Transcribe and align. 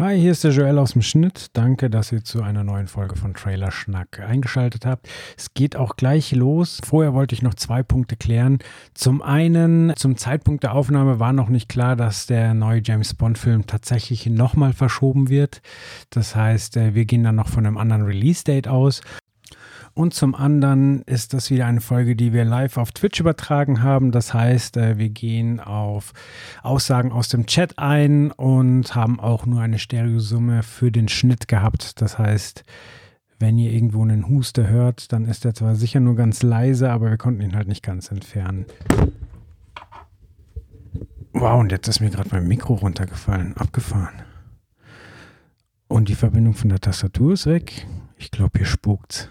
Hi, 0.00 0.18
hier 0.18 0.32
ist 0.32 0.44
der 0.44 0.52
Joel 0.52 0.78
aus 0.78 0.94
dem 0.94 1.02
Schnitt. 1.02 1.48
Danke, 1.52 1.90
dass 1.90 2.10
ihr 2.10 2.24
zu 2.24 2.42
einer 2.42 2.64
neuen 2.64 2.86
Folge 2.86 3.16
von 3.16 3.34
Trailer 3.34 3.70
Schnack 3.70 4.18
eingeschaltet 4.18 4.86
habt. 4.86 5.10
Es 5.36 5.52
geht 5.52 5.76
auch 5.76 5.94
gleich 5.94 6.32
los. 6.32 6.80
Vorher 6.82 7.12
wollte 7.12 7.34
ich 7.34 7.42
noch 7.42 7.52
zwei 7.52 7.82
Punkte 7.82 8.16
klären. 8.16 8.60
Zum 8.94 9.20
einen, 9.20 9.92
zum 9.96 10.16
Zeitpunkt 10.16 10.62
der 10.62 10.74
Aufnahme 10.74 11.20
war 11.20 11.34
noch 11.34 11.50
nicht 11.50 11.68
klar, 11.68 11.96
dass 11.96 12.24
der 12.24 12.54
neue 12.54 12.80
James 12.82 13.12
Bond-Film 13.12 13.66
tatsächlich 13.66 14.24
nochmal 14.24 14.72
verschoben 14.72 15.28
wird. 15.28 15.60
Das 16.08 16.34
heißt, 16.34 16.78
äh, 16.78 16.94
wir 16.94 17.04
gehen 17.04 17.22
dann 17.22 17.36
noch 17.36 17.48
von 17.48 17.66
einem 17.66 17.76
anderen 17.76 18.04
Release-Date 18.04 18.68
aus. 18.68 19.02
Und 20.00 20.14
zum 20.14 20.34
anderen 20.34 21.02
ist 21.02 21.34
das 21.34 21.50
wieder 21.50 21.66
eine 21.66 21.82
Folge, 21.82 22.16
die 22.16 22.32
wir 22.32 22.46
live 22.46 22.78
auf 22.78 22.90
Twitch 22.90 23.20
übertragen 23.20 23.82
haben. 23.82 24.12
Das 24.12 24.32
heißt, 24.32 24.78
äh, 24.78 24.96
wir 24.96 25.10
gehen 25.10 25.60
auf 25.60 26.14
Aussagen 26.62 27.12
aus 27.12 27.28
dem 27.28 27.44
Chat 27.44 27.78
ein 27.78 28.30
und 28.30 28.94
haben 28.94 29.20
auch 29.20 29.44
nur 29.44 29.60
eine 29.60 29.78
Stereosumme 29.78 30.62
für 30.62 30.90
den 30.90 31.08
Schnitt 31.08 31.48
gehabt. 31.48 32.00
Das 32.00 32.18
heißt, 32.18 32.64
wenn 33.38 33.58
ihr 33.58 33.72
irgendwo 33.72 34.02
einen 34.02 34.26
Huster 34.26 34.68
hört, 34.68 35.12
dann 35.12 35.26
ist 35.26 35.44
er 35.44 35.52
zwar 35.52 35.76
sicher 35.76 36.00
nur 36.00 36.16
ganz 36.16 36.42
leise, 36.42 36.90
aber 36.90 37.10
wir 37.10 37.18
konnten 37.18 37.42
ihn 37.42 37.54
halt 37.54 37.68
nicht 37.68 37.82
ganz 37.82 38.10
entfernen. 38.10 38.64
Wow, 41.34 41.60
und 41.60 41.72
jetzt 41.72 41.88
ist 41.88 42.00
mir 42.00 42.08
gerade 42.08 42.30
mein 42.32 42.48
Mikro 42.48 42.72
runtergefallen. 42.72 43.54
Abgefahren. 43.58 44.22
Und 45.88 46.08
die 46.08 46.14
Verbindung 46.14 46.54
von 46.54 46.70
der 46.70 46.80
Tastatur 46.80 47.34
ist 47.34 47.44
weg. 47.44 47.86
Ich 48.16 48.30
glaube, 48.30 48.60
hier 48.60 48.66
spukt's. 48.66 49.28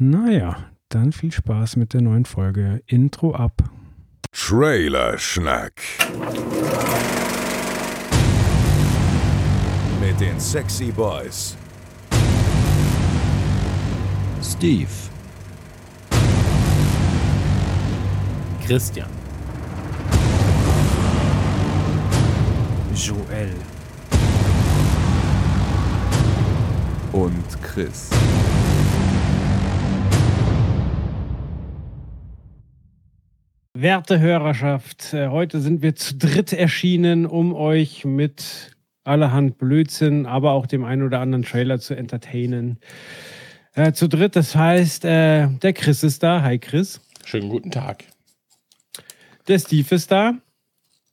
Naja, 0.00 0.56
dann 0.90 1.10
viel 1.10 1.32
Spaß 1.32 1.74
mit 1.74 1.92
der 1.92 2.02
neuen 2.02 2.24
Folge. 2.24 2.80
Intro 2.86 3.34
ab. 3.34 3.64
Trailer 4.30 5.18
Schnack. 5.18 5.82
Mit 10.00 10.20
den 10.20 10.38
Sexy 10.38 10.92
Boys. 10.92 11.56
Steve. 14.40 14.86
Christian. 18.64 19.08
Joel. 22.94 23.52
Und 27.10 27.62
Chris. 27.62 28.10
Werte 33.80 34.18
Hörerschaft, 34.18 35.14
äh, 35.14 35.28
heute 35.28 35.60
sind 35.60 35.82
wir 35.82 35.94
zu 35.94 36.16
dritt 36.16 36.52
erschienen, 36.52 37.26
um 37.26 37.54
euch 37.54 38.04
mit 38.04 38.76
allerhand 39.04 39.56
Blödsinn, 39.56 40.26
aber 40.26 40.50
auch 40.50 40.66
dem 40.66 40.82
einen 40.82 41.04
oder 41.04 41.20
anderen 41.20 41.44
Trailer 41.44 41.78
zu 41.78 41.94
entertainen. 41.94 42.80
Äh, 43.74 43.92
zu 43.92 44.08
dritt, 44.08 44.34
das 44.34 44.56
heißt, 44.56 45.04
äh, 45.04 45.46
der 45.46 45.72
Chris 45.74 46.02
ist 46.02 46.24
da. 46.24 46.42
Hi 46.42 46.58
Chris. 46.58 47.00
Schönen 47.24 47.50
guten 47.50 47.70
Tag. 47.70 48.02
Der 49.46 49.60
Steve 49.60 49.94
ist 49.94 50.10
da. 50.10 50.32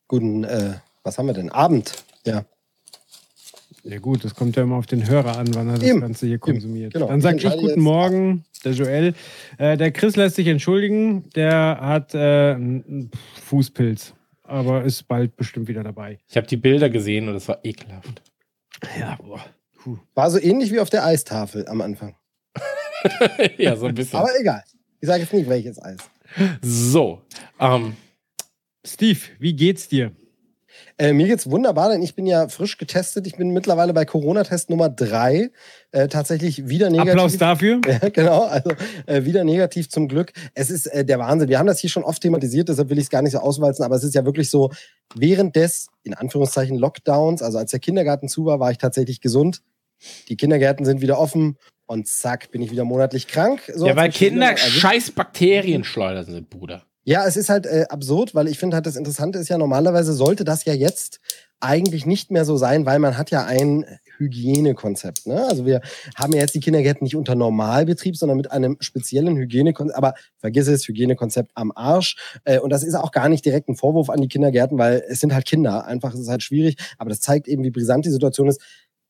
Guten, 0.08 0.44
äh, 0.44 0.74
was 1.04 1.20
haben 1.20 1.28
wir 1.28 1.36
denn? 1.36 1.52
Abend. 1.52 2.04
Ja. 2.26 2.46
Ja 3.88 4.00
gut, 4.00 4.26
das 4.26 4.34
kommt 4.34 4.56
ja 4.56 4.64
immer 4.64 4.78
auf 4.78 4.88
den 4.88 5.08
Hörer 5.08 5.38
an, 5.38 5.54
wann 5.54 5.70
er 5.70 5.76
das 5.76 5.84
Eben. 5.84 6.02
Ganze 6.02 6.26
hier 6.26 6.40
konsumiert. 6.40 6.94
Genau. 6.94 7.08
Dann 7.08 7.22
sage 7.22 7.38
Ich 7.38 7.44
guten 7.44 7.82
Morgen, 7.82 8.44
der 8.64 8.72
Joel. 8.72 9.14
Äh, 9.60 9.78
der 9.78 9.92
Chris 9.92 10.16
lässt 10.16 10.38
sich 10.38 10.48
entschuldigen, 10.48 11.30
der 11.36 11.78
hat 11.80 12.16
äh, 12.16 12.56
einen 12.56 13.12
Fußpilz, 13.44 14.16
aber 14.42 14.84
ist 14.84 15.08
bald 15.08 15.36
bestimmt 15.36 15.68
wieder 15.68 15.84
dabei. 15.84 16.18
Ich 16.28 16.36
habe 16.36 16.48
die 16.48 16.58
Bilder 16.58 16.90
gesehen 16.90 17.30
und 17.30 17.36
es 17.36 17.48
war 17.48 17.60
ekelhaft. 17.64 18.24
Ja, 19.00 19.18
boah. 19.22 19.46
Puh. 19.78 20.00
War 20.16 20.32
so 20.32 20.40
ähnlich 20.40 20.72
wie 20.72 20.80
auf 20.80 20.90
der 20.90 21.06
Eistafel 21.06 21.68
am 21.68 21.82
Anfang. 21.82 22.16
ja, 23.58 23.76
so 23.76 23.86
ein 23.86 23.94
bisschen. 23.94 24.18
Aber 24.18 24.30
egal. 24.40 24.64
Ich 25.00 25.08
sage 25.08 25.22
jetzt 25.22 25.34
nicht, 25.34 25.48
welches 25.48 25.80
Eis. 25.80 26.00
so, 26.64 27.22
ähm, 27.60 27.96
Steve, 28.84 29.20
wie 29.38 29.54
geht's 29.54 29.88
dir? 29.88 30.12
Äh, 30.98 31.12
mir 31.12 31.28
geht's 31.28 31.50
wunderbar, 31.50 31.90
denn 31.90 32.02
ich 32.02 32.16
bin 32.16 32.26
ja 32.26 32.48
frisch 32.48 32.78
getestet. 32.78 33.28
Ich 33.28 33.36
bin 33.36 33.50
mittlerweile 33.50 33.94
bei 33.94 34.06
Corona-Test 34.06 34.70
Nummer 34.70 34.88
drei. 34.88 35.52
Äh, 35.92 36.08
tatsächlich 36.08 36.70
wieder 36.70 36.90
negativ. 36.90 37.12
Applaus 37.12 37.38
dafür. 37.38 37.82
Ja, 37.86 38.10
genau, 38.10 38.44
also 38.44 38.72
äh, 39.06 39.26
wieder 39.26 39.44
negativ 39.44 39.90
zum 39.90 40.08
Glück. 40.08 40.32
Es 40.54 40.70
ist 40.70 40.88
äh, 40.88 41.04
der 41.04 41.20
Wahnsinn. 41.20 41.50
Wir 41.50 41.60
haben 41.60 41.68
das 41.68 41.80
hier 41.80 41.90
schon 41.90 42.04
oft 42.04 42.22
thematisiert, 42.22 42.70
deshalb 42.70 42.90
will 42.90 42.98
ich 42.98 43.06
es 43.06 43.10
gar 43.10 43.22
nicht 43.22 43.34
so 43.34 43.40
auswalzen, 43.40 43.84
aber 43.84 43.96
es 43.96 44.04
ist 44.04 44.16
ja 44.16 44.26
wirklich 44.26 44.50
so, 44.50 44.72
während 45.14 45.56
des, 45.56 45.88
in 46.04 46.14
Anführungszeichen, 46.14 46.78
Lockdowns, 46.78 47.42
also 47.42 47.58
als 47.58 47.72
der 47.72 47.80
Kindergarten 47.80 48.30
zu 48.30 48.46
war, 48.46 48.60
war 48.60 48.72
ich 48.72 48.78
tatsächlich 48.78 49.22
gesund. 49.22 49.62
Die 50.30 50.38
Kindergärten 50.38 50.86
sind 50.86 51.02
wieder 51.02 51.20
offen 51.20 51.58
und 51.88 52.08
zack, 52.08 52.52
bin 52.52 52.62
ich 52.62 52.72
wieder 52.72 52.86
monatlich 52.86 53.28
krank. 53.28 53.62
So 53.74 53.88
ja, 53.88 53.96
weil 53.96 54.10
Kinder 54.12 54.56
scheiß 54.56 55.12
Bakterien 55.12 55.84
schleudern 55.84 56.26
sind, 56.26 56.50
Bruder. 56.50 56.84
Ja, 57.08 57.26
es 57.28 57.38
ist 57.38 57.50
halt 57.50 57.68
äh, 57.68 57.86
absurd, 57.90 58.34
weil 58.34 58.48
ich 58.48 58.58
finde 58.58 58.76
halt 58.76 58.88
das 58.88 58.96
Interessante 58.96 59.38
ist 59.38 59.50
ja, 59.50 59.60
normalerweise 59.60 60.14
sollte 60.14 60.44
das 60.44 60.66
ja 60.66 60.74
jetzt 60.74 61.20
eigentlich 61.60 62.08
nicht 62.08 62.32
mehr 62.32 62.46
so 62.46 62.58
sein, 62.58 62.86
weil 62.88 62.98
man 62.98 63.16
hat 63.16 63.30
ja 63.30 63.46
ein 63.46 63.86
Hygienekonzept. 64.18 65.28
Ne? 65.28 65.46
Also 65.48 65.66
wir 65.66 65.82
haben 66.16 66.34
ja 66.34 66.40
jetzt 66.40 66.56
die 66.56 66.60
Kindergärten 66.60 67.04
nicht 67.04 67.16
unter 67.16 67.36
Normalbetrieb, 67.36 68.16
sondern 68.16 68.38
mit 68.38 68.52
einem 68.52 68.78
speziellen 68.80 69.36
Hygienekonzept. 69.38 69.98
Aber 69.98 70.16
vergiss 70.38 70.68
es, 70.68 70.88
Hygienekonzept 70.88 71.52
am 71.54 71.72
Arsch. 71.76 72.16
Äh, 72.44 72.60
und 72.60 72.72
das 72.72 72.84
ist 72.84 72.96
auch 72.96 73.12
gar 73.12 73.30
nicht 73.30 73.46
direkt 73.46 73.70
ein 73.70 73.76
Vorwurf 73.76 74.10
an 74.10 74.22
die 74.22 74.28
Kindergärten, 74.28 74.78
weil 74.78 75.04
es 75.08 75.20
sind 75.20 75.34
halt 75.34 75.46
Kinder. 75.46 75.86
Einfach 75.86 76.14
ist 76.14 76.22
es 76.22 76.30
halt 76.30 76.44
schwierig. 76.44 76.78
Aber 76.98 77.10
das 77.10 77.22
zeigt 77.22 77.48
eben, 77.48 77.64
wie 77.64 77.72
brisant 77.72 78.06
die 78.06 78.12
Situation 78.12 78.48
ist. 78.48 78.62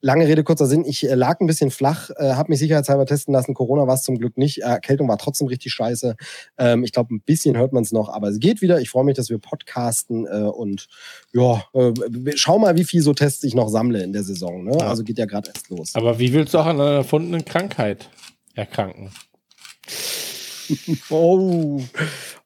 Lange 0.02 0.28
Rede, 0.28 0.44
kurzer 0.44 0.68
Sinn. 0.68 0.86
Ich 0.86 1.08
äh, 1.10 1.16
lag 1.16 1.40
ein 1.40 1.48
bisschen 1.48 1.72
flach, 1.72 2.10
äh, 2.18 2.34
habe 2.34 2.52
mich 2.52 2.60
sicherheitshalber 2.60 3.06
testen 3.06 3.34
lassen. 3.34 3.54
Corona 3.54 3.88
war 3.88 3.96
es 3.96 4.04
zum 4.04 4.18
Glück 4.18 4.38
nicht. 4.38 4.60
Erkältung 4.60 5.08
war 5.08 5.18
trotzdem 5.18 5.48
richtig 5.48 5.74
scheiße. 5.74 6.16
Ähm, 6.58 6.84
ich 6.84 6.92
glaube, 6.92 7.14
ein 7.14 7.22
bisschen 7.22 7.58
hört 7.58 7.74
man 7.74 7.84
es 7.84 7.92
noch, 7.92 8.10
aber 8.10 8.28
es 8.30 8.40
geht 8.40 8.62
wieder. 8.62 8.80
Ich 8.82 8.90
freue 8.90 9.04
mich, 9.04 9.16
dass 9.16 9.30
wir 9.30 9.40
podcasten 9.40 10.28
äh, 10.28 10.44
und 10.44 10.88
ja, 11.34 11.64
äh, 11.74 11.94
schau 12.36 12.60
mal, 12.60 12.78
wie 12.78 12.84
viel 12.84 13.02
so 13.02 13.14
Tests 13.14 13.44
ich 13.44 13.56
noch 13.56 13.70
sammle 13.70 14.04
in 14.04 14.14
der 14.14 14.24
Saison. 14.24 14.64
Ne? 14.64 14.78
Ja. 14.80 14.88
Also 14.88 15.04
geht 15.04 15.18
ja 15.18 15.26
gerade 15.26 15.50
erst 15.54 15.70
los. 15.70 15.96
Aber 15.96 16.20
wie 16.20 16.34
willst 16.34 16.54
du 16.54 16.60
auch 16.60 16.66
an 16.66 16.80
einer 16.80 16.92
erfundenen 16.92 17.46
Krankheit 17.46 18.10
erkranken? 18.54 19.12
Oh, 21.12 21.80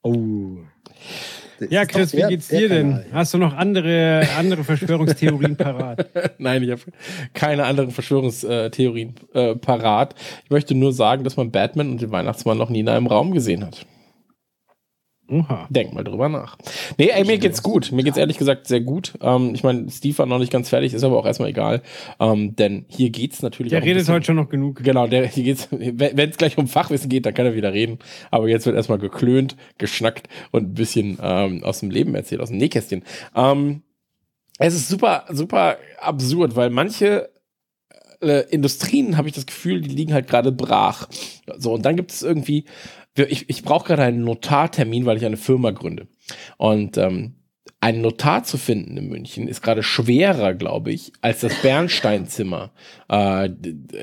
oh. 0.01 0.57
Ja, 1.69 1.85
Chris, 1.85 2.15
wie 2.15 2.21
geht's 2.27 2.47
dir 2.47 2.69
denn? 2.69 2.91
Kanal. 2.91 3.05
Hast 3.13 3.33
du 3.33 3.37
noch 3.37 3.55
andere, 3.55 4.27
andere 4.37 4.63
Verschwörungstheorien 4.65 5.55
parat? 5.55 6.09
Nein, 6.37 6.63
ich 6.63 6.71
habe 6.71 6.81
keine 7.33 7.65
anderen 7.65 7.91
Verschwörungstheorien 7.91 9.15
äh, 9.33 9.55
parat. 9.55 10.15
Ich 10.45 10.49
möchte 10.49 10.75
nur 10.75 10.93
sagen, 10.93 11.23
dass 11.23 11.37
man 11.37 11.51
Batman 11.51 11.91
und 11.91 12.01
den 12.01 12.11
Weihnachtsmann 12.11 12.57
noch 12.57 12.69
nie 12.69 12.79
in 12.79 12.89
einem 12.89 13.07
Raum 13.07 13.31
gesehen 13.31 13.65
hat. 13.65 13.85
Oha. 15.29 15.67
Denk 15.69 15.93
mal 15.93 16.03
drüber 16.03 16.27
nach. 16.29 16.57
Nee, 16.97 17.09
ey, 17.13 17.23
mir 17.23 17.37
geht's 17.37 17.61
gut. 17.61 17.91
Mir 17.91 18.03
geht's 18.03 18.17
ehrlich 18.17 18.37
gesagt 18.37 18.67
sehr 18.67 18.81
gut. 18.81 19.13
Ähm, 19.21 19.53
ich 19.53 19.63
meine, 19.63 19.89
Steve 19.91 20.17
war 20.17 20.25
noch 20.25 20.39
nicht 20.39 20.51
ganz 20.51 20.69
fertig, 20.69 20.93
ist 20.93 21.03
aber 21.03 21.17
auch 21.19 21.25
erstmal 21.25 21.49
egal. 21.49 21.81
Ähm, 22.19 22.55
denn 22.55 22.85
hier 22.87 23.09
geht's 23.11 23.41
natürlich 23.41 23.69
Der 23.69 23.81
redet 23.83 23.97
bisschen- 23.97 24.13
heute 24.15 24.25
schon 24.25 24.35
noch 24.37 24.49
genug. 24.49 24.83
Genau, 24.83 25.05
der, 25.07 25.27
hier 25.27 25.43
geht's, 25.43 25.67
wenn 25.71 26.29
es 26.29 26.37
gleich 26.37 26.57
um 26.57 26.67
Fachwissen 26.67 27.09
geht, 27.09 27.25
dann 27.25 27.33
kann 27.33 27.45
er 27.45 27.53
wieder 27.55 27.73
reden. 27.73 27.99
Aber 28.31 28.47
jetzt 28.49 28.65
wird 28.65 28.75
erstmal 28.75 28.97
geklönt, 28.99 29.55
geschnackt 29.77 30.27
und 30.51 30.63
ein 30.71 30.73
bisschen 30.73 31.19
ähm, 31.21 31.63
aus 31.63 31.79
dem 31.81 31.91
Leben 31.91 32.15
erzählt, 32.15 32.41
aus 32.41 32.49
dem 32.49 32.57
Nähkästchen. 32.57 33.03
Ähm, 33.35 33.83
es 34.57 34.73
ist 34.73 34.89
super, 34.89 35.25
super 35.29 35.77
absurd, 36.01 36.55
weil 36.55 36.69
manche 36.69 37.29
äh, 38.21 38.43
Industrien, 38.49 39.15
habe 39.15 39.29
ich 39.29 39.33
das 39.35 39.45
Gefühl, 39.45 39.79
die 39.79 39.89
liegen 39.95 40.13
halt 40.13 40.27
gerade 40.27 40.51
brach. 40.51 41.07
So, 41.57 41.73
und 41.73 41.85
dann 41.85 41.95
gibt 41.95 42.11
es 42.11 42.21
irgendwie, 42.21 42.65
ich, 43.15 43.49
ich 43.49 43.63
brauche 43.63 43.87
gerade 43.87 44.03
einen 44.03 44.23
Notartermin, 44.23 45.05
weil 45.05 45.17
ich 45.17 45.25
eine 45.25 45.37
Firma 45.37 45.71
gründe. 45.71 46.07
Und 46.57 46.97
ähm, 46.97 47.35
einen 47.81 48.01
Notar 48.01 48.43
zu 48.43 48.57
finden 48.57 48.97
in 48.97 49.07
München 49.07 49.47
ist 49.47 49.61
gerade 49.61 49.83
schwerer, 49.83 50.53
glaube 50.53 50.91
ich, 50.91 51.13
als 51.21 51.41
das 51.41 51.61
Bernsteinzimmer 51.61 52.71
äh, 53.07 53.49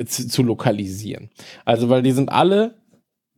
zu, 0.06 0.28
zu 0.28 0.42
lokalisieren. 0.42 1.31
Also, 1.64 1.88
weil 1.88 2.02
die 2.02 2.12
sind 2.12 2.31
alle 2.31 2.78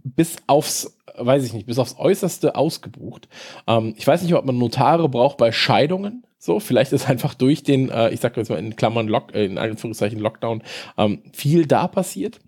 bis 0.04 0.36
aufs, 0.46 0.96
weiß 1.16 1.44
ich 1.44 1.52
nicht, 1.52 1.66
bis 1.66 1.78
aufs 1.78 1.96
Äußerste 1.98 2.54
ausgebucht. 2.54 3.28
Ähm, 3.66 3.94
ich 3.96 4.06
weiß 4.06 4.22
nicht, 4.22 4.34
ob 4.34 4.44
man 4.44 4.58
Notare 4.58 5.08
braucht 5.08 5.38
bei 5.38 5.50
Scheidungen. 5.50 6.24
So, 6.38 6.60
vielleicht 6.60 6.92
ist 6.92 7.08
einfach 7.08 7.34
durch 7.34 7.64
den, 7.64 7.90
äh, 7.90 8.10
ich 8.10 8.20
sag 8.20 8.36
jetzt 8.36 8.48
mal 8.48 8.60
in 8.60 8.76
Klammern 8.76 9.08
Lock, 9.08 9.34
äh, 9.34 9.44
in 9.44 9.58
Anführungszeichen 9.58 10.20
Lockdown, 10.20 10.62
ähm, 10.96 11.22
viel 11.32 11.66
da 11.66 11.88
passiert. 11.88 12.38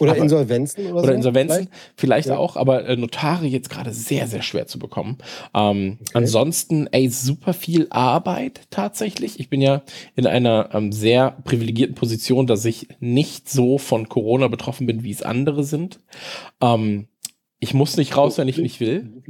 Oder 0.00 0.12
aber- 0.12 0.20
Insolvenzen 0.22 0.86
oder, 0.86 1.00
so. 1.00 1.06
Oder 1.06 1.14
Insolvenzen, 1.14 1.68
vielleicht, 1.96 2.28
Ja. 2.28 2.38
auch, 2.38 2.56
aber 2.56 2.86
äh, 2.86 2.96
Notare 2.96 3.46
jetzt 3.46 3.68
gerade 3.70 3.92
sehr, 3.92 4.26
sehr 4.28 4.40
schwer 4.42 4.66
zu 4.66 4.78
bekommen. 4.78 5.18
Ähm, 5.54 5.98
Ansonsten, 6.14 6.86
ey, 6.86 7.08
super 7.08 7.52
viel 7.52 7.86
Arbeit 7.90 8.62
tatsächlich. 8.70 9.40
Ich 9.40 9.50
bin 9.50 9.60
ja 9.60 9.82
in 10.16 10.26
einer 10.26 10.70
ähm, 10.72 10.92
sehr 10.92 11.32
privilegierten 11.44 11.94
Position, 11.96 12.46
dass 12.46 12.64
ich 12.64 12.88
nicht 13.00 13.50
so 13.50 13.78
von 13.78 14.08
Corona 14.08 14.48
betroffen 14.48 14.86
bin, 14.86 15.02
wie 15.02 15.10
es 15.10 15.22
andere 15.22 15.64
sind. 15.64 16.00
Ähm, 16.62 17.08
ich 17.58 17.74
muss 17.74 17.96
nicht 17.98 18.16
raus, 18.16 18.38
wenn 18.38 18.48
ich 18.48 18.56
nicht 18.58 18.80
will. 18.80 19.22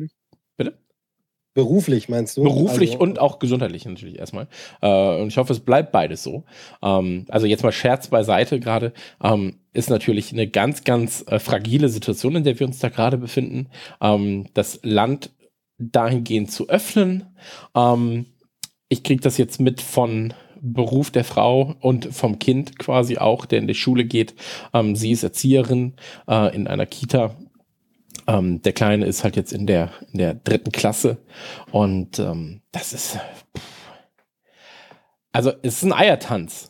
Beruflich 1.55 2.08
meinst 2.08 2.37
du? 2.37 2.44
Beruflich 2.44 2.93
Also- 2.93 3.02
und 3.02 3.19
auch 3.19 3.41
gesundheitlich 3.41 3.85
natürlich 3.85 4.19
erstmal. 4.19 4.47
Äh, 4.81 5.20
und 5.20 5.29
ich 5.29 5.37
hoffe, 5.37 5.52
es 5.52 5.61
bleibt 5.61 5.91
beides 5.91 6.23
so. 6.23 6.44
Ähm, 6.82 7.26
also 7.29 7.47
jetzt 7.47 7.64
mal 7.64 7.73
Scherz 7.73 8.08
beiseite 8.08 8.61
gerade. 8.61 8.93
Ähm, 9.23 9.56
ist 9.73 9.91
natürlich 9.91 10.32
eine 10.32 10.49
ganz, 10.49 10.85
ganz 10.85 11.25
äh, 11.26 11.38
fragile 11.38 11.88
Situation, 11.88 12.37
in 12.37 12.44
der 12.44 12.58
wir 12.58 12.67
uns 12.67 12.79
da 12.79 12.88
gerade 12.88 13.19
befinden. 13.19 13.69
Ähm, 14.00 14.47
das 14.55 14.81
Land 14.82 15.31
dahingehend 15.79 16.52
zu 16.52 16.69
öffnen. 16.69 17.26
Ähm, 17.75 18.26
ich 18.88 19.02
kriege 19.02 19.20
das 19.20 19.38
jetzt 19.38 19.61
mit 19.61 19.81
von 19.81 20.35
Beruf 20.61 21.11
der 21.11 21.25
Frau 21.25 21.75
und 21.81 22.14
vom 22.14 22.38
Kind 22.38 22.79
quasi 22.79 23.17
auch, 23.19 23.47
der 23.47 23.61
in 23.61 23.67
die 23.67 23.75
Schule 23.75 24.05
geht. 24.05 24.35
Ähm, 24.75 24.94
sie 24.94 25.12
ist 25.12 25.23
Erzieherin 25.23 25.94
äh, 26.29 26.55
in 26.55 26.67
einer 26.67 26.87
Kita. 26.87 27.35
Ähm, 28.31 28.62
der 28.62 28.73
Kleine 28.73 29.06
ist 29.06 29.25
halt 29.25 29.35
jetzt 29.35 29.53
in 29.53 29.67
der, 29.67 29.91
in 30.12 30.19
der 30.19 30.35
dritten 30.35 30.71
Klasse 30.71 31.19
und 31.73 32.21
ähm, 32.21 32.61
das 32.71 32.93
ist. 32.93 33.19
Also, 35.32 35.53
es 35.62 35.79
ist 35.79 35.82
ein 35.82 35.93
Eiertanz. 35.93 36.69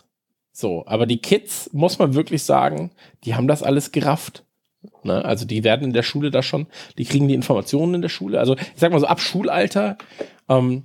So, 0.53 0.85
aber 0.87 1.05
die 1.07 1.19
Kids, 1.19 1.71
muss 1.73 1.99
man 1.99 2.15
wirklich 2.15 2.45
sagen, 2.45 2.93
die 3.25 3.35
haben 3.35 3.47
das 3.47 3.63
alles 3.63 3.93
gerafft. 3.93 4.45
Ne? 5.03 5.23
Also, 5.23 5.45
die 5.45 5.63
werden 5.63 5.85
in 5.85 5.93
der 5.93 6.03
Schule 6.03 6.31
da 6.31 6.43
schon, 6.43 6.67
die 6.97 7.05
kriegen 7.05 7.29
die 7.29 7.35
Informationen 7.35 7.97
in 7.97 8.03
der 8.03 8.09
Schule. 8.09 8.39
Also, 8.39 8.57
ich 8.57 8.73
sag 8.77 8.91
mal 8.91 9.01
so, 9.01 9.07
ab 9.07 9.21
Schulalter 9.21 9.99
ähm, 10.49 10.85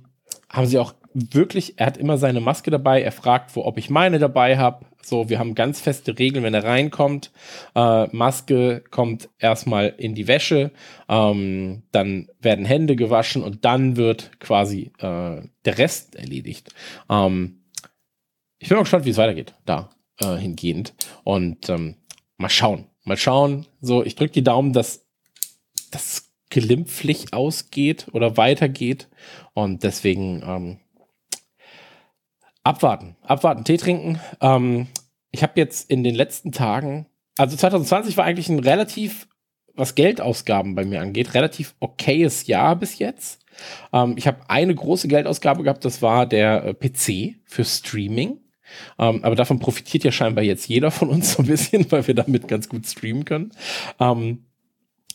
haben 0.50 0.66
sie 0.66 0.78
auch 0.78 0.94
wirklich, 1.16 1.78
er 1.78 1.86
hat 1.86 1.96
immer 1.96 2.18
seine 2.18 2.40
Maske 2.40 2.70
dabei, 2.70 3.00
er 3.00 3.12
fragt, 3.12 3.56
wo, 3.56 3.64
ob 3.64 3.78
ich 3.78 3.88
meine 3.88 4.18
dabei 4.18 4.58
habe. 4.58 4.84
So, 5.02 5.30
wir 5.30 5.38
haben 5.38 5.54
ganz 5.54 5.80
feste 5.80 6.18
Regeln, 6.18 6.44
wenn 6.44 6.52
er 6.52 6.64
reinkommt. 6.64 7.32
Äh, 7.74 8.06
Maske 8.14 8.84
kommt 8.90 9.30
erstmal 9.38 9.94
in 9.96 10.14
die 10.14 10.28
Wäsche, 10.28 10.72
ähm, 11.08 11.84
dann 11.92 12.28
werden 12.40 12.66
Hände 12.66 12.96
gewaschen 12.96 13.42
und 13.42 13.64
dann 13.64 13.96
wird 13.96 14.38
quasi 14.40 14.92
äh, 14.98 15.40
der 15.64 15.78
Rest 15.78 16.16
erledigt. 16.16 16.74
Ähm, 17.08 17.62
ich 18.58 18.68
bin 18.68 18.76
mal 18.76 18.82
gespannt, 18.82 19.06
wie 19.06 19.10
es 19.10 19.16
weitergeht, 19.16 19.54
da 19.64 19.90
äh, 20.20 20.36
hingehend. 20.36 20.94
Und 21.24 21.68
ähm, 21.70 21.96
mal 22.36 22.50
schauen, 22.50 22.86
mal 23.04 23.16
schauen. 23.16 23.66
So, 23.80 24.04
ich 24.04 24.16
drücke 24.16 24.32
die 24.32 24.44
Daumen, 24.44 24.72
dass 24.72 25.06
das 25.90 26.30
glimpflich 26.50 27.32
ausgeht 27.32 28.06
oder 28.12 28.36
weitergeht. 28.36 29.08
Und 29.54 29.82
deswegen 29.82 30.42
ähm, 30.44 30.78
abwarten, 32.66 33.16
abwarten, 33.22 33.64
Tee 33.64 33.76
trinken. 33.76 34.20
Ähm, 34.40 34.88
ich 35.30 35.42
habe 35.42 35.52
jetzt 35.56 35.88
in 35.88 36.02
den 36.02 36.14
letzten 36.14 36.50
Tagen, 36.50 37.06
also 37.38 37.56
2020 37.56 38.16
war 38.16 38.24
eigentlich 38.24 38.48
ein 38.48 38.58
relativ, 38.58 39.28
was 39.74 39.94
Geldausgaben 39.94 40.74
bei 40.74 40.84
mir 40.84 41.00
angeht, 41.00 41.34
relativ 41.34 41.74
okayes 41.78 42.46
Jahr 42.46 42.74
bis 42.76 42.98
jetzt. 42.98 43.44
Ähm, 43.92 44.14
ich 44.16 44.26
habe 44.26 44.38
eine 44.48 44.74
große 44.74 45.06
Geldausgabe 45.06 45.62
gehabt, 45.62 45.84
das 45.84 46.02
war 46.02 46.26
der 46.26 46.64
äh, 46.64 46.74
PC 46.74 47.36
für 47.44 47.64
Streaming. 47.64 48.40
Ähm, 48.98 49.22
aber 49.22 49.36
davon 49.36 49.60
profitiert 49.60 50.02
ja 50.02 50.10
scheinbar 50.10 50.42
jetzt 50.42 50.66
jeder 50.66 50.90
von 50.90 51.08
uns 51.08 51.34
so 51.34 51.42
ein 51.42 51.46
bisschen, 51.46 51.86
weil 51.92 52.06
wir 52.06 52.14
damit 52.14 52.48
ganz 52.48 52.68
gut 52.68 52.84
streamen 52.84 53.24
können. 53.24 53.52
Ähm, 54.00 54.45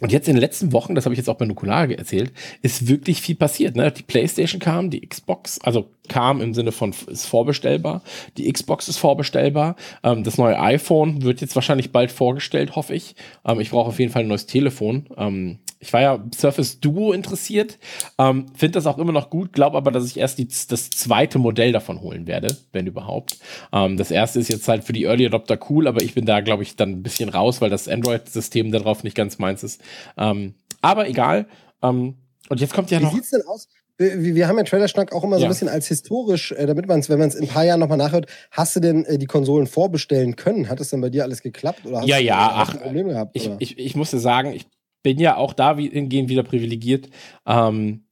und 0.02 0.12
jetzt 0.12 0.28
in 0.28 0.34
den 0.34 0.42
letzten 0.42 0.74
Wochen, 0.74 0.96
das 0.96 1.06
habe 1.06 1.14
ich 1.14 1.18
jetzt 1.20 1.30
auch 1.30 1.38
bei 1.38 1.46
Nukulare 1.46 1.98
erzählt, 1.98 2.34
ist 2.64 2.88
wirklich 2.88 3.22
viel 3.22 3.36
passiert. 3.36 3.76
Ne? 3.76 3.92
Die 3.92 4.04
PlayStation 4.04 4.60
kam, 4.60 4.90
die 4.90 5.08
Xbox, 5.08 5.60
also 5.62 5.92
kam 6.10 6.42
im 6.42 6.54
Sinne 6.54 6.72
von 6.72 6.94
ist 7.08 7.28
vorbestellbar, 7.28 8.02
die 8.36 8.52
Xbox 8.52 8.88
ist 8.88 8.98
vorbestellbar, 8.98 9.76
ähm, 10.04 10.24
das 10.24 10.38
neue 10.38 10.60
iPhone 10.60 11.22
wird 11.22 11.40
jetzt 11.40 11.56
wahrscheinlich 11.56 11.92
bald 11.92 12.12
vorgestellt, 12.12 12.76
hoffe 12.76 12.96
ich. 12.96 13.16
Ähm, 13.46 13.60
ich 13.60 13.70
brauche 13.70 13.90
auf 13.90 14.00
jeden 14.00 14.12
Fall 14.12 14.24
ein 14.24 14.28
neues 14.28 14.48
Telefon. 14.48 15.08
Ähm, 15.16 15.60
ich 15.82 15.92
war 15.94 16.02
ja 16.02 16.24
Surface 16.34 16.80
Duo 16.80 17.12
interessiert, 17.12 17.80
ähm, 18.20 18.46
finde 18.56 18.74
das 18.74 18.86
auch 18.86 19.00
immer 19.00 19.12
noch 19.12 19.32
gut, 19.32 19.52
glaube 19.52 19.78
aber, 19.78 19.92
dass 19.92 20.06
ich 20.06 20.18
erst 20.18 20.38
die, 20.38 20.48
das 20.48 20.92
zweite 20.92 21.40
Modell 21.40 21.72
davon 21.72 22.02
holen 22.02 22.28
werde, 22.28 22.56
wenn 22.72 22.86
überhaupt. 22.86 23.40
Ähm, 23.74 23.98
das 23.98 24.12
erste 24.12 24.40
ist 24.40 24.50
jetzt 24.50 24.68
halt 24.68 24.84
für 24.84 24.94
die 24.94 25.06
Early 25.06 25.26
Adopter 25.26 25.58
cool, 25.70 25.88
aber 25.88 26.04
ich 26.04 26.14
bin 26.14 26.26
da, 26.26 26.42
glaube 26.42 26.62
ich, 26.62 26.76
dann 26.76 26.92
ein 26.92 27.04
bisschen 27.04 27.30
raus, 27.30 27.62
weil 27.62 27.72
das 27.72 27.88
Android-System 27.88 28.72
darauf 28.72 29.04
nicht 29.04 29.16
ganz 29.16 29.40
meins 29.40 29.64
ist. 29.64 29.82
Ähm, 30.18 30.56
aber 30.82 31.08
egal. 31.08 31.48
Ähm, 31.82 32.16
und 32.50 32.60
jetzt 32.60 32.74
kommt 32.74 32.92
ja 32.92 33.00
Wie 33.00 33.04
noch. 33.04 33.14
sieht's 33.14 33.30
denn 33.32 33.42
aus? 33.48 33.68
Wir, 33.98 34.48
haben 34.48 34.58
ja 34.58 34.64
Trailerschnack 34.64 35.14
auch 35.14 35.24
immer 35.24 35.36
so 35.36 35.44
Ja. 35.44 35.48
ein 35.48 35.52
bisschen 35.52 35.70
als 35.70 35.88
historisch, 35.88 36.52
äh, 36.54 36.66
damit 36.66 36.88
man 36.88 37.00
es, 37.02 37.10
wenn 37.10 37.20
man 37.20 37.28
es 37.28 37.36
in 37.36 37.44
ein 37.44 37.48
paar 37.50 37.66
Jahren 37.66 37.80
nochmal 37.80 38.00
nachhört, 38.00 38.26
hast 38.50 38.76
du 38.76 38.80
denn 38.80 39.06
äh, 39.06 39.20
die 39.20 39.28
Konsolen 39.28 39.68
vorbestellen 39.68 40.36
können? 40.36 40.70
Hat 40.70 40.80
es 40.80 40.90
denn 40.90 41.02
bei 41.02 41.10
dir 41.12 41.24
alles 41.24 41.44
geklappt? 41.44 41.86
Oder 41.86 42.00
hast 42.00 42.08
Ja, 42.08 42.18
du 42.18 42.24
ja, 42.24 42.52
ach, 42.56 42.74
ein 42.74 42.80
Problem 42.80 43.10
gehabt? 43.10 43.36
Ich, 43.36 43.50
ich, 43.60 43.78
ich 43.78 43.96
musste 43.96 44.18
sagen, 44.18 44.54
ich 44.54 44.66
bin 45.04 45.20
ja 45.20 45.36
auch 45.38 45.54
da 45.54 45.78
wie- 45.78 45.90
hingehend 45.90 46.30
wieder 46.30 46.42
privilegiert. 46.42 47.10
Ähm, 47.46 48.06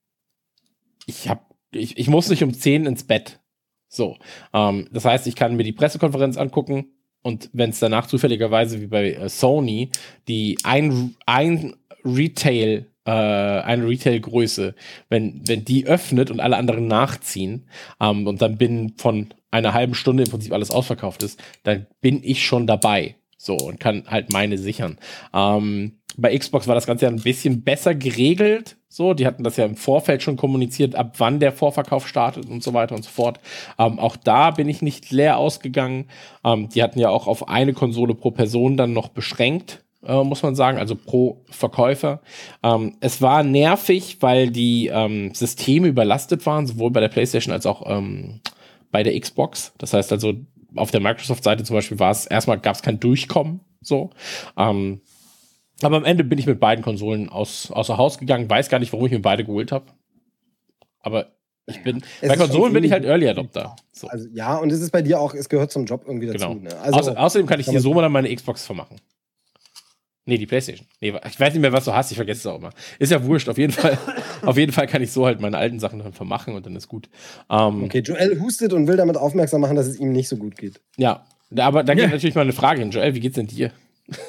ich 1.07 1.27
hab, 1.27 1.49
ich, 1.71 1.97
ich 1.97 2.07
muss 2.07 2.29
nicht 2.29 2.43
um 2.43 2.53
10 2.53 2.85
ins 2.85 3.05
Bett. 3.05 3.39
So. 3.87 4.17
Ähm, 4.53 4.87
das 4.91 5.05
heißt, 5.05 5.25
ich 5.25 5.35
kann 5.35 5.55
mir 5.55 5.63
die 5.63 5.71
Pressekonferenz 5.73 6.37
angucken 6.37 6.85
und 7.21 7.49
wenn 7.53 7.71
es 7.71 7.79
danach 7.79 8.07
zufälligerweise 8.07 8.81
wie 8.81 8.87
bei 8.87 9.13
äh, 9.13 9.29
Sony 9.29 9.89
die 10.27 10.57
ein, 10.63 11.15
ein 11.25 11.75
Retail, 12.05 12.87
äh, 13.05 13.11
eine 13.11 13.87
Retail-Größe, 13.87 14.75
wenn, 15.09 15.41
wenn 15.47 15.65
die 15.65 15.85
öffnet 15.85 16.31
und 16.31 16.39
alle 16.39 16.57
anderen 16.57 16.87
nachziehen 16.87 17.67
ähm, 17.99 18.27
und 18.27 18.41
dann 18.41 18.57
binnen 18.57 18.93
von 18.97 19.33
einer 19.51 19.73
halben 19.73 19.95
Stunde 19.95 20.23
im 20.23 20.29
Prinzip 20.29 20.53
alles 20.53 20.71
ausverkauft 20.71 21.23
ist, 21.23 21.41
dann 21.63 21.87
bin 22.01 22.23
ich 22.23 22.45
schon 22.45 22.67
dabei. 22.67 23.15
So, 23.41 23.55
und 23.55 23.79
kann 23.79 24.03
halt 24.07 24.33
meine 24.33 24.57
sichern. 24.57 24.97
Ähm, 25.33 25.93
bei 26.17 26.37
Xbox 26.37 26.67
war 26.67 26.75
das 26.75 26.85
Ganze 26.85 27.05
ja 27.05 27.11
ein 27.11 27.21
bisschen 27.21 27.63
besser 27.63 27.95
geregelt. 27.95 28.75
So, 28.89 29.13
die 29.13 29.25
hatten 29.25 29.45
das 29.45 29.55
ja 29.55 29.63
im 29.63 29.77
Vorfeld 29.77 30.21
schon 30.21 30.35
kommuniziert, 30.35 30.93
ab 30.95 31.13
wann 31.19 31.39
der 31.39 31.53
Vorverkauf 31.53 32.05
startet 32.05 32.49
und 32.49 32.61
so 32.61 32.73
weiter 32.73 32.95
und 32.95 33.03
so 33.03 33.09
fort. 33.09 33.39
Ähm, 33.77 33.97
auch 33.97 34.17
da 34.17 34.51
bin 34.51 34.67
ich 34.67 34.81
nicht 34.81 35.09
leer 35.11 35.37
ausgegangen. 35.37 36.09
Ähm, 36.43 36.67
die 36.67 36.83
hatten 36.83 36.99
ja 36.99 37.09
auch 37.09 37.27
auf 37.27 37.47
eine 37.47 37.71
Konsole 37.71 38.13
pro 38.13 38.31
Person 38.31 38.75
dann 38.75 38.91
noch 38.91 39.07
beschränkt, 39.07 39.85
äh, 40.05 40.21
muss 40.21 40.43
man 40.43 40.55
sagen, 40.55 40.77
also 40.77 40.97
pro 40.97 41.45
Verkäufer. 41.49 42.21
Ähm, 42.61 42.97
es 42.99 43.21
war 43.21 43.43
nervig, 43.43 44.17
weil 44.19 44.49
die 44.49 44.87
ähm, 44.87 45.33
Systeme 45.33 45.87
überlastet 45.87 46.45
waren, 46.45 46.67
sowohl 46.67 46.91
bei 46.91 46.99
der 46.99 47.07
PlayStation 47.07 47.53
als 47.53 47.65
auch 47.65 47.83
ähm, 47.85 48.41
bei 48.91 49.03
der 49.03 49.17
Xbox. 49.17 49.73
Das 49.77 49.93
heißt 49.93 50.11
also, 50.11 50.33
auf 50.75 50.91
der 50.91 51.01
Microsoft-Seite 51.01 51.63
zum 51.63 51.75
Beispiel 51.75 51.99
war 51.99 52.11
es, 52.11 52.25
erstmal 52.25 52.59
gab 52.59 52.75
es 52.75 52.81
kein 52.81 52.99
Durchkommen, 52.99 53.61
so. 53.81 54.11
Ähm, 54.57 55.01
aber 55.81 55.97
am 55.97 56.05
Ende 56.05 56.23
bin 56.23 56.37
ich 56.39 56.45
mit 56.45 56.59
beiden 56.59 56.83
Konsolen 56.83 57.29
aus, 57.29 57.71
außer 57.71 57.97
Haus 57.97 58.17
gegangen, 58.17 58.49
weiß 58.49 58.69
gar 58.69 58.79
nicht, 58.79 58.91
warum 58.91 59.05
ich 59.05 59.11
mir 59.11 59.21
beide 59.21 59.45
geholt 59.45 59.71
habe. 59.71 59.85
Aber 61.01 61.27
ich 61.65 61.81
bin, 61.83 62.03
Es 62.21 62.29
bei 62.29 62.35
Konsolen 62.35 62.73
bin 62.73 62.83
ich 62.83 62.91
halt 62.91 63.05
Early 63.05 63.29
Adopter. 63.29 63.75
So, 63.91 64.07
Also 64.07 64.27
ja, 64.33 64.57
und 64.57 64.71
es 64.71 64.81
ist 64.81 64.91
bei 64.91 65.01
dir 65.01 65.19
auch, 65.19 65.33
es 65.33 65.47
gehört 65.49 65.71
zum 65.71 65.85
Job 65.85 66.03
irgendwie 66.05 66.27
dazu. 66.27 66.49
genau. 66.49 66.53
Ne? 66.55 66.75
Also, 66.81 66.99
Außer, 66.99 67.19
außerdem 67.19 67.47
kann 67.47 67.59
ich 67.59 67.67
dir 67.67 67.79
so 67.79 67.93
mal 67.93 68.09
meine 68.09 68.33
Xbox 68.33 68.65
vermachen. 68.65 68.97
Nee, 70.29 70.37
die 70.37 70.45
Playstation. 70.45 70.85
Nee, 71.01 71.11
ich 71.27 71.39
weiß 71.39 71.53
nicht 71.53 71.61
mehr, 71.61 71.73
was 71.73 71.85
du 71.85 71.93
hast, 71.93 72.11
ich 72.11 72.17
vergesse 72.17 72.41
es 72.41 72.45
auch 72.45 72.59
immer. 72.59 72.69
Ist 72.99 73.11
ja 73.11 73.23
wurscht, 73.25 73.49
auf 73.49 73.57
jeden 73.57 73.73
Fall. 73.73 73.97
auf 74.43 74.57
jeden 74.57 74.71
Fall 74.71 74.85
kann 74.85 75.01
ich 75.01 75.11
so 75.11 75.25
halt 75.25 75.41
meine 75.41 75.57
alten 75.57 75.79
Sachen 75.79 75.97
dann 75.97 76.13
vermachen 76.13 76.53
und 76.53 76.67
dann 76.67 76.75
ist 76.75 76.87
gut. 76.87 77.09
Ähm, 77.49 77.83
okay, 77.85 77.99
Joel 78.01 78.39
hustet 78.39 78.71
und 78.73 78.87
will 78.87 78.95
damit 78.95 79.17
aufmerksam 79.17 79.59
machen, 79.61 79.75
dass 79.75 79.87
es 79.87 79.99
ihm 79.99 80.11
nicht 80.11 80.29
so 80.29 80.37
gut 80.37 80.55
geht. 80.55 80.81
Ja, 80.97 81.25
aber 81.57 81.83
da 81.83 81.95
geht 81.95 82.03
Ja. 82.03 82.09
natürlich 82.11 82.35
mal 82.35 82.41
eine 82.41 82.53
Frage 82.53 82.81
hin. 82.81 82.91
Joel, 82.91 83.15
wie 83.15 83.19
geht's 83.21 83.35
denn 83.37 83.47
dir? 83.47 83.71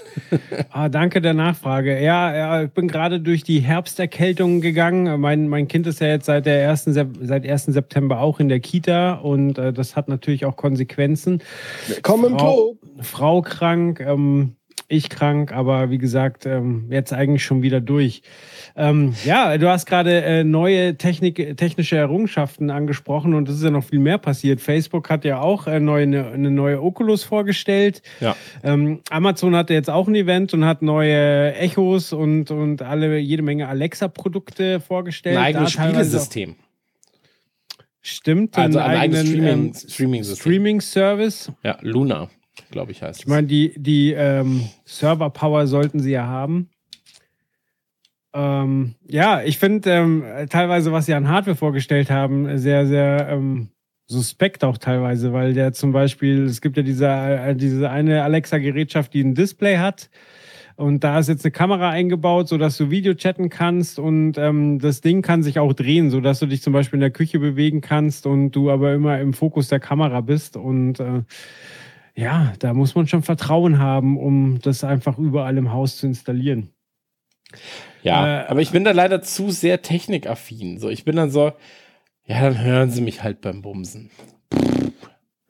Ah, 0.70 0.88
danke 0.88 1.20
der 1.20 1.34
Nachfrage. 1.34 2.00
Ja, 2.02 2.34
ja 2.34 2.62
ich 2.64 2.70
bin 2.70 2.86
gerade 2.86 3.20
durch 3.20 3.42
die 3.42 3.60
Herbsterkältung 3.60 4.60
gegangen. 4.60 5.20
Mein, 5.20 5.48
mein 5.48 5.68
Kind 5.68 5.86
ist 5.86 6.00
ja 6.00 6.08
jetzt 6.08 6.26
seit, 6.26 6.46
der 6.46 6.62
ersten, 6.62 6.92
seit 6.92 7.48
1. 7.48 7.64
September 7.66 8.20
auch 8.20 8.40
in 8.40 8.48
der 8.48 8.60
Kita 8.60 9.14
und 9.14 9.58
äh, 9.58 9.72
das 9.72 9.96
hat 9.96 10.08
natürlich 10.08 10.44
auch 10.44 10.56
Konsequenzen. 10.56 11.42
Komm 12.02 12.24
im 12.24 12.38
Frau. 12.38 12.76
Frau 13.00 13.42
krank, 13.42 14.00
ähm, 14.00 14.56
ich 14.88 15.08
krank, 15.08 15.52
aber 15.52 15.90
wie 15.90 15.98
gesagt, 15.98 16.46
ähm, 16.46 16.86
jetzt 16.90 17.12
eigentlich 17.12 17.44
schon 17.44 17.62
wieder 17.62 17.80
durch. 17.80 18.22
Ähm, 18.76 19.14
ja, 19.24 19.56
du 19.58 19.68
hast 19.68 19.86
gerade 19.86 20.22
äh, 20.22 20.44
neue 20.44 20.96
Technik, 20.96 21.56
technische 21.56 21.96
Errungenschaften 21.96 22.70
angesprochen 22.70 23.34
und 23.34 23.48
es 23.48 23.56
ist 23.56 23.64
ja 23.64 23.70
noch 23.70 23.84
viel 23.84 23.98
mehr 23.98 24.18
passiert. 24.18 24.60
Facebook 24.60 25.10
hat 25.10 25.24
ja 25.24 25.40
auch 25.40 25.66
äh, 25.66 25.80
neue, 25.80 26.02
eine, 26.02 26.30
eine 26.30 26.50
neue 26.50 26.82
Oculus 26.82 27.24
vorgestellt. 27.24 28.02
Ja. 28.20 28.36
Ähm, 28.62 29.00
Amazon 29.10 29.54
hatte 29.54 29.74
jetzt 29.74 29.90
auch 29.90 30.08
ein 30.08 30.14
Event 30.14 30.54
und 30.54 30.64
hat 30.64 30.82
neue 30.82 31.54
Echos 31.54 32.12
und, 32.12 32.50
und 32.50 32.82
alle 32.82 33.18
jede 33.18 33.42
Menge 33.42 33.68
Alexa-Produkte 33.68 34.80
vorgestellt. 34.80 35.36
Ein 35.36 35.44
eigenes 35.44 35.72
Spielesystem. 35.72 36.56
Stimmt, 38.02 38.56
Also 38.56 38.78
ein 38.78 38.96
eigenes 38.96 39.28
Streaming, 39.28 39.74
ähm. 39.74 40.24
Streaming-Service. 40.24 41.52
Ja, 41.62 41.76
Luna, 41.82 42.30
glaube 42.70 42.92
ich, 42.92 43.02
heißt 43.02 43.20
Ich 43.20 43.26
meine, 43.26 43.46
die, 43.46 43.72
die 43.76 44.12
ähm, 44.12 44.68
Server-Power 44.84 45.66
sollten 45.66 46.00
sie 46.00 46.12
ja 46.12 46.26
haben. 46.26 46.70
Ähm, 48.32 48.94
ja, 49.08 49.42
ich 49.42 49.58
finde 49.58 49.90
ähm, 49.90 50.24
teilweise, 50.48 50.92
was 50.92 51.06
sie 51.06 51.14
an 51.14 51.28
Hardware 51.28 51.56
vorgestellt 51.56 52.10
haben, 52.10 52.58
sehr, 52.58 52.86
sehr 52.86 53.28
ähm, 53.28 53.70
suspekt 54.06 54.64
auch 54.64 54.78
teilweise, 54.78 55.32
weil 55.32 55.54
der 55.54 55.72
zum 55.72 55.92
Beispiel, 55.92 56.44
es 56.44 56.60
gibt 56.60 56.76
ja 56.76 56.82
diese, 56.82 57.08
äh, 57.08 57.56
diese 57.56 57.90
eine 57.90 58.22
Alexa-Gerätschaft, 58.22 59.14
die 59.14 59.22
ein 59.22 59.34
Display 59.34 59.78
hat 59.78 60.10
Und 60.80 61.04
da 61.04 61.18
ist 61.18 61.28
jetzt 61.28 61.44
eine 61.44 61.52
Kamera 61.52 61.90
eingebaut, 61.90 62.48
sodass 62.48 62.78
du 62.78 62.90
Video 62.90 63.12
chatten 63.12 63.50
kannst 63.50 63.98
und 63.98 64.38
ähm, 64.38 64.78
das 64.78 65.02
Ding 65.02 65.20
kann 65.20 65.42
sich 65.42 65.58
auch 65.58 65.74
drehen, 65.74 66.08
sodass 66.08 66.38
du 66.38 66.46
dich 66.46 66.62
zum 66.62 66.72
Beispiel 66.72 66.96
in 66.96 67.02
der 67.02 67.10
Küche 67.10 67.38
bewegen 67.38 67.82
kannst 67.82 68.26
und 68.26 68.52
du 68.52 68.70
aber 68.70 68.94
immer 68.94 69.20
im 69.20 69.34
Fokus 69.34 69.68
der 69.68 69.78
Kamera 69.78 70.22
bist. 70.22 70.56
Und 70.56 70.98
äh, 70.98 71.22
ja, 72.20 72.52
da 72.58 72.74
muss 72.74 72.94
man 72.94 73.08
schon 73.08 73.22
Vertrauen 73.22 73.78
haben, 73.78 74.18
um 74.18 74.60
das 74.60 74.84
einfach 74.84 75.16
überall 75.18 75.56
im 75.56 75.72
Haus 75.72 75.96
zu 75.96 76.06
installieren. 76.06 76.70
Ja, 78.02 78.42
Äh, 78.42 78.46
aber 78.46 78.60
ich 78.60 78.70
bin 78.70 78.84
da 78.84 78.92
leider 78.92 79.22
zu 79.22 79.50
sehr 79.50 79.80
technikaffin. 79.80 80.78
So, 80.78 80.90
ich 80.90 81.04
bin 81.04 81.16
dann 81.16 81.30
so, 81.30 81.52
ja, 82.26 82.42
dann 82.42 82.62
hören 82.62 82.90
Sie 82.90 83.00
mich 83.00 83.22
halt 83.22 83.40
beim 83.40 83.62
Bumsen. 83.62 84.10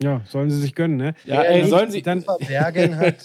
Ja, 0.02 0.22
sollen 0.28 0.50
sie 0.50 0.58
sich 0.60 0.74
gönnen, 0.74 0.96
ne? 0.96 1.14
Ja, 1.26 1.42
ey, 1.42 1.60
nicht 1.60 1.70
sollen 1.70 1.90
Sie. 1.90 2.00
dann- 2.00 2.22
verbergen 2.22 2.96
hat. 2.96 3.16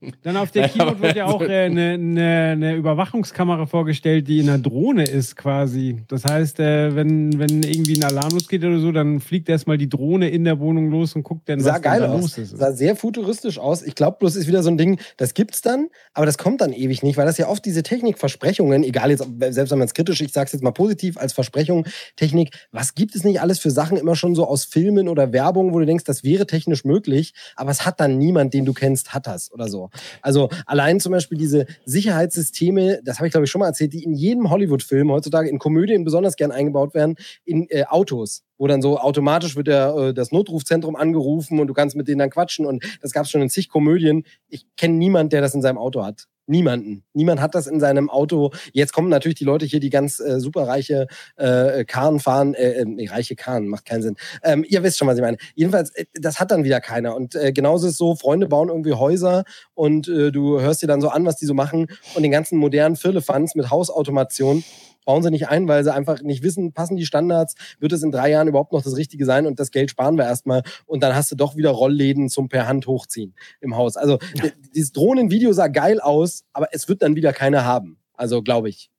Ne? 0.00 0.12
Dann 0.22 0.36
auf 0.36 0.50
der 0.50 0.68
Keynote 0.68 0.90
aber 0.90 1.00
wird 1.02 1.16
ja 1.16 1.26
auch 1.26 1.40
so- 1.40 1.46
äh, 1.46 1.64
eine, 1.64 1.92
eine, 1.92 2.48
eine 2.52 2.74
Überwachungskamera 2.76 3.66
vorgestellt, 3.66 4.28
die 4.28 4.38
in 4.40 4.48
einer 4.48 4.58
Drohne 4.58 5.04
ist 5.04 5.36
quasi. 5.36 6.02
Das 6.08 6.24
heißt, 6.24 6.60
äh, 6.60 6.94
wenn, 6.94 7.38
wenn 7.38 7.62
irgendwie 7.62 7.96
ein 7.96 8.04
Alarm 8.04 8.32
losgeht 8.32 8.62
oder 8.64 8.78
so, 8.80 8.92
dann 8.92 9.20
fliegt 9.20 9.48
erstmal 9.48 9.78
die 9.78 9.88
Drohne 9.88 10.28
in 10.28 10.44
der 10.44 10.60
Wohnung 10.60 10.90
los 10.90 11.14
und 11.16 11.22
guckt 11.22 11.48
dann, 11.48 11.60
Sah 11.60 11.74
was 11.74 11.82
geil 11.82 12.00
da 12.00 12.08
aus. 12.12 12.20
los 12.20 12.38
ist. 12.38 12.56
Sah 12.58 12.72
sehr 12.72 12.96
futuristisch 12.96 13.58
aus. 13.58 13.82
Ich 13.82 13.94
glaube 13.94 14.16
bloß 14.20 14.36
ist 14.36 14.46
wieder 14.46 14.62
so 14.62 14.70
ein 14.70 14.78
Ding, 14.78 14.98
das 15.16 15.32
gibt's 15.34 15.62
dann, 15.62 15.88
aber 16.12 16.26
das 16.26 16.36
kommt 16.38 16.60
dann 16.60 16.72
ewig 16.72 17.02
nicht, 17.02 17.16
weil 17.16 17.26
das 17.26 17.38
ja 17.38 17.48
oft 17.48 17.64
diese 17.64 17.82
Technikversprechungen, 17.82 18.82
egal 18.84 19.10
jetzt, 19.10 19.26
selbst 19.50 19.70
wenn 19.70 19.78
man 19.78 19.86
es 19.88 19.94
kritisch, 19.94 20.20
ich 20.20 20.32
sage 20.32 20.46
es 20.46 20.52
jetzt 20.52 20.62
mal 20.62 20.72
positiv 20.72 21.16
als 21.18 21.32
Versprechung, 21.32 21.86
Technik, 22.16 22.50
was 22.72 22.94
gibt 22.94 23.14
es 23.14 23.24
nicht 23.24 23.40
alles 23.40 23.58
für 23.58 23.70
Sachen 23.70 23.96
immer 23.96 24.16
schon 24.16 24.34
so 24.34 24.46
aus 24.46 24.64
Filmen 24.64 25.08
oder 25.08 25.32
Werbung, 25.32 25.72
wo 25.72 25.78
du 25.80 25.86
denkst, 25.86 26.04
das 26.04 26.13
wäre 26.22 26.46
technisch 26.46 26.84
möglich, 26.84 27.34
aber 27.56 27.70
es 27.70 27.84
hat 27.84 27.98
dann 27.98 28.18
niemand, 28.18 28.54
den 28.54 28.64
du 28.64 28.72
kennst, 28.72 29.14
hat 29.14 29.26
das 29.26 29.50
oder 29.52 29.68
so. 29.68 29.90
Also 30.22 30.50
allein 30.66 31.00
zum 31.00 31.12
Beispiel 31.12 31.38
diese 31.38 31.66
Sicherheitssysteme, 31.84 33.00
das 33.02 33.18
habe 33.18 33.26
ich 33.26 33.32
glaube 33.32 33.46
ich 33.46 33.50
schon 33.50 33.60
mal 33.60 33.66
erzählt, 33.66 33.92
die 33.92 34.04
in 34.04 34.12
jedem 34.12 34.50
Hollywood-Film 34.50 35.10
heutzutage 35.10 35.48
in 35.48 35.58
Komödien 35.58 36.04
besonders 36.04 36.36
gern 36.36 36.52
eingebaut 36.52 36.94
werden, 36.94 37.16
in 37.44 37.66
äh, 37.70 37.84
Autos 37.88 38.44
wo 38.58 38.66
dann 38.66 38.82
so 38.82 38.98
automatisch 38.98 39.56
wird 39.56 39.66
der, 39.66 39.94
äh, 39.96 40.14
das 40.14 40.32
Notrufzentrum 40.32 40.96
angerufen 40.96 41.60
und 41.60 41.66
du 41.66 41.74
kannst 41.74 41.96
mit 41.96 42.08
denen 42.08 42.18
dann 42.18 42.30
quatschen. 42.30 42.66
Und 42.66 42.84
das 43.00 43.12
gab 43.12 43.24
es 43.24 43.30
schon 43.30 43.42
in 43.42 43.50
zig 43.50 43.68
Komödien. 43.68 44.24
Ich 44.48 44.66
kenne 44.76 44.94
niemanden, 44.94 45.30
der 45.30 45.40
das 45.40 45.54
in 45.54 45.62
seinem 45.62 45.78
Auto 45.78 46.04
hat. 46.04 46.26
Niemanden. 46.46 47.04
Niemand 47.14 47.40
hat 47.40 47.54
das 47.54 47.66
in 47.66 47.80
seinem 47.80 48.10
Auto. 48.10 48.50
Jetzt 48.72 48.92
kommen 48.92 49.08
natürlich 49.08 49.38
die 49.38 49.44
Leute 49.44 49.64
hier, 49.64 49.80
die 49.80 49.88
ganz 49.88 50.20
äh, 50.20 50.38
superreiche 50.38 51.06
äh, 51.36 51.86
Karren 51.86 52.20
fahren. 52.20 52.52
Äh, 52.52 52.72
äh, 52.72 52.84
nee, 52.84 53.08
reiche 53.08 53.34
Karren, 53.34 53.66
macht 53.66 53.86
keinen 53.86 54.02
Sinn. 54.02 54.16
Ähm, 54.42 54.62
ihr 54.68 54.82
wisst 54.82 54.98
schon, 54.98 55.08
was 55.08 55.16
ich 55.16 55.22
meine. 55.22 55.38
Jedenfalls, 55.54 55.90
äh, 55.94 56.04
das 56.12 56.40
hat 56.40 56.50
dann 56.50 56.64
wieder 56.64 56.82
keiner. 56.82 57.16
Und 57.16 57.34
äh, 57.34 57.52
genauso 57.52 57.86
ist 57.86 57.92
es 57.92 57.98
so, 57.98 58.14
Freunde 58.14 58.46
bauen 58.46 58.68
irgendwie 58.68 58.92
Häuser 58.92 59.44
und 59.72 60.06
äh, 60.06 60.32
du 60.32 60.60
hörst 60.60 60.82
dir 60.82 60.86
dann 60.86 61.00
so 61.00 61.08
an, 61.08 61.24
was 61.24 61.36
die 61.36 61.46
so 61.46 61.54
machen. 61.54 61.86
Und 62.14 62.22
den 62.22 62.32
ganzen 62.32 62.58
modernen 62.58 62.96
Firlefanz 62.96 63.54
mit 63.54 63.70
Hausautomation 63.70 64.64
bauen 65.04 65.22
sie 65.22 65.30
nicht 65.30 65.48
ein, 65.48 65.68
weil 65.68 65.84
sie 65.84 65.92
einfach 65.92 66.22
nicht 66.22 66.42
wissen, 66.42 66.72
passen 66.72 66.96
die 66.96 67.06
Standards, 67.06 67.54
wird 67.78 67.92
es 67.92 68.02
in 68.02 68.10
drei 68.10 68.30
Jahren 68.30 68.48
überhaupt 68.48 68.72
noch 68.72 68.82
das 68.82 68.96
Richtige 68.96 69.24
sein 69.24 69.46
und 69.46 69.60
das 69.60 69.70
Geld 69.70 69.90
sparen 69.90 70.16
wir 70.16 70.24
erstmal 70.24 70.62
und 70.86 71.02
dann 71.02 71.14
hast 71.14 71.30
du 71.30 71.36
doch 71.36 71.56
wieder 71.56 71.70
Rollläden 71.70 72.28
zum 72.28 72.48
per 72.48 72.66
Hand 72.66 72.86
hochziehen 72.86 73.34
im 73.60 73.76
Haus. 73.76 73.96
Also 73.96 74.18
d- 74.42 74.52
dieses 74.74 74.92
Drohnenvideo 74.92 75.52
sah 75.52 75.68
geil 75.68 76.00
aus, 76.00 76.44
aber 76.52 76.68
es 76.72 76.88
wird 76.88 77.02
dann 77.02 77.16
wieder 77.16 77.32
keiner 77.32 77.64
haben. 77.64 77.98
Also 78.14 78.42
glaube 78.42 78.68
ich. 78.68 78.90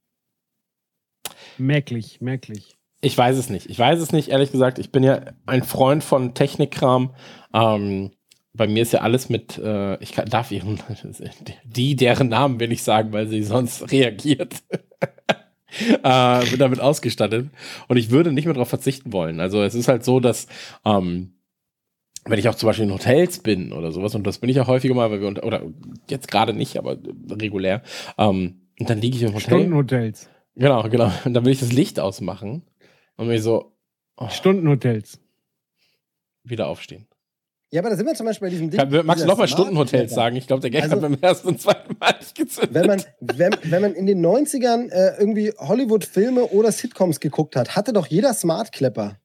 Merklich, 1.58 2.22
merklich. 2.22 2.78
Ich 3.02 3.18
weiß 3.18 3.38
es 3.38 3.50
nicht. 3.50 3.70
Ich 3.70 3.78
weiß 3.80 4.00
es 4.00 4.12
nicht, 4.12 4.30
ehrlich 4.30 4.52
gesagt. 4.52 4.80
Ich 4.80 4.92
bin 4.92 5.04
ja 5.04 5.22
ein 5.46 5.64
Freund 5.64 6.04
von 6.04 6.34
Technikkram. 6.34 7.14
Ähm, 7.54 8.12
bei 8.54 8.68
mir 8.68 8.82
ist 8.84 8.94
ja 8.94 9.02
alles 9.02 9.30
mit, 9.30 9.58
äh, 9.58 10.02
ich 10.02 10.14
kann, 10.14 10.28
darf 10.30 10.52
ihren, 10.52 10.80
die, 11.66 11.96
deren 11.96 12.30
Namen 12.30 12.60
will 12.60 12.72
ich 12.72 12.84
sagen, 12.84 13.12
weil 13.12 13.28
sie 13.28 13.44
sonst 13.44 13.92
reagiert. 13.92 14.56
äh, 16.04 16.46
bin 16.50 16.60
damit 16.60 16.80
ausgestattet. 16.80 17.50
Und 17.88 17.98
ich 17.98 18.12
würde 18.12 18.32
nicht 18.32 18.46
mehr 18.46 18.54
darauf 18.54 18.70
verzichten 18.70 19.14
wollen. 19.14 19.40
Also 19.40 19.62
es 19.64 19.76
ist 19.76 19.88
halt 19.88 20.04
so, 20.04 20.20
dass, 20.20 20.48
ähm, 20.86 21.34
wenn 22.26 22.40
ich 22.40 22.50
auch 22.50 22.56
zum 22.56 22.68
Beispiel 22.68 22.86
in 22.86 22.94
Hotels 22.94 23.40
bin 23.40 23.72
oder 23.72 23.92
sowas, 23.92 24.16
und 24.16 24.26
das 24.26 24.40
bin 24.40 24.50
ich 24.50 24.56
ja 24.56 24.68
häufiger 24.68 24.96
mal, 24.96 25.12
weil 25.12 25.22
wir, 25.22 25.28
unter, 25.28 25.44
oder 25.44 25.62
jetzt 26.10 26.28
gerade 26.28 26.54
nicht, 26.54 26.78
aber 26.78 26.98
regulär, 27.30 27.84
ähm, 28.18 28.62
und 28.80 28.90
dann 28.90 29.00
liege 29.00 29.16
ich 29.16 29.24
im 29.24 29.30
Hotel. 29.30 29.42
Stundenhotels. 29.42 30.30
Genau, 30.56 30.84
genau. 30.90 31.12
Und 31.24 31.34
dann 31.34 31.46
will 31.46 31.52
ich 31.52 31.60
das 31.60 31.72
Licht 31.72 32.00
ausmachen 32.00 32.64
und 33.18 33.28
mir 33.28 33.42
so 33.42 33.74
oh, 34.18 34.30
Stundenhotels. 34.30 35.20
wieder 36.44 36.68
aufstehen. 36.68 37.08
Ja, 37.76 37.82
aber 37.82 37.90
da 37.90 37.98
sind 37.98 38.06
wir 38.06 38.14
zum 38.14 38.26
Beispiel 38.26 38.46
bei 38.46 38.52
diesem 38.52 38.70
Ding. 38.70 38.80
Kann, 38.80 39.06
magst 39.06 39.26
du 39.26 39.28
nochmal 39.28 39.50
Stundenhotels 39.50 40.14
sagen? 40.14 40.38
Ich 40.38 40.48
glaube, 40.48 40.62
der 40.62 40.70
Gag 40.70 40.84
Also- 40.84 40.96
hat 40.96 41.02
beim 41.02 41.18
ersten 41.20 41.50
und 41.50 41.60
zweiten 41.62 41.98
Mal 42.00 42.16
nicht 42.18 42.34
gezündet. 42.34 42.74
Wenn 42.74 42.88
man, 42.88 43.04
wenn, 43.20 43.54
wenn 43.64 43.82
man 43.82 43.94
in 43.96 44.06
den 44.06 44.26
90ern 44.26 44.90
äh, 44.92 45.18
irgendwie 45.20 45.52
Hollywood-Filme 45.58 46.46
oder 46.46 46.72
Sitcoms 46.72 47.20
geguckt 47.20 47.58
hat, 47.58 47.76
hatte 47.76 47.92
doch 47.92 48.08
jeder 48.08 48.34
Smart 48.34 48.72
Klepper. 48.72 49.18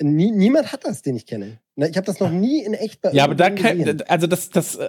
Nie, 0.00 0.30
niemand 0.30 0.72
hat 0.72 0.86
das, 0.86 1.02
den 1.02 1.14
ich 1.14 1.26
kenne. 1.26 1.58
Ich 1.76 1.94
habe 1.98 2.06
das 2.06 2.20
noch 2.20 2.30
nie 2.30 2.62
in 2.64 2.72
echt 2.72 3.02
bei 3.02 3.12
ja, 3.12 3.24
aber 3.24 3.34
da 3.34 3.50
kann, 3.50 4.00
also 4.08 4.26
das, 4.26 4.48
das, 4.48 4.76
äh, 4.76 4.88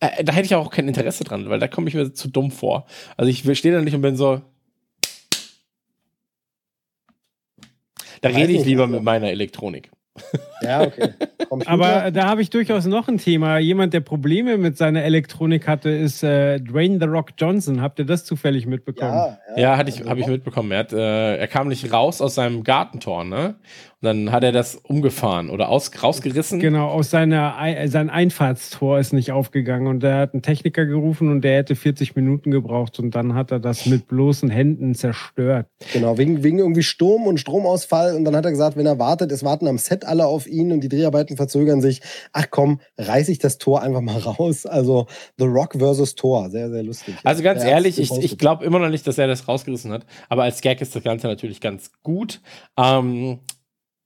äh, 0.00 0.22
da 0.22 0.34
hätte 0.34 0.44
ich 0.44 0.54
auch 0.54 0.70
kein 0.70 0.86
Interesse 0.86 1.24
dran, 1.24 1.48
weil 1.48 1.60
da 1.60 1.66
komme 1.66 1.88
ich 1.88 1.94
mir 1.94 2.12
zu 2.12 2.28
dumm 2.28 2.50
vor. 2.50 2.84
Also 3.16 3.30
ich 3.30 3.40
stehe 3.58 3.74
da 3.74 3.80
nicht 3.80 3.94
und 3.94 4.02
bin 4.02 4.16
so. 4.16 4.42
Da 8.20 8.28
rede 8.28 8.52
ich 8.52 8.58
nicht, 8.58 8.66
lieber 8.66 8.82
also- 8.82 8.96
mit 8.96 9.02
meiner 9.02 9.30
Elektronik. 9.30 9.90
Ja, 10.62 10.82
okay. 10.82 11.10
Computer. 11.48 11.70
Aber 11.70 12.04
äh, 12.06 12.12
da 12.12 12.26
habe 12.26 12.42
ich 12.42 12.50
durchaus 12.50 12.84
noch 12.84 13.08
ein 13.08 13.18
Thema. 13.18 13.58
Jemand, 13.58 13.94
der 13.94 14.00
Probleme 14.00 14.58
mit 14.58 14.76
seiner 14.76 15.02
Elektronik 15.04 15.66
hatte, 15.66 15.88
ist 15.90 16.22
äh, 16.22 16.60
Dwayne 16.60 16.98
The 17.00 17.06
Rock 17.06 17.30
Johnson. 17.38 17.80
Habt 17.80 17.98
ihr 17.98 18.04
das 18.04 18.24
zufällig 18.24 18.66
mitbekommen? 18.66 19.12
ja, 19.12 19.38
Ja, 19.56 19.76
hatte 19.76 19.88
ich, 19.90 19.98
also- 20.00 20.10
habe 20.10 20.20
ich 20.20 20.26
mitbekommen. 20.26 20.70
Er, 20.72 20.78
hat, 20.80 20.92
äh, 20.92 21.36
er 21.36 21.46
kam 21.48 21.68
nicht 21.68 21.92
raus 21.92 22.20
aus 22.20 22.34
seinem 22.34 22.62
Gartentor, 22.64 23.24
ne? 23.24 23.56
Und 24.02 24.06
dann 24.06 24.32
hat 24.32 24.44
er 24.44 24.52
das 24.52 24.76
umgefahren 24.76 25.50
oder 25.50 25.68
aus, 25.68 25.90
rausgerissen. 26.02 26.58
Genau, 26.58 26.88
aus 26.88 27.10
seiner 27.10 27.58
Ei- 27.58 27.86
sein 27.88 28.08
Einfahrtstor 28.08 28.98
ist 28.98 29.12
nicht 29.12 29.30
aufgegangen 29.32 29.88
und 29.88 30.02
er 30.02 30.16
hat 30.18 30.32
einen 30.32 30.42
Techniker 30.42 30.86
gerufen 30.86 31.30
und 31.30 31.42
der 31.42 31.58
hätte 31.58 31.76
40 31.76 32.16
Minuten 32.16 32.50
gebraucht 32.50 32.98
und 32.98 33.14
dann 33.14 33.34
hat 33.34 33.50
er 33.50 33.60
das 33.60 33.84
mit 33.84 34.08
bloßen 34.08 34.48
Händen 34.48 34.94
zerstört. 34.94 35.66
Genau, 35.92 36.16
wegen, 36.16 36.42
wegen 36.42 36.58
irgendwie 36.58 36.82
Sturm 36.82 37.26
und 37.26 37.40
Stromausfall. 37.40 38.14
Und 38.16 38.24
dann 38.24 38.34
hat 38.34 38.46
er 38.46 38.52
gesagt, 38.52 38.76
wenn 38.78 38.86
er 38.86 38.98
wartet, 38.98 39.30
es 39.32 39.44
warten 39.44 39.66
am 39.68 39.76
Set 39.76 39.99
alle 40.04 40.26
auf 40.26 40.46
ihn 40.46 40.72
und 40.72 40.80
die 40.80 40.88
Dreharbeiten 40.88 41.36
verzögern 41.36 41.80
sich. 41.80 42.00
Ach 42.32 42.46
komm, 42.50 42.80
reiß 42.98 43.28
ich 43.28 43.38
das 43.38 43.58
Tor 43.58 43.82
einfach 43.82 44.00
mal 44.00 44.18
raus. 44.18 44.66
Also 44.66 45.06
The 45.38 45.44
Rock 45.46 45.74
versus 45.78 46.14
Tor. 46.14 46.50
Sehr, 46.50 46.70
sehr 46.70 46.82
lustig. 46.82 47.14
Also 47.24 47.42
ganz 47.42 47.60
Er 47.60 47.64
hat's 47.66 47.72
ehrlich, 47.72 47.98
ich, 47.98 48.10
ich 48.12 48.38
glaube 48.38 48.64
immer 48.64 48.78
noch 48.78 48.88
nicht, 48.90 49.06
dass 49.06 49.18
er 49.18 49.26
das 49.26 49.48
rausgerissen 49.48 49.92
hat. 49.92 50.06
Aber 50.28 50.42
als 50.44 50.60
Gag 50.60 50.80
ist 50.80 50.94
das 50.96 51.02
Ganze 51.02 51.26
natürlich 51.26 51.60
ganz 51.60 51.90
gut. 52.02 52.40
Ähm, 52.76 53.40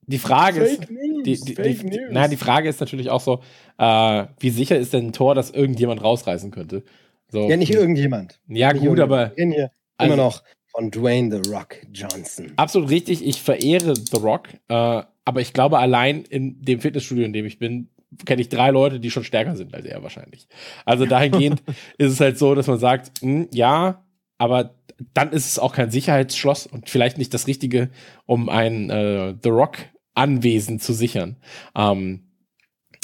die 0.07 0.19
Frage 0.19 0.61
ist. 0.61 0.77
Fake 0.85 0.91
News, 0.91 1.23
Die, 1.25 1.41
die, 1.41 1.55
Fake 1.55 1.91
die, 1.91 2.01
na, 2.11 2.29
die 2.29 2.37
Frage 2.37 2.69
ist 2.69 2.79
natürlich 2.81 3.09
auch 3.11 3.21
so, 3.23 3.41
äh, 3.79 4.25
wie 4.39 4.51
sicher 4.51 4.77
ist 4.79 4.93
denn 4.93 5.07
ein 5.09 5.13
Tor, 5.13 5.35
dass 5.35 5.51
irgendjemand 5.51 6.03
rausreißen 6.03 6.51
könnte? 6.51 6.83
So, 7.31 7.49
ja, 7.49 7.57
nicht 7.57 7.73
irgendjemand. 7.73 8.39
Ja, 8.47 8.73
Nicht 8.73 8.81
gut, 8.87 8.99
irgendjemand. 8.99 9.03
aber 9.13 9.31
Wir 9.31 9.37
reden 9.39 9.53
hier 9.53 9.71
Also- 9.97 10.13
immer 10.13 10.23
noch 10.23 10.43
von 10.71 10.91
Dwayne 10.91 11.41
The 11.43 11.51
Rock 11.51 11.77
Johnson. 11.93 12.53
absolut 12.57 12.91
richtig. 12.91 13.25
Ich 13.25 13.41
verehre 13.41 13.95
The 13.97 14.19
Rock, 14.19 14.49
äh, 14.69 15.03
aber 15.25 15.41
ich 15.41 15.53
glaube, 15.53 15.79
allein 15.79 16.23
in 16.25 16.61
dem 16.63 16.81
Fitnessstudio, 16.81 17.25
in 17.25 17.33
dem 17.33 17.47
ich 17.47 17.59
bin, 17.59 17.89
kenne 18.25 18.43
ich 18.43 18.49
drei 18.49 18.71
Leute, 18.71 19.01
die 19.01 19.11
schon 19.11 19.25
stärker 19.25 19.57
sind 19.57 19.75
als 19.75 19.87
er 19.87 20.03
wahrscheinlich. 20.03 20.47
Also 20.85 21.07
dahingehend 21.07 21.63
ist 21.99 22.13
es 22.13 22.21
halt 22.21 22.39
so, 22.39 22.55
dass 22.55 22.67
man 22.67 22.79
sagt, 22.79 23.21
hm, 23.21 23.49
ja, 23.53 24.05
aber 24.39 24.75
dann 25.13 25.33
ist 25.33 25.47
es 25.47 25.59
auch 25.59 25.75
kein 25.75 25.91
Sicherheitsschloss 25.91 26.67
und 26.67 26.89
vielleicht 26.89 27.19
nicht 27.19 27.35
das 27.35 27.47
Richtige, 27.47 27.91
um 28.27 28.49
ein 28.49 28.91
äh, 28.91 29.35
The 29.43 29.49
Rock 29.49 29.79
Anwesen 30.15 30.79
zu 30.79 30.93
sichern. 30.93 31.37
Ähm, 31.75 32.31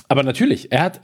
aber 0.09 0.23
natürlich, 0.23 0.73
er 0.73 0.83
hat, 0.83 1.01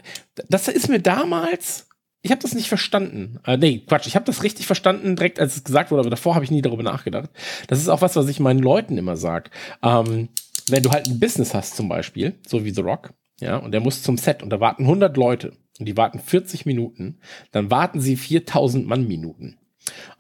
das 0.49 0.69
ist 0.69 0.89
mir 0.89 1.01
damals, 1.01 1.89
ich 2.23 2.31
habe 2.31 2.43
das 2.43 2.55
nicht 2.55 2.69
verstanden. 2.69 3.41
Äh, 3.45 3.57
nee, 3.57 3.85
Quatsch, 3.87 4.07
ich 4.07 4.17
habe 4.17 4.25
das 4.25 4.43
richtig 4.43 4.67
verstanden, 4.67 5.17
direkt 5.17 5.41
als 5.41 5.57
es 5.57 5.65
gesagt 5.65 5.91
wurde, 5.91 6.01
aber 6.01 6.11
davor 6.11 6.35
habe 6.35 6.45
ich 6.45 6.51
nie 6.51 6.63
darüber 6.63 6.83
nachgedacht. 6.83 7.31
Das 7.69 7.79
ist 7.79 7.89
auch 7.89 8.03
was, 8.03 8.17
was 8.17 8.29
ich 8.29 8.41
meinen 8.41 8.61
Leuten 8.61 8.99
immer 8.99 9.17
sage. 9.17 9.51
Ähm, 9.83 10.29
wenn 10.69 10.83
du 10.83 10.91
halt 10.91 11.07
ein 11.07 11.21
Business 11.21 11.55
hast 11.55 11.77
zum 11.77 11.89
Beispiel, 11.89 12.39
so 12.47 12.65
wie 12.65 12.71
The 12.71 12.81
Rock, 12.81 13.13
ja, 13.41 13.57
und 13.57 13.73
der 13.73 13.81
muss 13.81 14.03
zum 14.03 14.17
Set 14.17 14.43
und 14.43 14.51
da 14.51 14.61
warten 14.61 14.85
100 14.85 15.17
Leute 15.17 15.53
und 15.79 15.87
die 15.87 15.97
warten 15.97 16.19
40 16.19 16.67
Minuten, 16.67 17.19
dann 17.53 17.71
warten 17.71 18.01
sie 18.01 18.17
4000 18.17 18.87
Mann-Minuten. 18.87 19.59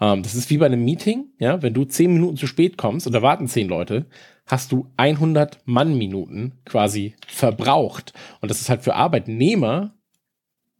Ähm, 0.00 0.22
das 0.22 0.34
ist 0.34 0.50
wie 0.50 0.58
bei 0.58 0.66
einem 0.66 0.84
Meeting, 0.84 1.26
ja, 1.38 1.62
wenn 1.62 1.74
du 1.74 1.84
10 1.84 2.12
Minuten 2.12 2.36
zu 2.36 2.46
spät 2.46 2.76
kommst 2.76 3.06
und 3.06 3.12
da 3.12 3.22
warten 3.22 3.48
10 3.48 3.68
Leute, 3.68 4.06
hast 4.46 4.70
du 4.72 4.92
100 4.96 5.60
Mann-Minuten 5.64 6.52
quasi 6.64 7.16
verbraucht. 7.26 8.12
Und 8.40 8.50
das 8.50 8.60
ist 8.60 8.68
halt 8.68 8.82
für 8.82 8.94
Arbeitnehmer 8.94 9.94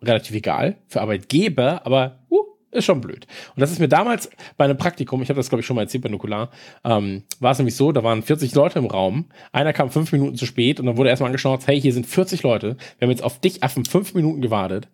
relativ 0.02 0.36
egal, 0.36 0.78
für 0.86 1.00
Arbeitgeber, 1.00 1.84
aber 1.84 2.26
uh, 2.30 2.44
ist 2.70 2.84
schon 2.84 3.00
blöd. 3.00 3.26
Und 3.54 3.60
das 3.60 3.70
ist 3.70 3.78
mir 3.78 3.88
damals 3.88 4.30
bei 4.56 4.64
einem 4.64 4.76
Praktikum, 4.76 5.22
ich 5.22 5.28
habe 5.28 5.38
das 5.38 5.48
glaube 5.48 5.60
ich 5.60 5.66
schon 5.66 5.76
mal 5.76 5.82
erzählt 5.82 6.02
bei 6.04 6.08
Nukular, 6.08 6.50
ähm, 6.84 7.24
war 7.40 7.52
es 7.52 7.58
nämlich 7.58 7.76
so, 7.76 7.92
da 7.92 8.02
waren 8.02 8.22
40 8.22 8.54
Leute 8.54 8.78
im 8.78 8.86
Raum, 8.86 9.26
einer 9.52 9.72
kam 9.72 9.90
fünf 9.90 10.12
Minuten 10.12 10.36
zu 10.36 10.46
spät 10.46 10.80
und 10.80 10.86
dann 10.86 10.96
wurde 10.96 11.10
erstmal 11.10 11.28
angeschaut, 11.28 11.66
hey, 11.66 11.80
hier 11.80 11.92
sind 11.92 12.06
40 12.06 12.42
Leute, 12.42 12.76
wir 12.98 13.06
haben 13.06 13.10
jetzt 13.10 13.24
auf 13.24 13.40
dich 13.40 13.62
Affen 13.62 13.84
fünf 13.84 14.14
Minuten 14.14 14.40
gewartet. 14.40 14.88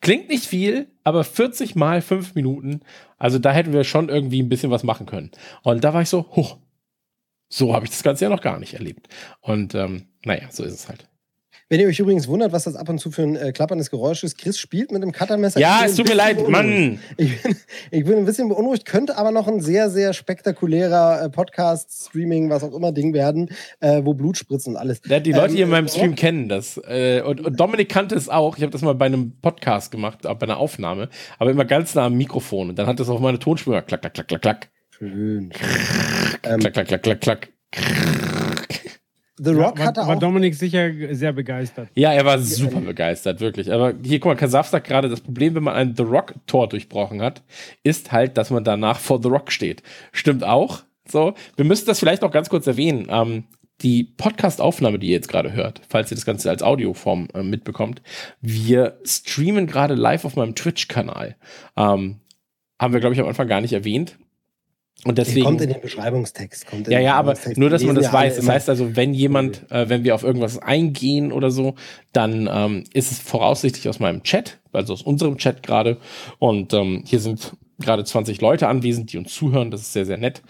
Klingt 0.00 0.28
nicht 0.28 0.44
viel, 0.44 0.86
aber 1.02 1.24
40 1.24 1.74
mal 1.74 2.00
5 2.00 2.36
Minuten, 2.36 2.82
also 3.16 3.40
da 3.40 3.50
hätten 3.50 3.72
wir 3.72 3.82
schon 3.82 4.08
irgendwie 4.08 4.40
ein 4.40 4.48
bisschen 4.48 4.70
was 4.70 4.84
machen 4.84 5.06
können. 5.06 5.32
Und 5.64 5.82
da 5.82 5.92
war 5.92 6.02
ich 6.02 6.08
so, 6.08 6.30
hoch, 6.30 6.58
so 7.48 7.74
habe 7.74 7.84
ich 7.84 7.90
das 7.90 8.04
Ganze 8.04 8.24
ja 8.24 8.30
noch 8.30 8.42
gar 8.42 8.60
nicht 8.60 8.74
erlebt. 8.74 9.08
Und 9.40 9.74
ähm, 9.74 10.06
naja, 10.24 10.48
so 10.50 10.62
ist 10.62 10.74
es 10.74 10.88
halt. 10.88 11.08
Wenn 11.70 11.80
ihr 11.80 11.88
euch 11.88 11.98
übrigens 11.98 12.28
wundert, 12.28 12.52
was 12.52 12.64
das 12.64 12.76
ab 12.76 12.88
und 12.88 12.98
zu 12.98 13.10
für 13.10 13.22
ein 13.22 13.36
äh, 13.36 13.52
klapperndes 13.52 13.90
Geräusch 13.90 14.24
ist, 14.24 14.38
Chris 14.38 14.58
spielt 14.58 14.90
mit 14.90 15.02
dem 15.02 15.12
Cuttermesser. 15.12 15.60
Ja, 15.60 15.82
es 15.84 15.96
tut 15.96 16.08
mir 16.08 16.14
leid, 16.14 16.38
beunruhigt. 16.38 16.50
Mann. 16.50 16.98
Ich 17.18 17.42
bin, 17.42 17.56
ich 17.90 18.04
bin 18.06 18.16
ein 18.16 18.24
bisschen 18.24 18.48
beunruhigt, 18.48 18.86
könnte 18.86 19.18
aber 19.18 19.32
noch 19.32 19.46
ein 19.46 19.60
sehr, 19.60 19.90
sehr 19.90 20.14
spektakulärer 20.14 21.24
äh, 21.24 21.28
Podcast, 21.28 22.06
Streaming, 22.06 22.48
was 22.48 22.64
auch 22.64 22.74
immer 22.74 22.92
Ding 22.92 23.12
werden, 23.12 23.50
äh, 23.80 24.00
wo 24.02 24.14
Blut 24.14 24.38
spritzt 24.38 24.66
und 24.66 24.76
alles. 24.76 25.02
Ja, 25.04 25.20
die 25.20 25.32
Leute 25.32 25.50
Ähm, 25.50 25.56
hier 25.56 25.64
in 25.64 25.70
meinem 25.70 25.86
äh, 25.86 25.90
Stream 25.90 26.14
kennen 26.14 26.48
das. 26.48 26.80
Äh, 26.88 27.20
und, 27.20 27.44
und 27.44 27.60
Dominik 27.60 27.90
kannte 27.90 28.14
es 28.14 28.30
auch. 28.30 28.56
Ich 28.56 28.62
habe 28.62 28.72
das 28.72 28.80
mal 28.80 28.94
bei 28.94 29.04
einem 29.04 29.32
Podcast 29.42 29.90
gemacht, 29.90 30.24
äh, 30.24 30.34
bei 30.34 30.46
einer 30.46 30.56
Aufnahme, 30.56 31.10
aber 31.38 31.50
immer 31.50 31.66
ganz 31.66 31.94
nah 31.94 32.06
am 32.06 32.16
Mikrofon. 32.16 32.70
Und 32.70 32.78
dann 32.78 32.86
hat 32.86 32.98
das 32.98 33.10
auf 33.10 33.20
meine 33.20 33.38
Tonspur 33.38 33.82
klack, 33.82 34.00
klack, 34.00 34.14
klack, 34.14 34.28
klack, 34.28 34.40
klack, 34.40 34.70
Schön. 34.98 35.52
Ähm, 36.44 36.60
klack, 36.60 36.72
klack, 36.72 36.88
klack, 36.88 37.02
klack, 37.02 37.20
klack. 37.20 37.48
The 39.38 39.50
Rock 39.50 39.78
war, 39.78 39.86
hatte 39.86 40.00
war 40.00 40.16
auch. 40.16 40.18
Dominik 40.18 40.54
sicher 40.54 40.90
sehr 41.12 41.32
begeistert. 41.32 41.88
Ja, 41.94 42.12
er 42.12 42.24
war 42.24 42.38
super 42.38 42.80
begeistert, 42.80 43.40
wirklich. 43.40 43.72
Aber 43.72 43.94
hier, 44.02 44.20
guck 44.20 44.32
mal, 44.32 44.36
Kasaf 44.36 44.68
sagt 44.68 44.86
gerade, 44.86 45.08
das 45.08 45.20
Problem, 45.20 45.54
wenn 45.54 45.62
man 45.62 45.74
ein 45.74 45.96
The 45.96 46.02
Rock-Tor 46.02 46.68
durchbrochen 46.68 47.22
hat, 47.22 47.42
ist 47.82 48.12
halt, 48.12 48.36
dass 48.36 48.50
man 48.50 48.64
danach 48.64 48.98
vor 48.98 49.22
The 49.22 49.28
Rock 49.28 49.52
steht. 49.52 49.82
Stimmt 50.12 50.44
auch. 50.44 50.82
So, 51.08 51.34
wir 51.56 51.64
müssen 51.64 51.86
das 51.86 51.98
vielleicht 51.98 52.22
noch 52.22 52.30
ganz 52.30 52.48
kurz 52.48 52.66
erwähnen. 52.66 53.06
Ähm, 53.10 53.44
die 53.82 54.02
Podcast-Aufnahme, 54.04 54.98
die 54.98 55.08
ihr 55.08 55.12
jetzt 55.14 55.28
gerade 55.28 55.52
hört, 55.52 55.80
falls 55.88 56.10
ihr 56.10 56.16
das 56.16 56.26
Ganze 56.26 56.50
als 56.50 56.62
Audioform 56.62 57.28
äh, 57.32 57.42
mitbekommt, 57.42 58.02
wir 58.40 58.98
streamen 59.04 59.66
gerade 59.66 59.94
live 59.94 60.24
auf 60.24 60.36
meinem 60.36 60.54
Twitch-Kanal. 60.54 61.36
Ähm, 61.76 62.16
haben 62.80 62.92
wir, 62.92 63.00
glaube 63.00 63.14
ich, 63.14 63.20
am 63.20 63.28
Anfang 63.28 63.48
gar 63.48 63.60
nicht 63.60 63.72
erwähnt. 63.72 64.18
Und 65.04 65.16
deswegen. 65.16 65.44
Kommt 65.44 65.60
in 65.60 65.70
den 65.70 65.80
Beschreibungstext. 65.80 66.66
Kommt 66.66 66.88
in 66.88 66.92
Ja, 66.92 67.00
ja, 67.00 67.14
aber 67.14 67.34
nur, 67.56 67.70
dass 67.70 67.84
man 67.84 67.94
das 67.94 68.12
weiß. 68.12 68.36
Das 68.36 68.48
heißt 68.48 68.68
also, 68.68 68.96
wenn 68.96 69.14
jemand, 69.14 69.70
äh, 69.70 69.88
wenn 69.88 70.02
wir 70.04 70.14
auf 70.14 70.24
irgendwas 70.24 70.58
eingehen 70.58 71.30
oder 71.30 71.50
so, 71.50 71.76
dann 72.12 72.48
ähm, 72.52 72.84
ist 72.92 73.12
es 73.12 73.20
voraussichtlich 73.20 73.88
aus 73.88 74.00
meinem 74.00 74.24
Chat, 74.24 74.58
also 74.72 74.92
aus 74.92 75.02
unserem 75.02 75.38
Chat 75.38 75.62
gerade. 75.62 75.98
Und 76.38 76.72
ähm, 76.74 77.04
hier 77.06 77.20
sind 77.20 77.52
gerade 77.78 78.04
20 78.04 78.40
Leute 78.40 78.66
anwesend, 78.66 79.12
die 79.12 79.18
uns 79.18 79.32
zuhören. 79.32 79.70
Das 79.70 79.82
ist 79.82 79.92
sehr, 79.92 80.04
sehr 80.04 80.18
nett 80.18 80.42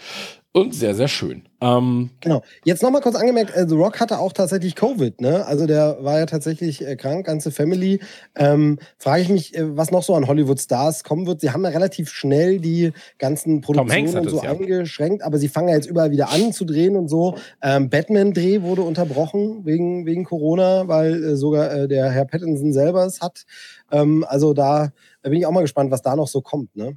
und 0.52 0.75
sehr, 0.75 0.95
sehr 0.95 1.09
schön. 1.09 1.43
Ähm, 1.61 2.11
Genau. 2.21 2.43
Jetzt 2.64 2.83
nochmal 2.83 3.02
kurz 3.02 3.17
angemerkt, 3.17 3.55
äh, 3.55 3.69
The 3.69 3.75
Rock 3.75 4.00
hatte 4.00 4.19
auch 4.19 4.33
tatsächlich 4.33 4.75
Covid, 4.75 5.21
ne? 5.21 5.45
Also 5.45 5.67
der 5.67 5.99
war 6.00 6.19
ja 6.19 6.26
tatsächlich 6.26 6.85
äh, 6.87 6.97
krank, 6.97 7.26
ganze 7.26 7.50
Family. 7.50 8.00
Ähm, 8.35 8.78
Frage 8.97 9.23
ich 9.23 9.28
mich, 9.28 9.55
äh, 9.55 9.76
was 9.76 9.90
noch 9.90 10.02
so 10.02 10.14
an 10.14 10.26
Hollywood-Stars 10.26 11.05
kommen 11.05 11.26
wird. 11.26 11.43
Sie 11.43 11.50
haben 11.50 11.64
ja 11.64 11.71
relativ 11.71 12.09
schnell 12.11 12.61
die 12.61 12.93
ganzen 13.19 13.61
Produktionen 13.61 14.17
und 14.17 14.31
so 14.31 14.38
es, 14.38 14.43
ja. 14.43 14.50
eingeschränkt, 14.50 15.23
aber 15.23 15.38
sie 15.38 15.49
fangen 15.49 15.69
ja 15.69 15.75
jetzt 15.75 15.87
überall 15.87 16.11
wieder 16.11 16.31
an 16.31 16.52
zu 16.52 16.64
drehen 16.64 16.97
und 16.97 17.09
so. 17.09 17.37
Ähm, 17.62 17.90
Batman-Dreh 17.90 18.62
wurde 18.62 18.83
unterbrochen 18.83 19.67
wegen, 19.67 20.07
wegen 20.07 20.25
Corona, 20.25 20.88
weil 20.88 21.23
äh, 21.23 21.37
sogar 21.37 21.71
äh, 21.73 21.88
der 21.88 22.11
Herr 22.11 22.25
Pattinson 22.25 22.73
selber 22.73 23.05
es 23.05 23.21
hat. 23.21 23.45
Ähm, 23.93 24.25
also 24.26 24.55
da, 24.55 24.93
da 25.23 25.28
bin 25.28 25.38
ich 25.38 25.47
auch 25.47 25.52
mal 25.52 25.61
gespannt, 25.61 25.90
was 25.90 26.00
da 26.00 26.17
noch 26.17 26.28
so 26.28 26.40
kommt, 26.40 26.75
ne? 26.75 26.95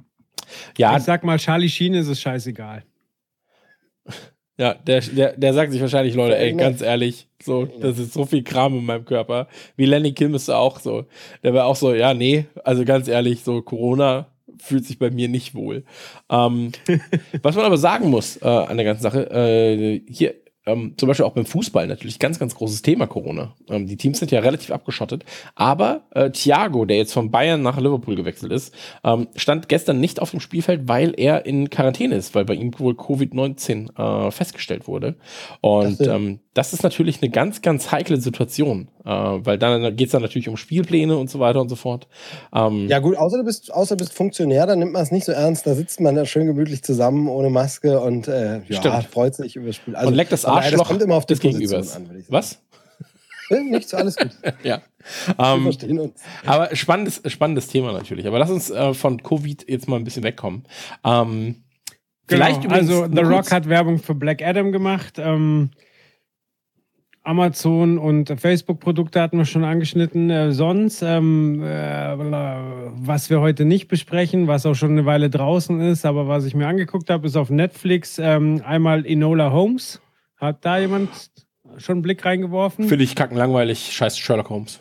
ja, 0.78 0.96
Ich 0.96 1.02
sag 1.04 1.22
mal, 1.22 1.38
Charlie 1.38 1.68
Sheen 1.68 1.94
ist 1.94 2.08
es 2.08 2.20
scheißegal. 2.20 2.84
Ja 4.62 4.74
der, 4.74 5.00
der, 5.00 5.32
der 5.36 5.54
sagt 5.54 5.72
sich 5.72 5.80
wahrscheinlich, 5.80 6.14
Leute, 6.14 6.38
ey, 6.38 6.52
ganz 6.52 6.82
ehrlich, 6.82 7.26
so, 7.42 7.66
das 7.66 7.98
ist 7.98 8.12
so 8.12 8.24
viel 8.24 8.44
Kram 8.44 8.78
in 8.78 8.84
meinem 8.84 9.04
Körper. 9.04 9.48
Wie 9.76 9.86
Lenny 9.86 10.12
Kim 10.12 10.34
ist 10.34 10.48
auch 10.48 10.78
so. 10.78 11.06
Der 11.42 11.52
war 11.52 11.66
auch 11.66 11.74
so, 11.74 11.92
ja, 11.92 12.14
nee, 12.14 12.46
also 12.62 12.84
ganz 12.84 13.08
ehrlich, 13.08 13.42
so 13.42 13.60
Corona 13.62 14.28
fühlt 14.58 14.86
sich 14.86 15.00
bei 15.00 15.10
mir 15.10 15.28
nicht 15.28 15.56
wohl. 15.56 15.82
Ähm, 16.30 16.70
was 17.42 17.56
man 17.56 17.64
aber 17.64 17.76
sagen 17.76 18.08
muss 18.08 18.36
äh, 18.36 18.46
an 18.46 18.76
der 18.76 18.86
ganzen 18.86 19.02
Sache, 19.02 19.28
äh, 19.30 20.00
hier 20.08 20.34
ähm, 20.66 20.94
zum 20.96 21.08
Beispiel 21.08 21.26
auch 21.26 21.32
beim 21.32 21.46
Fußball 21.46 21.86
natürlich 21.86 22.18
ganz, 22.18 22.38
ganz 22.38 22.54
großes 22.54 22.82
Thema 22.82 23.06
Corona. 23.06 23.54
Ähm, 23.68 23.86
die 23.86 23.96
Teams 23.96 24.18
sind 24.18 24.30
ja 24.30 24.40
relativ 24.40 24.70
abgeschottet, 24.70 25.24
aber 25.54 26.02
äh, 26.10 26.30
Thiago, 26.30 26.84
der 26.84 26.98
jetzt 26.98 27.12
von 27.12 27.30
Bayern 27.30 27.62
nach 27.62 27.78
Liverpool 27.78 28.14
gewechselt 28.14 28.52
ist, 28.52 28.74
ähm, 29.04 29.28
stand 29.34 29.68
gestern 29.68 30.00
nicht 30.00 30.20
auf 30.20 30.30
dem 30.30 30.40
Spielfeld, 30.40 30.88
weil 30.88 31.14
er 31.16 31.46
in 31.46 31.70
Quarantäne 31.70 32.14
ist, 32.14 32.34
weil 32.34 32.44
bei 32.44 32.54
ihm 32.54 32.72
wohl 32.78 32.94
Covid-19 32.94 34.26
äh, 34.26 34.30
festgestellt 34.30 34.86
wurde. 34.86 35.16
Und 35.60 36.00
Ach 36.00 36.04
so. 36.04 36.10
ähm, 36.10 36.38
das 36.54 36.72
ist 36.74 36.82
natürlich 36.82 37.22
eine 37.22 37.30
ganz, 37.30 37.62
ganz 37.62 37.92
heikle 37.92 38.20
Situation, 38.20 38.88
äh, 39.04 39.08
weil 39.10 39.56
dann 39.58 39.96
geht 39.96 40.08
es 40.08 40.12
dann 40.12 40.20
natürlich 40.22 40.48
um 40.48 40.56
Spielpläne 40.58 41.16
und 41.16 41.30
so 41.30 41.40
weiter 41.40 41.60
und 41.60 41.68
so 41.70 41.76
fort. 41.76 42.08
Ähm, 42.54 42.88
Ja, 42.88 42.98
gut, 42.98 43.16
außer 43.16 43.38
du 43.38 43.44
bist, 43.44 43.72
außer 43.72 43.96
du 43.96 44.04
bist 44.04 44.12
Funktionär, 44.12 44.66
dann 44.66 44.78
nimmt 44.78 44.92
man 44.92 45.02
es 45.02 45.10
nicht 45.10 45.24
so 45.24 45.32
ernst. 45.32 45.66
Da 45.66 45.74
sitzt 45.74 46.00
man 46.00 46.14
da 46.14 46.26
schön 46.26 46.46
gemütlich 46.46 46.82
zusammen 46.82 47.28
ohne 47.28 47.48
Maske 47.48 48.00
und 48.00 48.28
äh, 48.28 48.60
ja, 48.68 49.00
freut 49.02 49.34
sich 49.34 49.56
über 49.56 49.66
das 49.68 49.76
Spiel. 49.76 49.96
Also, 49.96 50.08
und 50.08 50.14
leckt 50.14 50.30
das 50.32 50.44
Arschloch 50.44 50.78
Das 50.80 50.88
kommt 50.88 51.02
immer 51.02 51.14
auf 51.14 51.24
die 51.26 51.34
des 51.34 51.40
Position 51.40 51.60
Gegenübers. 51.70 51.96
an, 51.96 52.06
würde 52.08 52.18
ich 52.20 52.26
sagen. 52.26 52.34
Was? 52.34 52.62
Nichts, 53.50 53.92
alles 53.94 54.16
gut. 54.16 54.30
Ja. 54.62 54.80
Wir 55.36 55.44
Ähm, 55.44 55.62
verstehen 55.64 55.98
uns. 55.98 56.20
Aber 56.46 56.74
spannendes, 56.76 57.20
spannendes 57.26 57.66
Thema 57.68 57.92
natürlich. 57.92 58.26
Aber 58.26 58.38
lass 58.38 58.50
uns 58.50 58.70
äh, 58.70 58.94
von 58.94 59.22
Covid 59.22 59.68
jetzt 59.68 59.88
mal 59.88 59.96
ein 59.96 60.04
bisschen 60.04 60.22
wegkommen. 60.22 60.64
Ähm, 61.04 61.64
vielleicht 62.28 62.62
genau. 62.62 62.74
übrigens 62.76 62.90
also 62.90 63.14
The 63.14 63.22
Rock 63.22 63.50
hat 63.50 63.68
Werbung 63.68 63.98
für 63.98 64.14
Black 64.14 64.42
Adam 64.42 64.70
gemacht. 64.72 65.14
Ähm, 65.18 65.70
Amazon 67.24 67.98
und 67.98 68.28
Facebook-Produkte 68.40 69.20
hatten 69.20 69.38
wir 69.38 69.44
schon 69.44 69.64
angeschnitten. 69.64 70.28
Äh, 70.30 70.52
sonst, 70.52 71.02
ähm, 71.02 71.62
äh, 71.62 72.16
was 72.16 73.30
wir 73.30 73.40
heute 73.40 73.64
nicht 73.64 73.88
besprechen, 73.88 74.48
was 74.48 74.66
auch 74.66 74.74
schon 74.74 74.90
eine 74.92 75.06
Weile 75.06 75.30
draußen 75.30 75.80
ist, 75.80 76.04
aber 76.04 76.26
was 76.26 76.44
ich 76.44 76.54
mir 76.54 76.66
angeguckt 76.66 77.10
habe, 77.10 77.26
ist 77.26 77.36
auf 77.36 77.50
Netflix 77.50 78.18
ähm, 78.18 78.62
einmal 78.64 79.06
Enola 79.06 79.52
Holmes. 79.52 80.00
Hat 80.36 80.64
da 80.64 80.78
jemand 80.78 81.10
schon 81.78 81.96
einen 81.96 82.02
Blick 82.02 82.24
reingeworfen? 82.24 82.88
Finde 82.88 83.04
ich 83.04 83.14
kacken 83.14 83.36
langweilig. 83.36 83.92
Scheiß 83.92 84.18
Sherlock 84.18 84.50
Holmes. 84.50 84.80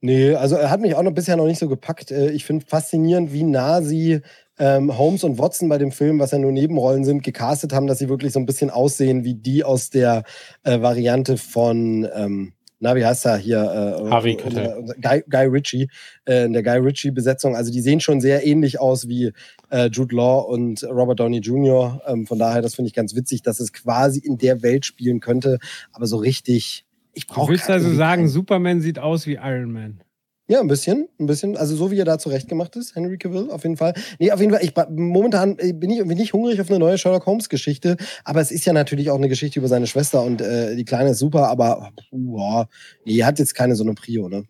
Nee, 0.00 0.34
also 0.34 0.56
er 0.56 0.70
hat 0.70 0.80
mich 0.80 0.94
auch 0.94 1.02
noch 1.02 1.12
bisher 1.12 1.36
noch 1.36 1.46
nicht 1.46 1.58
so 1.58 1.68
gepackt. 1.68 2.10
Äh, 2.10 2.30
Ich 2.30 2.44
finde 2.44 2.66
faszinierend, 2.66 3.32
wie 3.32 3.44
nah 3.44 3.82
sie 3.82 4.22
ähm, 4.60 4.96
Holmes 4.96 5.24
und 5.24 5.38
Watson 5.38 5.68
bei 5.68 5.78
dem 5.78 5.90
Film, 5.90 6.18
was 6.20 6.30
ja 6.30 6.38
nur 6.38 6.52
Nebenrollen 6.52 7.04
sind, 7.04 7.24
gecastet 7.24 7.72
haben, 7.72 7.86
dass 7.88 7.98
sie 7.98 8.08
wirklich 8.08 8.32
so 8.32 8.38
ein 8.38 8.46
bisschen 8.46 8.70
aussehen 8.70 9.24
wie 9.24 9.34
die 9.34 9.64
aus 9.64 9.90
der 9.90 10.22
äh, 10.62 10.80
Variante 10.80 11.36
von, 11.38 12.06
ähm, 12.14 12.52
na, 12.78 12.94
wie 12.94 13.04
heißt 13.04 13.26
er 13.26 13.36
hier? 13.36 13.58
Äh, 13.58 14.10
Harvey 14.10 14.38
unser- 14.42 14.60
Keitel. 14.62 14.78
unser 14.78 14.94
Guy, 14.94 15.24
Guy 15.28 15.46
Ritchie, 15.46 15.88
äh, 16.26 16.44
in 16.44 16.52
der 16.52 16.62
Guy 16.62 16.78
Ritchie-Besetzung. 16.78 17.56
Also 17.56 17.70
die 17.72 17.80
sehen 17.80 18.00
schon 18.00 18.20
sehr 18.20 18.46
ähnlich 18.46 18.80
aus 18.80 19.08
wie 19.08 19.32
äh, 19.70 19.88
Jude 19.88 20.14
Law 20.14 20.40
und 20.40 20.82
Robert 20.84 21.20
Downey 21.20 21.38
Jr. 21.40 22.00
Ähm, 22.06 22.26
von 22.26 22.38
daher, 22.38 22.62
das 22.62 22.74
finde 22.76 22.88
ich 22.88 22.94
ganz 22.94 23.14
witzig, 23.14 23.42
dass 23.42 23.60
es 23.60 23.72
quasi 23.72 24.20
in 24.20 24.38
der 24.38 24.62
Welt 24.62 24.86
spielen 24.86 25.20
könnte, 25.20 25.58
aber 25.92 26.06
so 26.06 26.16
richtig. 26.18 26.84
Ich 27.12 27.26
Du 27.26 27.34
brauche 27.34 27.50
willst 27.52 27.68
also 27.68 27.92
sagen, 27.92 28.28
Superman 28.28 28.80
sieht 28.80 28.98
aus 28.98 29.26
wie 29.26 29.34
Iron 29.34 29.72
Man. 29.72 30.00
Ja, 30.50 30.60
ein 30.60 30.66
bisschen, 30.66 31.08
ein 31.20 31.26
bisschen. 31.26 31.56
Also 31.56 31.76
so 31.76 31.92
wie 31.92 31.98
er 32.00 32.04
da 32.04 32.18
zurechtgemacht 32.18 32.74
ist, 32.74 32.96
Henry 32.96 33.18
Cavill, 33.18 33.52
auf 33.52 33.62
jeden 33.62 33.76
Fall. 33.76 33.94
Nee, 34.18 34.32
auf 34.32 34.40
jeden 34.40 34.52
Fall, 34.52 34.64
ich, 34.64 34.74
momentan 34.90 35.56
äh, 35.60 35.72
bin 35.72 35.90
ich 35.90 35.98
irgendwie 35.98 36.16
nicht 36.16 36.32
hungrig 36.32 36.60
auf 36.60 36.68
eine 36.68 36.80
neue 36.80 36.98
Sherlock 36.98 37.24
Holmes-Geschichte, 37.24 37.96
aber 38.24 38.40
es 38.40 38.50
ist 38.50 38.64
ja 38.64 38.72
natürlich 38.72 39.10
auch 39.10 39.16
eine 39.16 39.28
Geschichte 39.28 39.60
über 39.60 39.68
seine 39.68 39.86
Schwester 39.86 40.24
und 40.24 40.40
äh, 40.40 40.74
die 40.74 40.84
Kleine 40.84 41.10
ist 41.10 41.20
super, 41.20 41.46
aber 41.46 41.92
boah, 42.10 42.68
nee, 43.04 43.22
hat 43.22 43.38
jetzt 43.38 43.54
keine 43.54 43.76
so 43.76 43.84
eine 43.84 43.94
Prio, 43.94 44.28
ne? 44.28 44.42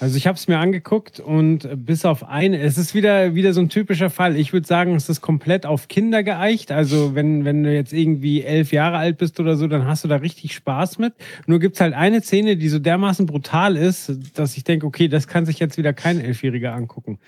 Also 0.00 0.16
ich 0.16 0.28
habe 0.28 0.36
es 0.36 0.46
mir 0.46 0.58
angeguckt 0.58 1.18
und 1.18 1.68
bis 1.84 2.04
auf 2.04 2.28
eine, 2.28 2.60
es 2.60 2.78
ist 2.78 2.94
wieder, 2.94 3.34
wieder 3.34 3.52
so 3.52 3.60
ein 3.60 3.68
typischer 3.68 4.10
Fall. 4.10 4.36
Ich 4.36 4.52
würde 4.52 4.66
sagen, 4.66 4.94
es 4.94 5.08
ist 5.08 5.22
komplett 5.22 5.66
auf 5.66 5.88
Kinder 5.88 6.22
geeicht. 6.22 6.70
Also 6.70 7.16
wenn, 7.16 7.44
wenn 7.44 7.64
du 7.64 7.74
jetzt 7.74 7.92
irgendwie 7.92 8.42
elf 8.42 8.70
Jahre 8.70 8.98
alt 8.98 9.18
bist 9.18 9.40
oder 9.40 9.56
so, 9.56 9.66
dann 9.66 9.86
hast 9.86 10.04
du 10.04 10.08
da 10.08 10.16
richtig 10.16 10.54
Spaß 10.54 10.98
mit. 10.98 11.14
Nur 11.46 11.58
gibt's 11.58 11.80
halt 11.80 11.94
eine 11.94 12.20
Szene, 12.20 12.56
die 12.56 12.68
so 12.68 12.78
dermaßen 12.78 13.26
brutal 13.26 13.76
ist, 13.76 14.12
dass 14.34 14.56
ich 14.56 14.62
denke, 14.62 14.86
okay, 14.86 15.08
das 15.08 15.26
kann 15.26 15.46
sich 15.46 15.58
jetzt 15.58 15.78
wieder 15.78 15.92
kein 15.92 16.20
Elfjähriger 16.20 16.74
angucken. 16.74 17.18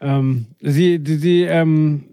Ähm, 0.00 0.46
sie 0.60 0.98
sie 1.04 1.42
ähm, 1.42 2.04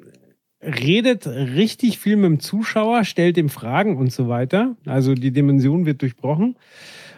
redet 0.61 1.27
richtig 1.27 1.97
viel 1.97 2.17
mit 2.17 2.25
dem 2.25 2.39
Zuschauer, 2.41 3.05
stellt 3.05 3.37
ihm 3.37 3.49
Fragen 3.49 3.95
und 3.95 4.11
so 4.11 4.27
weiter. 4.27 4.75
Also 4.85 5.13
die 5.13 5.31
Dimension 5.31 5.85
wird 5.85 6.01
durchbrochen. 6.01 6.57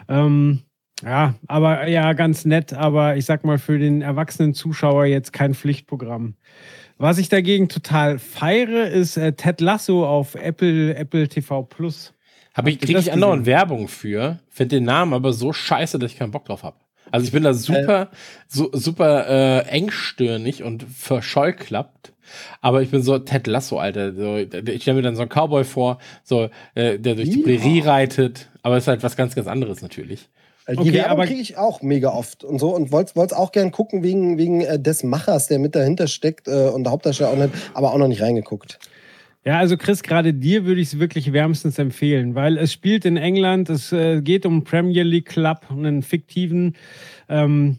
Ähm, 0.08 0.60
ja, 1.04 1.34
aber 1.46 1.88
ja, 1.88 2.12
ganz 2.12 2.44
nett, 2.44 2.72
aber 2.72 3.16
ich 3.16 3.24
sag 3.24 3.44
mal 3.44 3.58
für 3.58 3.78
den 3.78 4.02
erwachsenen 4.02 4.54
Zuschauer 4.54 5.06
jetzt 5.06 5.32
kein 5.32 5.54
Pflichtprogramm. 5.54 6.34
Was 6.96 7.18
ich 7.18 7.28
dagegen 7.28 7.68
total 7.68 8.18
feiere, 8.18 8.88
ist 8.88 9.16
äh, 9.16 9.32
Ted 9.32 9.60
Lasso 9.60 10.06
auf 10.06 10.34
Apple, 10.34 10.94
Apple 10.96 11.28
TV 11.28 11.62
Plus. 11.62 12.12
Habe 12.54 12.70
ich, 12.70 12.80
kriege 12.80 12.98
ich 12.98 13.12
andauernd? 13.12 13.46
Werbung 13.46 13.86
für, 13.86 14.40
finde 14.48 14.76
den 14.76 14.84
Namen 14.84 15.12
aber 15.12 15.32
so 15.32 15.52
scheiße, 15.52 16.00
dass 16.00 16.10
ich 16.10 16.18
keinen 16.18 16.32
Bock 16.32 16.46
drauf 16.46 16.64
habe. 16.64 16.76
Also 17.10 17.24
ich 17.24 17.32
bin 17.32 17.42
da 17.42 17.54
super, 17.54 18.10
so, 18.48 18.70
super 18.72 19.28
äh, 19.28 19.68
engstirnig 19.68 20.62
und 20.62 20.82
verscheuklappt. 20.82 22.12
Aber 22.60 22.82
ich 22.82 22.90
bin 22.90 23.02
so 23.02 23.18
Ted 23.18 23.46
Lasso, 23.46 23.78
Alter. 23.78 24.12
So, 24.12 24.36
ich 24.36 24.82
stelle 24.82 24.96
mir 24.96 25.02
dann 25.02 25.16
so 25.16 25.22
einen 25.22 25.30
Cowboy 25.30 25.64
vor, 25.64 25.98
so, 26.22 26.50
äh, 26.74 26.98
der 26.98 27.14
durch 27.14 27.30
die. 27.30 27.38
Prärie 27.38 27.80
reitet. 27.80 28.50
Aber 28.62 28.76
es 28.76 28.84
ist 28.84 28.88
halt 28.88 29.02
was 29.02 29.16
ganz, 29.16 29.34
ganz 29.34 29.46
anderes 29.46 29.80
natürlich. 29.80 30.28
Weil 30.68 30.76
Die 30.76 30.82
Okay, 30.82 30.94
Werbung 30.98 31.24
kriege 31.24 31.40
ich 31.40 31.56
auch 31.56 31.80
mega 31.80 32.10
oft 32.10 32.44
und 32.44 32.58
so 32.58 32.76
und 32.76 32.92
wollte 32.92 33.12
es 33.16 33.32
auch 33.32 33.52
gern 33.52 33.70
gucken 33.70 34.02
wegen, 34.02 34.36
wegen 34.36 34.60
äh, 34.60 34.78
des 34.78 35.02
Machers, 35.02 35.46
der 35.46 35.58
mit 35.58 35.74
dahinter 35.74 36.08
steckt 36.08 36.46
äh, 36.46 36.68
und 36.68 36.84
der 36.84 36.92
Hauptdarsteller 36.92 37.30
auch 37.30 37.36
nicht, 37.36 37.54
aber 37.72 37.94
auch 37.94 37.96
noch 37.96 38.06
nicht 38.06 38.20
reingeguckt. 38.20 38.78
Ja, 39.46 39.58
also 39.58 39.78
Chris, 39.78 40.02
gerade 40.02 40.34
dir 40.34 40.66
würde 40.66 40.82
ich 40.82 40.88
es 40.88 40.98
wirklich 40.98 41.32
wärmstens 41.32 41.78
empfehlen, 41.78 42.34
weil 42.34 42.58
es 42.58 42.70
spielt 42.70 43.06
in 43.06 43.16
England, 43.16 43.70
es 43.70 43.92
äh, 43.92 44.20
geht 44.20 44.44
um 44.44 44.62
Premier 44.62 45.04
League 45.04 45.24
Club, 45.24 45.62
einen 45.70 46.02
fiktiven. 46.02 46.76
Ähm, 47.30 47.78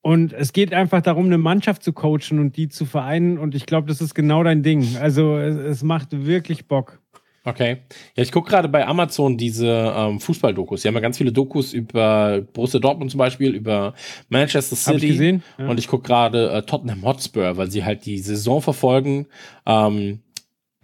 und 0.00 0.32
es 0.32 0.54
geht 0.54 0.72
einfach 0.72 1.02
darum, 1.02 1.26
eine 1.26 1.36
Mannschaft 1.36 1.82
zu 1.82 1.92
coachen 1.92 2.38
und 2.38 2.56
die 2.56 2.70
zu 2.70 2.86
vereinen. 2.86 3.36
Und 3.36 3.54
ich 3.54 3.66
glaube, 3.66 3.88
das 3.88 4.00
ist 4.00 4.14
genau 4.14 4.42
dein 4.42 4.62
Ding. 4.62 4.96
Also 4.96 5.36
es, 5.36 5.56
es 5.56 5.82
macht 5.82 6.24
wirklich 6.24 6.66
Bock. 6.66 7.01
Okay. 7.44 7.78
Ja, 8.14 8.22
ich 8.22 8.30
gucke 8.30 8.48
gerade 8.50 8.68
bei 8.68 8.86
Amazon 8.86 9.36
diese 9.36 9.66
ähm, 9.96 10.20
Fußball-Dokus. 10.20 10.82
Die 10.82 10.88
haben 10.88 10.94
ja 10.94 11.00
ganz 11.00 11.18
viele 11.18 11.32
Dokus 11.32 11.72
über 11.72 12.40
Borussia 12.52 12.78
Dortmund 12.78 13.10
zum 13.10 13.18
Beispiel, 13.18 13.54
über 13.54 13.94
Manchester 14.28 14.76
City. 14.76 15.06
ich 15.06 15.12
gesehen? 15.12 15.42
Ja. 15.58 15.68
Und 15.68 15.78
ich 15.78 15.88
gucke 15.88 16.06
gerade 16.06 16.50
äh, 16.52 16.62
Tottenham 16.62 17.02
Hotspur, 17.04 17.56
weil 17.56 17.70
sie 17.70 17.84
halt 17.84 18.06
die 18.06 18.18
Saison 18.18 18.62
verfolgen, 18.62 19.26
ähm, 19.66 20.20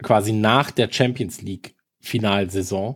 quasi 0.01 0.33
nach 0.33 0.71
der 0.71 0.91
Champions 0.91 1.41
League 1.41 1.75
Finalsaison, 2.01 2.95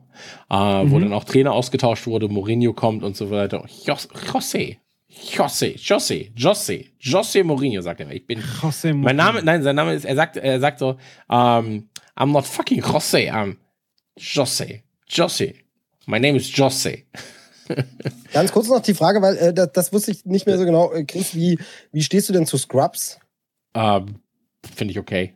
äh, 0.49 0.55
wo 0.55 0.97
Mhm. 0.97 1.01
dann 1.01 1.13
auch 1.13 1.23
Trainer 1.25 1.51
ausgetauscht 1.53 2.07
wurde, 2.07 2.27
Mourinho 2.29 2.73
kommt 2.73 3.03
und 3.03 3.15
so 3.17 3.29
weiter. 3.31 3.65
Jos 3.85 4.07
José, 4.09 4.77
José, 5.09 5.75
José, 5.77 6.31
José, 6.35 6.87
José 7.01 7.43
Mourinho, 7.43 7.81
sagt 7.81 7.99
er. 7.99 8.11
Ich 8.11 8.25
bin 8.25 8.39
José 8.61 8.93
mein 8.93 9.15
Name, 9.15 9.43
nein, 9.43 9.61
sein 9.61 9.75
Name 9.75 9.93
ist, 9.93 10.05
er 10.05 10.15
sagt, 10.15 10.37
er 10.37 10.59
sagt 10.59 10.79
so, 10.79 10.95
ähm, 11.29 11.89
I'm 12.15 12.31
not 12.31 12.45
fucking 12.45 12.81
José, 12.81 13.31
I'm 13.31 13.57
José, 14.17 14.83
José. 15.09 15.55
My 16.05 16.19
name 16.19 16.35
is 16.35 16.51
José. 16.51 17.05
Ganz 18.33 18.51
kurz 18.51 18.67
noch 18.67 18.81
die 18.81 18.93
Frage, 18.93 19.21
weil 19.21 19.37
äh, 19.37 19.53
das, 19.53 19.71
das 19.71 19.93
wusste 19.93 20.11
ich 20.11 20.25
nicht 20.25 20.45
mehr 20.45 20.57
so 20.57 20.65
genau. 20.65 20.91
Äh, 20.91 21.05
Chris, 21.05 21.33
wie, 21.33 21.57
wie 21.91 22.03
stehst 22.03 22.29
du 22.29 22.33
denn 22.33 22.45
zu 22.45 22.57
Scrubs? 22.57 23.19
Ähm, 23.73 24.19
Finde 24.75 24.91
ich 24.91 24.99
okay. 24.99 25.33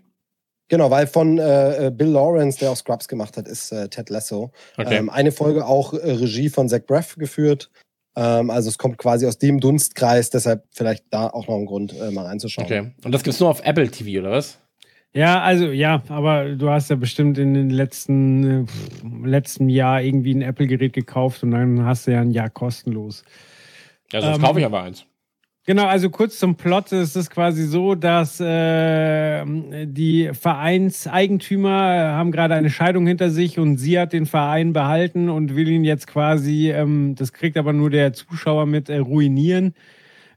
Genau, 0.69 0.91
weil 0.91 1.07
von 1.07 1.37
äh, 1.37 1.87
äh, 1.87 1.91
Bill 1.91 2.09
Lawrence, 2.09 2.59
der 2.59 2.71
auch 2.71 2.75
Scrubs 2.75 3.07
gemacht 3.07 3.37
hat, 3.37 3.47
ist 3.47 3.71
äh, 3.71 3.87
Ted 3.87 4.09
Lasso. 4.09 4.51
Okay. 4.77 4.97
Ähm, 4.97 5.09
eine 5.09 5.31
Folge 5.31 5.65
auch 5.65 5.93
äh, 5.93 6.11
Regie 6.11 6.49
von 6.49 6.67
Zach 6.67 6.81
Braff 6.85 7.15
geführt. 7.15 7.71
Ähm, 8.17 8.49
also 8.49 8.67
es 8.67 8.77
kommt 8.77 8.97
quasi 8.97 9.25
aus 9.25 9.37
dem 9.37 9.61
Dunstkreis, 9.61 10.29
deshalb 10.29 10.65
vielleicht 10.71 11.05
da 11.09 11.27
auch 11.27 11.47
noch 11.47 11.55
ein 11.55 11.65
Grund, 11.65 11.95
mal 12.11 12.25
reinzuschauen. 12.25 12.65
okay. 12.65 12.91
Und 13.03 13.13
das 13.13 13.23
gibt's 13.23 13.39
nur 13.39 13.49
auf 13.49 13.61
Apple 13.63 13.89
TV, 13.89 14.19
oder 14.19 14.31
was? 14.31 14.57
Ja, 15.13 15.41
also 15.41 15.71
ja, 15.71 16.03
aber 16.09 16.55
du 16.55 16.69
hast 16.69 16.89
ja 16.89 16.95
bestimmt 16.95 17.37
in 17.37 17.53
den 17.53 17.69
letzten 17.69 18.63
äh, 18.63 18.65
pff, 18.67 19.01
letzten 19.25 19.69
Jahr 19.69 20.01
irgendwie 20.01 20.33
ein 20.35 20.41
Apple-Gerät 20.41 20.93
gekauft 20.93 21.43
und 21.43 21.51
dann 21.51 21.85
hast 21.85 22.07
du 22.07 22.11
ja 22.11 22.21
ein 22.21 22.31
Jahr 22.31 22.49
kostenlos. 22.49 23.23
Ja, 24.11 24.21
sonst 24.21 24.37
Ähm, 24.37 24.43
kaufe 24.43 24.59
ich 24.59 24.65
aber 24.65 24.83
eins. 24.83 25.05
Genau, 25.65 25.85
also 25.85 26.09
kurz 26.09 26.39
zum 26.39 26.55
Plot. 26.55 26.93
Es 26.93 27.15
ist 27.17 27.29
quasi 27.29 27.65
so, 27.65 27.93
dass 27.95 28.39
äh, 28.39 29.43
die 29.85 30.29
Vereinseigentümer 30.33 31.93
äh, 31.95 31.99
haben 32.11 32.31
gerade 32.31 32.53
eine 32.53 32.69
Scheidung 32.69 33.05
hinter 33.05 33.29
sich 33.31 33.59
und 33.59 33.77
sie 33.77 33.99
hat 33.99 34.13
den 34.13 34.27
Verein 34.27 34.71
behalten 34.71 35.27
und 35.29 35.55
will 35.57 35.67
ihn 35.67 35.83
jetzt 35.83 36.07
quasi, 36.07 36.71
ähm, 36.71 37.15
das 37.15 37.33
kriegt 37.33 37.57
aber 37.57 37.73
nur 37.73 37.89
der 37.89 38.13
Zuschauer 38.13 38.65
mit, 38.65 38.87
äh, 38.87 38.99
ruinieren. 38.99 39.73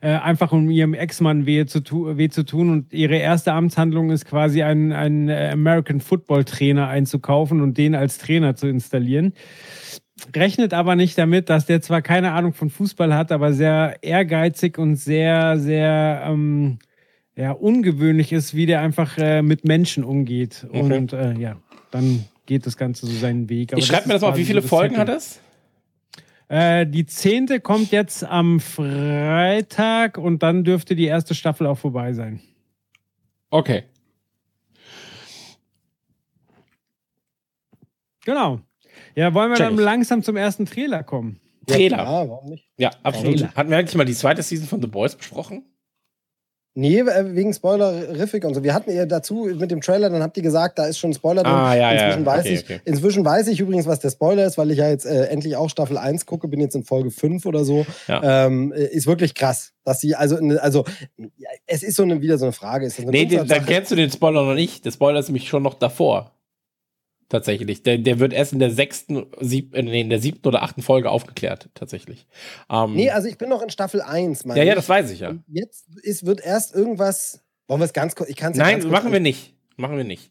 Äh, 0.02 0.12
einfach 0.12 0.52
um 0.52 0.70
ihrem 0.70 0.94
Ex-Mann 0.94 1.44
weh 1.44 1.66
zu, 1.66 1.82
weh 2.16 2.30
zu 2.30 2.44
tun. 2.44 2.70
Und 2.70 2.92
ihre 2.92 3.16
erste 3.16 3.52
Amtshandlung 3.52 4.10
ist 4.10 4.24
quasi 4.24 4.62
einen, 4.62 4.92
einen 4.92 5.28
äh, 5.28 5.50
American 5.52 6.00
Football 6.00 6.44
Trainer 6.44 6.88
einzukaufen 6.88 7.60
und 7.60 7.76
den 7.76 7.94
als 7.94 8.18
Trainer 8.18 8.56
zu 8.56 8.66
installieren 8.66 9.34
rechnet 10.34 10.74
aber 10.74 10.96
nicht 10.96 11.16
damit, 11.18 11.48
dass 11.48 11.66
der 11.66 11.80
zwar 11.80 12.02
keine 12.02 12.32
Ahnung 12.32 12.52
von 12.52 12.70
Fußball 12.70 13.14
hat, 13.14 13.32
aber 13.32 13.52
sehr 13.52 13.96
ehrgeizig 14.02 14.78
und 14.78 14.96
sehr, 14.96 15.58
sehr 15.58 16.24
ähm, 16.26 16.78
ja, 17.36 17.52
ungewöhnlich 17.52 18.32
ist, 18.32 18.54
wie 18.54 18.66
der 18.66 18.80
einfach 18.80 19.16
äh, 19.18 19.42
mit 19.42 19.64
Menschen 19.64 20.04
umgeht. 20.04 20.66
Okay. 20.68 20.80
Und 20.80 21.12
äh, 21.12 21.34
ja, 21.38 21.56
dann 21.90 22.24
geht 22.46 22.66
das 22.66 22.76
Ganze 22.76 23.06
so 23.06 23.12
seinen 23.12 23.48
Weg. 23.48 23.72
Aber 23.72 23.80
Ich 23.80 23.86
schreibe 23.86 24.08
mir 24.08 24.14
das 24.14 24.22
mal 24.22 24.30
auf. 24.30 24.36
Wie 24.36 24.44
viele 24.44 24.60
das 24.60 24.68
Folgen 24.68 24.96
hat 24.96 25.08
Setting. 25.08 25.40
Äh, 26.50 26.84
die 26.84 27.06
zehnte 27.06 27.60
kommt 27.60 27.92
jetzt 27.92 28.24
am 28.24 28.58
Freitag 28.58 30.18
und 30.18 30.42
dann 30.42 30.64
dürfte 30.64 30.96
die 30.96 31.04
erste 31.04 31.36
Staffel 31.36 31.64
auch 31.68 31.78
vorbei 31.78 32.12
sein. 32.12 32.40
Okay. 33.50 33.84
Genau. 38.24 38.60
Ja, 39.14 39.32
wollen 39.32 39.50
wir 39.50 39.58
Check 39.58 39.66
dann 39.66 39.74
ich. 39.74 39.80
langsam 39.80 40.24
zum 40.24 40.36
ersten 40.36 40.66
Trailer 40.66 41.04
kommen? 41.04 41.38
Trailer. 41.68 41.98
Ja, 41.98 42.28
warum 42.28 42.50
nicht? 42.50 42.68
Ja, 42.78 42.90
absolut. 43.04 43.38
Trailer. 43.38 43.54
Hatten 43.54 43.70
wir 43.70 43.78
eigentlich 43.78 43.96
mal 43.96 44.04
die 44.04 44.14
zweite 44.14 44.42
Season 44.42 44.66
von 44.66 44.82
The 44.82 44.88
Boys 44.88 45.14
besprochen? 45.14 45.69
Nee, 46.74 47.00
äh, 47.00 47.34
wegen 47.34 47.52
Spoiler-Riffig 47.52 48.44
und 48.44 48.54
so. 48.54 48.62
Wir 48.62 48.74
hatten 48.74 48.92
ja 48.94 49.04
dazu 49.04 49.48
mit 49.56 49.70
dem 49.72 49.80
Trailer, 49.80 50.08
dann 50.08 50.22
habt 50.22 50.36
ihr 50.36 50.42
gesagt, 50.42 50.78
da 50.78 50.86
ist 50.86 50.98
schon 50.98 51.10
ein 51.10 51.14
Spoiler 51.14 51.42
drin. 51.42 51.52
Ah, 51.52 51.74
ja, 51.74 51.92
ja. 51.92 52.06
inzwischen, 52.06 52.26
Weiß 52.26 52.40
Okay, 52.44 52.54
ich, 52.54 52.62
okay. 52.62 52.80
inzwischen 52.84 53.24
weiß 53.24 53.48
ich 53.48 53.58
übrigens, 53.60 53.86
was 53.86 53.98
der 53.98 54.10
Spoiler 54.10 54.46
ist, 54.46 54.56
weil 54.56 54.70
ich 54.70 54.78
ja 54.78 54.88
jetzt 54.88 55.04
äh, 55.04 55.24
endlich 55.26 55.56
auch 55.56 55.68
Staffel 55.68 55.98
1 55.98 56.26
gucke, 56.26 56.46
bin 56.46 56.60
jetzt 56.60 56.76
in 56.76 56.84
Folge 56.84 57.10
5 57.10 57.44
oder 57.46 57.64
so. 57.64 57.84
Ja. 58.06 58.46
Ähm, 58.46 58.72
äh, 58.72 58.84
ist 58.84 59.06
wirklich 59.08 59.34
krass, 59.34 59.72
dass 59.84 60.00
sie, 60.00 60.14
also, 60.14 60.36
ne- 60.40 60.62
also 60.62 60.84
ja, 61.16 61.48
es 61.66 61.82
ist 61.82 61.96
so 61.96 62.04
eine, 62.04 62.20
wieder 62.22 62.38
so 62.38 62.44
eine 62.44 62.52
Frage. 62.52 62.86
Ist 62.86 62.98
das 62.98 63.02
eine 63.04 63.10
Nee, 63.10 63.26
den, 63.26 63.46
dann 63.48 63.66
kennst 63.66 63.90
du 63.90 63.96
den 63.96 64.10
Spoiler 64.10 64.44
noch 64.44 64.54
nicht. 64.54 64.84
Der 64.84 64.92
Spoiler 64.92 65.18
ist 65.18 65.28
nämlich 65.28 65.48
schon 65.48 65.64
noch 65.64 65.74
davor. 65.74 66.36
Tatsächlich. 67.30 67.82
Der, 67.84 67.96
der 67.96 68.18
wird 68.18 68.32
erst 68.32 68.52
in 68.52 68.58
der 68.58 68.72
sechsten, 68.72 69.24
sieb, 69.40 69.74
äh, 69.74 69.82
nee, 69.82 70.00
in 70.02 70.10
der 70.10 70.20
siebten 70.20 70.46
oder 70.48 70.62
achten 70.64 70.82
Folge 70.82 71.08
aufgeklärt, 71.10 71.70
tatsächlich. 71.74 72.26
Ähm, 72.68 72.94
Nee, 72.94 73.10
also 73.10 73.28
ich 73.28 73.38
bin 73.38 73.48
noch 73.48 73.62
in 73.62 73.70
Staffel 73.70 74.02
1. 74.02 74.44
meine 74.44 74.58
ja, 74.58 74.64
ja, 74.64 74.72
ich. 74.72 74.76
das 74.76 74.88
weiß 74.88 75.10
ich 75.12 75.20
ja. 75.20 75.30
Und 75.30 75.44
Jetzt 75.48 75.86
ist, 76.02 76.26
wird 76.26 76.44
erst 76.44 76.74
irgendwas. 76.74 77.40
Wollen 77.68 77.80
wir 77.80 77.84
es 77.84 77.92
ganz 77.92 78.16
kurz? 78.16 78.28
Ich 78.28 78.36
kann 78.36 78.50
es 78.52 78.58
Nein, 78.58 78.80
kurz 78.80 78.90
machen 78.92 79.12
wir 79.12 79.20
nicht. 79.20 79.54
Machen 79.76 79.96
wir 79.96 80.04
nicht. 80.04 80.30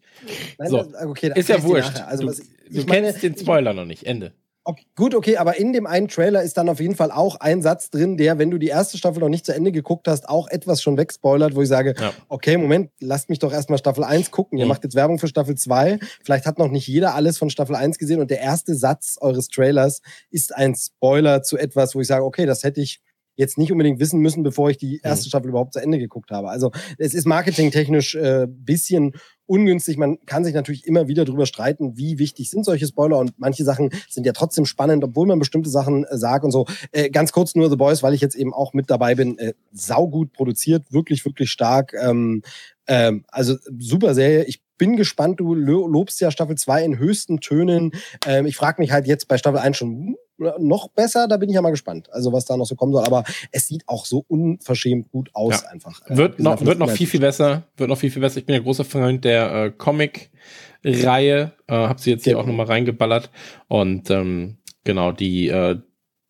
Nein, 0.60 0.70
So. 0.70 0.84
das- 0.84 1.08
okay, 1.08 1.32
Ist 1.36 1.48
ja 1.50 1.56
ich 1.58 1.64
wurscht. 1.64 2.02
Also, 2.02 2.24
du 2.24 2.30
was, 2.30 2.38
du 2.38 2.44
ich 2.70 2.86
meine, 2.86 3.08
kennst 3.08 3.24
den 3.24 3.38
Spoiler 3.38 3.74
noch 3.74 3.86
nicht. 3.86 4.06
Ende. 4.06 4.34
Okay, 4.70 4.86
gut, 4.96 5.16
okay, 5.16 5.38
aber 5.38 5.58
in 5.58 5.74
dem 5.74 5.88
einen 5.88 6.08
Trailer 6.08 6.44
ist 6.44 6.56
dann 6.58 6.70
auf 6.70 6.80
jeden 6.80 6.96
Fall 6.96 7.12
auch 7.12 7.38
ein 7.38 7.64
Satz 7.64 7.90
drin, 7.90 8.18
der, 8.18 8.38
wenn 8.38 8.52
du 8.52 8.60
die 8.60 8.68
erste 8.68 9.00
Staffel 9.00 9.20
noch 9.20 9.30
nicht 9.30 9.44
zu 9.46 9.56
Ende 9.56 9.72
geguckt 9.72 10.08
hast, 10.08 10.30
auch 10.30 10.48
etwas 10.48 10.84
schon 10.84 10.96
wegspoilert, 10.96 11.56
wo 11.56 11.64
ich 11.64 11.68
sage, 11.70 11.96
Ja. 12.00 12.14
okay, 12.28 12.56
Moment, 12.56 12.92
lasst 13.00 13.30
mich 13.30 13.40
doch 13.40 13.52
erstmal 13.52 13.80
Staffel 13.80 14.04
1 14.04 14.30
gucken. 14.30 14.60
Ihr 14.60 14.66
Mhm. 14.66 14.70
macht 14.70 14.84
jetzt 14.84 14.94
Werbung 14.96 15.18
für 15.18 15.28
Staffel 15.28 15.56
2. 15.56 15.98
Vielleicht 16.24 16.46
hat 16.46 16.60
noch 16.60 16.70
nicht 16.70 16.88
jeder 16.88 17.16
alles 17.16 17.40
von 17.40 17.50
Staffel 17.50 17.76
1 17.76 17.98
gesehen 17.98 18.20
und 18.22 18.30
der 18.30 18.42
erste 18.42 18.76
Satz 18.76 19.18
eures 19.22 19.48
Trailers 19.48 20.02
ist 20.30 20.56
ein 20.56 20.76
Spoiler 20.76 21.42
zu 21.42 21.58
etwas, 21.58 21.96
wo 21.96 22.02
ich 22.02 22.08
sage, 22.08 22.24
okay, 22.24 22.46
das 22.46 22.64
hätte 22.64 22.80
ich 22.82 23.02
jetzt 23.38 23.58
nicht 23.58 23.72
unbedingt 23.72 24.00
wissen 24.00 24.20
müssen, 24.20 24.44
bevor 24.44 24.70
ich 24.70 24.78
die 24.78 25.00
erste 25.02 25.26
Mhm. 25.26 25.30
Staffel 25.30 25.50
überhaupt 25.50 25.74
zu 25.74 25.80
Ende 25.80 25.98
geguckt 25.98 26.30
habe. 26.30 26.50
Also 26.50 26.72
es 27.00 27.14
ist 27.16 27.26
marketingtechnisch 27.26 28.14
äh, 28.16 28.46
bisschen 28.48 29.14
ungünstig. 29.50 29.98
Man 29.98 30.24
kann 30.26 30.46
sich 30.46 30.54
natürlich 30.54 30.86
immer 30.86 31.08
wieder 31.08 31.26
darüber 31.26 31.46
streiten, 31.46 31.98
wie 31.98 32.20
wichtig 32.20 32.50
sind 32.50 32.64
solche 32.64 32.86
Spoiler 32.88 33.18
und 33.18 33.34
manche 33.38 33.64
Sachen 33.64 33.90
sind 34.10 34.26
ja 34.26 34.34
trotzdem 34.34 34.66
spannend, 34.66 35.04
obwohl 35.04 35.28
man 35.28 35.40
bestimmte 35.40 35.70
Sachen 35.70 36.04
äh, 36.06 36.18
sagt 36.18 36.46
und 36.46 36.52
so. 36.52 36.66
Äh, 36.92 37.10
ganz 37.10 37.32
kurz 37.32 37.56
nur 37.56 37.70
The 37.70 37.76
Boys, 37.76 38.04
weil 38.04 38.14
ich 38.14 38.22
jetzt 38.22 38.36
eben 38.36 38.54
auch 38.54 38.74
mit 38.74 38.90
dabei 38.90 39.16
bin. 39.16 39.38
Äh, 39.38 39.54
saugut 39.72 40.32
produziert, 40.34 40.92
wirklich, 40.92 41.26
wirklich 41.26 41.50
stark. 41.50 41.94
Ähm, 42.00 42.44
ähm, 42.88 43.26
also 43.30 43.56
super 43.78 44.14
Serie. 44.14 44.44
Ich 44.46 44.62
bin 44.78 44.96
gespannt. 44.96 45.40
Du 45.40 45.54
lo- 45.56 45.88
lobst 45.88 46.22
ja 46.22 46.32
Staffel 46.32 46.56
2 46.56 46.86
in 46.86 46.98
höchsten 47.00 47.40
Tönen. 47.40 47.92
Ähm, 48.26 48.46
ich 48.46 48.56
frage 48.56 48.82
mich 48.82 48.92
halt 48.92 49.08
jetzt 49.08 49.28
bei 49.28 49.38
Staffel 49.38 49.60
1 49.60 49.76
schon 49.76 50.16
noch 50.60 50.90
besser. 50.90 51.28
Da 51.28 51.38
bin 51.38 51.50
ich 51.50 51.56
ja 51.56 51.62
mal 51.62 51.70
gespannt. 51.72 52.10
Also 52.12 52.32
was 52.34 52.46
da 52.46 52.58
noch 52.58 52.66
so 52.66 52.76
kommen 52.76 52.94
soll. 52.94 53.04
Aber 53.06 53.24
es 53.52 53.68
sieht 53.68 53.84
auch 53.88 54.06
so 54.06 54.24
unverschämt 54.28 55.12
gut 55.12 55.30
aus 55.34 55.62
Ja. 55.64 55.70
einfach. 55.70 56.02
Äh, 56.08 56.18
Wird 56.18 56.38
wir 56.38 56.44
noch, 56.44 56.62
wird 56.66 56.80
noch 56.80 56.90
viel, 56.90 57.08
viel 57.08 57.20
besser. 57.20 57.64
Wird 57.78 57.90
noch 57.90 57.98
viel, 57.98 58.12
viel 58.12 58.22
besser. 58.22 58.38
Ich 58.40 58.46
bin 58.46 58.56
ja 58.56 58.62
großer 58.62 58.86
Freund 58.86 59.24
der 59.26 59.52
äh, 59.66 59.72
Comic-Reihe. 59.72 61.52
Äh, 61.68 61.74
hab 61.74 62.00
sie 62.00 62.12
jetzt 62.12 62.24
hier 62.24 62.40
auch 62.40 62.46
nochmal 62.46 62.66
reingeballert. 62.68 63.30
Und 63.68 64.10
ähm, 64.10 64.58
genau, 64.84 65.12
die 65.12 65.48
äh, 65.50 65.78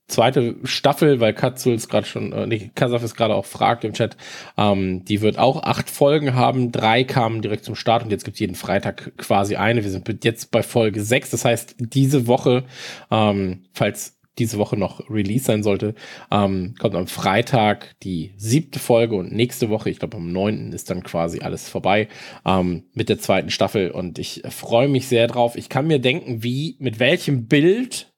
zweite 0.10 0.56
Staffel, 0.64 1.20
weil 1.20 1.34
Katsul 1.34 1.74
ist 1.74 1.90
gerade 1.90 2.06
schon, 2.06 2.34
äh, 2.34 2.48
nee, 2.48 2.72
Kasaf 2.76 3.04
ist 3.04 3.16
gerade 3.16 3.36
auch 3.36 3.46
fragt 3.46 3.84
im 3.84 3.94
Chat, 3.94 4.18
ähm, 4.58 5.06
die 5.06 5.22
wird 5.22 5.38
auch 5.38 5.64
acht 5.64 5.90
Folgen 5.90 6.36
haben. 6.36 6.72
Drei 6.72 7.04
kamen 7.04 7.42
direkt 7.42 7.66
zum 7.66 7.76
Start 7.76 8.04
und 8.04 8.12
jetzt 8.12 8.26
gibt 8.26 8.40
jeden 8.40 8.56
Freitag 8.56 9.14
quasi 9.18 9.56
eine. 9.56 9.84
Wir 9.84 9.92
sind 9.92 10.24
jetzt 10.24 10.52
bei 10.52 10.64
Folge 10.64 11.02
sechs. 11.02 11.30
Das 11.30 11.46
heißt, 11.46 11.76
diese 11.80 12.28
Woche, 12.28 12.64
ähm, 13.12 13.64
falls 13.74 14.20
diese 14.40 14.58
Woche 14.58 14.78
noch 14.78 15.10
Release 15.10 15.46
sein 15.46 15.64
sollte, 15.64 15.94
ähm, 16.32 16.74
kommt 16.80 16.96
am 16.96 17.08
Freitag 17.08 17.96
die 18.02 18.34
siebte 18.38 18.80
Folge 18.80 19.16
und 19.16 19.32
nächste 19.32 19.70
Woche, 19.70 19.90
ich 19.90 20.00
glaube 20.00 20.18
am 20.18 20.32
9. 20.32 20.72
ist 20.72 20.90
dann 20.90 21.04
quasi 21.04 21.42
alles 21.42 21.70
vorbei 21.70 22.08
ähm, 22.46 22.84
mit 22.94 23.10
der 23.10 23.20
zweiten 23.20 23.50
Staffel 23.50 23.92
und 23.92 24.18
ich 24.18 24.44
freue 24.50 24.88
mich 24.88 25.08
sehr 25.08 25.28
drauf. 25.28 25.56
Ich 25.56 25.70
kann 25.70 25.88
mir 25.88 26.00
denken, 26.00 26.42
wie, 26.42 26.78
mit 26.80 27.00
welchem 27.00 27.48
Bild 27.48 28.09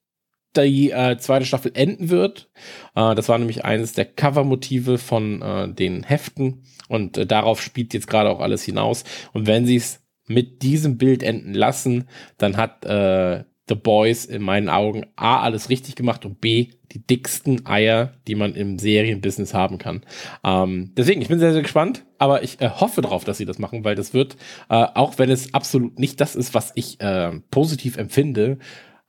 die 0.56 0.90
äh, 0.90 1.16
zweite 1.18 1.46
Staffel 1.46 1.72
enden 1.74 2.10
wird. 2.10 2.50
Äh, 2.94 3.14
das 3.14 3.28
war 3.28 3.38
nämlich 3.38 3.64
eines 3.64 3.92
der 3.92 4.04
Covermotive 4.04 4.98
von 4.98 5.42
äh, 5.42 5.72
den 5.72 6.02
Heften 6.02 6.64
und 6.88 7.16
äh, 7.18 7.26
darauf 7.26 7.62
spielt 7.62 7.94
jetzt 7.94 8.08
gerade 8.08 8.30
auch 8.30 8.40
alles 8.40 8.62
hinaus. 8.62 9.04
Und 9.32 9.46
wenn 9.46 9.66
sie 9.66 9.76
es 9.76 10.00
mit 10.26 10.62
diesem 10.62 10.98
Bild 10.98 11.22
enden 11.22 11.54
lassen, 11.54 12.08
dann 12.38 12.56
hat 12.56 12.84
äh, 12.84 13.44
The 13.68 13.74
Boys 13.76 14.24
in 14.24 14.42
meinen 14.42 14.68
Augen 14.68 15.06
A, 15.16 15.40
alles 15.40 15.70
richtig 15.70 15.94
gemacht 15.94 16.24
und 16.26 16.40
B, 16.40 16.70
die 16.90 17.06
dicksten 17.06 17.64
Eier, 17.64 18.12
die 18.26 18.34
man 18.34 18.54
im 18.54 18.78
Serienbusiness 18.78 19.54
haben 19.54 19.78
kann. 19.78 20.02
Ähm, 20.44 20.92
deswegen, 20.96 21.22
ich 21.22 21.28
bin 21.28 21.38
sehr, 21.38 21.52
sehr 21.52 21.62
gespannt, 21.62 22.04
aber 22.18 22.42
ich 22.42 22.60
äh, 22.60 22.68
hoffe 22.68 23.02
darauf, 23.02 23.24
dass 23.24 23.38
sie 23.38 23.46
das 23.46 23.58
machen, 23.58 23.84
weil 23.84 23.94
das 23.94 24.14
wird, 24.14 24.36
äh, 24.68 24.74
auch 24.94 25.18
wenn 25.18 25.30
es 25.30 25.54
absolut 25.54 25.98
nicht 25.98 26.20
das 26.20 26.34
ist, 26.34 26.54
was 26.54 26.72
ich 26.74 27.00
äh, 27.00 27.30
positiv 27.50 27.96
empfinde, 27.96 28.58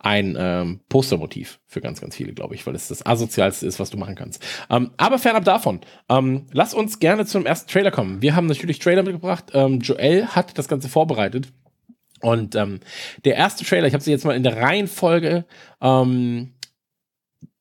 ein 0.04 0.36
ähm, 0.38 0.82
Postermotiv 0.90 1.60
für 1.66 1.80
ganz, 1.80 2.02
ganz 2.02 2.16
viele, 2.16 2.34
glaube 2.34 2.56
ich, 2.56 2.68
weil 2.68 2.76
es 2.76 2.90
das 2.90 3.06
asozialste 3.06 3.66
ist, 3.66 3.80
was 3.80 3.90
du 3.90 3.98
machen 3.98 4.16
kannst. 4.16 4.46
Ähm, 4.70 4.92
aber 4.98 5.18
fernab 5.18 5.46
davon, 5.46 5.80
ähm, 6.10 6.46
lass 6.52 6.74
uns 6.74 7.00
gerne 7.00 7.26
zum 7.26 7.46
ersten 7.46 7.72
Trailer 7.72 7.90
kommen. 7.90 8.22
Wir 8.22 8.36
haben 8.36 8.48
natürlich 8.48 8.80
Trailer 8.80 9.04
mitgebracht. 9.04 9.52
Ähm, 9.54 9.80
Joel 9.80 10.28
hat 10.28 10.58
das 10.58 10.68
Ganze 10.68 10.90
vorbereitet. 10.90 11.48
Und 12.22 12.56
ähm, 12.56 12.82
der 13.24 13.36
erste 13.36 13.64
Trailer, 13.66 13.88
ich 13.88 13.94
habe 13.94 14.04
sie 14.04 14.12
jetzt 14.12 14.26
mal 14.26 14.36
in 14.36 14.44
der 14.44 14.58
Reihenfolge, 14.58 15.46
ähm, 15.82 16.54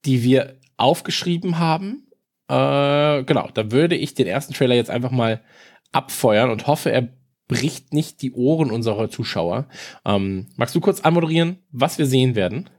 die 0.05 0.25
wir 0.25 0.57
aufgeschrieben 0.77 1.61
haben. 1.61 2.09
Äh, 2.49 3.23
genau, 3.23 3.51
da 3.55 3.71
würde 3.71 3.95
ich 3.95 4.15
den 4.15 4.27
ersten 4.27 4.53
Trailer 4.53 4.75
jetzt 4.75 4.91
einfach 4.91 5.13
mal 5.13 5.43
abfeuern 5.93 6.51
und 6.51 6.67
hoffe, 6.67 6.91
er 6.91 7.09
bricht 7.53 7.93
nicht 7.93 8.23
die 8.23 8.33
Ohren 8.33 8.71
unserer 8.71 9.11
Zuschauer. 9.11 9.67
Ähm, 10.07 10.47
magst 10.57 10.75
du 10.75 10.81
kurz 10.81 11.01
anmoderieren, 11.01 11.59
was 11.71 11.99
wir 11.99 12.07
sehen 12.07 12.35
werden? 12.35 12.71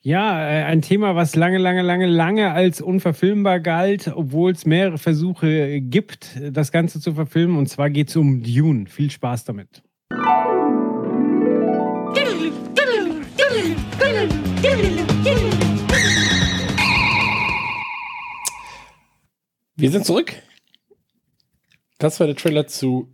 Ja, 0.00 0.42
äh, 0.42 0.64
ein 0.64 0.82
Thema, 0.82 1.14
was 1.14 1.36
lange, 1.36 1.58
lange, 1.58 1.82
lange, 1.82 2.06
lange 2.06 2.50
als 2.50 2.80
unverfilmbar 2.80 3.60
galt, 3.60 4.10
obwohl 4.12 4.50
es 4.50 4.66
mehrere 4.66 4.98
Versuche 4.98 5.80
gibt, 5.80 6.40
das 6.50 6.72
Ganze 6.72 7.00
zu 7.00 7.14
verfilmen. 7.14 7.56
Und 7.56 7.68
zwar 7.68 7.88
geht 7.88 8.08
es 8.08 8.16
um 8.16 8.42
Dune. 8.42 8.86
Viel 8.88 9.12
Spaß 9.12 9.44
damit. 9.44 9.82
Wir 19.76 19.90
sind 19.90 20.04
zurück. 20.04 20.34
Das 22.02 22.18
war 22.18 22.26
der 22.26 22.34
Trailer 22.34 22.66
zu 22.66 23.12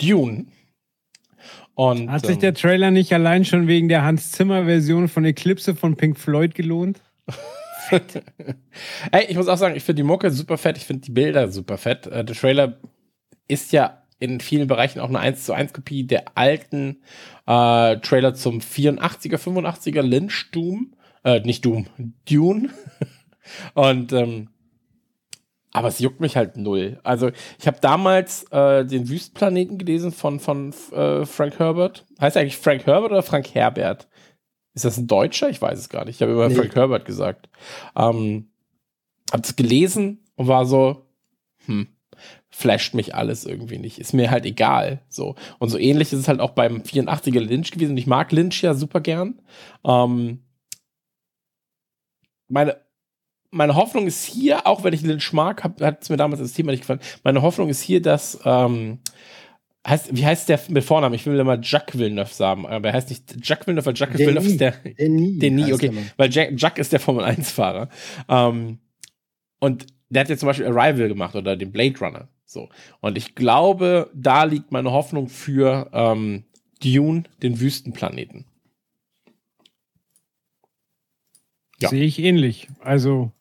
Dune. 0.00 0.46
Und, 1.74 2.08
Hat 2.12 2.24
sich 2.24 2.36
ähm, 2.36 2.40
der 2.40 2.54
Trailer 2.54 2.92
nicht 2.92 3.12
allein 3.12 3.44
schon 3.44 3.66
wegen 3.66 3.88
der 3.88 4.04
Hans 4.04 4.30
Zimmer-Version 4.30 5.08
von 5.08 5.24
Eclipse 5.24 5.74
von 5.74 5.96
Pink 5.96 6.16
Floyd 6.16 6.54
gelohnt? 6.54 7.00
Ey, 9.10 9.26
ich 9.28 9.36
muss 9.36 9.48
auch 9.48 9.56
sagen, 9.56 9.74
ich 9.74 9.82
finde 9.82 10.02
die 10.02 10.06
Mucke 10.06 10.30
super 10.30 10.58
fett, 10.58 10.76
ich 10.76 10.84
finde 10.84 11.02
die 11.02 11.10
Bilder 11.10 11.50
super 11.50 11.76
fett. 11.76 12.06
Äh, 12.06 12.24
der 12.24 12.36
Trailer 12.36 12.78
ist 13.48 13.72
ja 13.72 14.04
in 14.20 14.38
vielen 14.38 14.68
Bereichen 14.68 15.00
auch 15.00 15.08
eine 15.08 15.18
1 15.18 15.44
zu 15.44 15.52
1 15.52 15.72
Kopie 15.72 16.04
der 16.04 16.36
alten 16.36 17.02
äh, 17.46 17.96
Trailer 17.96 18.34
zum 18.34 18.60
84er, 18.60 19.38
85er 19.38 20.02
Lynch 20.02 20.52
Doom. 20.52 20.94
Äh, 21.24 21.40
nicht 21.40 21.64
Doom, 21.64 21.88
Dune. 22.28 22.70
Und 23.74 24.12
ähm, 24.12 24.50
aber 25.74 25.88
es 25.88 25.98
juckt 25.98 26.20
mich 26.20 26.36
halt 26.36 26.56
null. 26.56 27.00
Also 27.02 27.32
ich 27.58 27.66
habe 27.66 27.78
damals 27.80 28.44
äh, 28.52 28.86
den 28.86 29.08
Wüstplaneten 29.08 29.76
gelesen 29.76 30.12
von, 30.12 30.38
von 30.38 30.72
äh, 30.92 31.26
Frank 31.26 31.58
Herbert. 31.58 32.06
Heißt 32.20 32.36
er 32.36 32.42
eigentlich 32.42 32.58
Frank 32.58 32.86
Herbert 32.86 33.10
oder 33.10 33.24
Frank 33.24 33.52
Herbert? 33.52 34.08
Ist 34.74 34.84
das 34.84 34.98
ein 34.98 35.08
Deutscher? 35.08 35.50
Ich 35.50 35.60
weiß 35.60 35.76
es 35.76 35.88
gar 35.88 36.04
nicht. 36.04 36.14
Ich 36.14 36.22
habe 36.22 36.30
immer 36.30 36.48
nee. 36.48 36.54
Frank 36.54 36.76
Herbert 36.76 37.04
gesagt. 37.04 37.48
Ähm, 37.96 38.50
hab 39.32 39.42
das 39.42 39.56
gelesen 39.56 40.24
und 40.36 40.46
war 40.46 40.64
so, 40.64 41.08
hm, 41.66 41.88
flasht 42.50 42.94
mich 42.94 43.16
alles 43.16 43.44
irgendwie 43.44 43.78
nicht. 43.78 43.98
Ist 43.98 44.14
mir 44.14 44.30
halt 44.30 44.46
egal. 44.46 45.00
So. 45.08 45.34
Und 45.58 45.70
so 45.70 45.78
ähnlich 45.78 46.12
ist 46.12 46.20
es 46.20 46.28
halt 46.28 46.38
auch 46.38 46.52
beim 46.52 46.82
84er 46.82 47.40
Lynch 47.40 47.72
gewesen. 47.72 47.92
Und 47.92 47.98
ich 47.98 48.06
mag 48.06 48.30
Lynch 48.30 48.62
ja 48.62 48.74
super 48.74 49.00
gern. 49.00 49.40
Ähm, 49.84 50.44
meine 52.46 52.83
meine 53.54 53.76
Hoffnung 53.76 54.06
ist 54.06 54.24
hier, 54.24 54.66
auch 54.66 54.84
wenn 54.84 54.92
ich 54.92 55.02
Lynch 55.02 55.32
mag, 55.32 55.62
hat 55.64 56.02
es 56.02 56.10
mir 56.10 56.16
damals 56.16 56.40
das 56.40 56.52
Thema 56.52 56.72
nicht 56.72 56.80
gefallen. 56.80 57.00
Meine 57.22 57.40
Hoffnung 57.40 57.68
ist 57.68 57.80
hier, 57.80 58.02
dass 58.02 58.38
ähm, 58.44 58.98
heißt, 59.86 60.14
wie 60.14 60.26
heißt 60.26 60.48
der 60.48 60.60
mit 60.68 60.84
Vornamen? 60.84 61.14
Ich 61.14 61.24
will 61.24 61.38
immer 61.38 61.58
Jacques 61.62 61.98
Villeneuve 61.98 62.32
sagen, 62.32 62.66
aber 62.66 62.88
er 62.88 62.94
heißt 62.94 63.10
nicht 63.10 63.36
Jacques 63.46 63.66
Villeneuve, 63.66 63.86
weil 63.86 63.96
Jacques 63.96 64.18
Villeneuve 64.18 64.46
ist 64.46 64.60
der 64.60 64.72
Denis, 64.72 65.38
Denis 65.38 65.72
okay, 65.72 65.92
weil 66.16 66.32
Jack, 66.32 66.52
Jacques 66.56 66.80
ist 66.80 66.92
der 66.92 67.00
Formel 67.00 67.24
1 67.24 67.52
Fahrer. 67.52 67.88
Ähm, 68.28 68.78
und 69.60 69.86
der 70.08 70.20
hat 70.20 70.28
jetzt 70.28 70.40
zum 70.40 70.48
Beispiel 70.48 70.66
Arrival 70.66 71.08
gemacht 71.08 71.36
oder 71.36 71.56
den 71.56 71.70
Blade 71.70 71.98
Runner. 72.00 72.28
So. 72.44 72.68
Und 73.00 73.16
ich 73.16 73.34
glaube, 73.34 74.10
da 74.14 74.44
liegt 74.44 74.72
meine 74.72 74.90
Hoffnung 74.90 75.28
für 75.28 75.90
ähm, 75.92 76.44
Dune, 76.82 77.24
den 77.42 77.60
Wüstenplaneten. 77.60 78.46
Ja. 81.80 81.88
Sehe 81.88 82.04
ich 82.04 82.18
ähnlich. 82.18 82.68
Also 82.80 83.32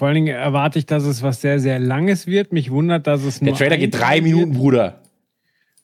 vor 0.00 0.08
allen 0.08 0.14
Dingen 0.14 0.34
erwarte 0.34 0.78
ich, 0.78 0.86
dass 0.86 1.04
es 1.04 1.22
was 1.22 1.42
sehr, 1.42 1.60
sehr 1.60 1.78
Langes 1.78 2.26
wird. 2.26 2.54
Mich 2.54 2.70
wundert, 2.70 3.06
dass 3.06 3.22
es 3.22 3.42
nur. 3.42 3.50
Der 3.50 3.58
Trailer 3.58 3.76
geht 3.76 4.00
drei 4.00 4.22
Minuten, 4.22 4.54
Bruder. 4.54 5.02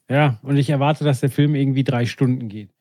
Ja, 0.09 0.39
und 0.41 0.57
ich 0.57 0.71
erwarte, 0.71 1.03
dass 1.03 1.19
der 1.19 1.29
Film 1.29 1.53
irgendwie 1.53 1.83
drei 1.83 2.07
Stunden 2.07 2.49
geht. 2.49 2.71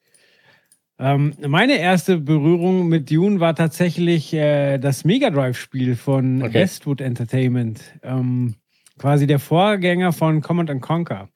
Ähm, 0.99 1.35
meine 1.47 1.77
erste 1.77 2.17
Berührung 2.17 2.89
mit 2.89 3.11
Dune 3.11 3.39
war 3.39 3.55
tatsächlich 3.55 4.33
äh, 4.33 4.79
das 4.79 5.05
Mega 5.05 5.29
Drive-Spiel 5.29 5.95
von 5.95 6.43
okay. 6.43 6.55
Westwood 6.55 7.03
Entertainment. 7.03 7.83
Ähm, 8.03 8.55
quasi 8.97 9.27
der 9.27 9.39
Vorgänger 9.39 10.15
von 10.15 10.41
Command 10.41 10.81
Conquer. 10.81 11.29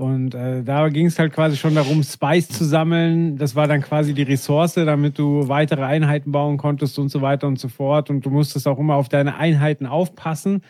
Und 0.00 0.34
äh, 0.34 0.62
da 0.62 0.88
ging 0.88 1.06
es 1.06 1.18
halt 1.18 1.34
quasi 1.34 1.58
schon 1.58 1.74
darum, 1.74 2.02
Spice 2.02 2.48
zu 2.48 2.64
sammeln. 2.64 3.36
Das 3.36 3.54
war 3.54 3.68
dann 3.68 3.82
quasi 3.82 4.14
die 4.14 4.22
Ressource, 4.22 4.72
damit 4.74 5.18
du 5.18 5.46
weitere 5.48 5.82
Einheiten 5.82 6.32
bauen 6.32 6.56
konntest 6.56 6.98
und 6.98 7.10
so 7.10 7.20
weiter 7.20 7.46
und 7.46 7.58
so 7.58 7.68
fort. 7.68 8.08
Und 8.08 8.24
du 8.24 8.30
musstest 8.30 8.66
auch 8.66 8.78
immer 8.78 8.94
auf 8.94 9.10
deine 9.10 9.36
Einheiten 9.36 9.84
aufpassen 9.84 10.62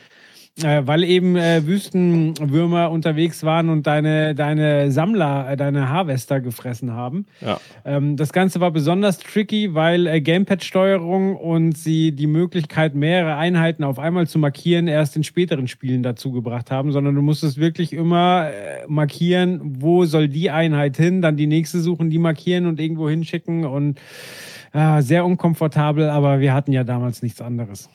äh, 0.65 0.87
weil 0.87 1.05
eben 1.05 1.37
äh, 1.37 1.67
Wüstenwürmer 1.67 2.91
unterwegs 2.91 3.43
waren 3.45 3.69
und 3.69 3.87
deine, 3.87 4.35
deine 4.35 4.91
Sammler, 4.93 5.51
äh, 5.51 5.57
deine 5.57 5.89
Harvester 5.89 6.41
gefressen 6.41 6.93
haben. 6.93 7.27
Ja. 7.41 7.61
Ähm, 7.85 8.17
das 8.17 8.33
Ganze 8.33 8.61
war 8.61 8.71
besonders 8.71 9.19
tricky, 9.19 9.75
weil 9.75 10.07
äh, 10.07 10.21
Gamepad-Steuerung 10.21 11.37
und 11.37 11.77
sie 11.77 12.13
die 12.13 12.27
Möglichkeit, 12.27 12.95
mehrere 12.95 13.37
Einheiten 13.37 13.85
auf 13.85 13.99
einmal 13.99 14.27
zu 14.27 14.39
markieren, 14.39 14.89
erst 14.89 15.17
in 15.17 15.25
späteren 15.25 15.69
Spielen 15.69 16.03
dazu 16.03 16.33
gebracht 16.33 16.71
haben, 16.71 16.93
sondern 16.93 17.15
du 17.15 17.23
musstest 17.23 17.59
wirklich 17.59 17.93
immer 17.93 18.49
äh, 18.49 18.87
markieren, 18.89 19.61
wo 19.81 20.05
soll 20.05 20.29
die 20.29 20.51
Einheit 20.51 20.97
hin, 20.97 21.23
dann 21.23 21.37
die 21.37 21.47
nächste 21.47 21.81
suchen, 21.81 22.11
die 22.11 22.19
markieren 22.19 22.67
und 22.67 22.81
irgendwo 22.81 23.09
hinschicken 23.09 23.65
und 23.65 24.01
äh, 24.73 25.03
sehr 25.03 25.25
unkomfortabel, 25.25 26.09
aber 26.09 26.41
wir 26.41 26.55
hatten 26.55 26.73
ja 26.73 26.85
damals 26.85 27.23
nichts 27.23 27.41
anderes. 27.41 27.89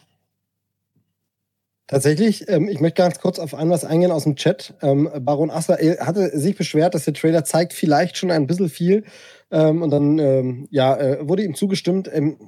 Tatsächlich, 1.88 2.50
ähm, 2.50 2.67
ich 2.67 2.80
möchte 2.80 3.04
ganz 3.04 3.19
kurz 3.19 3.38
auf 3.38 3.54
ein 3.54 3.69
was 3.69 3.86
eingehen 3.86 4.12
aus 4.12 4.24
dem 4.24 4.36
Chat. 4.36 4.74
Ähm, 4.82 5.08
Baron 5.19 5.52
Asser 5.52 5.78
hatte 6.00 6.38
sich 6.38 6.56
beschwert, 6.56 6.95
dass 6.95 7.06
der 7.06 7.13
Trailer 7.13 7.43
zeigt 7.43 7.74
vielleicht 7.74 8.17
schon 8.17 8.32
ein 8.32 8.48
bisschen 8.48 8.69
viel. 8.69 9.04
Ähm, 9.52 9.84
und 9.84 9.91
dann 9.91 10.17
ähm, 10.17 10.67
ja, 10.71 10.98
äh, 10.98 11.28
wurde 11.28 11.43
ihm 11.43 11.54
zugestimmt, 11.54 12.10
ähm, 12.12 12.39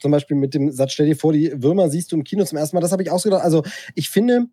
zum 0.00 0.12
Beispiel 0.12 0.36
mit 0.36 0.54
dem 0.54 0.70
Satz, 0.70 0.92
stell 0.92 1.06
dir 1.06 1.16
vor, 1.16 1.32
die 1.32 1.52
Würmer 1.60 1.90
siehst 1.90 2.12
du 2.12 2.16
im 2.16 2.22
Kino 2.22 2.44
zum 2.44 2.56
ersten 2.56 2.76
Mal. 2.76 2.82
Das 2.82 2.92
habe 2.92 3.02
ich 3.02 3.10
ausgedacht. 3.10 3.42
Also 3.42 3.64
ich 3.96 4.10
finde, 4.10 4.46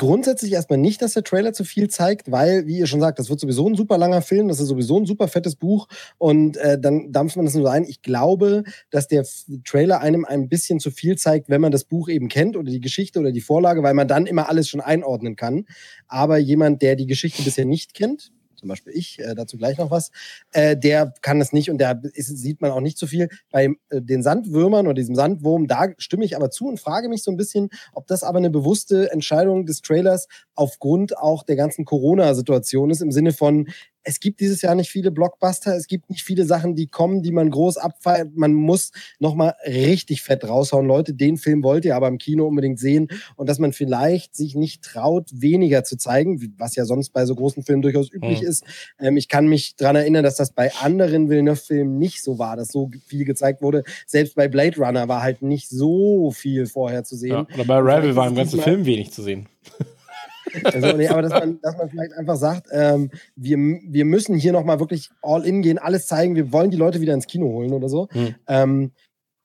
grundsätzlich 0.00 0.52
erstmal 0.54 0.78
nicht, 0.78 1.02
dass 1.02 1.12
der 1.12 1.24
Trailer 1.24 1.52
zu 1.52 1.62
viel 1.62 1.88
zeigt, 1.88 2.30
weil, 2.30 2.66
wie 2.66 2.78
ihr 2.78 2.86
schon 2.86 3.00
sagt, 3.00 3.18
das 3.18 3.28
wird 3.28 3.38
sowieso 3.38 3.68
ein 3.68 3.74
super 3.74 3.98
langer 3.98 4.22
Film, 4.22 4.48
das 4.48 4.58
ist 4.58 4.68
sowieso 4.68 4.98
ein 4.98 5.04
super 5.04 5.28
fettes 5.28 5.56
Buch 5.56 5.88
und 6.16 6.56
äh, 6.56 6.80
dann 6.80 7.12
dampft 7.12 7.36
man 7.36 7.44
das 7.44 7.54
nur 7.54 7.70
ein. 7.70 7.84
Ich 7.84 8.00
glaube, 8.00 8.64
dass 8.88 9.08
der 9.08 9.26
Trailer 9.66 10.00
einem 10.00 10.24
ein 10.24 10.48
bisschen 10.48 10.80
zu 10.80 10.90
viel 10.90 11.18
zeigt, 11.18 11.50
wenn 11.50 11.60
man 11.60 11.70
das 11.70 11.84
Buch 11.84 12.08
eben 12.08 12.28
kennt 12.28 12.56
oder 12.56 12.70
die 12.70 12.80
Geschichte 12.80 13.20
oder 13.20 13.30
die 13.30 13.42
Vorlage, 13.42 13.82
weil 13.82 13.92
man 13.92 14.08
dann 14.08 14.24
immer 14.24 14.48
alles 14.48 14.70
schon 14.70 14.80
einordnen 14.80 15.36
kann. 15.36 15.66
Aber 16.08 16.38
jemand, 16.38 16.80
der 16.80 16.96
die 16.96 17.06
Geschichte 17.06 17.42
bisher 17.42 17.66
nicht 17.66 17.92
kennt, 17.92 18.32
zum 18.60 18.68
Beispiel 18.68 18.92
ich, 18.94 19.18
äh, 19.18 19.34
dazu 19.34 19.56
gleich 19.56 19.78
noch 19.78 19.90
was, 19.90 20.10
äh, 20.52 20.76
der 20.76 21.14
kann 21.22 21.38
das 21.38 21.52
nicht 21.52 21.70
und 21.70 21.78
da 21.78 22.00
sieht 22.14 22.60
man 22.60 22.70
auch 22.70 22.80
nicht 22.80 22.98
so 22.98 23.06
viel. 23.06 23.28
Bei 23.50 23.70
äh, 23.88 24.02
den 24.02 24.22
Sandwürmern 24.22 24.86
oder 24.86 24.94
diesem 24.94 25.14
Sandwurm, 25.14 25.66
da 25.66 25.88
stimme 25.98 26.24
ich 26.24 26.36
aber 26.36 26.50
zu 26.50 26.68
und 26.68 26.78
frage 26.78 27.08
mich 27.08 27.22
so 27.22 27.30
ein 27.30 27.36
bisschen, 27.36 27.70
ob 27.92 28.06
das 28.06 28.22
aber 28.22 28.38
eine 28.38 28.50
bewusste 28.50 29.10
Entscheidung 29.10 29.66
des 29.66 29.80
Trailers 29.80 30.28
aufgrund 30.54 31.16
auch 31.16 31.42
der 31.42 31.56
ganzen 31.56 31.84
Corona-Situation 31.84 32.90
ist, 32.90 33.00
im 33.00 33.12
Sinne 33.12 33.32
von, 33.32 33.68
es 34.02 34.20
gibt 34.20 34.40
dieses 34.40 34.62
Jahr 34.62 34.74
nicht 34.74 34.90
viele 34.90 35.10
Blockbuster, 35.10 35.76
es 35.76 35.86
gibt 35.86 36.10
nicht 36.10 36.22
viele 36.22 36.44
Sachen, 36.44 36.74
die 36.74 36.86
kommen, 36.86 37.22
die 37.22 37.32
man 37.32 37.50
groß 37.50 37.76
abfeiert. 37.76 38.30
Man 38.34 38.54
muss 38.54 38.92
nochmal 39.18 39.54
richtig 39.66 40.22
fett 40.22 40.48
raushauen. 40.48 40.86
Leute, 40.86 41.14
den 41.14 41.36
Film 41.36 41.62
wollt 41.62 41.84
ihr 41.84 41.96
aber 41.96 42.08
im 42.08 42.18
Kino 42.18 42.46
unbedingt 42.46 42.78
sehen 42.78 43.08
und 43.36 43.48
dass 43.48 43.58
man 43.58 43.72
vielleicht 43.72 44.34
sich 44.34 44.54
nicht 44.54 44.82
traut, 44.82 45.28
weniger 45.32 45.84
zu 45.84 45.96
zeigen, 45.96 46.54
was 46.58 46.76
ja 46.76 46.84
sonst 46.84 47.10
bei 47.10 47.26
so 47.26 47.34
großen 47.34 47.62
Filmen 47.62 47.82
durchaus 47.82 48.12
üblich 48.12 48.40
mhm. 48.40 48.48
ist. 48.48 48.64
Ähm, 48.98 49.16
ich 49.16 49.28
kann 49.28 49.46
mich 49.46 49.76
daran 49.76 49.96
erinnern, 49.96 50.24
dass 50.24 50.36
das 50.36 50.52
bei 50.52 50.72
anderen 50.74 51.28
Villeneuve-Filmen 51.28 51.98
nicht 51.98 52.22
so 52.22 52.38
war, 52.38 52.56
dass 52.56 52.68
so 52.68 52.90
viel 53.06 53.24
gezeigt 53.24 53.62
wurde. 53.62 53.82
Selbst 54.06 54.34
bei 54.34 54.48
Blade 54.48 54.78
Runner 54.78 55.08
war 55.08 55.22
halt 55.22 55.42
nicht 55.42 55.68
so 55.68 56.30
viel 56.30 56.66
vorher 56.66 57.04
zu 57.04 57.16
sehen. 57.16 57.30
Ja, 57.30 57.54
oder 57.54 57.64
bei 57.64 57.78
Rival 57.78 58.16
war 58.16 58.28
im 58.28 58.34
ganzen 58.34 58.60
Film 58.60 58.86
wenig 58.86 59.12
zu 59.12 59.22
sehen. 59.22 59.48
Also, 60.64 60.96
nee, 60.96 61.08
aber 61.08 61.22
dass 61.22 61.32
man, 61.32 61.60
dass 61.62 61.76
man 61.76 61.90
vielleicht 61.90 62.12
einfach 62.12 62.36
sagt, 62.36 62.66
ähm, 62.72 63.10
wir, 63.36 63.56
wir 63.56 64.04
müssen 64.04 64.36
hier 64.36 64.52
nochmal 64.52 64.80
wirklich 64.80 65.10
all 65.22 65.44
in 65.44 65.62
gehen, 65.62 65.78
alles 65.78 66.06
zeigen, 66.06 66.36
wir 66.36 66.52
wollen 66.52 66.70
die 66.70 66.76
Leute 66.76 67.00
wieder 67.00 67.14
ins 67.14 67.26
Kino 67.26 67.46
holen 67.46 67.72
oder 67.72 67.88
so. 67.88 68.08
Hm. 68.10 68.34
Ähm, 68.48 68.92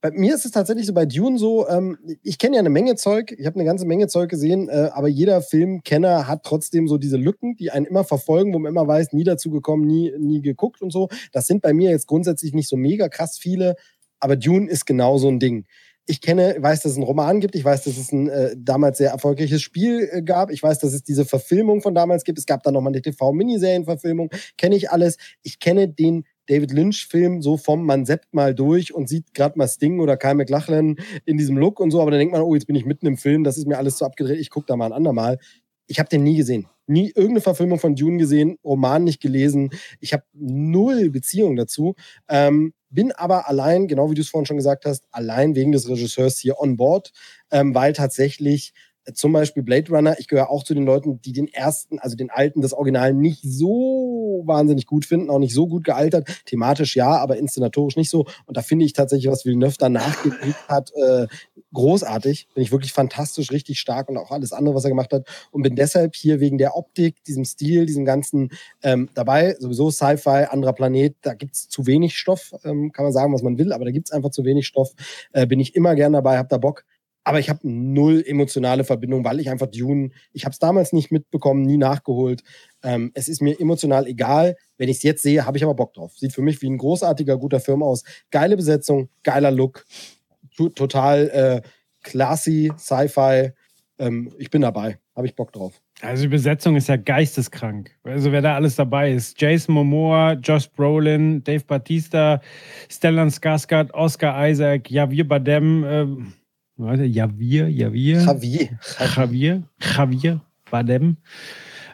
bei 0.06 0.12
mir 0.12 0.36
ist 0.36 0.46
es 0.46 0.52
tatsächlich 0.52 0.86
so 0.86 0.94
bei 0.94 1.08
Dune 1.08 1.40
so, 1.40 1.68
ähm, 1.68 1.98
ich 2.22 2.38
kenne 2.38 2.58
ja 2.58 2.60
eine 2.60 2.70
Menge 2.70 2.96
Zeug, 2.96 3.34
ich 3.36 3.48
habe 3.48 3.56
eine 3.56 3.66
ganze 3.66 3.86
Menge 3.86 4.08
Zeug 4.08 4.30
gesehen, 4.30 4.70
äh, 4.70 4.92
aber 4.94 5.08
jeder 5.08 5.42
Filmkenner 5.42 6.28
hat 6.28 6.44
trotzdem 6.44 6.88
so 6.88 7.00
diese 7.00 7.18
Lücken, 7.18 7.56
die 7.56 7.72
einen 7.72 7.88
immer 7.88 8.04
verfolgen, 8.04 8.54
wo 8.54 8.60
man 8.60 8.72
immer 8.72 8.88
weiß, 8.88 9.14
nie 9.14 9.24
dazu 9.24 9.50
gekommen, 9.50 9.88
nie, 9.88 10.14
nie 10.20 10.44
geguckt 10.44 10.84
und 10.84 10.92
so. 10.92 11.10
Das 11.32 11.48
sind 11.48 11.64
bei 11.64 11.74
mir 11.74 11.90
jetzt 11.90 12.06
grundsätzlich 12.06 12.54
nicht 12.54 12.70
so 12.70 12.78
mega 12.78 13.10
krass 13.10 13.40
viele, 13.40 13.78
aber 14.20 14.36
Dune 14.36 14.70
ist 14.70 14.86
genau 14.86 15.18
so 15.18 15.28
ein 15.28 15.40
Ding. 15.40 15.66
Ich 16.08 16.22
kenne, 16.22 16.56
weiß, 16.60 16.84
dass 16.84 16.92
es 16.92 16.98
einen 16.98 17.06
Roman 17.06 17.40
gibt, 17.40 17.56
ich 17.56 17.66
weiß, 17.66 17.84
dass 17.84 17.98
es 17.98 18.12
ein 18.12 18.30
äh, 18.30 18.56
damals 18.58 19.00
sehr 19.00 19.10
erfolgreiches 19.10 19.62
Spiel 19.62 20.08
äh, 20.12 20.22
gab, 20.22 20.52
ich 20.52 20.62
weiß, 20.62 20.80
dass 20.80 20.94
es 20.94 21.04
diese 21.04 21.26
Verfilmung 21.26 21.82
von 21.82 21.96
damals 21.96 22.24
gibt, 22.24 22.38
es 22.38 22.46
gab 22.46 22.62
dann 22.64 22.76
nochmal 22.76 22.94
eine 22.94 23.02
TV-Miniserienverfilmung, 23.02 24.30
kenne 24.58 24.76
ich 24.76 24.92
alles. 24.92 25.18
Ich 25.42 25.60
kenne 25.60 25.88
den 25.88 26.26
David 26.48 26.72
Lynch-Film 26.72 27.42
so 27.42 27.58
vom, 27.58 27.86
man 27.86 28.06
seppt 28.06 28.34
mal 28.34 28.54
durch 28.54 28.94
und 28.94 29.10
sieht 29.10 29.34
gerade 29.34 29.58
mal 29.58 29.68
Sting 29.68 30.00
oder 30.00 30.18
Kyle 30.18 30.36
McLachlan 30.36 30.98
in 31.26 31.38
diesem 31.38 31.58
Look 31.58 31.80
und 31.80 31.92
so, 31.92 32.02
aber 32.02 32.12
dann 32.12 32.20
denkt 32.20 32.34
man, 32.34 32.42
oh, 32.42 32.54
jetzt 32.54 32.68
bin 32.68 32.76
ich 32.76 32.86
mitten 32.86 33.08
im 33.08 33.18
Film, 33.18 33.44
das 33.44 33.58
ist 33.58 33.68
mir 33.68 33.78
alles 33.78 33.98
zu 33.98 34.06
abgedreht, 34.06 34.40
ich 34.40 34.50
gucke 34.50 34.68
da 34.68 34.76
mal 34.76 34.86
ein 34.88 34.94
andermal. 34.94 35.40
Ich 35.88 36.00
habe 36.00 36.10
den 36.10 36.24
nie 36.24 36.36
gesehen. 36.36 36.68
Nie 36.88 37.08
irgendeine 37.10 37.42
Verfilmung 37.42 37.80
von 37.80 37.96
Dune 37.96 38.18
gesehen, 38.18 38.58
Roman 38.64 39.04
nicht 39.04 39.22
gelesen. 39.22 39.72
Ich 40.00 40.14
habe 40.14 40.24
null 40.34 41.10
Beziehung 41.10 41.56
dazu. 41.56 41.96
Ähm, 42.28 42.74
bin 42.96 43.12
aber 43.12 43.48
allein, 43.48 43.88
genau 43.88 44.10
wie 44.10 44.16
du 44.16 44.22
es 44.22 44.30
vorhin 44.30 44.46
schon 44.46 44.58
gesagt 44.58 44.86
hast, 44.86 45.06
allein 45.12 45.56
wegen 45.56 45.72
des 45.72 45.88
Regisseurs 45.88 46.40
hier 46.40 46.60
on 46.60 46.78
board, 46.78 47.12
ähm, 47.52 47.76
weil 47.76 47.94
tatsächlich 47.94 48.74
zum 49.14 49.34
Beispiel 49.34 49.62
Blade 49.62 49.92
Runner, 49.92 50.16
ich 50.18 50.28
gehöre 50.28 50.50
auch 50.50 50.64
zu 50.64 50.74
den 50.74 50.86
Leuten, 50.86 51.22
die 51.22 51.32
den 51.32 51.48
ersten, 51.48 52.00
also 52.00 52.16
den 52.16 52.32
alten, 52.32 52.62
das 52.62 52.74
Original 52.74 53.14
nicht 53.14 53.42
so 53.44 54.42
wahnsinnig 54.46 54.88
gut 54.88 55.06
finden, 55.06 55.30
auch 55.30 55.40
nicht 55.40 55.54
so 55.54 55.68
gut 55.68 55.84
gealtert. 55.84 56.28
Thematisch 56.46 56.96
ja, 56.96 57.18
aber 57.18 57.38
inszenatorisch 57.38 57.98
nicht 57.98 58.10
so. 58.10 58.26
Und 58.46 58.58
da 58.58 58.62
finde 58.62 58.86
ich 58.86 58.94
tatsächlich, 58.94 59.32
was 59.32 59.46
Villeneuve 59.46 59.76
danach 59.78 60.24
gekriegt 60.24 60.68
hat, 60.68 60.92
äh, 60.96 61.28
großartig. 61.76 62.48
Bin 62.56 62.64
ich 62.64 62.72
wirklich 62.72 62.94
fantastisch, 62.94 63.52
richtig 63.52 63.80
stark 63.80 64.10
und 64.10 64.18
auch 64.18 64.32
alles 64.32 64.52
andere, 64.52 64.74
was 64.74 64.84
er 64.84 64.90
gemacht 64.90 65.14
hat. 65.14 65.28
Und 65.52 65.62
bin 65.62 65.76
deshalb 65.76 66.16
hier 66.16 66.40
wegen 66.40 66.58
der 66.58 66.76
Optik, 66.76 67.24
diesem 67.26 67.46
Stil, 67.46 67.86
diesem 67.86 68.06
ganzen 68.06 68.50
ähm, 68.82 69.10
dabei. 69.14 69.56
Sowieso 69.60 69.92
Sci-Fi, 69.92 70.48
anderer 70.50 70.74
Planet, 70.74 71.16
da 71.22 71.36
gibt's 71.36 71.70
zu 71.70 71.86
wenig 71.86 72.18
Stoff, 72.18 72.54
ähm, 72.64 72.92
kann 72.92 73.06
man 73.06 73.14
sagen, 73.14 73.34
was 73.34 73.44
man 73.44 73.60
will, 73.60 73.72
aber 73.72 73.86
da 73.86 73.92
gibt's 73.92 74.12
einfach 74.12 74.32
zu 74.32 74.44
wenig 74.44 74.66
Stoff. 74.66 74.94
Äh, 75.34 75.46
bin 75.46 75.60
ich 75.60 75.76
immer 75.76 75.94
gern 75.94 76.14
dabei, 76.14 76.38
hab 76.38 76.50
da 76.50 76.58
Bock 76.58 76.86
aber 77.26 77.40
ich 77.40 77.50
habe 77.50 77.60
null 77.64 78.24
emotionale 78.26 78.84
Verbindung, 78.84 79.26
weil 79.26 79.40
ich 79.40 79.50
einfach 79.50 79.66
Dune, 79.66 80.12
ich 80.32 80.46
habe 80.46 80.54
es 80.54 80.60
damals 80.60 80.94
nicht 80.94 81.12
mitbekommen, 81.12 81.64
nie 81.64 81.78
nachgeholt. 81.78 82.44
Ähm, 82.84 83.12
es 83.16 83.28
ist 83.28 83.42
mir 83.42 83.60
emotional 83.60 84.06
egal. 84.06 84.56
Wenn 84.78 84.90
ich 84.90 84.98
es 84.98 85.04
jetzt 85.04 85.24
sehe, 85.24 85.44
habe 85.44 85.58
ich 85.58 85.64
aber 85.64 85.74
Bock 85.74 85.94
drauf. 85.96 86.14
Sieht 86.16 86.34
für 86.34 86.44
mich 86.44 86.62
wie 86.62 86.70
ein 86.70 86.78
großartiger, 86.78 87.40
guter 87.40 87.60
Film 87.60 87.82
aus. 87.82 88.04
Geile 88.30 88.56
Besetzung, 88.56 89.10
geiler 89.24 89.50
Look, 89.50 89.86
total 90.58 91.30
äh, 91.30 91.62
classy, 92.04 92.72
Sci-Fi. 92.78 93.52
Ähm, 93.98 94.32
ich 94.38 94.50
bin 94.50 94.62
dabei, 94.62 95.00
habe 95.16 95.28
ich 95.28 95.36
Bock 95.36 95.54
drauf. 95.54 95.82
Also 96.02 96.24
die 96.24 96.30
Besetzung 96.30 96.76
ist 96.76 96.90
ja 96.90 96.98
geisteskrank. 96.98 97.92
Also 98.04 98.32
wer 98.32 98.42
da 98.42 98.56
alles 98.56 98.76
dabei 98.76 99.14
ist. 99.14 99.40
Jason 99.40 99.76
Momoa, 99.76 100.34
Josh 100.34 100.70
Brolin, 100.70 101.44
Dave 101.44 101.64
Batista, 101.66 102.42
Stellan 102.90 103.30
Skarsgård, 103.30 103.94
Oscar 103.94 104.50
Isaac, 104.50 104.92
Javier 104.92 105.28
Badem, 105.28 105.84
äh, 105.84 106.06
Warte, 106.78 107.06
Javier, 107.06 107.70
Javier. 107.70 108.22
Javier. 108.22 108.80
Javier, 109.16 109.64
Javier 109.80 110.42
Badem. 110.70 111.18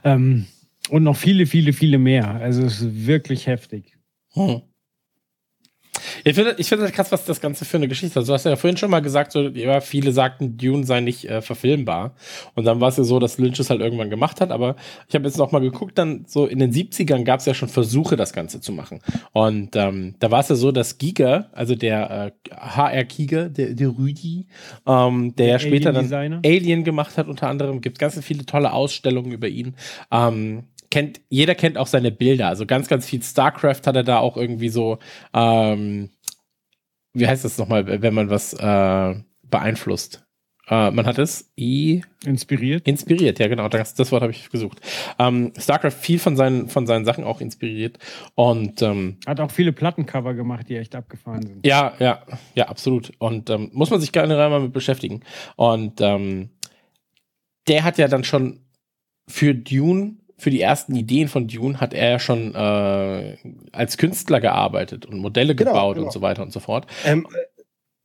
Ähm, 0.03 0.47
und 0.89 1.03
noch 1.03 1.15
viele, 1.15 1.45
viele, 1.45 1.71
viele 1.71 1.99
mehr. 1.99 2.35
Also 2.35 2.63
es 2.63 2.81
ist 2.81 3.05
wirklich 3.05 3.45
heftig. 3.45 3.97
Hm. 4.33 4.61
Ich 6.23 6.35
finde 6.35 6.55
ich 6.57 6.69
finde 6.69 6.85
halt 6.85 6.93
krass, 6.93 7.11
was 7.11 7.25
das 7.25 7.41
Ganze 7.41 7.65
für 7.65 7.77
eine 7.77 7.87
Geschichte 7.87 8.19
ist. 8.19 8.27
Du 8.27 8.33
hast 8.33 8.45
ja 8.45 8.55
vorhin 8.55 8.77
schon 8.77 8.91
mal 8.91 9.01
gesagt, 9.01 9.31
so, 9.31 9.41
ja, 9.41 9.81
viele 9.81 10.11
sagten, 10.11 10.57
Dune 10.57 10.85
sei 10.85 11.01
nicht 11.01 11.25
äh, 11.29 11.41
verfilmbar. 11.41 12.15
Und 12.55 12.65
dann 12.65 12.79
war 12.79 12.89
es 12.89 12.97
ja 12.97 13.03
so, 13.03 13.19
dass 13.19 13.37
Lynch 13.37 13.59
es 13.59 13.69
halt 13.69 13.81
irgendwann 13.81 14.09
gemacht 14.09 14.41
hat. 14.41 14.51
Aber 14.51 14.75
ich 15.07 15.15
habe 15.15 15.25
jetzt 15.25 15.37
noch 15.37 15.51
mal 15.51 15.59
geguckt, 15.59 15.97
dann 15.97 16.25
so 16.27 16.45
in 16.45 16.59
den 16.59 16.71
70ern 16.71 17.23
gab 17.23 17.39
es 17.39 17.45
ja 17.45 17.53
schon 17.53 17.69
Versuche, 17.69 18.15
das 18.15 18.33
Ganze 18.33 18.61
zu 18.61 18.71
machen. 18.71 18.99
Und 19.33 19.75
ähm, 19.75 20.15
da 20.19 20.31
war 20.31 20.39
es 20.39 20.49
ja 20.49 20.55
so, 20.55 20.71
dass 20.71 20.97
Giga, 20.97 21.49
also 21.51 21.75
der 21.75 22.33
äh, 22.49 22.55
HR 22.55 23.03
Giga, 23.05 23.49
der, 23.49 23.73
der 23.73 23.89
Rüdi, 23.89 24.47
ähm, 24.87 25.35
der, 25.35 25.45
der 25.45 25.53
ja 25.53 25.59
später 25.59 25.91
dann 25.91 26.41
Alien 26.45 26.83
gemacht 26.83 27.17
hat, 27.17 27.27
unter 27.27 27.47
anderem, 27.47 27.81
gibt 27.81 27.99
ganz 27.99 28.17
viele 28.23 28.45
tolle 28.45 28.73
Ausstellungen 28.73 29.31
über 29.31 29.47
ihn. 29.47 29.75
Ähm, 30.11 30.63
kennt, 30.91 31.21
jeder 31.29 31.55
kennt 31.55 31.77
auch 31.77 31.87
seine 31.87 32.11
Bilder. 32.11 32.47
Also 32.47 32.65
ganz, 32.65 32.87
ganz 32.87 33.07
viel 33.07 33.23
StarCraft 33.23 33.81
hat 33.85 33.95
er 33.95 34.03
da 34.03 34.19
auch 34.19 34.37
irgendwie 34.37 34.69
so, 34.69 34.99
ähm, 35.33 36.11
wie 37.13 37.27
heißt 37.27 37.43
das 37.43 37.57
nochmal, 37.57 38.01
wenn 38.01 38.13
man 38.13 38.29
was 38.29 38.53
äh, 38.53 39.15
beeinflusst? 39.43 40.23
Äh, 40.67 40.91
man 40.91 41.05
hat 41.05 41.17
es 41.17 41.51
I 41.57 42.03
inspiriert. 42.23 42.87
Inspiriert, 42.87 43.39
ja 43.39 43.47
genau. 43.47 43.67
Das, 43.67 43.93
das 43.93 44.11
Wort 44.11 44.21
habe 44.21 44.31
ich 44.31 44.49
gesucht. 44.49 44.79
Ähm, 45.19 45.51
StarCraft 45.57 45.91
viel 45.91 46.19
von 46.19 46.37
seinen 46.37 46.69
von 46.69 46.87
seinen 46.87 47.03
Sachen 47.03 47.23
auch 47.23 47.41
inspiriert 47.41 47.97
und 48.35 48.81
ähm, 48.81 49.17
hat 49.25 49.39
auch 49.39 49.51
viele 49.51 49.73
Plattencover 49.73 50.33
gemacht, 50.33 50.69
die 50.69 50.77
echt 50.77 50.95
abgefahren 50.95 51.41
sind. 51.45 51.65
Ja, 51.65 51.93
ja, 51.99 52.21
ja, 52.55 52.69
absolut. 52.69 53.11
Und 53.17 53.49
ähm, 53.49 53.69
muss 53.73 53.89
man 53.89 53.99
sich 53.99 54.11
gerne 54.11 54.35
mal 54.35 54.61
mit 54.61 54.73
beschäftigen. 54.73 55.21
Und 55.55 55.99
ähm, 55.99 56.51
der 57.67 57.83
hat 57.83 57.97
ja 57.97 58.07
dann 58.07 58.23
schon 58.23 58.61
für 59.27 59.53
Dune 59.53 60.17
für 60.41 60.49
die 60.49 60.59
ersten 60.59 60.95
Ideen 60.95 61.27
von 61.27 61.47
Dune 61.47 61.79
hat 61.79 61.93
er 61.93 62.09
ja 62.09 62.19
schon 62.19 62.55
äh, 62.55 63.37
als 63.71 63.97
Künstler 63.97 64.41
gearbeitet 64.41 65.05
und 65.05 65.19
Modelle 65.19 65.53
genau, 65.53 65.71
gebaut 65.71 65.95
genau. 65.95 66.07
und 66.07 66.11
so 66.11 66.21
weiter 66.21 66.41
und 66.41 66.51
so 66.51 66.59
fort. 66.59 66.87
Ähm, 67.05 67.27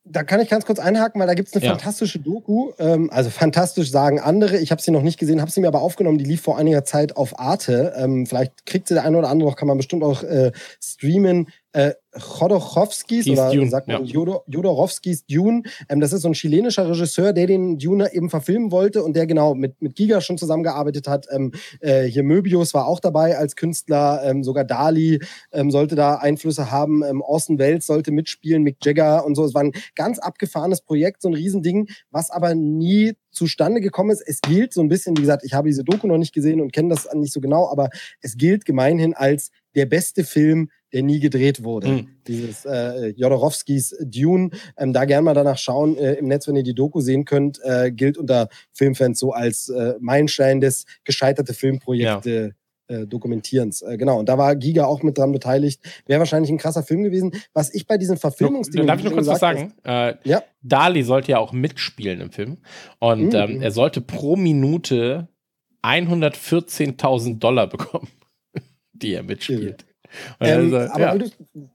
da 0.04 0.22
kann 0.22 0.40
ich 0.40 0.50
ganz 0.50 0.66
kurz 0.66 0.78
einhaken, 0.78 1.18
weil 1.18 1.26
da 1.26 1.34
gibt 1.34 1.48
es 1.48 1.54
eine 1.54 1.64
ja. 1.64 1.70
fantastische 1.70 2.18
Doku. 2.18 2.72
Ähm, 2.78 3.10
also 3.10 3.30
fantastisch 3.30 3.90
sagen 3.90 4.20
andere. 4.20 4.58
Ich 4.58 4.70
habe 4.70 4.82
sie 4.82 4.90
noch 4.90 5.02
nicht 5.02 5.18
gesehen, 5.18 5.40
habe 5.40 5.50
sie 5.50 5.60
mir 5.62 5.68
aber 5.68 5.80
aufgenommen. 5.80 6.18
Die 6.18 6.24
lief 6.24 6.42
vor 6.42 6.58
einiger 6.58 6.84
Zeit 6.84 7.16
auf 7.16 7.40
Arte. 7.40 7.94
Ähm, 7.96 8.26
vielleicht 8.26 8.66
kriegt 8.66 8.86
sie 8.86 8.94
der 8.94 9.04
eine 9.04 9.16
oder 9.16 9.30
andere 9.30 9.48
noch, 9.48 9.56
kann 9.56 9.66
man 9.66 9.78
bestimmt 9.78 10.04
auch 10.04 10.22
äh, 10.22 10.52
streamen 10.80 11.48
äh, 11.76 11.94
Chodorowskis 12.18 13.28
oder 13.28 13.50
Dune, 13.52 13.68
sagt 13.68 13.86
man 13.86 14.06
ja. 14.06 14.40
Jodorowskis 14.46 15.26
Dune. 15.26 15.62
Ähm, 15.90 16.00
das 16.00 16.14
ist 16.14 16.22
so 16.22 16.28
ein 16.28 16.32
chilenischer 16.32 16.88
Regisseur, 16.88 17.34
der 17.34 17.46
den 17.46 17.78
Dune 17.78 18.14
eben 18.14 18.30
verfilmen 18.30 18.70
wollte 18.70 19.02
und 19.02 19.14
der 19.14 19.26
genau 19.26 19.54
mit, 19.54 19.82
mit 19.82 19.94
Giga 19.94 20.22
schon 20.22 20.38
zusammengearbeitet 20.38 21.06
hat. 21.06 21.26
Ähm, 21.30 21.52
äh, 21.80 22.04
hier 22.04 22.22
Möbius 22.22 22.72
war 22.72 22.86
auch 22.86 22.98
dabei 22.98 23.36
als 23.36 23.56
Künstler, 23.56 24.22
ähm, 24.24 24.42
sogar 24.42 24.64
Dali 24.64 25.20
ähm, 25.52 25.70
sollte 25.70 25.96
da 25.96 26.14
Einflüsse 26.14 26.70
haben. 26.70 27.04
Ähm, 27.04 27.20
Orson 27.20 27.58
Welles 27.58 27.84
sollte 27.84 28.10
mitspielen, 28.10 28.62
Mick 28.62 28.78
Jagger 28.82 29.26
und 29.26 29.34
so. 29.34 29.44
Es 29.44 29.52
war 29.52 29.62
ein 29.62 29.72
ganz 29.94 30.18
abgefahrenes 30.18 30.80
Projekt, 30.80 31.20
so 31.20 31.28
ein 31.28 31.34
Riesending, 31.34 31.90
was 32.10 32.30
aber 32.30 32.54
nie 32.54 33.12
zustande 33.30 33.82
gekommen 33.82 34.10
ist. 34.12 34.22
Es 34.26 34.40
gilt 34.40 34.72
so 34.72 34.80
ein 34.80 34.88
bisschen, 34.88 35.14
wie 35.18 35.20
gesagt, 35.20 35.44
ich 35.44 35.52
habe 35.52 35.68
diese 35.68 35.84
Doku 35.84 36.06
noch 36.06 36.16
nicht 36.16 36.32
gesehen 36.32 36.62
und 36.62 36.72
kenne 36.72 36.88
das 36.88 37.06
nicht 37.12 37.34
so 37.34 37.42
genau, 37.42 37.68
aber 37.70 37.90
es 38.22 38.38
gilt 38.38 38.64
gemeinhin 38.64 39.12
als 39.12 39.50
der 39.74 39.84
beste 39.84 40.24
Film 40.24 40.70
der 40.96 41.02
nie 41.02 41.20
gedreht 41.20 41.62
wurde. 41.62 41.88
Mhm. 41.88 42.08
Dieses 42.26 42.64
äh, 42.64 43.08
Jodorowskis 43.08 43.96
Dune. 44.00 44.48
Ähm, 44.78 44.94
da 44.94 45.04
gerne 45.04 45.24
mal 45.24 45.34
danach 45.34 45.58
schauen 45.58 45.94
äh, 45.98 46.14
im 46.14 46.26
Netz, 46.26 46.48
wenn 46.48 46.56
ihr 46.56 46.62
die 46.62 46.74
Doku 46.74 47.00
sehen 47.00 47.26
könnt, 47.26 47.60
äh, 47.62 47.92
gilt 47.92 48.16
unter 48.16 48.48
Filmfans 48.72 49.18
so 49.18 49.32
als 49.32 49.68
äh, 49.68 49.92
Meilenstein 50.00 50.62
des 50.62 50.86
gescheiterte 51.04 51.52
Filmprojekte. 51.52 52.30
Ja. 52.30 52.50
Äh, 52.88 53.04
Dokumentierens. 53.04 53.82
Äh, 53.82 53.98
genau, 53.98 54.20
und 54.20 54.28
da 54.28 54.38
war 54.38 54.54
Giga 54.54 54.86
auch 54.86 55.02
mit 55.02 55.18
dran 55.18 55.32
beteiligt. 55.32 55.82
Wäre 56.06 56.20
wahrscheinlich 56.20 56.52
ein 56.52 56.56
krasser 56.56 56.84
Film 56.84 57.02
gewesen. 57.02 57.32
Was 57.52 57.74
ich 57.74 57.88
bei 57.88 57.98
diesen 57.98 58.16
Verfilmungsdingen. 58.16 58.86
Darf 58.86 59.00
ich 59.00 59.04
noch 59.04 59.12
kurz 59.12 59.26
was 59.26 59.40
sagen? 59.40 59.74
Äh, 59.82 60.14
ja. 60.22 60.44
Dali 60.62 61.02
sollte 61.02 61.32
ja 61.32 61.38
auch 61.38 61.52
mitspielen 61.52 62.20
im 62.20 62.30
Film. 62.30 62.58
Und 63.00 63.32
mhm. 63.32 63.34
ähm, 63.34 63.60
er 63.60 63.72
sollte 63.72 64.00
pro 64.00 64.36
Minute 64.36 65.26
114.000 65.82 67.40
Dollar 67.40 67.66
bekommen, 67.66 68.08
die 68.92 69.14
er 69.14 69.24
mitspielt. 69.24 69.85
Ähm, 70.40 70.74
also, 70.74 70.92
aber 70.92 71.00
ja. 71.00 71.30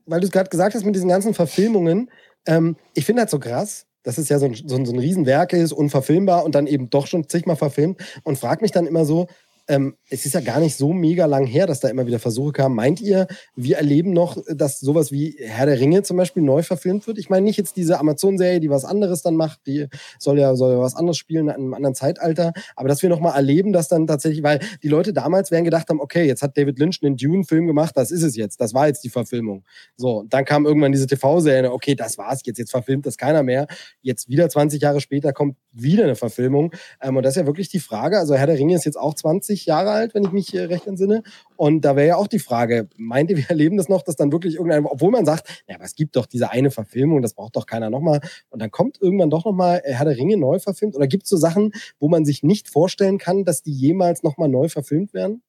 weil 0.06 0.20
du 0.20 0.26
es 0.26 0.32
gerade 0.32 0.50
gesagt 0.50 0.76
hast 0.76 0.86
mit 0.86 0.96
diesen 0.96 1.10
ganzen 1.10 1.34
Verfilmungen, 1.34 2.10
ähm, 2.46 2.76
ich 2.94 3.06
finde 3.06 3.22
halt 3.22 3.30
so 3.30 3.40
krass, 3.40 3.86
dass 4.04 4.18
es 4.18 4.30
ja 4.30 4.40
so 4.40 4.46
ein, 4.46 4.56
so, 4.56 4.76
ein, 4.76 4.86
so 4.86 4.94
ein 4.94 5.00
Riesenwerk 5.00 5.54
ist, 5.54 5.74
unverfilmbar 5.74 6.44
und 6.44 6.56
dann 6.56 6.68
eben 6.68 6.90
doch 6.90 7.08
schon 7.08 7.28
zigmal 7.28 7.56
verfilmt 7.56 8.02
und 8.24 8.38
frag 8.38 8.62
mich 8.62 8.72
dann 8.72 8.88
immer 8.88 9.06
so, 9.06 9.28
ähm, 9.72 9.96
es 10.10 10.26
ist 10.26 10.34
ja 10.34 10.42
gar 10.42 10.60
nicht 10.60 10.76
so 10.76 10.92
mega 10.92 11.26
lang 11.28 11.46
her, 11.46 11.66
dass 11.66 11.80
da 11.80 11.88
immer 11.88 12.06
wieder 12.06 12.20
Versuche 12.20 12.52
kamen. 12.52 12.76
Meint 12.76 13.00
ihr, 13.00 13.28
wir 13.56 13.78
erleben 13.78 14.12
noch, 14.12 14.38
dass 14.50 14.82
sowas 14.82 15.14
wie 15.14 15.38
Herr 15.40 15.66
der 15.66 15.80
Ringe 15.80 16.04
zum 16.04 16.18
Beispiel 16.18 16.44
neu 16.44 16.62
verfilmt 16.62 17.08
wird? 17.08 17.18
Ich 17.18 17.30
meine 17.30 17.46
nicht 17.46 17.56
jetzt 17.56 17.78
diese 17.78 17.98
Amazon-Serie, 17.98 18.60
die 18.60 18.70
was 18.70 18.84
anderes 18.84 19.22
dann 19.22 19.38
macht, 19.38 19.62
die 19.68 19.88
soll 20.20 20.40
ja, 20.40 20.58
soll 20.58 20.74
ja 20.74 20.80
was 20.80 20.96
anderes 20.96 21.18
spielen 21.18 21.48
in 21.48 21.54
einem 21.54 21.74
anderen 21.74 21.96
Zeitalter, 21.96 22.52
aber 22.76 22.90
dass 22.90 23.02
wir 23.02 23.08
nochmal 23.08 23.34
erleben, 23.34 23.72
dass 23.72 23.88
dann 23.88 24.08
tatsächlich, 24.08 24.44
weil 24.44 24.60
die 24.84 24.90
Leute 24.90 25.14
damals 25.14 25.52
werden 25.52 25.64
gedacht 25.64 25.88
haben, 25.88 26.02
okay, 26.02 26.26
jetzt 26.26 26.42
hat 26.42 26.58
David 26.58 26.78
Lynch 26.78 27.00
einen 27.02 27.16
Dune-Film 27.16 27.66
gemacht, 27.66 27.96
das 27.96 28.12
ist 28.12 28.24
es 28.24 28.36
jetzt, 28.36 28.60
das 28.60 28.74
war 28.74 28.88
jetzt 28.88 29.06
die 29.06 29.10
Verfilmung. 29.10 29.64
So, 29.96 30.26
dann 30.28 30.44
kam 30.44 30.66
irgendwann 30.66 30.92
diese 30.92 31.08
TV-Serie, 31.08 31.72
okay, 31.72 31.96
das 31.96 32.18
war's 32.18 32.42
jetzt, 32.44 32.58
jetzt 32.58 32.72
verfilmt 32.72 33.06
das 33.06 33.16
keiner 33.16 33.42
mehr. 33.42 33.68
Jetzt 34.02 34.28
wieder 34.28 34.50
20 34.50 34.82
Jahre 34.82 35.00
später 35.00 35.32
kommt 35.32 35.56
wieder 35.72 36.04
eine 36.04 36.16
Verfilmung. 36.16 36.74
Ähm, 37.02 37.16
und 37.16 37.24
das 37.24 37.38
ist 37.38 37.42
ja 37.42 37.46
wirklich 37.46 37.70
die 37.70 37.80
Frage, 37.80 38.20
also 38.20 38.36
Herr 38.36 38.48
der 38.48 38.58
Ringe 38.58 38.76
ist 38.76 38.84
jetzt 38.84 38.98
auch 38.98 39.14
20 39.14 39.61
Jahre 39.66 39.92
alt, 39.92 40.14
wenn 40.14 40.24
ich 40.24 40.32
mich 40.32 40.54
äh, 40.54 40.64
recht 40.64 40.88
entsinne. 40.88 41.24
Und 41.56 41.82
da 41.86 41.96
wäre 41.96 42.08
ja 42.08 42.16
auch 42.16 42.28
die 42.28 42.40
Frage, 42.40 42.90
meint 42.98 43.30
ihr, 43.30 43.38
wir 43.38 43.46
erleben 43.50 43.78
das 43.78 43.90
noch, 43.90 44.02
dass 44.02 44.16
dann 44.16 44.32
wirklich 44.32 44.56
irgendein, 44.56 44.86
obwohl 44.86 45.12
man 45.12 45.26
sagt, 45.26 45.64
ja, 45.68 45.76
aber 45.76 45.86
es 45.86 45.96
gibt 45.96 46.16
doch 46.16 46.26
diese 46.26 46.52
eine 46.52 46.72
Verfilmung, 46.72 47.22
das 47.22 47.34
braucht 47.34 47.56
doch 47.56 47.66
keiner 47.66 47.90
nochmal. 47.90 48.22
Und 48.50 48.62
dann 48.62 48.72
kommt 48.72 49.02
irgendwann 49.02 49.30
doch 49.30 49.46
nochmal 49.46 49.82
Herr 49.84 50.06
der 50.06 50.18
Ringe 50.18 50.38
neu 50.38 50.60
verfilmt. 50.60 50.96
Oder 50.96 51.08
gibt 51.08 51.24
es 51.24 51.30
so 51.30 51.38
Sachen, 51.38 51.72
wo 52.00 52.08
man 52.08 52.26
sich 52.26 52.44
nicht 52.44 52.70
vorstellen 52.70 53.18
kann, 53.18 53.44
dass 53.44 53.62
die 53.62 53.74
jemals 53.74 54.24
nochmal 54.24 54.50
neu 54.50 54.70
verfilmt 54.70 55.14
werden? 55.14 55.42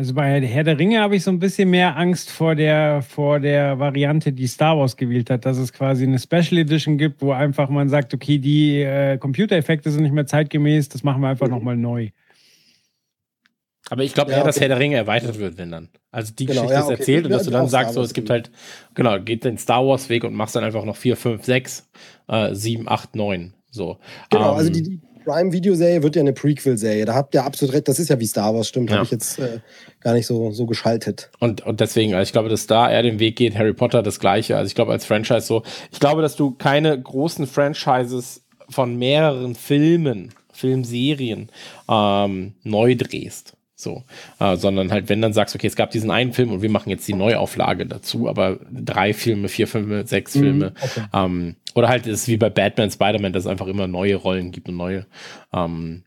Also 0.00 0.14
bei 0.14 0.40
Herr 0.40 0.64
der 0.64 0.78
Ringe 0.78 1.00
habe 1.00 1.16
ich 1.16 1.24
so 1.24 1.30
ein 1.30 1.40
bisschen 1.40 1.68
mehr 1.68 1.96
Angst 1.96 2.30
vor 2.30 2.54
der, 2.54 3.02
vor 3.02 3.38
der 3.38 3.78
Variante, 3.78 4.32
die 4.32 4.46
Star 4.46 4.78
Wars 4.78 4.96
gewählt 4.96 5.28
hat, 5.28 5.44
dass 5.44 5.58
es 5.58 5.74
quasi 5.74 6.04
eine 6.04 6.18
Special 6.18 6.58
Edition 6.58 6.96
gibt, 6.96 7.20
wo 7.20 7.32
einfach 7.32 7.68
man 7.68 7.90
sagt, 7.90 8.14
okay, 8.14 8.38
die 8.38 8.80
äh, 8.80 9.18
Computereffekte 9.18 9.90
sind 9.90 10.04
nicht 10.04 10.14
mehr 10.14 10.26
zeitgemäß, 10.26 10.88
das 10.88 11.02
machen 11.02 11.20
wir 11.20 11.28
einfach 11.28 11.48
mhm. 11.48 11.52
nochmal 11.52 11.76
neu. 11.76 12.08
Aber 13.90 14.04
ich 14.04 14.14
glaube 14.14 14.30
ja, 14.30 14.38
eher, 14.38 14.44
dass 14.44 14.60
Herr 14.60 14.68
der 14.68 14.78
Ringe 14.78 14.96
erweitert 14.96 15.38
wird, 15.38 15.58
wenn 15.58 15.70
dann. 15.70 15.88
Also 16.12 16.32
die 16.32 16.46
genau, 16.46 16.62
Geschichte 16.62 16.74
ja, 16.74 16.84
okay. 16.84 16.94
ist 16.94 17.00
erzählt 17.00 17.24
und 17.26 17.32
dass 17.32 17.42
du 17.42 17.50
dann 17.50 17.68
sagst, 17.68 17.94
so, 17.94 18.02
es 18.02 18.14
gibt 18.14 18.30
halt, 18.30 18.50
genau, 18.94 19.20
geht 19.20 19.44
den 19.44 19.58
Star 19.58 19.86
Wars 19.86 20.08
Weg 20.08 20.24
und 20.24 20.32
machst 20.32 20.56
dann 20.56 20.64
einfach 20.64 20.84
noch 20.84 20.96
4, 20.96 21.16
5, 21.16 21.44
6, 21.44 21.88
äh, 22.28 22.54
7, 22.54 22.88
8, 22.88 23.16
9. 23.16 23.52
So. 23.70 23.98
Genau, 24.30 24.52
also 24.52 24.52
ähm, 24.52 24.58
also 24.58 24.70
die, 24.70 24.82
die 24.82 25.00
Prime-Video-Serie 25.24 26.02
wird 26.02 26.16
ja 26.16 26.22
eine 26.22 26.32
Prequel-Serie. 26.32 27.04
Da 27.04 27.14
habt 27.14 27.34
ihr 27.34 27.44
absolut 27.44 27.74
recht. 27.74 27.88
Das 27.88 27.98
ist 27.98 28.08
ja 28.08 28.18
wie 28.18 28.26
Star 28.26 28.54
Wars, 28.54 28.68
stimmt. 28.68 28.90
Ja. 28.90 28.96
Habe 28.96 29.04
ich 29.04 29.10
jetzt 29.10 29.38
äh, 29.38 29.58
gar 30.00 30.14
nicht 30.14 30.26
so, 30.26 30.50
so 30.52 30.66
geschaltet. 30.66 31.30
Und, 31.40 31.66
und 31.66 31.80
deswegen, 31.80 32.14
also 32.14 32.22
ich 32.22 32.32
glaube, 32.32 32.48
dass 32.48 32.66
da 32.66 32.90
er 32.90 33.02
den 33.02 33.18
Weg 33.18 33.36
geht, 33.36 33.56
Harry 33.56 33.72
Potter 33.72 34.02
das 34.02 34.20
Gleiche. 34.20 34.56
Also 34.56 34.68
ich 34.68 34.74
glaube, 34.74 34.92
als 34.92 35.04
Franchise 35.04 35.46
so. 35.46 35.62
Ich 35.90 36.00
glaube, 36.00 36.22
dass 36.22 36.36
du 36.36 36.52
keine 36.52 37.00
großen 37.00 37.46
Franchises 37.46 38.44
von 38.68 38.96
mehreren 38.96 39.54
Filmen, 39.54 40.32
Filmserien 40.52 41.48
ähm, 41.88 42.54
neu 42.62 42.94
drehst. 42.94 43.56
So, 43.80 44.04
äh, 44.38 44.56
sondern 44.56 44.92
halt, 44.92 45.08
wenn 45.08 45.22
dann 45.22 45.32
sagst, 45.32 45.54
okay, 45.54 45.66
es 45.66 45.76
gab 45.76 45.90
diesen 45.90 46.10
einen 46.10 46.32
Film 46.32 46.52
und 46.52 46.62
wir 46.62 46.70
machen 46.70 46.90
jetzt 46.90 47.08
die 47.08 47.14
Neuauflage 47.14 47.86
dazu, 47.86 48.28
aber 48.28 48.58
drei 48.70 49.14
Filme, 49.14 49.48
vier 49.48 49.66
Filme, 49.66 50.06
sechs 50.06 50.34
mhm, 50.34 50.40
Filme. 50.40 50.72
Okay. 50.80 51.04
Ähm, 51.12 51.56
oder 51.74 51.88
halt 51.88 52.06
ist 52.06 52.28
wie 52.28 52.36
bei 52.36 52.50
Batman, 52.50 52.90
Spider-Man, 52.90 53.32
dass 53.32 53.44
es 53.44 53.50
einfach 53.50 53.66
immer 53.66 53.86
neue 53.86 54.16
Rollen 54.16 54.52
gibt 54.52 54.68
und 54.68 54.76
neue, 54.76 55.06
ähm, 55.52 56.04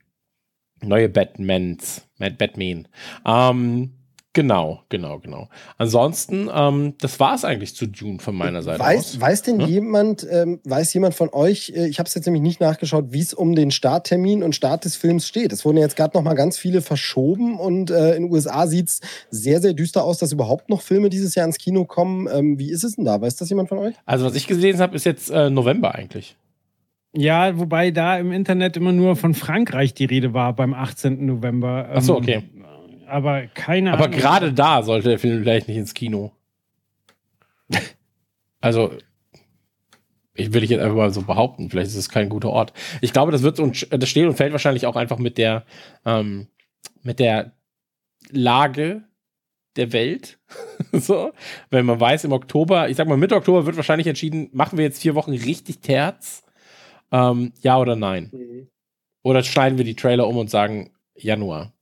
neue 0.82 1.10
Batmans, 1.10 2.08
Batman. 2.18 2.88
Ähm, 3.26 3.92
Genau, 4.36 4.82
genau, 4.90 5.20
genau. 5.20 5.48
Ansonsten, 5.78 6.50
ähm, 6.52 6.96
das 7.00 7.20
war 7.20 7.36
es 7.36 7.46
eigentlich 7.46 7.76
zu 7.76 7.86
Dune 7.86 8.18
von 8.18 8.36
meiner 8.36 8.64
Seite 8.64 8.80
weiß, 8.80 8.98
aus. 8.98 9.22
Weiß 9.22 9.44
denn 9.44 9.62
hm? 9.62 9.68
jemand, 9.68 10.28
ähm, 10.30 10.60
weiß 10.64 10.92
jemand 10.96 11.14
von 11.14 11.30
euch, 11.32 11.72
äh, 11.76 11.88
ich 11.88 12.00
habe 12.00 12.08
es 12.08 12.16
jetzt 12.16 12.26
nämlich 12.26 12.42
nicht 12.42 12.60
nachgeschaut, 12.60 13.06
wie 13.14 13.20
es 13.20 13.36
um 13.36 13.54
den 13.54 13.70
Starttermin 13.70 14.42
und 14.42 14.56
Start 14.56 14.86
des 14.86 14.96
Films 14.96 15.28
steht. 15.28 15.54
Es 15.54 15.64
wurden 15.66 15.78
jetzt 15.78 15.96
gerade 15.96 16.18
noch 16.18 16.24
mal 16.24 16.34
ganz 16.34 16.58
viele 16.58 16.82
verschoben 16.82 17.60
und 17.60 17.92
äh, 17.92 18.16
in 18.16 18.24
den 18.24 18.32
USA 18.32 18.66
sieht 18.66 18.88
es 18.90 19.02
sehr, 19.30 19.62
sehr 19.62 19.74
düster 19.74 20.04
aus, 20.04 20.18
dass 20.18 20.32
überhaupt 20.32 20.68
noch 20.68 20.82
Filme 20.82 21.12
dieses 21.12 21.36
Jahr 21.36 21.46
ins 21.46 21.60
Kino 21.60 21.86
kommen. 21.86 22.28
Ähm, 22.34 22.58
wie 22.58 22.72
ist 22.72 22.84
es 22.84 22.96
denn 22.96 23.06
da? 23.06 23.22
Weiß 23.22 23.36
das 23.36 23.50
jemand 23.50 23.70
von 23.70 23.78
euch? 23.78 23.94
Also 24.08 24.26
was 24.26 24.34
ich 24.34 24.48
gesehen 24.48 24.80
habe, 24.80 24.96
ist 24.96 25.06
jetzt 25.06 25.30
äh, 25.30 25.52
November 25.52 25.94
eigentlich. 25.94 26.36
Ja, 27.16 27.60
wobei 27.60 27.92
da 27.92 28.18
im 28.18 28.32
Internet 28.32 28.78
immer 28.78 28.94
nur 28.94 29.16
von 29.16 29.36
Frankreich 29.36 29.94
die 29.94 30.06
Rede 30.06 30.34
war 30.34 30.54
beim 30.54 30.74
18. 30.74 31.24
November. 31.24 31.88
Ach 31.94 32.02
so, 32.02 32.18
ähm, 32.18 32.24
okay 32.24 32.44
aber 33.08 33.48
keine 33.48 33.94
Ahnung. 33.94 34.06
Aber 34.06 34.16
gerade 34.16 34.54
da 34.54 34.84
sollte 34.84 35.10
der 35.10 35.20
Film 35.20 35.42
vielleicht 35.42 35.68
nicht 35.68 35.78
ins 35.78 35.94
Kino. 35.94 36.32
also, 38.62 38.94
ich 40.34 40.54
will 40.54 40.64
ich 40.64 40.70
jetzt 40.70 40.82
einfach 40.82 40.96
mal 40.96 41.14
so 41.14 41.22
behaupten, 41.22 41.70
vielleicht 41.70 41.90
ist 41.90 41.96
es 41.96 42.10
kein 42.10 42.30
guter 42.30 42.50
Ort. 42.50 42.74
Ich 43.02 43.14
glaube, 43.14 43.32
das 43.32 43.44
wird 43.44 43.58
so, 43.58 43.68
das 43.68 44.10
steht 44.10 44.26
und 44.26 44.36
fällt 44.36 44.52
wahrscheinlich 44.52 44.86
auch 44.86 44.96
einfach 44.96 45.20
mit 45.20 45.38
der, 45.38 45.66
ähm, 46.06 46.48
mit 47.04 47.20
der 47.20 47.54
Lage 48.32 49.04
der 49.76 49.92
Welt. 49.92 50.40
so, 50.92 51.32
wenn 51.70 51.86
man 51.86 52.00
weiß, 52.00 52.24
im 52.24 52.32
Oktober, 52.32 52.90
ich 52.90 52.98
sag 52.98 53.08
mal, 53.08 53.18
Mitte 53.18 53.36
Oktober 53.36 53.66
wird 53.66 53.76
wahrscheinlich 53.76 54.08
entschieden, 54.08 54.50
machen 54.54 54.78
wir 54.78 54.86
jetzt 54.86 55.02
vier 55.02 55.16
Wochen 55.16 55.32
richtig 55.32 55.80
Terz? 55.80 56.44
Ähm, 57.12 57.54
ja 57.62 57.78
oder 57.78 57.96
nein? 57.96 58.30
Mhm. 58.32 58.68
Oder 59.22 59.44
schneiden 59.44 59.78
wir 59.78 59.86
die 59.86 59.96
Trailer 59.96 60.28
um 60.28 60.38
und 60.38 60.50
sagen 60.50 60.92
Januar? 61.16 61.73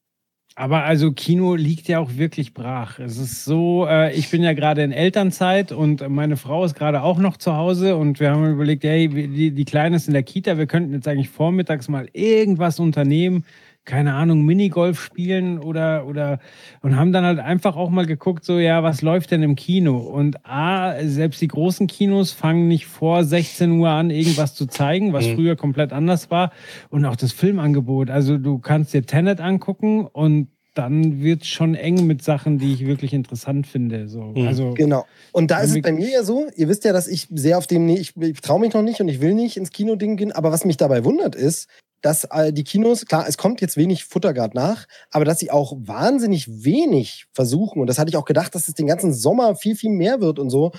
Aber 0.62 0.84
also 0.84 1.12
Kino 1.12 1.56
liegt 1.56 1.88
ja 1.88 1.98
auch 1.98 2.18
wirklich 2.18 2.54
brach. 2.54 3.00
Es 3.00 3.18
ist 3.18 3.46
so, 3.46 3.88
äh, 3.90 4.14
ich 4.14 4.30
bin 4.30 4.44
ja 4.44 4.54
gerade 4.54 4.84
in 4.84 4.92
Elternzeit 4.92 5.72
und 5.72 6.08
meine 6.08 6.38
Frau 6.38 6.64
ist 6.64 6.76
gerade 6.76 7.02
auch 7.02 7.18
noch 7.18 7.38
zu 7.38 7.56
Hause 7.56 7.96
und 7.96 8.20
wir 8.20 8.30
haben 8.30 8.48
überlegt, 8.48 8.84
hey, 8.84 9.08
die, 9.08 9.50
die 9.50 9.66
Kleine 9.66 9.96
ist 9.96 10.06
in 10.06 10.14
der 10.14 10.22
Kita, 10.22 10.60
wir 10.60 10.68
könnten 10.68 10.94
jetzt 10.94 11.08
eigentlich 11.08 11.30
vormittags 11.30 11.88
mal 11.88 12.08
irgendwas 12.14 12.80
unternehmen, 12.80 13.44
keine 13.86 14.14
Ahnung, 14.14 14.46
Minigolf 14.46 15.02
spielen 15.02 15.58
oder, 15.60 16.06
oder, 16.06 16.40
und 16.82 16.96
haben 16.96 17.12
dann 17.12 17.24
halt 17.24 17.40
einfach 17.40 17.76
auch 17.76 17.90
mal 17.90 18.06
geguckt, 18.06 18.46
so, 18.46 18.60
ja, 18.60 18.84
was 18.84 19.02
läuft 19.02 19.32
denn 19.32 19.42
im 19.42 19.56
Kino? 19.56 19.98
Und 19.98 20.46
A, 20.46 21.04
selbst 21.04 21.42
die 21.42 21.48
großen 21.48 21.88
Kinos 21.88 22.32
fangen 22.32 22.68
nicht 22.68 22.86
vor 22.86 23.24
16 23.24 23.72
Uhr 23.72 23.90
an, 23.90 24.12
irgendwas 24.12 24.54
zu 24.54 24.68
zeigen, 24.68 25.14
was 25.14 25.28
mhm. 25.28 25.36
früher 25.36 25.56
komplett 25.56 25.94
anders 25.94 26.30
war. 26.30 26.52
Und 26.90 27.06
auch 27.06 27.16
das 27.16 27.32
Filmangebot. 27.32 28.10
Also 28.12 28.38
du 28.38 28.60
kannst 28.60 28.94
dir 28.94 29.06
Tenet 29.06 29.42
angucken 29.42 30.06
und 30.06 30.50
dann 30.74 31.22
wird 31.22 31.42
es 31.42 31.48
schon 31.48 31.76
eng 31.76 32.08
mit 32.08 32.24
Sachen, 32.24 32.58
die 32.58 32.74
ich 32.74 32.86
wirklich 32.86 33.14
interessant 33.14 33.68
finde. 33.68 34.08
So. 34.08 34.22
Mhm. 34.36 34.48
Also, 34.48 34.74
genau. 34.74 35.06
Und 35.32 35.52
da 35.52 35.60
ist 35.60 35.76
es 35.76 35.82
bei 35.82 35.92
mir 35.92 36.10
ja 36.10 36.24
so, 36.24 36.48
ihr 36.56 36.70
wisst 36.70 36.86
ja, 36.86 36.94
dass 36.94 37.08
ich 37.08 37.28
sehr 37.32 37.58
auf 37.58 37.68
dem, 37.68 37.90
ich, 37.90 38.16
ich 38.16 38.42
traue 38.42 38.60
mich 38.60 38.74
noch 38.74 38.84
nicht 38.84 39.02
und 39.02 39.10
ich 39.10 39.20
will 39.20 39.34
nicht 39.34 39.58
ins 39.58 39.72
Kino-Ding 39.72 40.16
gehen, 40.18 40.32
aber 40.32 40.52
was 40.52 40.64
mich 40.64 40.78
dabei 40.78 41.04
wundert 41.04 41.36
ist, 41.36 41.68
dass 42.02 42.26
äh, 42.26 42.52
die 42.52 42.64
Kinos, 42.64 43.06
klar, 43.06 43.26
es 43.28 43.38
kommt 43.38 43.62
jetzt 43.62 43.78
wenig 43.78 44.06
Futter 44.06 44.34
gerade 44.34 44.56
nach, 44.56 44.88
aber 45.12 45.26
dass 45.26 45.40
sie 45.40 45.52
auch 45.52 45.74
wahnsinnig 45.78 46.64
wenig 46.64 47.28
versuchen, 47.34 47.82
und 47.82 47.88
das 47.88 48.00
hatte 48.00 48.10
ich 48.10 48.18
auch 48.18 48.26
gedacht, 48.26 48.56
dass 48.56 48.68
es 48.68 48.74
den 48.74 48.88
ganzen 48.88 49.14
Sommer 49.14 49.56
viel, 49.56 49.76
viel 49.76 49.92
mehr 49.92 50.22
wird 50.22 50.40
und 50.40 50.50
so, 50.50 50.72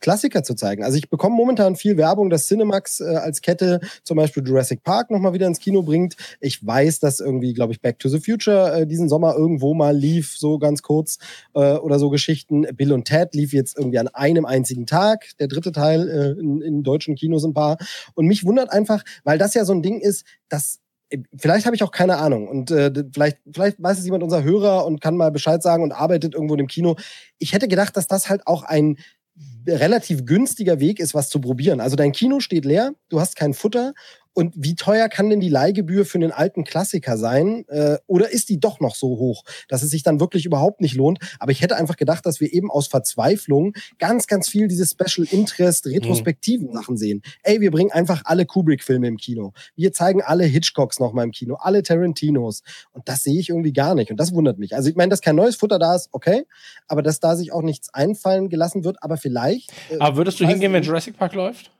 Klassiker 0.00 0.42
zu 0.42 0.54
zeigen. 0.54 0.82
Also 0.82 0.98
ich 0.98 1.08
bekomme 1.08 1.36
momentan 1.36 1.76
viel 1.76 1.96
Werbung, 1.96 2.30
dass 2.30 2.46
Cinemax 2.46 3.00
äh, 3.00 3.16
als 3.16 3.40
Kette 3.40 3.80
zum 4.02 4.16
Beispiel 4.16 4.46
Jurassic 4.46 4.82
Park 4.82 5.10
nochmal 5.10 5.32
wieder 5.32 5.46
ins 5.46 5.60
Kino 5.60 5.82
bringt. 5.82 6.16
Ich 6.40 6.66
weiß, 6.66 7.00
dass 7.00 7.20
irgendwie, 7.20 7.54
glaube 7.54 7.72
ich, 7.72 7.80
Back 7.80 7.98
to 7.98 8.08
the 8.08 8.20
Future 8.20 8.80
äh, 8.80 8.86
diesen 8.86 9.08
Sommer 9.08 9.34
irgendwo 9.36 9.74
mal 9.74 9.96
lief, 9.96 10.36
so 10.36 10.58
ganz 10.58 10.82
kurz 10.82 11.18
äh, 11.54 11.74
oder 11.74 11.98
so 11.98 12.10
Geschichten. 12.10 12.66
Bill 12.74 12.92
und 12.92 13.04
Ted 13.04 13.34
lief 13.34 13.52
jetzt 13.52 13.76
irgendwie 13.76 13.98
an 13.98 14.08
einem 14.08 14.44
einzigen 14.44 14.86
Tag, 14.86 15.26
der 15.38 15.48
dritte 15.48 15.72
Teil 15.72 16.08
äh, 16.08 16.40
in, 16.40 16.60
in 16.62 16.82
deutschen 16.82 17.14
Kinos 17.14 17.44
ein 17.44 17.54
paar. 17.54 17.78
Und 18.14 18.26
mich 18.26 18.44
wundert 18.44 18.72
einfach, 18.72 19.04
weil 19.24 19.38
das 19.38 19.54
ja 19.54 19.64
so 19.64 19.72
ein 19.72 19.82
Ding 19.82 20.00
ist, 20.00 20.24
dass 20.48 20.80
äh, 21.10 21.18
vielleicht 21.36 21.66
habe 21.66 21.76
ich 21.76 21.82
auch 21.82 21.92
keine 21.92 22.16
Ahnung 22.16 22.48
und 22.48 22.70
äh, 22.70 22.92
vielleicht, 23.12 23.38
vielleicht 23.52 23.82
weiß 23.82 23.98
es 23.98 24.04
jemand 24.04 24.22
unser 24.22 24.42
Hörer 24.42 24.86
und 24.86 25.00
kann 25.00 25.16
mal 25.16 25.30
Bescheid 25.30 25.62
sagen 25.62 25.82
und 25.82 25.92
arbeitet 25.92 26.34
irgendwo 26.34 26.54
im 26.56 26.66
Kino. 26.66 26.96
Ich 27.38 27.52
hätte 27.52 27.68
gedacht, 27.68 27.96
dass 27.96 28.06
das 28.06 28.28
halt 28.28 28.46
auch 28.46 28.62
ein 28.62 28.96
relativ 29.66 30.24
günstiger 30.24 30.80
Weg 30.80 31.00
ist, 31.00 31.14
was 31.14 31.28
zu 31.28 31.40
probieren. 31.40 31.80
Also 31.80 31.96
dein 31.96 32.12
Kino 32.12 32.40
steht 32.40 32.64
leer, 32.64 32.92
du 33.08 33.20
hast 33.20 33.36
kein 33.36 33.54
Futter 33.54 33.94
und 34.32 34.54
wie 34.56 34.76
teuer 34.76 35.08
kann 35.08 35.28
denn 35.28 35.40
die 35.40 35.48
Leihgebühr 35.48 36.04
für 36.04 36.18
einen 36.18 36.30
alten 36.30 36.64
Klassiker 36.64 37.16
sein? 37.16 37.64
Äh, 37.68 37.98
oder 38.06 38.30
ist 38.30 38.48
die 38.48 38.60
doch 38.60 38.80
noch 38.80 38.94
so 38.94 39.08
hoch, 39.18 39.44
dass 39.68 39.82
es 39.82 39.90
sich 39.90 40.02
dann 40.02 40.20
wirklich 40.20 40.46
überhaupt 40.46 40.80
nicht 40.80 40.94
lohnt? 40.94 41.18
Aber 41.38 41.52
ich 41.52 41.62
hätte 41.62 41.76
einfach 41.76 41.96
gedacht, 41.96 42.24
dass 42.26 42.40
wir 42.40 42.52
eben 42.52 42.70
aus 42.70 42.86
Verzweiflung 42.86 43.74
ganz, 43.98 44.26
ganz 44.26 44.48
viel 44.48 44.68
diese 44.68 44.86
Special 44.86 45.26
Interest, 45.30 45.86
retrospektiven 45.86 46.68
mhm. 46.68 46.72
Sachen 46.74 46.96
sehen. 46.96 47.22
Ey, 47.42 47.60
wir 47.60 47.70
bringen 47.70 47.90
einfach 47.90 48.22
alle 48.24 48.46
Kubrick-Filme 48.46 49.08
im 49.08 49.16
Kino. 49.16 49.52
Wir 49.74 49.92
zeigen 49.92 50.22
alle 50.22 50.44
Hitchcocks 50.44 51.00
nochmal 51.00 51.24
im 51.24 51.32
Kino, 51.32 51.56
alle 51.56 51.82
Tarantinos. 51.82 52.62
Und 52.92 53.08
das 53.08 53.24
sehe 53.24 53.38
ich 53.38 53.48
irgendwie 53.48 53.72
gar 53.72 53.94
nicht. 53.94 54.10
Und 54.10 54.18
das 54.18 54.32
wundert 54.32 54.58
mich. 54.58 54.76
Also 54.76 54.88
ich 54.88 54.96
meine, 54.96 55.10
dass 55.10 55.20
kein 55.20 55.36
neues 55.36 55.56
Futter 55.56 55.78
da 55.78 55.96
ist, 55.96 56.08
okay. 56.12 56.44
Aber 56.86 57.02
dass 57.02 57.18
da 57.18 57.34
sich 57.34 57.52
auch 57.52 57.62
nichts 57.62 57.92
einfallen 57.92 58.48
gelassen 58.48 58.84
wird, 58.84 59.02
aber 59.02 59.16
vielleicht. 59.16 59.72
Äh, 59.90 59.98
aber 59.98 60.18
würdest 60.18 60.38
du 60.38 60.46
hingehen, 60.46 60.72
wenn 60.72 60.82
Jurassic 60.82 61.16
Park 61.16 61.34
läuft? 61.34 61.72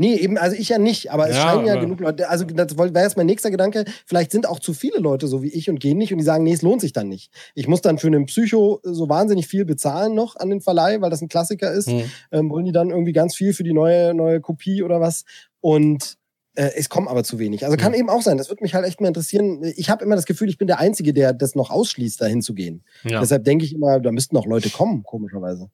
Nee, 0.00 0.14
eben, 0.14 0.38
also 0.38 0.56
ich 0.56 0.70
ja 0.70 0.78
nicht, 0.78 1.12
aber 1.12 1.28
es 1.28 1.36
ja, 1.36 1.42
scheinen 1.42 1.66
ja 1.66 1.78
genug 1.78 2.00
Leute, 2.00 2.30
also 2.30 2.46
das 2.46 2.78
wäre 2.78 3.04
jetzt 3.04 3.18
mein 3.18 3.26
nächster 3.26 3.50
Gedanke, 3.50 3.84
vielleicht 4.06 4.32
sind 4.32 4.48
auch 4.48 4.58
zu 4.58 4.72
viele 4.72 4.98
Leute 4.98 5.26
so 5.26 5.42
wie 5.42 5.48
ich 5.48 5.68
und 5.68 5.78
gehen 5.78 5.98
nicht 5.98 6.10
und 6.10 6.18
die 6.18 6.24
sagen, 6.24 6.42
nee, 6.42 6.54
es 6.54 6.62
lohnt 6.62 6.80
sich 6.80 6.94
dann 6.94 7.08
nicht. 7.08 7.30
Ich 7.54 7.68
muss 7.68 7.82
dann 7.82 7.98
für 7.98 8.06
einen 8.06 8.24
Psycho 8.24 8.80
so 8.82 9.10
wahnsinnig 9.10 9.46
viel 9.46 9.66
bezahlen 9.66 10.14
noch 10.14 10.36
an 10.36 10.48
den 10.48 10.62
Verleih, 10.62 11.02
weil 11.02 11.10
das 11.10 11.20
ein 11.20 11.28
Klassiker 11.28 11.70
ist. 11.70 11.88
Hm. 11.88 12.10
Ähm, 12.32 12.50
wollen 12.50 12.64
die 12.64 12.72
dann 12.72 12.88
irgendwie 12.88 13.12
ganz 13.12 13.36
viel 13.36 13.52
für 13.52 13.62
die 13.62 13.74
neue, 13.74 14.14
neue 14.14 14.40
Kopie 14.40 14.82
oder 14.82 15.02
was? 15.02 15.24
Und 15.60 16.16
Äh, 16.54 16.70
es 16.76 16.88
kommen 16.88 17.06
aber 17.06 17.22
zu 17.22 17.38
wenig. 17.38 17.64
Also 17.64 17.76
kann 17.76 17.94
eben 17.94 18.10
auch 18.10 18.22
sein. 18.22 18.36
Das 18.36 18.48
würde 18.48 18.62
mich 18.62 18.74
halt 18.74 18.84
echt 18.84 19.00
mal 19.00 19.08
interessieren. 19.08 19.62
Ich 19.76 19.88
habe 19.88 20.04
immer 20.04 20.16
das 20.16 20.26
Gefühl, 20.26 20.48
ich 20.48 20.58
bin 20.58 20.66
der 20.66 20.80
Einzige, 20.80 21.12
der 21.12 21.32
das 21.32 21.54
noch 21.54 21.70
ausschließt, 21.70 22.20
dahin 22.20 22.42
zu 22.42 22.54
gehen. 22.54 22.82
Ja. 23.04 23.20
Deshalb 23.20 23.44
denke 23.44 23.64
ich 23.64 23.74
immer, 23.74 24.00
da 24.00 24.10
müssten 24.10 24.36
auch 24.36 24.46
Leute 24.46 24.70
kommen, 24.70 25.02
komischerweise. 25.04 25.70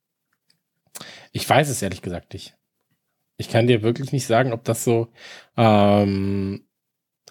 Ich 1.33 1.49
weiß 1.49 1.69
es 1.71 1.81
ehrlich 1.81 2.03
gesagt 2.03 2.35
nicht. 2.35 2.57
Ich 3.39 3.49
kann 3.49 3.67
dir 3.67 3.83
wirklich 3.83 4.13
nicht 4.13 4.27
sagen, 4.27 4.53
ob 4.53 4.65
das 4.65 4.85
so 4.85 5.09
ähm, 5.57 6.67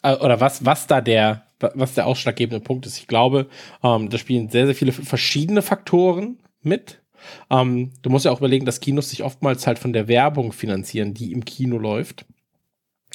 äh, 0.04 0.16
oder 0.16 0.40
was, 0.40 0.66
was 0.66 0.88
da 0.88 1.02
der, 1.02 1.48
was 1.60 1.96
der 1.96 2.06
ausschlaggebende 2.06 2.64
Punkt 2.64 2.86
ist. 2.86 2.98
Ich 2.98 3.08
glaube, 3.08 3.48
ähm, 3.84 4.10
da 4.10 4.18
spielen 4.18 4.50
sehr, 4.50 4.66
sehr 4.68 4.76
viele 4.76 4.92
verschiedene 4.92 5.62
Faktoren 5.62 6.40
mit. 6.62 7.02
Ähm, 7.50 7.92
du 8.02 8.10
musst 8.10 8.26
ja 8.26 8.32
auch 8.32 8.40
überlegen, 8.40 8.66
dass 8.66 8.80
Kinos 8.80 9.10
sich 9.10 9.24
oftmals 9.24 9.66
halt 9.66 9.80
von 9.80 9.94
der 9.94 10.08
Werbung 10.08 10.52
finanzieren, 10.52 11.14
die 11.14 11.32
im 11.32 11.44
Kino 11.44 11.78
läuft. 11.78 12.26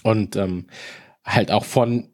Und 0.02 0.34
ähm, 0.36 0.66
halt 1.24 1.52
auch 1.52 1.64
von 1.64 2.08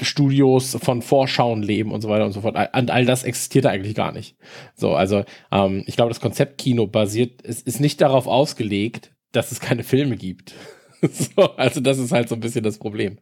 Studios, 0.00 0.76
von 0.80 1.02
Vorschauen 1.02 1.62
leben 1.62 1.90
und 1.90 2.00
so 2.00 2.08
weiter 2.08 2.26
und 2.26 2.32
so 2.32 2.42
fort. 2.42 2.56
Und 2.74 2.90
all 2.90 3.04
das 3.04 3.24
existiert 3.24 3.66
eigentlich 3.66 3.94
gar 3.94 4.12
nicht. 4.12 4.36
So, 4.76 4.94
also 4.94 5.24
ähm, 5.50 5.82
ich 5.86 5.96
glaube, 5.96 6.10
das 6.10 6.20
Konzept 6.20 6.58
Kino 6.58 6.86
basiert, 6.86 7.44
es 7.44 7.60
ist 7.62 7.80
nicht 7.80 8.00
darauf 8.00 8.26
ausgelegt, 8.28 9.13
dass 9.36 9.52
es 9.52 9.60
keine 9.60 9.84
Filme 9.84 10.16
gibt. 10.16 10.54
so, 11.02 11.42
also 11.56 11.80
das 11.80 11.98
ist 11.98 12.12
halt 12.12 12.28
so 12.28 12.34
ein 12.34 12.40
bisschen 12.40 12.62
das 12.64 12.78
Problem. 12.78 13.18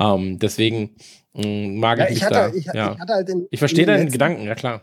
Ähm, 0.00 0.38
deswegen 0.38 0.96
mh, 1.34 1.78
mag 1.78 1.98
Ja, 1.98 2.08
ich 2.08 2.22
hatte, 2.22 2.34
da. 2.34 2.52
ich, 2.54 2.64
ja. 2.66 2.92
ich 2.94 2.98
hatte 3.00 3.12
halt 3.12 3.28
in, 3.28 3.46
ich 3.50 3.58
verstehe 3.58 3.84
deinen 3.86 4.04
letzten- 4.04 4.12
Gedanken, 4.12 4.42
ja 4.46 4.54
klar. 4.54 4.82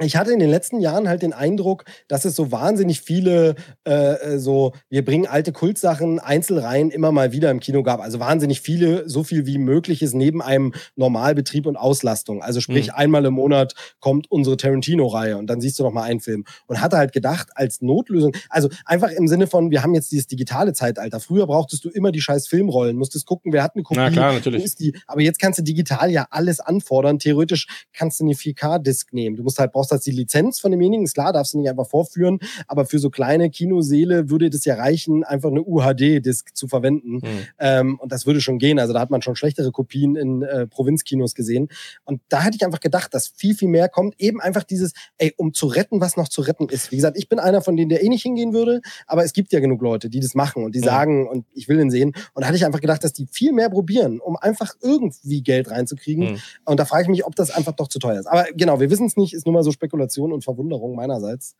Ich 0.00 0.16
hatte 0.16 0.32
in 0.32 0.40
den 0.40 0.50
letzten 0.50 0.80
Jahren 0.80 1.08
halt 1.08 1.22
den 1.22 1.32
Eindruck, 1.32 1.84
dass 2.08 2.24
es 2.24 2.34
so 2.34 2.50
wahnsinnig 2.50 3.00
viele 3.00 3.54
äh, 3.86 4.14
äh, 4.34 4.38
so, 4.38 4.72
wir 4.88 5.04
bringen 5.04 5.26
alte 5.26 5.52
Kultsachen 5.52 6.18
Einzelreihen 6.18 6.90
immer 6.90 7.12
mal 7.12 7.32
wieder 7.32 7.50
im 7.50 7.60
Kino 7.60 7.82
gab. 7.82 8.00
Also 8.00 8.18
wahnsinnig 8.18 8.60
viele, 8.60 9.08
so 9.08 9.22
viel 9.22 9.46
wie 9.46 9.58
möglich 9.58 10.02
ist 10.02 10.14
neben 10.14 10.42
einem 10.42 10.72
Normalbetrieb 10.96 11.66
und 11.66 11.76
Auslastung. 11.76 12.42
Also 12.42 12.60
sprich, 12.60 12.88
Mhm. 12.88 12.94
einmal 12.94 13.24
im 13.26 13.34
Monat 13.34 13.74
kommt 14.00 14.30
unsere 14.30 14.56
Tarantino-Reihe 14.56 15.36
und 15.36 15.46
dann 15.48 15.60
siehst 15.60 15.78
du 15.78 15.84
noch 15.84 15.92
mal 15.92 16.02
einen 16.02 16.20
Film. 16.20 16.44
Und 16.66 16.80
hatte 16.80 16.96
halt 16.96 17.12
gedacht, 17.12 17.50
als 17.54 17.80
Notlösung, 17.80 18.34
also 18.48 18.68
einfach 18.84 19.10
im 19.10 19.28
Sinne 19.28 19.46
von, 19.46 19.70
wir 19.70 19.82
haben 19.82 19.94
jetzt 19.94 20.10
dieses 20.10 20.26
digitale 20.26 20.72
Zeitalter. 20.72 21.20
Früher 21.20 21.46
brauchtest 21.46 21.84
du 21.84 21.88
immer 21.90 22.10
die 22.10 22.20
scheiß 22.20 22.48
Filmrollen, 22.48 22.96
musstest 22.96 23.26
gucken, 23.26 23.52
wer 23.52 23.62
hat 23.62 23.74
eine 23.74 23.82
Kopie, 23.84 24.00
Na 24.00 24.10
klar, 24.10 24.32
natürlich. 24.32 24.64
ist 24.64 24.80
die. 24.80 24.96
Aber 25.06 25.20
jetzt 25.20 25.38
kannst 25.38 25.58
du 25.60 25.62
digital 25.62 26.10
ja 26.10 26.26
alles 26.30 26.58
anfordern. 26.60 27.18
Theoretisch 27.18 27.66
kannst 27.92 28.18
du 28.20 28.24
eine 28.24 28.34
4K-Disc 28.34 29.12
nehmen. 29.12 29.36
Du 29.36 29.42
musst 29.44 29.58
halt, 29.58 29.70
brauchst 29.72 29.83
halt 29.90 30.04
die 30.06 30.10
Lizenz 30.10 30.60
von 30.60 30.70
demjenigen. 30.70 31.04
Ist 31.04 31.14
klar, 31.14 31.32
darfst 31.32 31.54
du 31.54 31.58
nicht 31.58 31.70
einfach 31.70 31.86
vorführen. 31.86 32.38
Aber 32.66 32.86
für 32.86 32.98
so 32.98 33.10
kleine 33.10 33.50
Kinoseele 33.50 34.30
würde 34.30 34.50
das 34.50 34.64
ja 34.64 34.74
reichen, 34.74 35.24
einfach 35.24 35.50
eine 35.50 35.62
UHD-Disc 35.62 36.54
zu 36.54 36.68
verwenden. 36.68 37.20
Hm. 37.22 37.28
Ähm, 37.58 37.98
und 38.00 38.12
das 38.12 38.26
würde 38.26 38.40
schon 38.40 38.58
gehen. 38.58 38.78
Also 38.78 38.92
da 38.92 39.00
hat 39.00 39.10
man 39.10 39.22
schon 39.22 39.36
schlechtere 39.36 39.70
Kopien 39.72 40.16
in 40.16 40.42
äh, 40.42 40.66
Provinzkinos 40.66 41.34
gesehen. 41.34 41.68
Und 42.04 42.20
da 42.28 42.42
hätte 42.42 42.56
ich 42.56 42.64
einfach 42.64 42.80
gedacht, 42.80 43.14
dass 43.14 43.28
viel, 43.28 43.54
viel 43.54 43.68
mehr 43.68 43.88
kommt. 43.88 44.14
Eben 44.20 44.40
einfach 44.40 44.64
dieses, 44.64 44.92
ey, 45.18 45.32
um 45.36 45.52
zu 45.54 45.66
retten, 45.66 46.00
was 46.00 46.16
noch 46.16 46.28
zu 46.28 46.42
retten 46.42 46.68
ist. 46.68 46.90
Wie 46.92 46.96
gesagt, 46.96 47.16
ich 47.18 47.28
bin 47.28 47.38
einer 47.38 47.62
von 47.62 47.76
denen, 47.76 47.88
der 47.88 48.02
eh 48.02 48.08
nicht 48.08 48.22
hingehen 48.22 48.52
würde. 48.52 48.80
Aber 49.06 49.24
es 49.24 49.32
gibt 49.32 49.52
ja 49.52 49.60
genug 49.60 49.82
Leute, 49.82 50.10
die 50.10 50.20
das 50.20 50.34
machen 50.34 50.64
und 50.64 50.74
die 50.74 50.80
Ja. 50.80 50.86
sagen, 50.86 51.28
und 51.28 51.46
ich 51.52 51.68
will 51.68 51.76
den 51.76 51.90
sehen. 51.90 52.12
Und 52.34 52.42
da 52.42 52.46
hatte 52.46 52.56
ich 52.56 52.64
einfach 52.64 52.80
gedacht, 52.80 53.04
dass 53.04 53.12
die 53.12 53.26
viel 53.30 53.52
mehr 53.52 53.70
probieren, 53.70 54.20
um 54.20 54.36
einfach 54.36 54.74
irgendwie 54.82 55.42
Geld 55.42 55.70
reinzukriegen. 55.70 56.28
Hm. 56.28 56.38
Und 56.64 56.80
da 56.80 56.84
frage 56.84 57.02
ich 57.04 57.08
mich, 57.08 57.24
ob 57.24 57.34
das 57.36 57.50
einfach 57.50 57.72
doch 57.72 57.88
zu 57.88 57.98
teuer 57.98 58.18
ist. 58.18 58.26
Aber 58.26 58.44
genau, 58.54 58.80
wir 58.80 58.90
wissen 58.90 59.06
es 59.06 59.16
nicht, 59.16 59.34
ist 59.34 59.46
nur 59.46 59.52
mal 59.52 59.62
so 59.62 59.72
Spekulation 59.74 60.32
und 60.32 60.44
Verwunderung 60.44 60.94
meinerseits. 60.96 61.56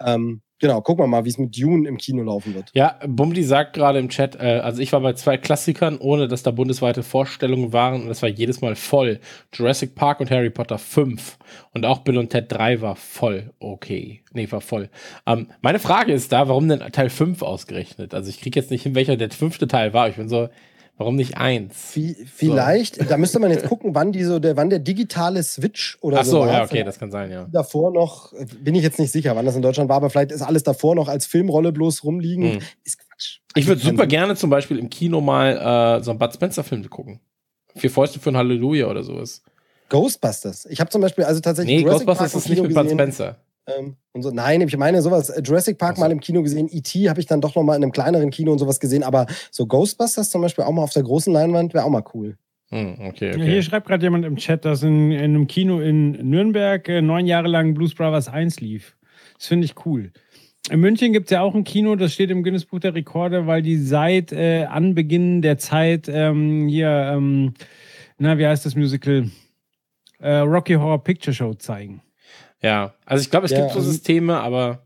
Ähm, 0.00 0.42
genau, 0.58 0.80
gucken 0.80 1.04
wir 1.04 1.06
mal, 1.06 1.24
wie 1.24 1.28
es 1.28 1.38
mit 1.38 1.56
Dune 1.56 1.88
im 1.88 1.96
Kino 1.98 2.22
laufen 2.22 2.54
wird. 2.54 2.70
Ja, 2.74 2.98
Bumdi 3.06 3.44
sagt 3.44 3.74
gerade 3.74 3.98
im 3.98 4.08
Chat, 4.08 4.36
äh, 4.36 4.60
also 4.62 4.82
ich 4.82 4.92
war 4.92 5.00
bei 5.00 5.12
zwei 5.14 5.36
Klassikern, 5.36 5.98
ohne 5.98 6.26
dass 6.26 6.42
da 6.42 6.50
bundesweite 6.50 7.02
Vorstellungen 7.02 7.72
waren 7.72 8.02
und 8.02 8.10
es 8.10 8.22
war 8.22 8.28
jedes 8.28 8.60
Mal 8.60 8.74
voll. 8.74 9.20
Jurassic 9.52 9.94
Park 9.94 10.20
und 10.20 10.30
Harry 10.30 10.50
Potter 10.50 10.78
5 10.78 11.38
und 11.72 11.86
auch 11.86 12.00
Bill 12.00 12.18
und 12.18 12.30
Ted 12.30 12.50
3 12.50 12.80
war 12.80 12.96
voll. 12.96 13.52
Okay, 13.60 14.22
nee, 14.32 14.50
war 14.50 14.60
voll. 14.60 14.90
Ähm, 15.26 15.48
meine 15.62 15.78
Frage 15.78 16.12
ist 16.12 16.32
da, 16.32 16.48
warum 16.48 16.68
denn 16.68 16.80
Teil 16.92 17.10
5 17.10 17.42
ausgerechnet? 17.42 18.14
Also 18.14 18.30
ich 18.30 18.40
kriege 18.40 18.58
jetzt 18.58 18.70
nicht 18.70 18.82
hin, 18.82 18.94
welcher 18.94 19.16
der 19.16 19.30
fünfte 19.30 19.68
Teil 19.68 19.92
war. 19.92 20.08
Ich 20.08 20.16
bin 20.16 20.28
so, 20.28 20.48
warum 20.96 21.16
nicht 21.16 21.36
eins? 21.36 21.74
Wie, 21.94 22.14
vielleicht, 22.14 23.10
da 23.10 23.16
müsste 23.16 23.38
man 23.38 23.50
jetzt 23.50 23.68
gucken, 23.68 23.94
wann, 23.94 24.12
die 24.12 24.24
so, 24.24 24.38
der, 24.38 24.56
wann 24.56 24.70
der 24.70 24.78
digitale 24.78 25.42
Switch 25.42 25.98
oder 26.00 26.20
Ach 26.20 26.24
so 26.24 26.30
so, 26.30 26.40
war. 26.40 26.52
ja, 26.52 26.64
okay, 26.64 26.84
das 26.84 26.98
kann 26.98 27.10
sein, 27.10 27.30
ja. 27.30 27.46
davor 27.50 27.92
noch, 27.92 28.32
bin 28.60 28.74
ich 28.74 28.82
jetzt 28.82 28.98
nicht 28.98 29.10
sicher, 29.10 29.34
wann 29.36 29.46
das 29.46 29.56
in 29.56 29.62
Deutschland 29.62 29.88
war, 29.88 29.96
aber 29.96 30.10
vielleicht 30.10 30.32
ist 30.32 30.42
alles 30.42 30.62
davor 30.62 30.94
noch 30.94 31.08
als 31.08 31.26
Filmrolle 31.26 31.72
bloß 31.72 32.04
rumliegen. 32.04 32.52
Hm. 32.54 32.58
Ist 32.84 32.98
Quatsch. 32.98 33.38
Ich 33.54 33.66
würde 33.66 33.80
Keinen 33.80 33.90
super 33.90 34.06
gerne 34.06 34.36
zum 34.36 34.50
Beispiel 34.50 34.78
im 34.78 34.90
Kino 34.90 35.20
mal 35.20 35.98
äh, 36.00 36.02
so 36.02 36.10
einen 36.10 36.18
Bud 36.18 36.34
Spencer-Film 36.34 36.88
gucken. 36.90 37.20
Vier 37.76 37.90
Fäuste 37.90 38.20
für 38.20 38.30
ein 38.30 38.36
Halleluja 38.36 38.86
oder 38.86 39.02
sowas. 39.02 39.42
Ghostbusters. 39.88 40.66
Ich 40.66 40.80
habe 40.80 40.90
zum 40.90 41.00
Beispiel 41.00 41.24
also 41.24 41.40
tatsächlich 41.40 41.76
Nee, 41.76 41.82
Jurassic 41.82 42.06
Ghostbusters 42.06 42.32
Park 42.32 42.44
ist 42.44 42.50
nicht 42.50 42.62
mit 42.62 42.74
Bud. 42.74 42.90
Spencer. 42.90 43.36
Ähm, 43.66 43.96
und 44.12 44.22
so. 44.22 44.30
Nein, 44.30 44.60
ich 44.60 44.76
meine 44.76 45.02
sowas. 45.02 45.30
äh, 45.30 45.42
Jurassic 45.42 45.78
Park 45.78 45.96
so. 45.96 46.02
mal 46.02 46.12
im 46.12 46.20
Kino 46.20 46.42
gesehen, 46.42 46.68
E.T. 46.70 47.08
habe 47.08 47.20
ich 47.20 47.26
dann 47.26 47.40
doch 47.40 47.54
noch 47.54 47.62
mal 47.62 47.76
in 47.76 47.82
einem 47.82 47.92
kleineren 47.92 48.30
Kino 48.30 48.52
und 48.52 48.58
sowas 48.58 48.80
gesehen, 48.80 49.02
aber 49.02 49.26
so 49.50 49.66
Ghostbusters 49.66 50.30
zum 50.30 50.42
Beispiel 50.42 50.64
auch 50.64 50.72
mal 50.72 50.82
auf 50.82 50.92
der 50.92 51.02
großen 51.02 51.32
Leinwand 51.32 51.74
wäre 51.74 51.84
auch 51.84 51.90
mal 51.90 52.04
cool. 52.14 52.36
Hm, 52.70 52.96
okay, 53.00 53.32
okay. 53.34 53.44
Hier 53.44 53.62
schreibt 53.62 53.86
gerade 53.86 54.04
jemand 54.04 54.24
im 54.24 54.36
Chat, 54.36 54.64
dass 54.64 54.82
in, 54.82 55.12
in 55.12 55.20
einem 55.20 55.46
Kino 55.46 55.80
in 55.80 56.12
Nürnberg 56.28 56.88
äh, 56.88 57.02
neun 57.02 57.26
Jahre 57.26 57.48
lang 57.48 57.74
Blues 57.74 57.94
Brothers 57.94 58.28
1 58.28 58.60
lief. 58.60 58.96
Das 59.38 59.46
finde 59.46 59.66
ich 59.66 59.86
cool. 59.86 60.12
In 60.70 60.80
München 60.80 61.12
gibt 61.12 61.26
es 61.26 61.30
ja 61.30 61.42
auch 61.42 61.54
ein 61.54 61.64
Kino, 61.64 61.94
das 61.94 62.14
steht 62.14 62.30
im 62.30 62.42
Guinness 62.42 62.64
Buch 62.64 62.80
der 62.80 62.94
Rekorde, 62.94 63.46
weil 63.46 63.60
die 63.60 63.76
seit 63.76 64.32
äh, 64.32 64.64
Anbeginn 64.64 65.42
der 65.42 65.58
Zeit 65.58 66.08
ähm, 66.08 66.68
hier, 66.68 66.88
ähm, 66.88 67.52
na, 68.16 68.38
wie 68.38 68.46
heißt 68.46 68.64
das 68.64 68.74
Musical? 68.74 69.30
Äh, 70.20 70.36
Rocky 70.36 70.72
Horror 70.74 71.04
Picture 71.04 71.34
Show 71.34 71.52
zeigen. 71.52 72.00
Ja, 72.62 72.94
also 73.04 73.22
ich 73.22 73.30
glaube, 73.30 73.46
es 73.46 73.52
Ja, 73.52 73.60
gibt 73.60 73.72
so 73.72 73.78
ähm, 73.78 73.84
Systeme, 73.84 74.38
aber, 74.40 74.80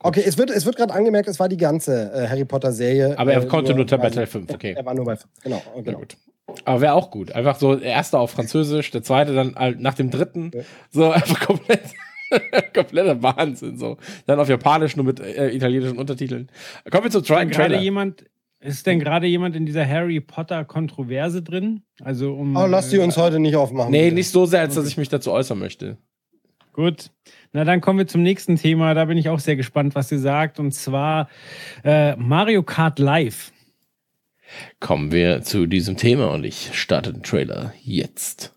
Okay, 0.00 0.22
es 0.24 0.38
wird, 0.38 0.50
es 0.50 0.64
wird 0.64 0.76
gerade 0.76 0.94
angemerkt, 0.94 1.28
es 1.28 1.40
war 1.40 1.48
die 1.48 1.56
ganze 1.56 2.12
äh, 2.12 2.28
Harry 2.28 2.44
Potter-Serie. 2.44 3.18
aber 3.18 3.32
er 3.32 3.42
äh, 3.42 3.46
konnte 3.46 3.74
nur 3.74 3.84
bei 3.86 3.96
quasi- 3.96 4.14
Teil 4.14 4.26
5, 4.26 4.50
okay. 4.52 4.74
Er 4.76 4.84
war 4.86 4.94
nur 4.94 5.04
bei 5.04 5.16
fünf. 5.16 5.32
Genau, 5.42 5.60
Na 5.74 5.80
genau. 5.82 5.98
gut. 5.98 6.16
Aber 6.64 6.80
wäre 6.80 6.94
auch 6.94 7.10
gut. 7.10 7.32
Einfach 7.32 7.58
so, 7.58 7.74
der 7.74 7.90
erste 7.90 8.18
auf 8.18 8.30
Französisch, 8.30 8.90
der 8.92 9.02
zweite 9.02 9.34
dann 9.34 9.54
nach 9.80 9.94
dem 9.94 10.10
dritten. 10.10 10.50
Ja. 10.54 10.60
So 10.90 11.10
einfach 11.10 11.40
komplett. 11.46 11.80
kompletter 12.74 13.22
Wahnsinn. 13.22 13.76
So. 13.78 13.96
Dann 14.26 14.38
auf 14.38 14.48
Japanisch 14.48 14.96
nur 14.96 15.04
mit 15.06 15.18
äh, 15.18 15.48
italienischen 15.50 15.98
Untertiteln. 15.98 16.50
Kommen 16.90 17.04
wir 17.04 17.10
zum 17.10 17.24
Tra 17.24 17.44
Trailer. 17.46 17.80
jemand, 17.80 18.24
ist 18.60 18.86
denn 18.86 19.00
gerade 19.00 19.26
jemand 19.26 19.56
in 19.56 19.64
dieser 19.66 19.86
Harry 19.88 20.20
Potter 20.20 20.64
Kontroverse 20.64 21.42
drin? 21.42 21.82
Also 22.02 22.34
um. 22.34 22.54
Oh, 22.56 22.66
lass 22.66 22.90
die 22.90 22.98
uns 22.98 23.16
heute 23.16 23.38
nicht 23.40 23.56
aufmachen. 23.56 23.90
Nee, 23.90 24.04
bitte. 24.04 24.14
nicht 24.16 24.30
so 24.30 24.44
sehr, 24.46 24.60
als 24.60 24.74
dass 24.74 24.86
ich 24.86 24.96
mich 24.98 25.08
dazu 25.08 25.32
äußern 25.32 25.58
möchte. 25.58 25.96
Gut. 26.72 27.10
Na, 27.52 27.64
dann 27.64 27.80
kommen 27.80 27.98
wir 27.98 28.06
zum 28.06 28.22
nächsten 28.22 28.56
Thema. 28.56 28.94
Da 28.94 29.06
bin 29.06 29.18
ich 29.18 29.28
auch 29.28 29.40
sehr 29.40 29.56
gespannt, 29.56 29.94
was 29.94 30.12
ihr 30.12 30.18
sagt. 30.18 30.58
Und 30.58 30.72
zwar 30.72 31.28
äh, 31.84 32.16
Mario 32.16 32.62
Kart 32.62 32.98
Live. 32.98 33.52
Kommen 34.80 35.12
wir 35.12 35.42
zu 35.42 35.66
diesem 35.66 35.96
Thema 35.96 36.30
und 36.30 36.44
ich 36.44 36.70
starte 36.78 37.12
den 37.12 37.22
Trailer 37.22 37.72
jetzt. 37.82 38.54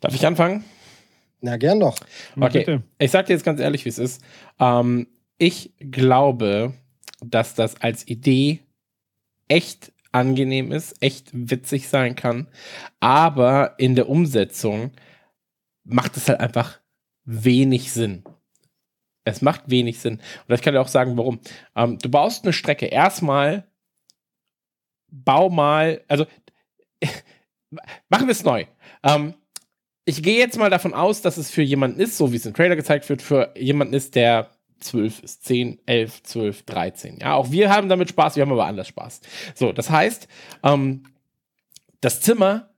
Darf 0.00 0.14
ich 0.14 0.26
anfangen? 0.26 0.64
Na, 1.42 1.56
gern 1.56 1.80
doch. 1.80 1.96
Okay. 2.38 2.58
Bitte. 2.58 2.82
Ich 2.98 3.10
sag 3.10 3.26
dir 3.26 3.34
jetzt 3.34 3.44
ganz 3.44 3.60
ehrlich, 3.60 3.84
wie 3.84 3.90
es 3.90 3.98
ist. 3.98 4.22
Ähm, 4.58 5.06
ich 5.38 5.72
glaube, 5.78 6.74
dass 7.24 7.54
das 7.54 7.80
als 7.80 8.06
Idee 8.06 8.60
echt 9.48 9.92
angenehm 10.12 10.72
ist, 10.72 11.02
echt 11.02 11.30
witzig 11.32 11.88
sein 11.88 12.16
kann, 12.16 12.48
aber 12.98 13.74
in 13.78 13.94
der 13.94 14.08
Umsetzung 14.08 14.92
macht 15.84 16.16
es 16.16 16.28
halt 16.28 16.40
einfach 16.40 16.80
wenig 17.24 17.92
Sinn. 17.92 18.24
Es 19.24 19.42
macht 19.42 19.70
wenig 19.70 20.00
Sinn. 20.00 20.20
Und 20.48 20.54
ich 20.54 20.62
kann 20.62 20.74
dir 20.74 20.80
auch 20.80 20.88
sagen, 20.88 21.16
warum. 21.16 21.40
Ähm, 21.76 21.98
du 21.98 22.08
baust 22.08 22.44
eine 22.44 22.52
Strecke. 22.52 22.86
Erstmal 22.86 23.68
bau 25.08 25.50
mal, 25.50 26.02
also 26.08 26.26
machen 28.08 28.26
wir 28.26 28.32
es 28.32 28.44
neu. 28.44 28.64
Ähm, 29.02 29.34
ich 30.04 30.22
gehe 30.22 30.38
jetzt 30.38 30.58
mal 30.58 30.70
davon 30.70 30.94
aus, 30.94 31.22
dass 31.22 31.36
es 31.36 31.50
für 31.50 31.62
jemanden 31.62 32.00
ist, 32.00 32.16
so 32.16 32.32
wie 32.32 32.36
es 32.36 32.46
im 32.46 32.54
Trailer 32.54 32.76
gezeigt 32.76 33.08
wird, 33.08 33.22
für 33.22 33.52
jemanden 33.56 33.94
ist, 33.94 34.14
der 34.14 34.50
12 34.80 35.22
ist, 35.22 35.44
10, 35.44 35.80
11, 35.86 36.22
12, 36.22 36.62
13. 36.64 37.18
Ja, 37.20 37.34
auch 37.34 37.50
wir 37.50 37.70
haben 37.70 37.88
damit 37.88 38.08
Spaß, 38.08 38.36
wir 38.36 38.42
haben 38.42 38.52
aber 38.52 38.66
anders 38.66 38.88
Spaß. 38.88 39.20
So, 39.54 39.72
das 39.72 39.90
heißt, 39.90 40.28
ähm, 40.62 41.04
das 42.00 42.20
Zimmer 42.20 42.70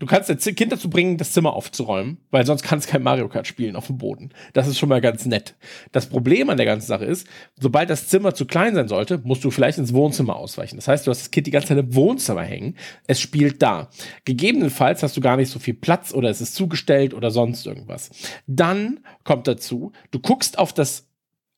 du 0.00 0.06
kannst 0.06 0.28
das 0.28 0.42
Kind 0.56 0.72
dazu 0.72 0.90
bringen, 0.90 1.18
das 1.18 1.32
Zimmer 1.32 1.52
aufzuräumen, 1.52 2.18
weil 2.30 2.44
sonst 2.44 2.62
kannst 2.62 2.88
du 2.88 2.92
kein 2.92 3.02
Mario 3.02 3.28
Kart 3.28 3.46
spielen 3.46 3.76
auf 3.76 3.86
dem 3.86 3.98
Boden. 3.98 4.30
Das 4.54 4.66
ist 4.66 4.78
schon 4.78 4.88
mal 4.88 5.00
ganz 5.00 5.26
nett. 5.26 5.54
Das 5.92 6.08
Problem 6.08 6.50
an 6.50 6.56
der 6.56 6.66
ganzen 6.66 6.86
Sache 6.86 7.04
ist, 7.04 7.28
sobald 7.60 7.90
das 7.90 8.08
Zimmer 8.08 8.34
zu 8.34 8.46
klein 8.46 8.74
sein 8.74 8.88
sollte, 8.88 9.20
musst 9.22 9.44
du 9.44 9.50
vielleicht 9.50 9.78
ins 9.78 9.92
Wohnzimmer 9.92 10.36
ausweichen. 10.36 10.76
Das 10.76 10.88
heißt, 10.88 11.06
du 11.06 11.10
hast 11.10 11.20
das 11.20 11.30
Kind 11.30 11.46
die 11.46 11.52
ganze 11.52 11.68
Zeit 11.68 11.78
im 11.78 11.94
Wohnzimmer 11.94 12.42
hängen. 12.42 12.76
Es 13.06 13.20
spielt 13.20 13.62
da. 13.62 13.90
Gegebenenfalls 14.24 15.02
hast 15.02 15.16
du 15.16 15.20
gar 15.20 15.36
nicht 15.36 15.50
so 15.50 15.58
viel 15.58 15.74
Platz 15.74 16.12
oder 16.12 16.30
es 16.30 16.40
ist 16.40 16.54
zugestellt 16.54 17.14
oder 17.14 17.30
sonst 17.30 17.66
irgendwas. 17.66 18.10
Dann 18.46 19.00
kommt 19.22 19.46
dazu, 19.46 19.92
du 20.10 20.18
guckst 20.18 20.58
auf 20.58 20.72
das, 20.72 21.09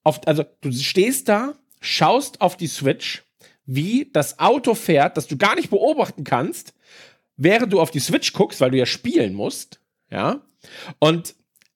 auf, 0.05 0.27
also 0.27 0.45
du 0.61 0.73
stehst 0.73 1.29
da, 1.29 1.55
schaust 1.81 2.41
auf 2.41 2.57
die 2.57 2.67
Switch, 2.67 3.23
wie 3.67 4.11
das 4.13 4.39
Auto 4.39 4.75
fährt, 4.75 5.17
das 5.17 5.27
du 5.27 5.37
gar 5.37 5.55
nicht 5.55 5.71
beobachten 5.71 6.25
kannst, 6.25 6.75
während 7.37 7.73
du 7.73 7.81
auf 7.81 7.91
die 7.91 8.01
Switch 8.01 8.33
guckst, 8.33 8.61
weil 8.61 8.71
du 8.71 8.79
ja 8.79 8.87
spielen 8.87 9.35
musst, 9.35 9.81
ja. 10.11 10.41
Und 10.99 11.35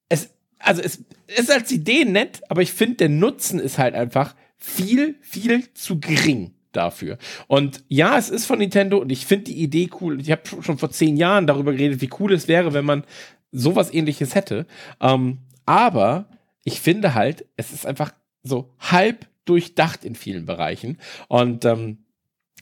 es, 0.09 0.29
also 0.59 0.81
es 0.81 1.03
ist 1.27 1.51
als 1.51 1.71
Idee 1.71 2.05
nett, 2.05 2.41
aber 2.49 2.61
ich 2.61 2.71
finde, 2.71 2.95
der 2.95 3.09
Nutzen 3.09 3.59
ist 3.59 3.77
halt 3.77 3.95
einfach 3.95 4.35
viel, 4.57 5.15
viel 5.21 5.71
zu 5.73 5.99
gering 5.99 6.53
dafür. 6.71 7.17
Und 7.47 7.83
ja, 7.87 8.17
es 8.17 8.29
ist 8.29 8.45
von 8.45 8.59
Nintendo 8.59 8.97
und 8.97 9.11
ich 9.11 9.25
finde 9.25 9.45
die 9.45 9.61
Idee 9.61 9.89
cool. 10.01 10.21
Ich 10.21 10.31
habe 10.31 10.41
schon 10.61 10.77
vor 10.77 10.91
zehn 10.91 11.17
Jahren 11.17 11.47
darüber 11.47 11.71
geredet, 11.71 12.01
wie 12.01 12.09
cool 12.19 12.33
es 12.33 12.47
wäre, 12.47 12.73
wenn 12.73 12.85
man 12.85 13.03
sowas 13.51 13.93
ähnliches 13.93 14.35
hätte. 14.35 14.65
Ähm, 15.01 15.39
aber 15.65 16.29
ich 16.63 16.81
finde 16.81 17.13
halt, 17.13 17.45
es 17.55 17.71
ist 17.71 17.85
einfach 17.85 18.13
so 18.47 18.73
halb 18.79 19.27
durchdacht 19.45 20.03
in 20.03 20.15
vielen 20.15 20.45
Bereichen. 20.45 20.97
Und 21.27 21.65
ähm, 21.65 21.99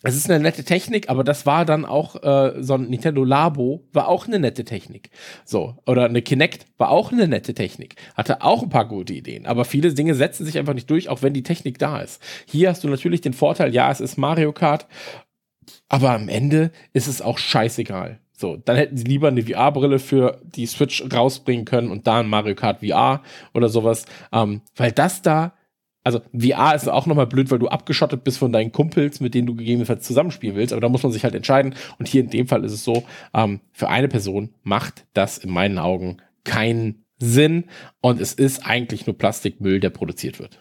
es 0.08 0.16
ist 0.16 0.30
eine 0.30 0.40
nette 0.44 0.64
Technik, 0.64 1.10
aber 1.10 1.24
das 1.24 1.48
war 1.48 1.66
dann 1.66 1.84
auch 1.84 2.22
äh, 2.22 2.62
so 2.62 2.76
ein 2.76 2.90
Nintendo 2.90 3.24
Labo, 3.24 3.88
war 3.92 4.08
auch 4.08 4.28
eine 4.28 4.38
nette 4.38 4.64
Technik. 4.64 5.10
So, 5.46 5.78
oder 5.88 6.06
eine 6.06 6.22
Kinect 6.22 6.68
war 6.78 6.92
auch 6.92 7.12
eine 7.12 7.28
nette 7.28 7.56
Technik. 7.56 7.96
Hatte 8.14 8.44
auch 8.44 8.62
ein 8.62 8.70
paar 8.70 8.88
gute 8.88 9.14
Ideen, 9.14 9.48
aber 9.48 9.66
viele 9.66 9.92
Dinge 9.94 10.14
setzen 10.14 10.46
sich 10.46 10.60
einfach 10.60 10.76
nicht 10.76 10.90
durch, 10.92 11.10
auch 11.10 11.24
wenn 11.24 11.34
die 11.34 11.42
Technik 11.42 11.80
da 11.80 12.02
ist. 12.02 12.22
Hier 12.46 12.70
hast 12.70 12.84
du 12.84 12.88
natürlich 12.88 13.22
den 13.22 13.34
Vorteil, 13.34 13.74
ja, 13.74 13.90
es 13.90 14.00
ist 14.00 14.18
Mario 14.18 14.54
Kart, 14.54 14.86
aber 15.90 16.12
am 16.12 16.30
Ende 16.30 16.72
ist 16.94 17.08
es 17.08 17.24
auch 17.24 17.40
scheißegal. 17.40 18.20
So, 18.38 18.58
dann 18.58 18.76
hätten 18.76 18.98
sie 18.98 19.06
lieber 19.06 19.30
eine 19.30 19.42
VR-Brille 19.42 19.98
für 19.98 20.40
die 20.44 20.68
Switch 20.68 21.04
rausbringen 21.12 21.66
können 21.66 21.90
und 21.90 22.06
da 22.06 22.20
ein 22.20 22.28
Mario 22.28 22.54
Kart 22.54 22.82
VR 22.86 23.24
oder 23.56 23.70
sowas, 23.70 24.06
ähm, 24.32 24.62
weil 24.76 24.92
das 24.92 25.24
da 25.24 25.54
also 26.06 26.22
VR 26.38 26.76
ist 26.76 26.88
auch 26.88 27.08
nochmal 27.08 27.26
blöd, 27.26 27.50
weil 27.50 27.58
du 27.58 27.68
abgeschottet 27.68 28.24
bist 28.24 28.38
von 28.38 28.54
deinen 28.54 28.72
Kumpels, 28.72 29.20
mit 29.20 29.34
denen 29.34 29.48
du 29.48 29.56
gegebenenfalls 29.56 30.06
zusammenspielen 30.06 30.56
willst. 30.56 30.72
Aber 30.72 30.80
da 30.80 30.88
muss 30.88 31.02
man 31.02 31.12
sich 31.12 31.24
halt 31.24 31.34
entscheiden. 31.34 31.74
Und 31.98 32.08
hier 32.08 32.22
in 32.22 32.30
dem 32.30 32.48
Fall 32.48 32.64
ist 32.64 32.74
es 32.74 32.84
so, 32.84 33.04
ähm, 33.34 33.60
für 33.72 33.90
eine 33.90 34.08
Person 34.08 34.54
macht 34.62 35.08
das 35.14 35.40
in 35.40 35.50
meinen 35.50 35.80
Augen 35.80 36.18
keinen 36.44 37.06
Sinn. 37.18 37.66
Und 38.02 38.22
es 38.22 38.34
ist 38.34 38.68
eigentlich 38.68 39.08
nur 39.08 39.18
Plastikmüll, 39.18 39.80
der 39.80 39.90
produziert 39.90 40.40
wird. 40.40 40.60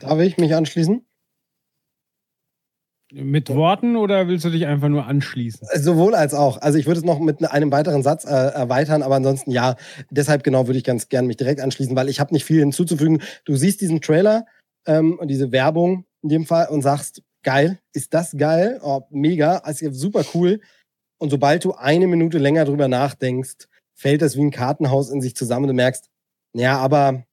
Darf 0.00 0.18
ich 0.20 0.38
mich 0.38 0.54
anschließen? 0.54 1.04
Mit 3.16 3.48
Worten 3.48 3.94
oder 3.94 4.26
willst 4.26 4.44
du 4.44 4.50
dich 4.50 4.66
einfach 4.66 4.88
nur 4.88 5.06
anschließen? 5.06 5.68
Sowohl 5.76 6.16
als 6.16 6.34
auch. 6.34 6.60
Also 6.60 6.78
ich 6.78 6.86
würde 6.86 6.98
es 6.98 7.04
noch 7.04 7.20
mit 7.20 7.48
einem 7.48 7.70
weiteren 7.70 8.02
Satz 8.02 8.24
äh, 8.24 8.28
erweitern, 8.28 9.04
aber 9.04 9.14
ansonsten 9.14 9.52
ja. 9.52 9.76
Deshalb 10.10 10.42
genau 10.42 10.66
würde 10.66 10.78
ich 10.78 10.84
ganz 10.84 11.08
gern 11.08 11.28
mich 11.28 11.36
direkt 11.36 11.60
anschließen, 11.60 11.94
weil 11.94 12.08
ich 12.08 12.18
habe 12.18 12.34
nicht 12.34 12.44
viel 12.44 12.58
hinzuzufügen. 12.58 13.22
Du 13.44 13.54
siehst 13.54 13.80
diesen 13.80 14.00
Trailer 14.00 14.46
ähm, 14.84 15.16
und 15.16 15.28
diese 15.28 15.52
Werbung 15.52 16.06
in 16.22 16.28
dem 16.28 16.44
Fall 16.44 16.66
und 16.70 16.82
sagst, 16.82 17.22
geil, 17.44 17.78
ist 17.92 18.14
das 18.14 18.36
geil? 18.36 18.80
Oh, 18.82 19.02
mega, 19.10 19.58
also 19.58 19.92
super 19.92 20.24
cool. 20.34 20.60
Und 21.18 21.30
sobald 21.30 21.64
du 21.64 21.72
eine 21.72 22.08
Minute 22.08 22.38
länger 22.38 22.64
drüber 22.64 22.88
nachdenkst, 22.88 23.68
fällt 23.94 24.22
das 24.22 24.36
wie 24.36 24.42
ein 24.42 24.50
Kartenhaus 24.50 25.10
in 25.10 25.20
sich 25.20 25.36
zusammen 25.36 25.64
und 25.64 25.68
du 25.68 25.74
merkst, 25.74 26.10
naja, 26.52 26.78
aber, 26.78 27.24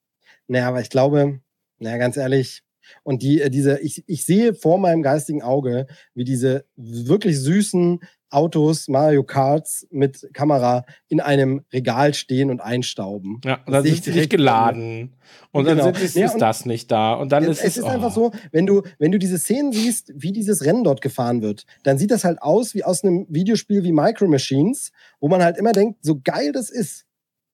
naja, 0.47 0.67
aber 0.67 0.82
ich 0.82 0.91
glaube, 0.91 1.39
naja, 1.79 1.97
ganz 1.97 2.17
ehrlich, 2.17 2.61
und 3.03 3.21
die, 3.21 3.41
äh, 3.41 3.49
diese, 3.49 3.79
ich, 3.79 4.03
ich 4.07 4.25
sehe 4.25 4.53
vor 4.53 4.77
meinem 4.77 5.01
geistigen 5.01 5.41
Auge, 5.41 5.87
wie 6.13 6.23
diese 6.23 6.65
wirklich 6.75 7.39
süßen 7.39 7.99
Autos, 8.31 8.87
Mario 8.87 9.23
Karts 9.23 9.85
mit 9.91 10.29
Kamera 10.33 10.85
in 11.09 11.19
einem 11.19 11.65
Regal 11.73 12.13
stehen 12.13 12.49
und 12.49 12.61
einstauben. 12.61 13.41
Ja, 13.43 13.59
und 13.65 13.73
dann 13.73 13.83
sind 13.83 14.05
sie 14.05 14.11
nicht 14.11 14.29
geladen. 14.29 15.17
Und 15.51 15.65
genau. 15.65 15.91
dann 15.91 16.01
ist, 16.01 16.15
ja, 16.15 16.33
das 16.37 16.65
nicht 16.65 16.89
da. 16.91 17.13
Und 17.13 17.33
dann 17.33 17.43
es, 17.43 17.49
ist 17.49 17.59
es. 17.59 17.65
Es 17.65 17.77
ist 17.77 17.83
oh. 17.83 17.87
einfach 17.87 18.11
so, 18.11 18.31
wenn 18.51 18.65
du, 18.65 18.83
wenn 18.99 19.11
du 19.11 19.19
diese 19.19 19.37
Szenen 19.37 19.73
siehst, 19.73 20.13
wie 20.15 20.31
dieses 20.31 20.63
Rennen 20.63 20.85
dort 20.85 21.01
gefahren 21.01 21.41
wird, 21.41 21.65
dann 21.83 21.97
sieht 21.97 22.11
das 22.11 22.23
halt 22.23 22.41
aus 22.41 22.73
wie 22.73 22.85
aus 22.85 23.03
einem 23.03 23.27
Videospiel 23.29 23.83
wie 23.83 23.91
Micro 23.91 24.27
Machines, 24.27 24.91
wo 25.19 25.27
man 25.27 25.43
halt 25.43 25.57
immer 25.57 25.73
denkt, 25.73 25.99
so 26.01 26.19
geil 26.23 26.53
das 26.53 26.69
ist. 26.69 27.05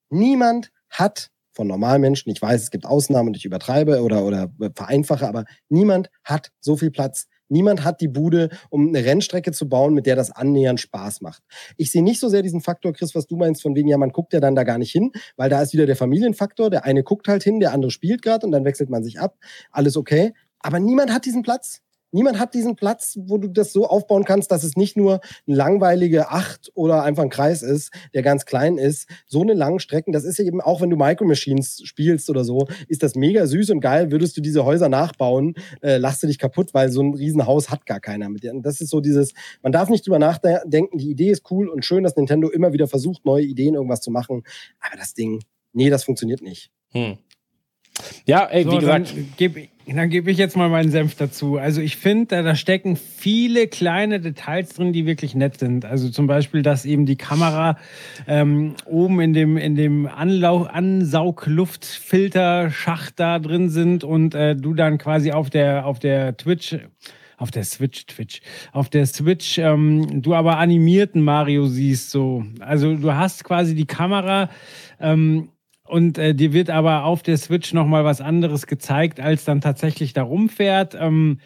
Niemand 0.10 0.72
hat 0.90 1.32
von 1.58 1.68
Normalmenschen. 1.68 2.32
Ich 2.32 2.42
weiß, 2.42 2.62
es 2.62 2.72
gibt 2.72 2.86
Ausnahmen 2.86 3.30
und 3.30 3.38
ich 3.38 3.44
übertreibe 3.44 4.02
oder, 4.02 4.24
oder 4.24 4.54
vereinfache, 4.76 5.28
aber 5.28 5.44
niemand 5.68 6.10
hat 6.24 6.52
so 6.62 6.78
viel 6.78 6.92
Platz. 6.92 7.28
Niemand 7.50 7.84
hat 7.84 8.02
die 8.02 8.08
Bude, 8.08 8.50
um 8.70 8.90
eine 8.90 9.04
Rennstrecke 9.04 9.52
zu 9.52 9.68
bauen, 9.68 9.94
mit 9.94 10.06
der 10.06 10.16
das 10.16 10.32
annähernd 10.32 10.80
Spaß 10.80 11.22
macht. 11.22 11.44
Ich 11.78 11.92
sehe 11.92 12.04
nicht 12.04 12.20
so 12.20 12.30
sehr 12.30 12.44
diesen 12.44 12.62
Faktor, 12.62 12.94
Chris, 12.94 13.16
was 13.16 13.26
du 13.26 13.38
meinst, 13.38 13.62
von 13.62 13.76
wegen, 13.76 13.88
ja, 13.88 13.98
man 13.98 14.12
guckt 14.12 14.34
ja 14.34 14.40
dann 14.40 14.56
da 14.56 14.64
gar 14.64 14.78
nicht 14.78 14.92
hin, 14.92 15.12
weil 15.36 15.50
da 15.50 15.62
ist 15.62 15.74
wieder 15.74 15.86
der 15.86 15.96
Familienfaktor. 15.96 16.70
Der 16.70 16.86
eine 16.86 17.04
guckt 17.04 17.28
halt 17.28 17.44
hin, 17.44 17.60
der 17.60 17.74
andere 17.74 17.92
spielt 17.92 18.22
gerade 18.22 18.46
und 18.46 18.52
dann 18.52 18.66
wechselt 18.66 18.90
man 18.90 19.04
sich 19.04 19.20
ab. 19.20 19.38
Alles 19.72 19.98
okay. 19.98 20.34
Aber 20.60 20.80
niemand 20.80 21.12
hat 21.12 21.26
diesen 21.26 21.42
Platz. 21.42 21.82
Niemand 22.12 22.40
hat 22.40 22.54
diesen 22.54 22.76
Platz, 22.76 23.18
wo 23.22 23.38
du 23.38 23.50
das 23.50 23.74
so 23.74 23.88
aufbauen 23.88 24.24
kannst, 24.24 24.52
dass 24.52 24.64
es 24.64 24.78
nicht 24.78 24.96
nur 24.96 25.20
eine 25.46 25.56
langweilige 25.56 26.30
Acht 26.30 26.72
oder 26.74 27.04
einfach 27.04 27.24
ein 27.24 27.30
Kreis 27.30 27.62
ist, 27.62 27.92
der 28.14 28.22
ganz 28.22 28.46
klein 28.46 28.78
ist. 28.78 29.10
So 29.26 29.42
eine 29.42 29.54
lange 29.54 29.80
Strecken, 29.80 30.14
das 30.14 30.24
ist 30.24 30.38
ja 30.38 30.46
eben 30.46 30.62
auch, 30.62 30.82
wenn 30.82 30.90
du 30.90 30.96
Micro 30.96 31.26
Machines 31.26 31.82
spielst 31.84 32.30
oder 32.30 32.46
so, 32.46 32.68
ist 32.88 33.04
das 33.04 33.16
mega 33.16 33.46
süß 33.46 33.72
und 33.72 33.82
geil. 33.82 34.12
Würdest 34.12 34.38
du 34.38 34.42
diese 34.42 34.64
Häuser 34.64 34.88
nachbauen, 34.90 35.56
äh, 35.82 35.98
lachst 35.98 36.24
du 36.24 36.28
dich 36.28 36.40
kaputt, 36.40 36.74
weil 36.74 36.92
so 36.92 37.02
ein 37.02 37.14
Riesenhaus 37.14 37.70
hat 37.70 37.86
gar 37.86 38.00
keiner 38.00 38.30
mit 38.30 38.44
dir. 38.44 38.54
Und 38.54 38.64
das 38.64 38.80
ist 38.80 38.90
so 38.90 39.02
dieses, 39.02 39.34
man 39.62 39.72
darf 39.72 39.90
nicht 39.90 40.06
drüber 40.06 40.20
nachdenken, 40.20 40.98
die 40.98 41.12
Idee 41.12 41.32
ist 41.32 41.52
cool 41.52 41.68
und 41.68 41.84
schön, 41.86 42.04
dass 42.04 42.16
Nintendo 42.16 42.50
immer 42.50 42.72
wieder 42.74 42.88
versucht, 42.88 43.26
neue 43.26 43.44
Ideen 43.44 43.76
irgendwas 43.76 44.02
zu 44.02 44.12
machen. 44.12 44.44
Aber 44.80 44.96
das 44.98 45.14
Ding, 45.14 45.44
nee, 45.74 45.90
das 45.90 46.06
funktioniert 46.06 46.42
nicht. 46.42 46.72
Hm. 46.92 47.18
Ja, 48.26 48.46
ey, 48.46 48.64
so, 48.64 48.72
wie 48.72 48.78
gesagt. 48.78 49.14
Dann 49.40 49.70
dann 49.96 50.10
geb 50.10 50.28
ich 50.28 50.38
jetzt 50.38 50.58
mal 50.58 50.68
meinen 50.68 50.92
Senf 50.92 51.16
dazu. 51.16 51.56
Also 51.58 51.80
ich 51.80 51.96
finde, 51.96 52.26
da, 52.28 52.44
da 52.44 52.56
stecken 52.56 52.98
viele 52.98 53.68
kleine 53.68 54.20
Details 54.20 54.74
drin, 54.74 54.92
die 54.92 55.06
wirklich 55.06 55.34
nett 55.34 55.60
sind. 55.60 55.86
Also 55.86 56.10
zum 56.10 56.28
Beispiel, 56.28 56.62
dass 56.62 56.84
eben 56.84 57.06
die 57.06 57.16
Kamera 57.16 57.78
ähm, 58.28 58.76
oben 58.86 59.22
in 59.22 59.32
dem, 59.34 59.56
in 59.56 59.76
dem 59.76 60.06
Anlau 60.06 60.64
Ansaugluftfilter-Schacht 60.64 63.18
da 63.18 63.40
drin 63.40 63.70
sind 63.70 64.04
und 64.04 64.36
äh, 64.36 64.58
du 64.58 64.74
dann 64.74 64.98
quasi 64.98 65.32
auf 65.32 65.50
der, 65.50 65.86
auf 65.86 66.00
der 66.00 66.36
Twitch 66.36 66.76
auf 67.38 67.52
der 67.52 67.64
Switch, 67.64 68.08
Twitch, 68.08 68.42
auf 68.72 68.90
der 68.90 69.06
Switch, 69.06 69.60
ähm, 69.60 70.24
du 70.24 70.34
aber 70.34 70.58
animierten 70.58 71.22
Mario 71.22 71.68
siehst, 71.68 72.10
so. 72.10 72.44
Also 72.60 72.96
du 72.96 73.14
hast 73.14 73.44
quasi 73.44 73.76
die 73.76 73.86
Kamera 73.86 74.50
ähm, 75.00 75.50
und 75.88 76.18
äh, 76.18 76.34
dir 76.34 76.54
wird 76.54 76.70
aber 76.70 77.04
auf 77.04 77.24
der 77.24 77.38
Switch 77.38 77.74
nochmal 77.74 78.04
was 78.04 78.22
anderes 78.22 78.68
gezeigt, 78.68 79.20
als 79.20 79.46
dann 79.46 79.62
tatsächlich 79.62 80.14
da 80.14 80.24
rumfährt. 80.24 80.96
Ähm, 81.00 81.40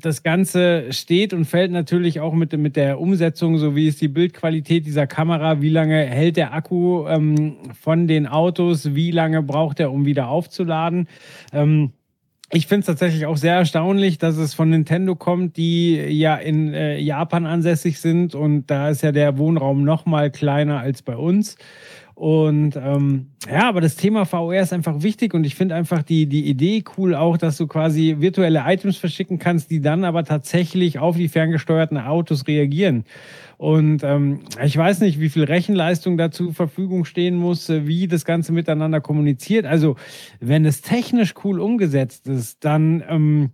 das 0.00 0.22
Ganze 0.22 0.92
steht 0.92 1.32
und 1.32 1.44
fällt 1.44 1.72
natürlich 1.72 2.20
auch 2.20 2.32
mit, 2.32 2.56
mit 2.56 2.76
der 2.76 3.00
Umsetzung, 3.00 3.58
so 3.58 3.74
wie 3.74 3.88
ist 3.88 4.00
die 4.00 4.08
Bildqualität 4.08 4.86
dieser 4.86 5.06
Kamera, 5.06 5.60
wie 5.60 5.70
lange 5.70 6.04
hält 6.04 6.36
der 6.36 6.54
Akku 6.54 7.06
ähm, 7.08 7.56
von 7.80 8.06
den 8.06 8.26
Autos, 8.26 8.94
wie 8.94 9.10
lange 9.10 9.42
braucht 9.42 9.80
er, 9.80 9.92
um 9.92 10.06
wieder 10.06 10.28
aufzuladen. 10.28 11.08
Ähm, 11.52 11.92
ich 12.52 12.68
finde 12.68 12.80
es 12.80 12.86
tatsächlich 12.86 13.26
auch 13.26 13.36
sehr 13.36 13.54
erstaunlich, 13.54 14.18
dass 14.18 14.36
es 14.36 14.54
von 14.54 14.70
Nintendo 14.70 15.16
kommt, 15.16 15.56
die 15.56 15.96
ja 15.96 16.36
in 16.36 16.72
äh, 16.74 16.96
Japan 16.98 17.44
ansässig 17.44 17.98
sind 17.98 18.36
und 18.36 18.66
da 18.68 18.88
ist 18.88 19.02
ja 19.02 19.10
der 19.10 19.36
Wohnraum 19.36 19.82
noch 19.82 20.06
mal 20.06 20.30
kleiner 20.30 20.78
als 20.78 21.02
bei 21.02 21.16
uns. 21.16 21.56
Und 22.16 22.76
ähm, 22.76 23.26
ja, 23.46 23.68
aber 23.68 23.82
das 23.82 23.94
Thema 23.94 24.24
VR 24.24 24.62
ist 24.62 24.72
einfach 24.72 25.02
wichtig 25.02 25.34
und 25.34 25.44
ich 25.44 25.54
finde 25.54 25.74
einfach 25.74 26.02
die, 26.02 26.24
die 26.24 26.48
Idee 26.48 26.82
cool 26.96 27.14
auch, 27.14 27.36
dass 27.36 27.58
du 27.58 27.66
quasi 27.66 28.16
virtuelle 28.20 28.62
Items 28.64 28.96
verschicken 28.96 29.38
kannst, 29.38 29.70
die 29.70 29.82
dann 29.82 30.02
aber 30.02 30.24
tatsächlich 30.24 30.98
auf 30.98 31.16
die 31.16 31.28
ferngesteuerten 31.28 31.98
Autos 31.98 32.46
reagieren. 32.48 33.04
Und 33.58 34.02
ähm, 34.02 34.40
ich 34.64 34.74
weiß 34.74 35.00
nicht, 35.00 35.20
wie 35.20 35.28
viel 35.28 35.44
Rechenleistung 35.44 36.16
da 36.16 36.30
zur 36.30 36.54
Verfügung 36.54 37.04
stehen 37.04 37.36
muss, 37.36 37.68
äh, 37.68 37.86
wie 37.86 38.08
das 38.08 38.24
Ganze 38.24 38.52
miteinander 38.52 39.02
kommuniziert. 39.02 39.66
Also, 39.66 39.96
wenn 40.40 40.64
es 40.64 40.80
technisch 40.80 41.34
cool 41.44 41.60
umgesetzt 41.60 42.28
ist, 42.28 42.64
dann 42.64 43.04
ähm, 43.10 43.50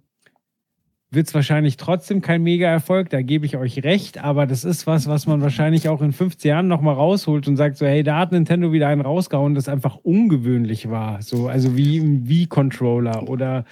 wird 1.13 1.29
es 1.29 1.35
wahrscheinlich 1.35 1.77
trotzdem 1.77 2.21
kein 2.21 2.43
Mega-Erfolg, 2.43 3.11
da 3.11 3.23
gebe 3.23 3.47
ich 3.47 3.57
euch 3.57 3.83
recht, 3.85 4.19
aber 4.19 4.47
das 4.47 4.65
ist 4.65 4.87
was, 4.87 5.07
was 5.07 5.27
man 5.27 5.43
wahrscheinlich 5.43 5.89
auch 5.89 6.03
in 6.03 6.13
15 6.13 6.49
Jahren 6.49 6.69
nochmal 6.69 6.95
rausholt 6.95 7.47
und 7.49 7.57
sagt 7.57 7.77
so, 7.77 7.87
hey, 7.87 8.03
da 8.03 8.19
hat 8.19 8.33
Nintendo 8.33 8.73
wieder 8.73 8.89
einen 8.89 9.03
rausgehauen, 9.03 9.55
das 9.55 9.69
einfach 9.69 9.97
ungewöhnlich 9.97 10.91
war. 10.91 11.23
So, 11.23 11.49
also 11.49 11.77
wie 11.77 11.99
im 11.99 12.29
Wii-Controller 12.29 13.29
oder 13.29 13.65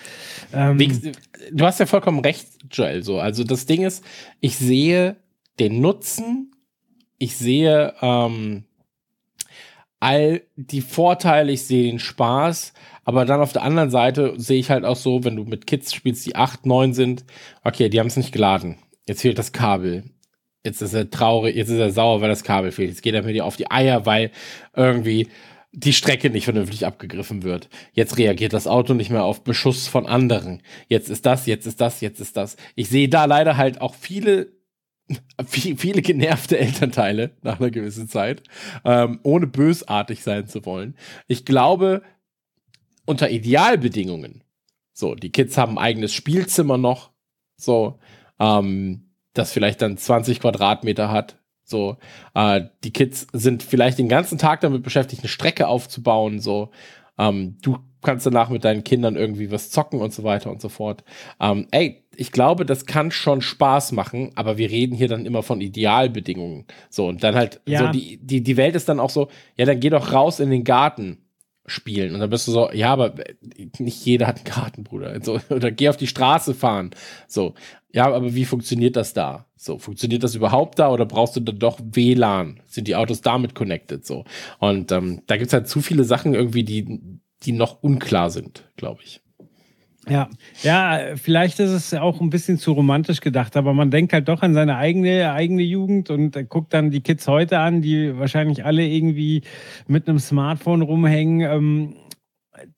ähm 0.52 0.78
Du 1.52 1.64
hast 1.64 1.80
ja 1.80 1.86
vollkommen 1.86 2.20
recht, 2.20 2.46
Joel. 2.70 3.02
So. 3.02 3.18
Also 3.18 3.44
das 3.44 3.66
Ding 3.66 3.82
ist, 3.82 4.04
ich 4.40 4.56
sehe 4.56 5.16
den 5.58 5.80
Nutzen 5.80 6.50
ich 7.20 7.36
sehe 7.36 7.92
ähm, 8.00 8.64
all 10.00 10.42
die 10.56 10.80
Vorteile, 10.80 11.52
ich 11.52 11.66
sehe 11.66 11.90
den 11.90 11.98
Spaß, 11.98 12.72
aber 13.04 13.24
dann 13.24 13.40
auf 13.40 13.52
der 13.52 13.62
anderen 13.62 13.90
Seite 13.90 14.34
sehe 14.36 14.58
ich 14.58 14.70
halt 14.70 14.84
auch 14.84 14.96
so, 14.96 15.24
wenn 15.24 15.36
du 15.36 15.44
mit 15.44 15.66
Kids 15.66 15.94
spielst, 15.94 16.26
die 16.26 16.36
8, 16.36 16.66
9 16.66 16.94
sind, 16.94 17.24
okay, 17.64 17.88
die 17.88 18.00
haben 18.00 18.06
es 18.06 18.16
nicht 18.16 18.32
geladen. 18.32 18.78
Jetzt 19.06 19.22
fehlt 19.22 19.38
das 19.38 19.52
Kabel. 19.52 20.04
Jetzt 20.64 20.82
ist 20.82 20.94
er 20.94 21.10
traurig, 21.10 21.56
jetzt 21.56 21.70
ist 21.70 21.78
er 21.78 21.90
sauer, 21.90 22.20
weil 22.20 22.28
das 22.28 22.44
Kabel 22.44 22.72
fehlt. 22.72 22.90
Jetzt 22.90 23.02
geht 23.02 23.14
er 23.14 23.22
mit 23.22 23.34
dir 23.34 23.44
auf 23.44 23.56
die 23.56 23.70
Eier, 23.70 24.04
weil 24.04 24.30
irgendwie 24.74 25.28
die 25.72 25.92
Strecke 25.92 26.30
nicht 26.30 26.44
vernünftig 26.44 26.86
abgegriffen 26.86 27.42
wird. 27.42 27.68
Jetzt 27.92 28.18
reagiert 28.18 28.52
das 28.52 28.66
Auto 28.66 28.94
nicht 28.94 29.10
mehr 29.10 29.24
auf 29.24 29.44
Beschuss 29.44 29.86
von 29.86 30.06
anderen. 30.06 30.62
Jetzt 30.88 31.08
ist 31.08 31.26
das, 31.26 31.46
jetzt 31.46 31.66
ist 31.66 31.80
das, 31.80 32.00
jetzt 32.00 32.20
ist 32.20 32.36
das. 32.36 32.56
Ich 32.74 32.88
sehe 32.88 33.08
da 33.08 33.24
leider 33.24 33.56
halt 33.56 33.80
auch 33.80 33.94
viele 33.94 34.52
viele 35.46 36.02
genervte 36.02 36.58
Elternteile 36.58 37.32
nach 37.42 37.60
einer 37.60 37.70
gewissen 37.70 38.08
Zeit, 38.08 38.42
ähm, 38.84 39.20
ohne 39.22 39.46
bösartig 39.46 40.22
sein 40.22 40.46
zu 40.46 40.64
wollen. 40.64 40.96
Ich 41.26 41.44
glaube, 41.44 42.02
unter 43.06 43.30
Idealbedingungen, 43.30 44.44
so, 44.92 45.14
die 45.14 45.30
Kids 45.30 45.56
haben 45.56 45.78
ein 45.78 45.84
eigenes 45.84 46.12
Spielzimmer 46.12 46.78
noch, 46.78 47.10
so, 47.56 47.98
ähm, 48.38 49.10
das 49.34 49.52
vielleicht 49.52 49.82
dann 49.82 49.96
20 49.96 50.40
Quadratmeter 50.40 51.10
hat, 51.10 51.40
so, 51.70 51.98
äh, 52.34 52.62
die 52.82 52.92
Kids 52.92 53.28
sind 53.32 53.62
vielleicht 53.62 53.98
den 53.98 54.08
ganzen 54.08 54.38
Tag 54.38 54.60
damit 54.60 54.82
beschäftigt, 54.82 55.22
eine 55.22 55.28
Strecke 55.28 55.68
aufzubauen. 55.68 56.40
So, 56.40 56.72
ähm, 57.16 57.58
du 57.62 57.78
kannst 58.02 58.26
danach 58.26 58.48
mit 58.48 58.64
deinen 58.64 58.84
Kindern 58.84 59.16
irgendwie 59.16 59.50
was 59.50 59.70
zocken 59.70 60.00
und 60.00 60.12
so 60.12 60.24
weiter 60.24 60.50
und 60.50 60.60
so 60.60 60.68
fort. 60.68 61.04
Ähm, 61.40 61.66
ey, 61.70 62.04
ich 62.16 62.32
glaube, 62.32 62.66
das 62.66 62.86
kann 62.86 63.10
schon 63.10 63.40
Spaß 63.40 63.92
machen, 63.92 64.32
aber 64.34 64.58
wir 64.58 64.70
reden 64.70 64.94
hier 64.94 65.08
dann 65.08 65.26
immer 65.26 65.42
von 65.42 65.60
Idealbedingungen. 65.60 66.66
So, 66.88 67.06
und 67.06 67.22
dann 67.22 67.34
halt, 67.34 67.60
ja. 67.66 67.86
so 67.86 67.92
die, 67.92 68.18
die, 68.18 68.42
die 68.42 68.56
Welt 68.56 68.74
ist 68.74 68.88
dann 68.88 69.00
auch 69.00 69.10
so, 69.10 69.28
ja, 69.56 69.64
dann 69.64 69.80
geh 69.80 69.90
doch 69.90 70.12
raus 70.12 70.40
in 70.40 70.50
den 70.50 70.64
Garten 70.64 71.18
spielen. 71.66 72.14
Und 72.14 72.20
dann 72.20 72.30
bist 72.30 72.46
du 72.48 72.52
so, 72.52 72.70
ja, 72.72 72.92
aber 72.92 73.14
nicht 73.78 74.04
jeder 74.04 74.26
hat 74.26 74.36
einen 74.36 74.44
Garten, 74.44 74.84
Bruder. 74.84 75.18
So, 75.22 75.40
oder 75.50 75.70
geh 75.70 75.88
auf 75.88 75.96
die 75.96 76.06
Straße 76.06 76.54
fahren. 76.54 76.90
So, 77.26 77.54
ja, 77.92 78.06
aber 78.06 78.34
wie 78.34 78.44
funktioniert 78.44 78.96
das 78.96 79.14
da? 79.14 79.46
So, 79.56 79.78
funktioniert 79.78 80.22
das 80.22 80.34
überhaupt 80.34 80.78
da 80.78 80.90
oder 80.90 81.06
brauchst 81.06 81.36
du 81.36 81.40
dann 81.40 81.58
doch 81.58 81.80
WLAN? 81.82 82.60
Sind 82.66 82.88
die 82.88 82.96
Autos 82.96 83.20
damit 83.20 83.54
connected? 83.54 84.06
So. 84.06 84.24
Und 84.58 84.92
ähm, 84.92 85.22
da 85.26 85.36
gibt's 85.36 85.52
halt 85.52 85.68
zu 85.68 85.80
viele 85.80 86.04
Sachen 86.04 86.34
irgendwie, 86.34 86.64
die, 86.64 87.20
die 87.42 87.52
noch 87.52 87.82
unklar 87.82 88.30
sind, 88.30 88.68
glaube 88.76 89.02
ich. 89.02 89.22
Ja, 90.08 90.28
ja, 90.62 91.14
vielleicht 91.16 91.60
ist 91.60 91.70
es 91.70 91.94
auch 91.94 92.20
ein 92.20 92.30
bisschen 92.30 92.58
zu 92.58 92.72
romantisch 92.72 93.20
gedacht, 93.20 93.56
aber 93.56 93.74
man 93.74 93.90
denkt 93.90 94.12
halt 94.12 94.28
doch 94.28 94.42
an 94.42 94.54
seine 94.54 94.76
eigene, 94.76 95.32
eigene 95.32 95.62
Jugend 95.62 96.10
und 96.10 96.48
guckt 96.48 96.72
dann 96.72 96.90
die 96.90 97.02
Kids 97.02 97.28
heute 97.28 97.58
an, 97.58 97.82
die 97.82 98.18
wahrscheinlich 98.18 98.64
alle 98.64 98.86
irgendwie 98.86 99.42
mit 99.86 100.08
einem 100.08 100.18
Smartphone 100.18 100.82
rumhängen. 100.82 101.40
Ähm, 101.42 101.96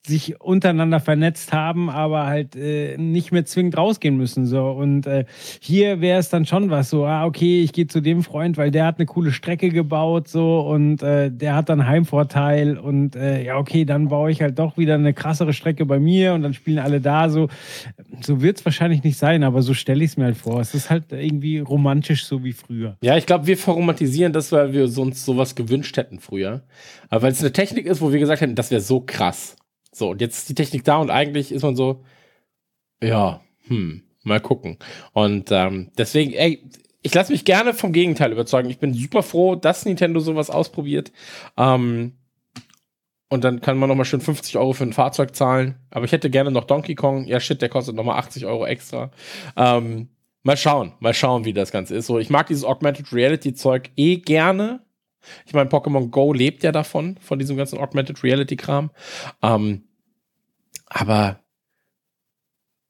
sich 0.06 0.40
untereinander 0.40 0.98
vernetzt 0.98 1.52
haben, 1.52 1.88
aber 1.88 2.26
halt 2.26 2.56
äh, 2.56 2.96
nicht 2.96 3.30
mehr 3.30 3.44
zwingend 3.44 3.76
rausgehen 3.76 4.16
müssen. 4.16 4.46
So. 4.46 4.70
Und 4.70 5.06
äh, 5.06 5.26
hier 5.60 6.00
wäre 6.00 6.18
es 6.18 6.28
dann 6.28 6.44
schon 6.44 6.70
was 6.70 6.90
so, 6.90 7.06
ah, 7.06 7.24
okay, 7.24 7.62
ich 7.62 7.72
gehe 7.72 7.86
zu 7.86 8.00
dem 8.00 8.24
Freund, 8.24 8.56
weil 8.56 8.72
der 8.72 8.86
hat 8.86 8.98
eine 8.98 9.06
coole 9.06 9.30
Strecke 9.30 9.68
gebaut 9.68 10.26
so 10.26 10.60
und 10.60 11.02
äh, 11.02 11.30
der 11.30 11.54
hat 11.54 11.68
dann 11.68 11.86
Heimvorteil 11.86 12.78
und 12.78 13.14
äh, 13.14 13.44
ja, 13.44 13.58
okay, 13.58 13.84
dann 13.84 14.08
baue 14.08 14.32
ich 14.32 14.42
halt 14.42 14.58
doch 14.58 14.76
wieder 14.76 14.94
eine 14.94 15.14
krassere 15.14 15.52
Strecke 15.52 15.86
bei 15.86 16.00
mir 16.00 16.34
und 16.34 16.42
dann 16.42 16.54
spielen 16.54 16.80
alle 16.80 17.00
da 17.00 17.28
so. 17.28 17.48
So 18.20 18.42
wird 18.42 18.58
es 18.58 18.64
wahrscheinlich 18.64 19.04
nicht 19.04 19.18
sein, 19.18 19.44
aber 19.44 19.62
so 19.62 19.72
stelle 19.72 20.02
ich 20.02 20.12
es 20.12 20.16
mir 20.16 20.24
halt 20.24 20.36
vor. 20.36 20.60
Es 20.60 20.74
ist 20.74 20.90
halt 20.90 21.12
irgendwie 21.12 21.60
romantisch, 21.60 22.24
so 22.24 22.42
wie 22.42 22.52
früher. 22.52 22.96
Ja, 23.02 23.16
ich 23.16 23.26
glaube, 23.26 23.46
wir 23.46 23.56
verromantisieren 23.56 24.32
das, 24.32 24.50
weil 24.50 24.72
wir 24.72 24.84
uns 24.98 25.24
sowas 25.24 25.54
gewünscht 25.54 25.96
hätten 25.96 26.18
früher. 26.18 26.62
Aber 27.08 27.22
weil 27.22 27.32
es 27.32 27.40
eine 27.40 27.52
Technik 27.52 27.86
ist, 27.86 28.00
wo 28.00 28.10
wir 28.10 28.18
gesagt 28.18 28.40
hätten, 28.40 28.54
das 28.54 28.70
wäre 28.70 28.80
so 28.80 29.00
krass. 29.00 29.56
So, 29.92 30.10
und 30.10 30.20
jetzt 30.20 30.38
ist 30.38 30.48
die 30.48 30.54
Technik 30.54 30.84
da 30.84 30.96
und 30.96 31.10
eigentlich 31.10 31.52
ist 31.52 31.62
man 31.62 31.76
so, 31.76 32.04
ja, 33.02 33.40
hm, 33.66 34.02
mal 34.22 34.40
gucken. 34.40 34.78
Und 35.12 35.50
ähm, 35.50 35.90
deswegen, 35.96 36.32
ey, 36.32 36.62
ich 37.02 37.14
lasse 37.14 37.32
mich 37.32 37.44
gerne 37.44 37.74
vom 37.74 37.92
Gegenteil 37.92 38.32
überzeugen. 38.32 38.70
Ich 38.70 38.78
bin 38.78 38.94
super 38.94 39.22
froh, 39.22 39.56
dass 39.56 39.84
Nintendo 39.84 40.20
sowas 40.20 40.50
ausprobiert. 40.50 41.12
Ähm, 41.56 42.12
und 43.28 43.44
dann 43.44 43.60
kann 43.60 43.78
man 43.78 43.88
nochmal 43.88 44.04
schön 44.04 44.20
50 44.20 44.56
Euro 44.58 44.72
für 44.72 44.84
ein 44.84 44.92
Fahrzeug 44.92 45.34
zahlen. 45.34 45.76
Aber 45.90 46.04
ich 46.04 46.12
hätte 46.12 46.30
gerne 46.30 46.50
noch 46.50 46.64
Donkey 46.64 46.94
Kong. 46.94 47.26
Ja, 47.26 47.40
shit, 47.40 47.60
der 47.60 47.70
kostet 47.70 47.96
nochmal 47.96 48.18
80 48.18 48.46
Euro 48.46 48.66
extra. 48.66 49.10
Ähm, 49.56 50.10
mal 50.42 50.56
schauen, 50.56 50.92
mal 51.00 51.14
schauen, 51.14 51.44
wie 51.44 51.52
das 51.52 51.72
Ganze 51.72 51.96
ist. 51.96 52.06
So, 52.06 52.18
ich 52.18 52.30
mag 52.30 52.46
dieses 52.46 52.64
Augmented 52.64 53.12
Reality 53.12 53.54
Zeug 53.54 53.90
eh 53.96 54.16
gerne. 54.18 54.84
Ich 55.46 55.54
meine, 55.54 55.70
Pokémon 55.70 56.10
Go 56.10 56.32
lebt 56.32 56.62
ja 56.62 56.72
davon, 56.72 57.16
von 57.18 57.38
diesem 57.38 57.56
ganzen 57.56 57.78
Augmented 57.78 58.22
Reality 58.22 58.56
Kram. 58.56 58.90
Ähm, 59.42 59.84
aber 60.86 61.40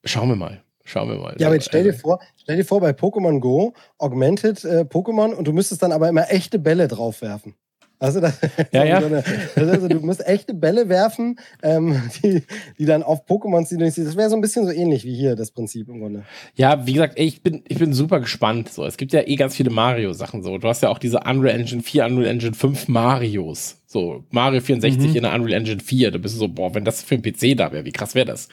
schauen 0.05 0.29
wir 0.29 0.37
mal. 0.37 0.63
Schauen 0.85 1.09
wir 1.09 1.17
mal. 1.17 1.37
Ja, 1.39 1.47
aber 1.47 1.55
jetzt 1.55 1.67
stell 1.67 1.85
dir 1.85 1.93
also 1.93 2.03
vor, 2.03 2.21
stell 2.37 2.57
dir 2.57 2.65
vor, 2.65 2.81
bei 2.81 2.91
Pokémon 2.91 3.39
Go 3.39 3.73
Augmented 3.99 4.65
äh, 4.65 4.81
Pokémon 4.81 5.33
und 5.33 5.47
du 5.47 5.53
müsstest 5.53 5.83
dann 5.83 5.93
aber 5.93 6.09
immer 6.09 6.31
echte 6.31 6.59
Bälle 6.59 6.89
draufwerfen. 6.89 7.55
Also, 8.03 8.21
das, 8.21 8.37
ja, 8.73 8.85
ja. 8.85 9.01
So 9.01 9.07
eine, 9.07 9.25
also 9.55 9.87
du 9.87 10.01
musst 10.01 10.27
echte 10.27 10.55
Bälle 10.55 10.89
werfen, 10.89 11.39
ähm, 11.63 12.03
die, 12.23 12.43
die 12.79 12.85
dann 12.85 13.05
auf 13.05 13.27
Pokémons, 13.27 13.69
die 13.69 13.77
du 13.77 13.85
nicht 13.85 13.95
siehst. 13.95 14.09
Das 14.09 14.17
wäre 14.17 14.29
so 14.29 14.35
ein 14.35 14.41
bisschen 14.41 14.65
so 14.65 14.73
ähnlich 14.73 15.05
wie 15.05 15.15
hier, 15.15 15.37
das 15.37 15.53
Prinzip 15.53 15.89
im 15.89 16.01
Grunde. 16.01 16.25
Ja, 16.57 16.85
wie 16.85 16.95
gesagt, 16.95 17.15
ich 17.17 17.43
bin, 17.43 17.63
ich 17.69 17.79
bin 17.79 17.93
super 17.93 18.19
gespannt. 18.19 18.71
So, 18.71 18.85
es 18.85 18.97
gibt 18.97 19.13
ja 19.13 19.21
eh 19.25 19.37
ganz 19.37 19.55
viele 19.55 19.71
Mario-Sachen. 19.71 20.43
So, 20.43 20.59
du 20.59 20.67
hast 20.67 20.83
ja 20.83 20.89
auch 20.89 20.99
diese 20.99 21.21
Unreal 21.21 21.61
Engine 21.61 21.83
4, 21.83 22.07
Unreal 22.07 22.27
Engine 22.27 22.55
5 22.55 22.89
Marios. 22.89 23.79
So, 23.87 24.25
Mario 24.31 24.61
64 24.61 25.11
mhm. 25.11 25.17
in 25.17 25.23
der 25.23 25.35
Unreal 25.35 25.61
Engine 25.61 25.81
4. 25.81 26.11
Da 26.11 26.19
bist 26.19 26.35
du 26.35 26.41
so, 26.41 26.49
boah, 26.49 26.75
wenn 26.75 26.85
das 26.85 27.03
für 27.03 27.15
einen 27.15 27.23
PC 27.23 27.57
da 27.57 27.71
wäre, 27.71 27.85
wie 27.85 27.93
krass 27.93 28.17
wäre 28.17 28.27
das? 28.27 28.49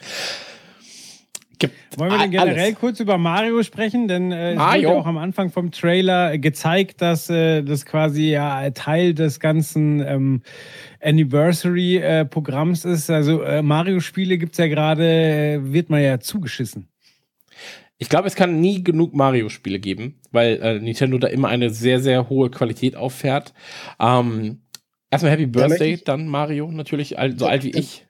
Gibt 1.60 1.98
Wollen 1.98 2.10
wir 2.10 2.18
denn 2.18 2.30
generell 2.30 2.58
alles. 2.58 2.74
kurz 2.76 3.00
über 3.00 3.18
Mario 3.18 3.62
sprechen? 3.62 4.08
Denn 4.08 4.32
äh, 4.32 4.52
es 4.52 4.56
Mario. 4.56 4.88
wurde 4.88 5.00
auch 5.00 5.06
am 5.06 5.18
Anfang 5.18 5.50
vom 5.50 5.70
Trailer 5.70 6.38
gezeigt, 6.38 7.02
dass 7.02 7.28
äh, 7.28 7.62
das 7.62 7.84
quasi 7.84 8.30
ja 8.30 8.70
Teil 8.70 9.12
des 9.12 9.40
ganzen 9.40 10.00
ähm, 10.00 10.42
Anniversary-Programms 11.02 12.86
äh, 12.86 12.92
ist. 12.92 13.10
Also 13.10 13.42
äh, 13.42 13.60
Mario-Spiele 13.60 14.38
gibt 14.38 14.52
es 14.52 14.58
ja 14.58 14.68
gerade, 14.68 15.04
äh, 15.04 15.72
wird 15.72 15.90
man 15.90 16.02
ja 16.02 16.18
zugeschissen. 16.18 16.88
Ich 17.98 18.08
glaube, 18.08 18.26
es 18.26 18.36
kann 18.36 18.62
nie 18.62 18.82
genug 18.82 19.12
Mario-Spiele 19.12 19.80
geben, 19.80 20.18
weil 20.32 20.58
äh, 20.62 20.78
Nintendo 20.80 21.18
da 21.18 21.28
immer 21.28 21.48
eine 21.48 21.68
sehr, 21.68 22.00
sehr 22.00 22.30
hohe 22.30 22.50
Qualität 22.50 22.96
auffährt. 22.96 23.52
Ähm, 24.00 24.62
erstmal 25.10 25.32
Happy 25.32 25.44
Birthday, 25.44 26.00
dann 26.02 26.26
Mario 26.26 26.72
natürlich, 26.72 27.16
so 27.36 27.46
alt 27.46 27.64
wie 27.64 27.72
ich. 27.72 28.06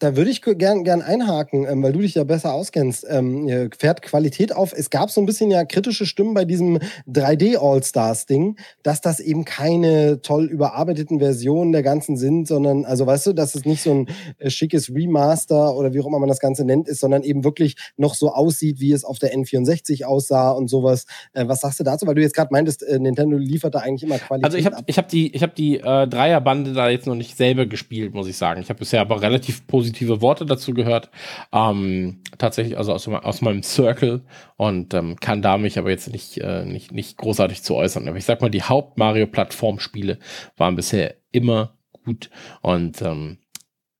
Da 0.00 0.16
würde 0.16 0.30
ich 0.30 0.42
gern, 0.42 0.82
gern 0.82 1.02
einhaken, 1.02 1.66
ähm, 1.68 1.82
weil 1.82 1.92
du 1.92 2.00
dich 2.00 2.16
ja 2.16 2.24
besser 2.24 2.52
auskennst. 2.52 3.06
Ähm, 3.08 3.70
fährt 3.78 4.02
Qualität 4.02 4.54
auf. 4.54 4.72
Es 4.76 4.90
gab 4.90 5.08
so 5.08 5.20
ein 5.20 5.26
bisschen 5.26 5.52
ja 5.52 5.64
kritische 5.64 6.04
Stimmen 6.04 6.34
bei 6.34 6.44
diesem 6.44 6.80
3D 7.08 7.56
All-Stars-Ding, 7.56 8.58
dass 8.82 9.00
das 9.00 9.20
eben 9.20 9.44
keine 9.44 10.20
toll 10.20 10.46
überarbeiteten 10.46 11.20
Versionen 11.20 11.70
der 11.70 11.84
ganzen 11.84 12.16
sind, 12.16 12.48
sondern, 12.48 12.84
also 12.84 13.06
weißt 13.06 13.28
du, 13.28 13.32
dass 13.34 13.54
es 13.54 13.64
nicht 13.64 13.82
so 13.82 13.92
ein 13.92 14.08
äh, 14.38 14.50
schickes 14.50 14.90
Remaster 14.92 15.76
oder 15.76 15.94
wie 15.94 16.00
auch 16.00 16.06
immer 16.06 16.18
man 16.18 16.28
das 16.28 16.40
Ganze 16.40 16.64
nennt, 16.64 16.88
ist, 16.88 16.98
sondern 16.98 17.22
eben 17.22 17.44
wirklich 17.44 17.76
noch 17.96 18.14
so 18.14 18.32
aussieht, 18.32 18.80
wie 18.80 18.92
es 18.92 19.04
auf 19.04 19.20
der 19.20 19.32
N64 19.32 20.04
aussah 20.04 20.50
und 20.50 20.68
sowas. 20.68 21.06
Äh, 21.34 21.46
was 21.46 21.60
sagst 21.60 21.78
du 21.78 21.84
dazu? 21.84 22.06
Weil 22.06 22.16
du 22.16 22.22
jetzt 22.22 22.34
gerade 22.34 22.52
meintest, 22.52 22.82
äh, 22.82 22.98
Nintendo 22.98 23.36
liefert 23.36 23.76
da 23.76 23.78
eigentlich 23.78 24.02
immer 24.02 24.18
Qualität. 24.18 24.44
Also 24.44 24.58
ich 24.58 24.66
habe 24.66 24.76
hab 24.76 25.08
die, 25.08 25.34
ich 25.34 25.42
hab 25.42 25.54
die 25.54 25.78
äh, 25.78 26.08
Dreierbande 26.08 26.72
da 26.72 26.88
jetzt 26.88 27.06
noch 27.06 27.14
nicht 27.14 27.36
selber 27.36 27.66
gespielt, 27.66 28.12
muss 28.12 28.26
ich 28.26 28.36
sagen. 28.36 28.60
Ich 28.60 28.68
habe 28.68 28.80
bisher 28.80 29.00
aber 29.00 29.22
relativ 29.22 29.66
positiv 29.66 29.83
positive 29.84 30.22
Worte 30.22 30.46
dazu 30.46 30.72
gehört. 30.72 31.10
Ähm, 31.52 32.22
tatsächlich 32.38 32.78
also 32.78 32.92
aus, 32.92 33.06
aus 33.06 33.42
meinem 33.42 33.62
Circle 33.62 34.22
und 34.56 34.94
ähm, 34.94 35.16
kann 35.16 35.42
da 35.42 35.58
mich 35.58 35.78
aber 35.78 35.90
jetzt 35.90 36.10
nicht, 36.10 36.38
äh, 36.38 36.64
nicht, 36.64 36.92
nicht 36.92 37.18
großartig 37.18 37.62
zu 37.62 37.74
äußern. 37.74 38.08
Aber 38.08 38.16
ich 38.16 38.24
sag 38.24 38.40
mal, 38.40 38.50
die 38.50 38.62
Haupt-Mario-Plattform-Spiele 38.62 40.18
waren 40.56 40.76
bisher 40.76 41.16
immer 41.32 41.76
gut. 42.04 42.30
Und 42.62 43.02
ähm, 43.02 43.38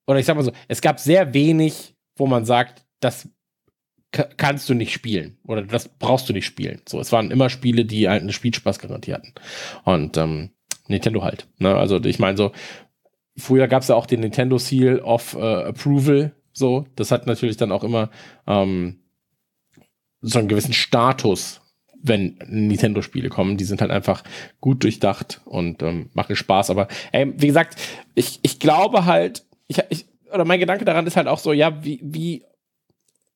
oder 0.07 0.19
ich 0.19 0.27
sag 0.27 0.37
mal 0.37 0.43
so, 0.43 0.53
es 0.69 0.81
gab 0.81 0.99
sehr 1.01 1.35
wenig, 1.35 1.95
wo 2.17 2.27
man 2.27 2.45
sagt, 2.45 2.85
das 3.01 3.29
kannst 4.37 4.69
du 4.69 4.75
nicht 4.75 4.93
spielen 4.93 5.39
oder 5.45 5.63
das 5.63 5.89
brauchst 5.89 6.29
du 6.29 6.33
nicht 6.33 6.47
spielen. 6.47 6.81
So, 6.89 7.01
es 7.01 7.11
waren 7.11 7.33
immer 7.33 7.51
Spiele, 7.51 7.85
die 7.85 8.09
halt 8.09 8.23
eine 8.23 8.33
Spielspaßgarantie 8.33 9.13
hatten. 9.13 9.33
Und 9.85 10.17
ähm, 10.17 10.51
Nintendo 10.87 11.23
halt. 11.23 11.49
Ne? 11.59 11.75
Also 11.75 12.03
ich 12.05 12.19
meine 12.19 12.37
so, 12.37 12.53
früher 13.37 13.69
gab 13.69 13.83
es 13.83 13.89
ja 13.89 13.95
auch 13.95 14.07
den 14.07 14.21
Nintendo 14.21 14.59
Seal 14.59 15.01
of 15.01 15.35
äh, 15.35 15.65
Approval. 15.65 16.33
So, 16.53 16.87
das 16.97 17.11
hat 17.11 17.27
natürlich 17.27 17.57
dann 17.57 17.73
auch 17.73 17.85
immer 17.85 18.11
ähm, 18.47 19.01
so 20.21 20.39
einen 20.39 20.49
gewissen 20.49 20.73
Status, 20.73 21.61
wenn 22.01 22.39
Nintendo-Spiele 22.47 23.29
kommen. 23.29 23.57
Die 23.57 23.65
sind 23.65 23.81
halt 23.81 23.91
einfach 23.91 24.23
gut 24.61 24.85
durchdacht 24.85 25.41
und 25.45 25.83
ähm, 25.83 26.11
machen 26.15 26.37
Spaß. 26.37 26.71
Aber 26.71 26.89
ey, 27.13 27.33
wie 27.37 27.47
gesagt, 27.47 27.81
ich, 28.15 28.39
ich 28.43 28.59
glaube 28.59 29.05
halt, 29.05 29.45
ich, 29.67 29.83
ich, 29.91 30.07
oder 30.33 30.45
mein 30.45 30.61
Gedanke 30.61 30.85
daran 30.85 31.07
ist 31.07 31.17
halt 31.17 31.29
auch 31.29 31.39
so, 31.39 31.53
ja, 31.53 31.85
wie, 31.85 32.01
wie 32.03 32.45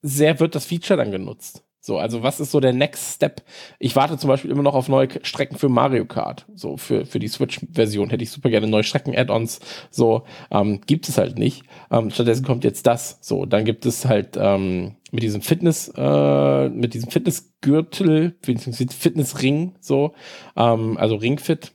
sehr 0.03 0.39
wird 0.41 0.55
das 0.55 0.67
Feature 0.67 0.97
dann 0.97 1.11
genutzt? 1.11 1.65
So, 1.89 1.97
also 1.97 2.23
was 2.23 2.39
ist 2.39 2.51
so 2.51 2.61
der 2.61 2.75
Next 2.75 3.15
Step? 3.15 3.43
Ich 3.79 3.97
warte 3.97 4.19
zum 4.19 4.29
Beispiel 4.29 4.51
immer 4.51 4.63
noch 4.63 4.75
auf 4.75 4.91
neue 4.91 5.09
Strecken 5.23 5.57
für 5.57 5.71
Mario 5.71 6.05
Kart. 6.05 6.45
So, 6.55 6.77
für, 6.77 7.07
für 7.07 7.19
die 7.19 7.29
Switch-Version 7.29 8.11
hätte 8.11 8.23
ich 8.23 8.31
super 8.31 8.51
gerne 8.51 8.67
neue 8.67 8.83
Strecken-Add-ons. 8.83 9.61
So, 9.91 10.25
ähm, 10.51 10.83
gibt 10.87 11.09
es 11.09 11.17
halt 11.17 11.39
nicht. 11.39 11.63
Ähm, 11.91 12.11
stattdessen 12.11 12.45
kommt 12.45 12.65
jetzt 12.65 12.87
das. 12.87 13.17
So, 13.23 13.47
dann 13.47 13.65
gibt 13.65 13.87
es 13.87 14.05
halt 14.05 14.37
ähm, 14.39 14.97
mit 15.13 15.23
diesem 15.23 15.41
Fitness, 15.41 15.91
äh, 15.97 16.69
mit 16.69 16.93
diesem 16.93 17.11
Fitnessgürtel, 17.11 18.37
beziehungsweise 18.43 18.93
Fitnessring, 18.93 19.77
so, 19.81 20.13
ähm, 20.57 20.99
also 20.99 21.17
Ringfit, 21.17 21.73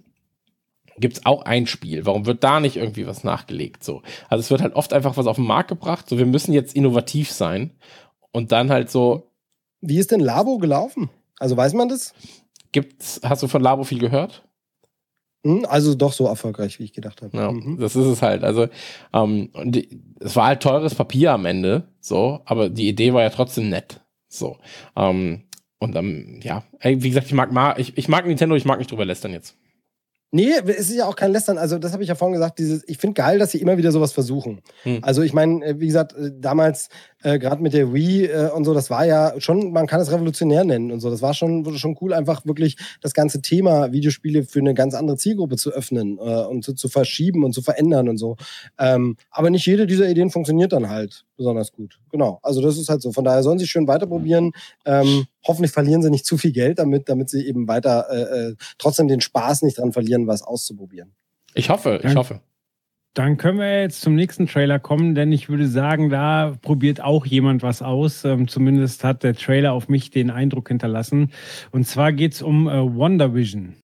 gibt 0.99 1.18
es 1.18 1.26
auch 1.26 1.41
ein 1.41 1.66
Spiel. 1.66 2.05
Warum 2.05 2.28
wird 2.28 2.43
da 2.43 2.59
nicht 2.59 2.76
irgendwie 2.76 3.07
was 3.07 3.24
nachgelegt? 3.24 3.84
So, 3.84 4.03
also 4.30 4.41
es 4.41 4.51
wird 4.51 4.61
halt 4.61 4.76
oft 4.76 4.93
einfach 4.93 5.18
was 5.18 5.26
auf 5.26 5.38
den 5.38 5.47
Markt 5.47 5.70
gebracht. 5.70 6.07
So, 6.07 6.20
wir 6.20 6.28
müssen 6.28 6.53
jetzt 6.53 6.76
innovativ 6.76 7.32
sein 7.32 7.72
und 8.32 8.51
dann 8.51 8.70
halt 8.70 8.91
so 8.91 9.32
wie 9.84 9.99
ist 9.99 10.11
denn 10.11 10.19
Labo 10.19 10.57
gelaufen? 10.57 11.09
Also 11.39 11.57
weiß 11.57 11.73
man 11.73 11.89
das? 11.89 12.13
Gibt's, 12.71 13.19
hast 13.23 13.43
du 13.43 13.47
von 13.47 13.61
Labo 13.61 13.84
viel 13.84 13.99
gehört? 13.99 14.43
Hm, 15.45 15.65
also 15.67 15.93
doch 15.93 16.13
so 16.13 16.25
erfolgreich, 16.25 16.79
wie 16.79 16.86
ich 16.86 16.93
gedacht 16.93 17.21
habe. 17.21 17.36
Ja, 17.36 17.51
mhm. 17.51 17.77
das 17.79 17.95
ist 17.95 18.05
es 18.05 18.21
halt. 18.21 18.43
Also 18.43 18.67
ähm, 19.13 19.49
die, 19.65 20.01
es 20.21 20.36
war 20.36 20.47
halt 20.47 20.63
teures 20.63 20.95
Papier 20.95 21.34
am 21.34 21.45
Ende, 21.45 21.84
so, 21.99 22.41
aber 22.45 22.69
die 22.69 22.88
Idee 22.88 23.13
war 23.13 23.21
ja 23.21 23.29
trotzdem 23.29 23.69
nett. 23.69 23.99
So. 24.29 24.57
Ähm, 24.95 25.43
und 25.79 25.95
ähm, 25.97 26.39
ja, 26.41 26.63
wie 26.81 27.09
gesagt, 27.09 27.27
ich 27.27 27.34
mag, 27.34 27.77
ich, 27.77 27.97
ich 27.97 28.07
mag 28.07 28.25
Nintendo, 28.25 28.55
ich 28.55 28.63
mag 28.63 28.79
nicht 28.79 28.89
drüber 28.89 29.03
lästern 29.03 29.34
jetzt. 29.34 29.57
Nee, 30.36 30.49
es 30.65 30.89
ist 30.89 30.95
ja 30.95 31.05
auch 31.05 31.15
kein 31.15 31.31
Lästern. 31.31 31.59
Also, 31.59 31.77
das 31.77 31.93
habe 31.93 32.01
ich 32.01 32.09
ja 32.09 32.15
vorhin 32.15 32.34
gesagt. 32.34 32.57
Dieses, 32.57 32.84
ich 32.89 32.97
finde 32.97 33.13
geil, 33.13 33.38
dass 33.38 33.51
sie 33.51 33.59
immer 33.59 33.77
wieder 33.77 33.91
sowas 33.91 34.13
versuchen. 34.13 34.61
Hm. 34.81 34.97
Also, 35.03 35.21
ich 35.21 35.31
meine, 35.31 35.63
äh, 35.63 35.79
wie 35.79 35.86
gesagt, 35.86 36.13
äh, 36.13 36.31
damals 36.34 36.89
äh, 37.24 37.39
gerade 37.39 37.61
mit 37.61 37.74
der 37.74 37.93
Wii 37.93 38.26
äh, 38.26 38.49
und 38.49 38.65
so, 38.65 38.74
das 38.74 38.89
war 38.89 39.05
ja 39.05 39.34
schon, 39.39 39.71
man 39.71 39.88
kann 39.88 40.01
es 40.01 40.11
revolutionär 40.11 40.63
nennen 40.63 40.91
und 40.91 40.99
so. 40.99 41.09
Das 41.09 41.21
war 41.21 41.34
schon, 41.34 41.78
schon 41.78 41.97
cool, 42.01 42.13
einfach 42.13 42.45
wirklich 42.45 42.78
das 43.01 43.13
ganze 43.13 43.41
Thema 43.41 43.91
Videospiele 43.91 44.43
für 44.43 44.59
eine 44.59 44.74
ganz 44.74 44.93
andere 44.93 45.17
Zielgruppe 45.17 45.55
zu 45.55 45.71
öffnen 45.71 46.17
äh, 46.17 46.45
und 46.45 46.63
zu, 46.63 46.74
zu, 46.74 46.89
verschieben 46.89 47.43
und 47.43 47.53
zu 47.53 47.61
verändern 47.61 48.09
und 48.09 48.17
so. 48.17 48.36
Ähm, 48.78 49.17
aber 49.32 49.49
nicht 49.49 49.65
jede 49.65 49.88
dieser 49.88 50.09
Ideen 50.09 50.30
funktioniert 50.30 50.74
dann 50.74 50.89
halt 50.89 51.26
besonders 51.38 51.71
gut. 51.71 51.99
Genau. 52.11 52.39
Also, 52.43 52.61
das 52.61 52.78
ist 52.78 52.89
halt 52.89 53.01
so. 53.01 53.11
Von 53.11 53.24
daher 53.24 53.43
sollen 53.43 53.59
sie 53.59 53.67
schön 53.67 53.88
weiterprobieren. 53.88 54.51
Ähm, 54.86 55.26
hoffentlich 55.45 55.71
verlieren 55.71 56.01
sie 56.01 56.09
nicht 56.09 56.26
zu 56.26 56.38
viel 56.38 56.51
Geld 56.51 56.80
damit, 56.80 57.09
damit 57.09 57.30
sie 57.30 57.47
eben 57.47 57.67
weiter 57.67 58.07
äh, 58.09 58.49
äh, 58.49 58.55
trotzdem 58.78 59.07
den 59.07 59.21
Spaß 59.21 59.63
nicht 59.63 59.78
dran 59.78 59.93
verlieren, 59.93 60.28
was 60.28 60.41
auszuprobieren. 60.41 61.13
Ich 61.53 61.69
hoffe, 61.69 62.01
ich 62.03 62.15
hoffe. 62.15 62.41
Dann 63.16 63.38
können 63.38 63.59
wir 63.59 63.82
jetzt 63.82 64.01
zum 64.01 64.16
nächsten 64.16 64.47
Trailer 64.47 64.80
kommen, 64.80 65.14
denn 65.14 65.32
ich 65.32 65.47
würde 65.47 65.68
sagen, 65.68 66.09
da 66.09 66.57
probiert 66.61 67.01
auch 67.01 67.26
jemand 67.28 67.61
was 67.61 67.84
aus. 67.84 68.26
Ähm, 68.26 68.47
zumindest 68.47 69.03
hat 69.03 69.22
der 69.24 69.36
Trailer 69.36 69.74
auf 69.74 69.88
mich 69.88 70.09
den 70.09 70.32
Eindruck 70.32 70.70
hinterlassen. 70.70 71.32
Und 71.72 71.86
zwar 71.86 72.11
geht 72.11 72.34
es 72.34 72.41
um 72.41 72.68
äh, 72.68 72.95
Wonder 72.95 73.36
Vision. 73.36 73.76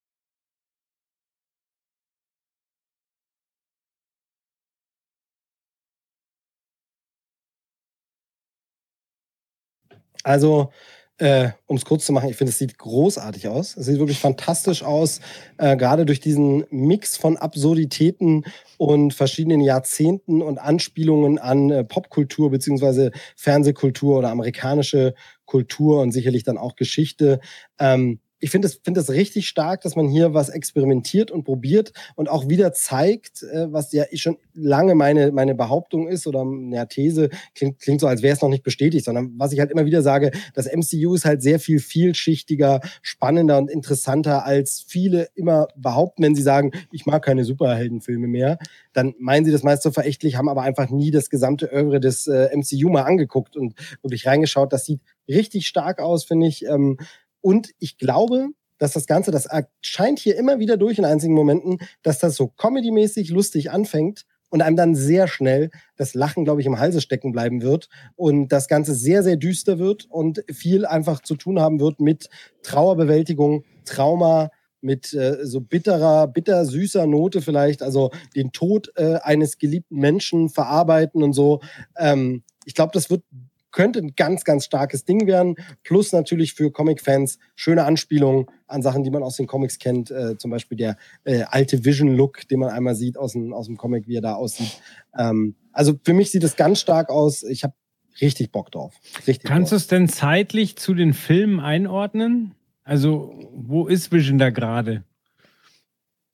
Also 10.23 10.71
äh, 11.19 11.49
um 11.67 11.75
es 11.75 11.85
kurz 11.85 12.05
zu 12.05 12.13
machen, 12.13 12.29
ich 12.29 12.37
finde, 12.37 12.51
es 12.51 12.57
sieht 12.57 12.77
großartig 12.77 13.47
aus. 13.47 13.77
Es 13.77 13.85
sieht 13.85 13.99
wirklich 13.99 14.19
fantastisch 14.19 14.83
aus, 14.83 15.19
äh, 15.57 15.75
gerade 15.77 16.05
durch 16.05 16.19
diesen 16.19 16.65
Mix 16.71 17.17
von 17.17 17.37
Absurditäten 17.37 18.45
und 18.77 19.13
verschiedenen 19.13 19.61
Jahrzehnten 19.61 20.41
und 20.41 20.57
Anspielungen 20.57 21.37
an 21.37 21.69
äh, 21.69 21.83
Popkultur 21.83 22.49
beziehungsweise 22.49 23.11
Fernsehkultur 23.35 24.19
oder 24.19 24.29
amerikanische 24.29 25.13
Kultur 25.45 26.01
und 26.01 26.11
sicherlich 26.11 26.43
dann 26.43 26.57
auch 26.57 26.75
Geschichte. 26.75 27.39
Ähm, 27.79 28.19
ich 28.39 28.49
finde 28.49 28.67
es 28.67 28.79
find 28.83 28.95
das 28.97 29.09
richtig 29.09 29.47
stark, 29.47 29.81
dass 29.81 29.95
man 29.95 30.07
hier 30.07 30.33
was 30.33 30.49
experimentiert 30.49 31.31
und 31.31 31.43
probiert 31.43 31.91
und 32.15 32.29
auch 32.29 32.47
wieder 32.47 32.73
zeigt, 32.73 33.43
äh, 33.43 33.71
was 33.71 33.91
ja 33.91 34.05
schon 34.13 34.37
lange 34.53 34.95
meine, 34.95 35.31
meine 35.31 35.55
Behauptung 35.55 36.07
ist 36.07 36.27
oder 36.27 36.41
eine 36.41 36.87
These, 36.87 37.29
klingt, 37.55 37.79
klingt 37.79 38.01
so, 38.01 38.07
als 38.07 38.21
wäre 38.21 38.35
es 38.35 38.41
noch 38.41 38.49
nicht 38.49 38.63
bestätigt, 38.63 39.05
sondern 39.05 39.33
was 39.37 39.51
ich 39.51 39.59
halt 39.59 39.71
immer 39.71 39.85
wieder 39.85 40.01
sage, 40.01 40.31
das 40.53 40.67
MCU 40.67 41.15
ist 41.15 41.25
halt 41.25 41.41
sehr 41.41 41.59
viel 41.59 41.79
vielschichtiger, 41.79 42.81
spannender 43.01 43.57
und 43.57 43.69
interessanter, 43.69 44.45
als 44.45 44.83
viele 44.87 45.29
immer 45.35 45.67
behaupten, 45.75 46.23
wenn 46.23 46.35
sie 46.35 46.41
sagen, 46.41 46.71
ich 46.91 47.05
mag 47.05 47.23
keine 47.23 47.43
Superheldenfilme 47.43 48.27
mehr. 48.27 48.57
Dann 48.93 49.15
meinen 49.19 49.45
sie 49.45 49.51
das 49.51 49.63
meist 49.63 49.83
so 49.83 49.91
verächtlich, 49.91 50.35
haben 50.35 50.49
aber 50.49 50.63
einfach 50.63 50.89
nie 50.89 51.11
das 51.11 51.29
gesamte 51.29 51.67
Övre 51.67 51.99
des 51.99 52.27
äh, 52.27 52.49
MCU 52.55 52.89
mal 52.89 53.03
angeguckt 53.03 53.55
und 53.57 53.75
wirklich 54.01 54.25
reingeschaut. 54.25 54.73
Das 54.73 54.85
sieht 54.85 55.01
richtig 55.27 55.67
stark 55.67 55.99
aus, 55.99 56.23
finde 56.23 56.47
ich. 56.47 56.65
Ähm, 56.65 56.97
und 57.41 57.69
ich 57.79 57.97
glaube, 57.97 58.49
dass 58.77 58.93
das 58.93 59.05
Ganze, 59.05 59.31
das 59.31 59.47
scheint 59.81 60.19
hier 60.19 60.37
immer 60.37 60.59
wieder 60.59 60.77
durch 60.77 60.97
in 60.97 61.05
einzigen 61.05 61.33
Momenten, 61.33 61.79
dass 62.01 62.19
das 62.19 62.35
so 62.35 62.47
comedy-mäßig 62.47 63.29
lustig 63.29 63.71
anfängt 63.71 64.25
und 64.49 64.61
einem 64.61 64.75
dann 64.75 64.95
sehr 64.95 65.27
schnell 65.27 65.69
das 65.95 66.15
Lachen, 66.15 66.43
glaube 66.43 66.61
ich, 66.61 66.67
im 66.67 66.79
Halse 66.79 67.01
stecken 67.01 67.31
bleiben 67.31 67.61
wird 67.61 67.89
und 68.15 68.49
das 68.49 68.67
Ganze 68.67 68.95
sehr, 68.95 69.21
sehr 69.21 69.35
düster 69.35 69.79
wird 69.79 70.05
und 70.09 70.43
viel 70.51 70.85
einfach 70.85 71.21
zu 71.21 71.35
tun 71.35 71.59
haben 71.59 71.79
wird 71.79 71.99
mit 71.99 72.29
Trauerbewältigung, 72.63 73.63
Trauma, 73.85 74.49
mit 74.81 75.13
äh, 75.13 75.45
so 75.45 75.59
bitterer, 75.61 76.27
bitter-süßer 76.27 77.05
Note 77.05 77.41
vielleicht, 77.41 77.83
also 77.83 78.11
den 78.35 78.51
Tod 78.51 78.91
äh, 78.95 79.15
eines 79.21 79.57
geliebten 79.57 79.97
Menschen 79.97 80.49
verarbeiten 80.49 81.21
und 81.21 81.33
so. 81.33 81.59
Ähm, 81.97 82.43
ich 82.65 82.75
glaube, 82.75 82.91
das 82.93 83.09
wird 83.09 83.23
könnte 83.71 83.99
ein 83.99 84.13
ganz, 84.15 84.43
ganz 84.43 84.65
starkes 84.65 85.05
Ding 85.05 85.27
werden. 85.27 85.55
Plus 85.83 86.11
natürlich 86.11 86.53
für 86.53 86.71
Comic-Fans 86.71 87.39
schöne 87.55 87.83
Anspielungen 87.85 88.47
an 88.67 88.81
Sachen, 88.81 89.03
die 89.03 89.09
man 89.09 89.23
aus 89.23 89.37
den 89.37 89.47
Comics 89.47 89.79
kennt. 89.79 90.11
Äh, 90.11 90.37
zum 90.37 90.51
Beispiel 90.51 90.77
der 90.77 90.97
äh, 91.23 91.43
alte 91.43 91.85
Vision-Look, 91.85 92.47
den 92.47 92.59
man 92.59 92.69
einmal 92.69 92.95
sieht 92.95 93.17
aus 93.17 93.33
dem, 93.33 93.53
aus 93.53 93.67
dem 93.67 93.77
Comic, 93.77 94.07
wie 94.07 94.17
er 94.17 94.21
da 94.21 94.33
aussieht. 94.33 94.81
Ähm, 95.17 95.55
also 95.71 95.93
für 96.03 96.13
mich 96.13 96.31
sieht 96.31 96.43
es 96.43 96.55
ganz 96.55 96.79
stark 96.79 97.09
aus. 97.09 97.43
Ich 97.43 97.63
habe 97.63 97.73
richtig 98.21 98.51
Bock 98.51 98.71
drauf. 98.71 98.93
Richtig 99.27 99.43
Kannst 99.49 99.71
du 99.71 99.75
es 99.75 99.87
denn 99.87 100.07
zeitlich 100.09 100.75
zu 100.77 100.93
den 100.93 101.13
Filmen 101.13 101.59
einordnen? 101.59 102.55
Also, 102.83 103.33
wo 103.53 103.87
ist 103.87 104.11
Vision 104.11 104.39
da 104.39 104.49
gerade? 104.49 105.03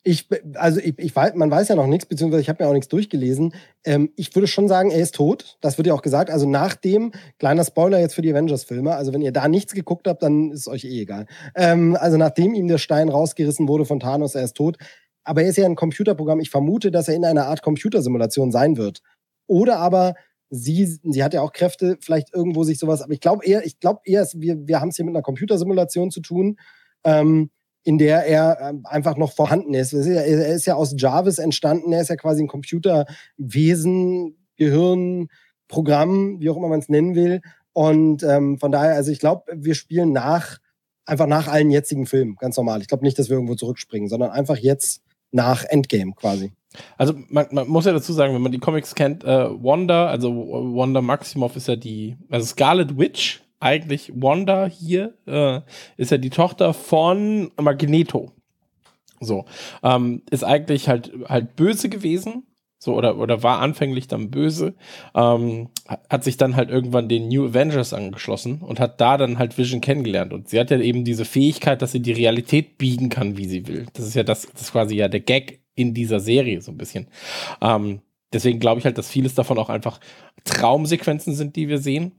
Ich, 0.08 0.28
also 0.54 0.80
ich, 0.80 1.00
ich 1.00 1.16
weiß, 1.16 1.34
man 1.34 1.50
weiß 1.50 1.68
ja 1.68 1.76
noch 1.76 1.88
nichts, 1.88 2.06
beziehungsweise 2.06 2.42
ich 2.42 2.48
habe 2.48 2.64
mir 2.64 2.70
auch 2.70 2.74
nichts 2.74 2.90
durchgelesen. 2.90 3.56
Ähm, 3.84 4.12
ich 4.16 4.36
würde 4.36 4.48
schon 4.48 4.68
sagen, 4.68 4.92
er 4.92 5.00
ist 5.00 5.16
tot. 5.16 5.58
Das 5.62 5.80
wird 5.80 5.88
ja 5.88 5.96
auch 5.96 6.04
gesagt. 6.04 6.30
Also 6.30 6.48
nach 6.48 6.76
dem, 6.76 7.12
kleiner 7.40 7.66
Spoiler 7.66 8.00
jetzt 8.00 8.14
für 8.14 8.22
die 8.22 8.32
Avengers-Filme, 8.32 8.96
also 8.96 9.14
wenn 9.14 9.24
ihr 9.24 9.32
da 9.32 9.48
nichts 9.48 9.74
geguckt 9.74 10.08
habt, 10.08 10.22
dann 10.22 10.52
ist 10.52 10.68
euch 10.68 10.86
eh 10.86 11.02
egal. 11.02 11.26
Ähm, 11.56 11.98
also 12.00 12.18
nachdem 12.18 12.54
ihm 12.54 12.68
der 12.68 12.78
Stein 12.78 13.10
rausgerissen 13.10 13.68
wurde 13.68 13.86
von 13.86 14.00
Thanos, 14.00 14.36
er 14.36 14.44
ist 14.44 14.56
tot. 14.56 14.78
Aber 15.24 15.42
er 15.42 15.50
ist 15.50 15.58
ja 15.58 15.66
ein 15.66 15.76
Computerprogramm. 15.76 16.40
Ich 16.40 16.52
vermute, 16.52 16.92
dass 16.92 17.08
er 17.08 17.16
in 17.16 17.26
einer 17.26 17.48
Art 17.48 17.64
Computersimulation 17.64 18.52
sein 18.52 18.78
wird. 18.78 19.02
Oder 19.48 19.80
aber 19.80 20.14
sie, 20.52 20.86
sie 20.86 21.24
hat 21.24 21.34
ja 21.34 21.42
auch 21.42 21.52
Kräfte, 21.52 21.98
vielleicht 22.00 22.32
irgendwo 22.32 22.64
sich 22.64 22.78
sowas, 22.78 23.02
aber 23.02 23.14
ich 23.14 23.22
glaube 23.22 23.44
eher, 23.44 23.66
ich 23.66 23.80
glaube 23.80 24.02
eher, 24.06 24.28
wir, 24.36 24.68
wir 24.68 24.82
haben 24.82 24.90
es 24.90 24.98
hier 24.98 25.06
mit 25.06 25.16
einer 25.16 25.24
Computersimulation 25.24 26.12
zu 26.12 26.22
tun. 26.22 26.58
Ähm, 27.04 27.50
in 27.86 28.00
der 28.00 28.26
er 28.26 28.58
ähm, 28.62 28.82
einfach 28.86 29.16
noch 29.16 29.32
vorhanden 29.32 29.74
ist. 29.76 29.94
Er 29.94 30.26
ist 30.26 30.66
ja 30.66 30.74
aus 30.74 30.96
Jarvis 30.98 31.38
entstanden, 31.38 31.94
er 31.94 32.02
ist 32.02 32.10
ja 32.10 32.16
quasi 32.16 32.44
ein 32.44 32.48
Computerwesen, 32.48 34.36
Gehirn, 34.58 35.28
Programm, 35.68 36.40
wie 36.40 36.50
auch 36.50 36.58
immer 36.58 36.68
man 36.68 36.80
es 36.80 36.90
nennen 36.90 37.14
will. 37.16 37.42
Und 37.74 38.24
ähm, 38.24 38.58
von 38.58 38.72
daher, 38.72 38.96
also 38.96 39.12
ich 39.12 39.20
glaube, 39.20 39.44
wir 39.54 39.76
spielen 39.76 40.12
nach, 40.12 40.58
einfach 41.06 41.28
nach 41.28 41.48
allen 41.48 41.70
jetzigen 41.70 42.08
Filmen, 42.08 42.36
ganz 42.38 42.58
normal. 42.58 42.82
Ich 42.82 42.88
glaube 42.88 43.04
nicht, 43.04 43.20
dass 43.20 43.30
wir 43.30 43.36
irgendwo 43.36 43.56
zurückspringen, 43.56 44.10
sondern 44.10 44.32
einfach 44.32 44.58
jetzt 44.58 45.04
nach 45.32 45.64
Endgame 45.64 46.14
quasi. 46.16 46.54
Also 46.98 47.14
man, 47.30 47.46
man 47.52 47.68
muss 47.68 47.86
ja 47.86 47.94
dazu 47.94 48.14
sagen, 48.14 48.34
wenn 48.34 48.42
man 48.42 48.52
die 48.52 48.60
Comics 48.60 48.96
kennt, 48.96 49.24
äh, 49.24 49.28
Wanda, 49.28 50.08
also 50.08 50.32
Wanda 50.32 51.02
Maximoff 51.02 51.56
ist 51.56 51.68
ja 51.68 51.76
die, 51.76 52.18
also 52.30 52.48
Scarlet 52.48 52.98
Witch 52.98 53.45
eigentlich 53.66 54.12
Wanda 54.16 54.68
hier, 54.68 55.16
äh, 55.26 55.62
ist 55.98 56.12
ja 56.12 56.18
die 56.18 56.30
Tochter 56.30 56.74
von 56.74 57.52
Magneto. 57.60 58.32
So, 59.20 59.46
ähm, 59.82 60.22
ist 60.30 60.44
eigentlich 60.44 60.88
halt, 60.88 61.12
halt 61.28 61.56
böse 61.56 61.90
gewesen, 61.90 62.44
so 62.78 62.94
oder, 62.94 63.18
oder 63.18 63.42
war 63.42 63.60
anfänglich 63.60 64.08
dann 64.08 64.30
böse, 64.30 64.76
ähm, 65.16 65.70
hat 66.10 66.24
sich 66.24 66.38
dann 66.38 66.56
halt 66.56 66.70
irgendwann 66.70 67.10
den 67.10 67.28
New 67.28 67.48
Avengers 67.48 67.94
angeschlossen 67.94 68.62
und 68.62 68.80
hat 68.80 69.02
da 69.02 69.18
dann 69.18 69.40
halt 69.40 69.58
Vision 69.58 69.82
kennengelernt. 69.82 70.32
Und 70.32 70.50
sie 70.50 70.60
hat 70.60 70.70
ja 70.70 70.80
eben 70.80 71.04
diese 71.04 71.26
Fähigkeit, 71.26 71.82
dass 71.82 71.92
sie 71.92 72.02
die 72.02 72.12
Realität 72.12 72.78
biegen 72.78 73.10
kann, 73.10 73.38
wie 73.38 73.48
sie 73.48 73.68
will. 73.68 73.88
Das 73.94 74.06
ist 74.06 74.14
ja 74.14 74.24
das, 74.24 74.44
das 74.52 74.62
ist 74.62 74.72
quasi 74.74 74.96
ja 74.96 75.08
der 75.08 75.22
Gag 75.22 75.62
in 75.74 75.96
dieser 75.96 76.20
Serie 76.20 76.62
so 76.62 76.72
ein 76.72 76.78
bisschen. 76.78 77.08
Ähm, 77.62 78.02
deswegen 78.32 78.60
glaube 78.60 78.80
ich 78.80 78.86
halt, 78.86 79.00
dass 79.00 79.10
vieles 79.10 79.34
davon 79.34 79.58
auch 79.58 79.70
einfach 79.70 80.00
Traumsequenzen 80.44 81.34
sind, 81.34 81.56
die 81.56 81.68
wir 81.68 81.80
sehen 81.80 82.12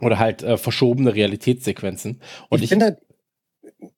oder 0.00 0.18
halt 0.18 0.42
äh, 0.42 0.56
verschobene 0.56 1.14
Realitätssequenzen. 1.14 2.20
Und 2.48 2.58
ich, 2.58 2.64
ich 2.64 2.68
finde 2.70 2.86
halt, 2.86 2.98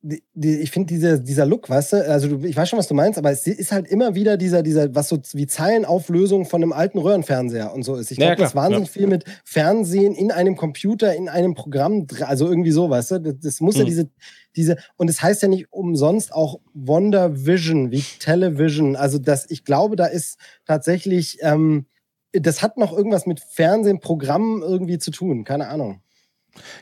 die, 0.03 0.23
die, 0.35 0.61
ich 0.61 0.71
finde 0.71 0.89
diese, 0.89 1.21
dieser 1.21 1.47
Look, 1.47 1.69
weißt 1.69 1.95
du, 1.95 2.11
also 2.11 2.29
du, 2.29 2.47
ich 2.47 2.57
weiß 2.57 2.69
schon, 2.69 2.79
was 2.79 2.89
du 2.89 2.95
meinst, 2.95 3.19
aber 3.19 3.31
es 3.31 3.47
ist 3.47 3.73
halt 3.73 3.87
immer 3.89 4.15
wieder 4.15 4.37
dieser, 4.37 4.63
dieser, 4.63 4.95
was 4.95 5.09
so 5.09 5.19
wie 5.33 5.47
Zeilenauflösung 5.47 6.45
von 6.45 6.63
einem 6.63 6.73
alten 6.73 6.99
Röhrenfernseher 6.99 7.73
und 7.73 7.83
so 7.83 7.97
ist. 7.97 8.11
Ich 8.11 8.19
glaube, 8.19 8.33
ja, 8.33 8.37
das 8.37 8.51
ist 8.51 8.55
wahnsinnig 8.55 8.89
ja. 8.89 8.93
viel 8.93 9.07
mit 9.07 9.25
Fernsehen 9.45 10.15
in 10.15 10.31
einem 10.31 10.57
Computer, 10.57 11.15
in 11.15 11.29
einem 11.29 11.55
Programm, 11.55 12.07
also 12.21 12.47
irgendwie 12.49 12.71
so, 12.71 12.91
weißt 12.91 13.13
du, 13.13 13.19
das, 13.21 13.35
das 13.41 13.61
muss 13.61 13.75
mhm. 13.75 13.81
ja 13.81 13.87
diese, 13.87 14.11
diese, 14.55 14.77
und 14.97 15.09
es 15.09 15.17
das 15.17 15.23
heißt 15.23 15.43
ja 15.43 15.49
nicht 15.49 15.73
umsonst 15.73 16.33
auch 16.33 16.61
Wonder 16.75 17.47
Vision, 17.47 17.91
wie 17.91 18.03
Television, 18.21 18.97
also 18.97 19.19
das, 19.19 19.51
ich 19.51 19.65
glaube, 19.65 19.97
da 19.97 20.07
ist 20.07 20.39
tatsächlich, 20.67 21.39
ähm, 21.43 21.87
das 22.33 22.63
hat 22.63 22.77
noch 22.77 22.93
irgendwas 22.93 23.27
mit 23.27 23.41
Fernsehen, 23.41 24.01
Programmen 24.01 24.63
irgendwie 24.63 24.99
zu 24.99 25.11
tun, 25.11 25.45
keine 25.45 25.69
Ahnung. 25.69 26.01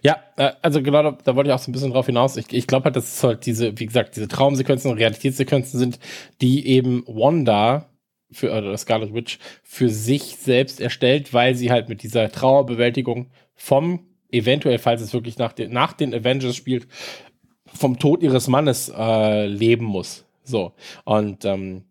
Ja, 0.03 0.22
äh, 0.36 0.53
also 0.62 0.82
genau, 0.82 1.03
da, 1.03 1.18
da, 1.24 1.36
wollte 1.36 1.51
ich 1.51 1.55
auch 1.55 1.59
so 1.59 1.70
ein 1.70 1.72
bisschen 1.72 1.90
drauf 1.90 2.07
hinaus. 2.07 2.36
Ich, 2.36 2.53
ich 2.53 2.66
glaube 2.66 2.84
halt, 2.84 2.97
dass 2.97 3.16
es 3.16 3.24
halt 3.24 3.47
diese, 3.47 3.78
wie 3.78 3.86
gesagt, 3.86 4.16
diese 4.16 4.28
Traumsequenzen 4.28 4.90
und 4.90 4.99
Realitätssequenzen 4.99 5.78
sind, 5.78 5.99
die 6.40 6.66
eben 6.66 7.05
Wanda 7.07 7.88
für 8.30 8.53
oder 8.53 8.76
Scarlet 8.76 9.14
Witch 9.14 9.38
für 9.62 9.88
sich 9.88 10.36
selbst 10.36 10.80
erstellt, 10.80 11.32
weil 11.32 11.55
sie 11.55 11.70
halt 11.70 11.88
mit 11.88 12.03
dieser 12.03 12.30
Trauerbewältigung 12.30 13.30
vom 13.55 14.07
eventuell, 14.30 14.78
falls 14.78 15.01
es 15.01 15.12
wirklich 15.12 15.38
nach 15.38 15.53
den, 15.53 15.72
nach 15.72 15.92
den 15.92 16.12
Avengers 16.14 16.57
spielt, 16.57 16.88
vom 17.72 17.99
Tod 17.99 18.22
ihres 18.22 18.49
Mannes 18.49 18.92
äh, 18.95 19.47
leben 19.47 19.84
muss. 19.84 20.24
So. 20.42 20.72
Und 21.05 21.45
ähm, 21.45 21.84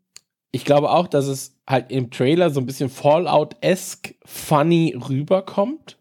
ich 0.54 0.64
glaube 0.64 0.92
auch, 0.92 1.08
dass 1.08 1.28
es 1.28 1.60
halt 1.68 1.92
im 1.92 2.12
Trailer 2.12 2.50
so 2.50 2.62
ein 2.62 2.66
bisschen 2.66 2.90
Fallout-esque 2.90 4.16
funny 4.24 4.96
rüberkommt 5.10 5.98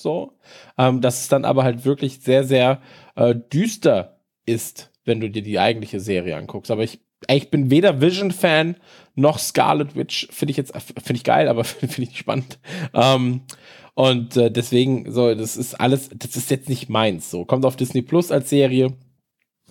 so, 0.00 0.32
ähm, 0.78 1.00
dass 1.00 1.20
es 1.20 1.28
dann 1.28 1.44
aber 1.44 1.62
halt 1.62 1.84
wirklich 1.84 2.20
sehr, 2.20 2.44
sehr 2.44 2.80
äh, 3.16 3.34
düster 3.34 4.20
ist, 4.46 4.90
wenn 5.04 5.20
du 5.20 5.30
dir 5.30 5.42
die 5.42 5.58
eigentliche 5.58 6.00
Serie 6.00 6.36
anguckst. 6.36 6.70
Aber 6.70 6.82
ich, 6.82 7.00
ich 7.28 7.50
bin 7.50 7.70
weder 7.70 8.00
Vision-Fan 8.00 8.76
noch 9.14 9.38
Scarlet 9.38 9.94
Witch. 9.96 10.28
Finde 10.30 10.50
ich 10.52 10.56
jetzt, 10.56 10.72
finde 10.74 11.16
ich 11.16 11.24
geil, 11.24 11.48
aber 11.48 11.64
finde 11.64 12.02
ich 12.02 12.18
spannend. 12.18 12.58
Ähm, 12.94 13.42
und 13.94 14.36
äh, 14.36 14.50
deswegen, 14.50 15.12
so, 15.12 15.34
das 15.34 15.56
ist 15.56 15.74
alles, 15.74 16.08
das 16.14 16.36
ist 16.36 16.50
jetzt 16.50 16.68
nicht 16.68 16.88
meins. 16.88 17.30
So, 17.30 17.44
kommt 17.44 17.66
auf 17.66 17.76
Disney 17.76 18.02
Plus 18.02 18.32
als 18.32 18.48
Serie. 18.48 18.94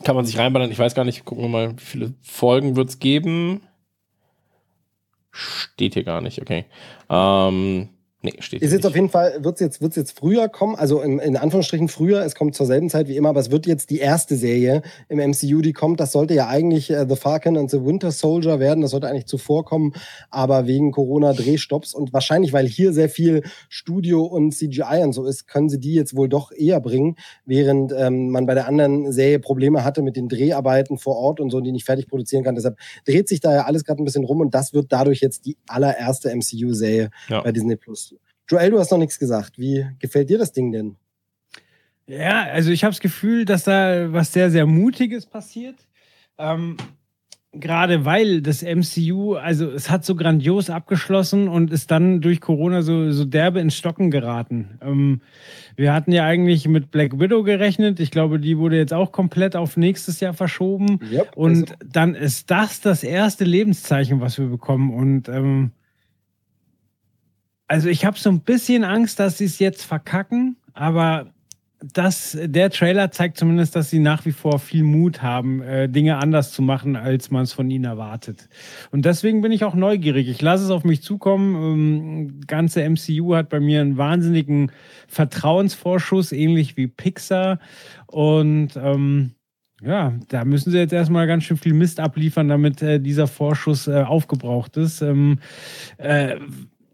Kann 0.04 0.16
man 0.16 0.26
sich 0.26 0.38
reinballern. 0.38 0.72
Ich 0.72 0.80
weiß 0.80 0.94
gar 0.94 1.06
nicht, 1.06 1.26
gucken 1.26 1.46
wir 1.46 1.50
mal, 1.50 1.72
wie 1.78 1.84
viele 1.84 2.14
Folgen 2.22 2.76
wird 2.76 2.90
es 2.90 3.00
geben. 3.00 3.62
Steht 5.32 5.94
hier 5.94 6.04
gar 6.04 6.22
nicht, 6.22 6.42
okay. 6.42 6.66
Ähm, 7.10 7.90
Nee, 8.22 8.34
steht 8.40 8.62
ist 8.62 8.74
jetzt 8.74 8.80
nicht. 8.80 8.88
auf 8.88 8.96
jeden 8.96 9.08
Fall, 9.08 9.46
wird 9.46 9.56
es 9.56 9.62
jetzt, 9.62 9.82
wird's 9.82 9.96
jetzt 9.96 10.20
früher 10.20 10.50
kommen, 10.50 10.76
also 10.76 11.02
in, 11.02 11.20
in, 11.20 11.38
Anführungsstrichen 11.38 11.88
früher, 11.88 12.22
es 12.26 12.36
kommt 12.36 12.54
zur 12.54 12.66
selben 12.66 12.90
Zeit 12.90 13.08
wie 13.08 13.16
immer, 13.16 13.30
aber 13.30 13.40
es 13.40 13.50
wird 13.50 13.66
jetzt 13.66 13.92
die 13.92 14.00
erste 14.00 14.36
Serie 14.36 14.82
im 15.08 15.20
MCU, 15.20 15.62
die 15.62 15.72
kommt. 15.72 16.02
Das 16.02 16.12
sollte 16.12 16.34
ja 16.34 16.48
eigentlich 16.48 16.90
äh, 16.92 17.06
The 17.08 17.16
Falcon 17.16 17.56
and 17.56 17.72
the 17.72 17.86
Winter 17.86 18.12
Soldier 18.12 18.60
werden, 18.60 18.82
das 18.82 18.92
sollte 18.92 19.08
eigentlich 19.08 19.28
zuvor 19.28 19.64
kommen, 19.64 19.94
aber 20.30 20.68
wegen 20.68 20.92
Corona-Drehstopps 20.92 21.94
und 21.94 22.12
wahrscheinlich, 22.12 22.52
weil 22.52 22.68
hier 22.68 22.92
sehr 22.92 23.08
viel 23.08 23.42
Studio 23.70 24.26
und 24.26 24.52
CGI 24.52 25.02
und 25.04 25.14
so 25.14 25.26
ist, 25.26 25.48
können 25.48 25.70
sie 25.70 25.80
die 25.80 25.94
jetzt 25.94 26.14
wohl 26.14 26.28
doch 26.28 26.52
eher 26.52 26.82
bringen, 26.82 27.16
während 27.46 27.94
ähm, 27.96 28.32
man 28.32 28.46
bei 28.46 28.54
der 28.54 28.68
anderen 28.68 29.14
Serie 29.14 29.40
Probleme 29.40 29.86
hatte 29.86 30.02
mit 30.02 30.18
den 30.18 30.28
Dreharbeiten 30.28 30.98
vor 30.98 31.16
Ort 31.16 31.40
und 31.40 31.52
so, 31.52 31.62
die 31.62 31.72
nicht 31.72 31.86
fertig 31.86 32.10
produzieren 32.10 32.44
kann. 32.44 32.56
Deshalb 32.56 32.78
dreht 33.06 33.30
sich 33.30 33.40
da 33.40 33.54
ja 33.54 33.62
alles 33.64 33.86
gerade 33.86 34.02
ein 34.02 34.06
bisschen 34.06 34.26
rum 34.26 34.42
und 34.42 34.54
das 34.54 34.74
wird 34.74 34.88
dadurch 34.92 35.22
jetzt 35.22 35.46
die 35.46 35.56
allererste 35.68 36.36
MCU-Serie 36.36 37.12
ja. 37.30 37.42
bei 37.42 37.54
Disney 37.54 37.78
Plus. 37.78 38.09
Joel, 38.50 38.72
du 38.72 38.80
hast 38.80 38.92
noch 38.92 38.98
nichts 38.98 39.20
gesagt. 39.20 39.58
Wie 39.58 39.86
gefällt 40.00 40.30
dir 40.30 40.38
das 40.38 40.52
Ding 40.52 40.72
denn? 40.72 40.96
Ja, 42.08 42.44
also 42.46 42.72
ich 42.72 42.84
habe 42.84 42.92
das 42.92 43.00
Gefühl, 43.00 43.46
dass 43.46 43.66
da 43.66 44.12
was 44.12 44.34
sehr, 44.34 44.50
sehr 44.50 44.66
Mutiges 44.66 45.28
passiert. 45.28 45.76
Ähm, 46.40 46.78
Gerade 47.52 48.06
weil 48.06 48.42
das 48.42 48.62
MCU, 48.62 49.34
also 49.34 49.72
es 49.72 49.90
hat 49.90 50.06
so 50.06 50.14
grandios 50.16 50.70
abgeschlossen 50.70 51.48
und 51.48 51.72
ist 51.72 51.90
dann 51.90 52.22
durch 52.22 52.42
Corona 52.42 52.84
so, 52.84 53.12
so 53.12 53.26
derbe 53.26 53.60
ins 53.60 53.76
Stocken 53.76 54.12
geraten. 54.12 54.78
Ähm, 54.82 55.22
wir 55.76 55.92
hatten 55.92 56.12
ja 56.12 56.26
eigentlich 56.26 56.68
mit 56.68 56.92
Black 56.92 57.20
Widow 57.20 57.42
gerechnet. 57.42 58.00
Ich 58.00 58.12
glaube, 58.12 58.40
die 58.40 58.60
wurde 58.60 58.78
jetzt 58.78 58.94
auch 58.94 59.12
komplett 59.12 59.56
auf 59.56 59.78
nächstes 59.78 60.20
Jahr 60.20 60.34
verschoben. 60.34 61.00
Yep, 61.12 61.36
und 61.36 61.72
also. 61.72 61.92
dann 61.92 62.14
ist 62.14 62.52
das 62.52 62.82
das 62.82 63.04
erste 63.04 63.46
Lebenszeichen, 63.46 64.22
was 64.22 64.38
wir 64.38 64.46
bekommen. 64.46 64.94
Und 64.94 65.28
ähm, 65.28 65.72
also 67.70 67.88
ich 67.88 68.04
habe 68.04 68.18
so 68.18 68.30
ein 68.30 68.42
bisschen 68.42 68.84
Angst, 68.84 69.20
dass 69.20 69.38
sie 69.38 69.46
es 69.46 69.60
jetzt 69.60 69.84
verkacken, 69.86 70.58
aber 70.74 71.32
das, 71.82 72.38
der 72.42 72.72
Trailer 72.72 73.12
zeigt 73.12 73.38
zumindest, 73.38 73.76
dass 73.76 73.90
sie 73.90 74.00
nach 74.00 74.26
wie 74.26 74.34
vor 74.34 74.60
viel 74.60 74.84
Mut 74.84 75.22
haben, 75.22 75.62
äh, 75.62 75.88
Dinge 75.88 76.18
anders 76.18 76.52
zu 76.52 76.62
machen, 76.62 76.98
als 76.98 77.32
man 77.32 77.44
es 77.44 77.54
von 77.54 77.70
ihnen 77.70 77.86
erwartet. 77.86 78.50
Und 78.92 79.06
deswegen 79.06 79.42
bin 79.42 79.54
ich 79.54 79.64
auch 79.64 79.76
neugierig. 79.76 80.28
Ich 80.28 80.42
lasse 80.42 80.66
es 80.66 80.72
auf 80.72 80.84
mich 80.84 81.02
zukommen. 81.04 81.56
Ähm, 81.56 82.42
ganze 82.48 82.84
MCU 82.84 83.36
hat 83.36 83.48
bei 83.48 83.62
mir 83.62 83.80
einen 83.80 83.98
wahnsinnigen 83.98 84.72
Vertrauensvorschuss, 85.08 86.34
ähnlich 86.34 86.76
wie 86.76 86.88
Pixar. 86.88 87.60
Und 88.08 88.76
ähm, 88.76 89.36
ja, 89.82 90.14
da 90.28 90.44
müssen 90.44 90.72
sie 90.72 90.80
jetzt 90.80 90.92
erstmal 90.92 91.28
ganz 91.28 91.46
schön 91.46 91.56
viel 91.56 91.74
Mist 91.74 92.02
abliefern, 92.02 92.50
damit 92.50 92.82
äh, 92.82 93.00
dieser 93.00 93.28
Vorschuss 93.28 93.88
äh, 93.88 94.02
aufgebraucht 94.02 94.76
ist. 94.76 95.02
Ähm, 95.02 95.40
äh, 95.98 96.36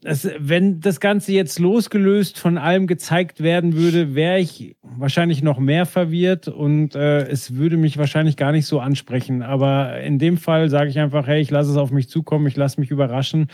das, 0.06 0.30
wenn 0.38 0.82
das 0.82 0.99
Ganze 0.99 1.32
jetzt 1.32 1.58
losgelöst 1.58 2.38
von 2.38 2.60
allem 2.60 2.86
gezeigt 2.86 3.41
werden 3.41 3.76
würde, 3.76 4.14
wäre 4.14 4.39
ich 4.39 4.76
wahrscheinlich 4.84 5.41
noch 5.41 5.58
mehr 5.58 5.88
verwirrt 5.88 6.47
und 6.47 6.93
äh, 6.93 7.28
es 7.28 7.56
würde 7.56 7.76
mich 7.76 7.97
wahrscheinlich 7.97 8.38
gar 8.38 8.51
nicht 8.51 8.68
so 8.68 8.80
ansprechen. 8.80 9.41
Aber 9.41 9.99
in 10.01 10.20
dem 10.20 10.38
Fall 10.38 10.70
sage 10.70 10.91
ich 10.91 10.99
einfach, 10.99 11.26
hey, 11.26 11.41
ich 11.41 11.49
lasse 11.49 11.72
es 11.72 11.78
auf 11.78 11.89
mich 11.89 12.08
zukommen, 12.08 12.45
ich 12.45 12.56
lasse 12.56 12.80
mich 12.80 12.91
überraschen. 12.91 13.47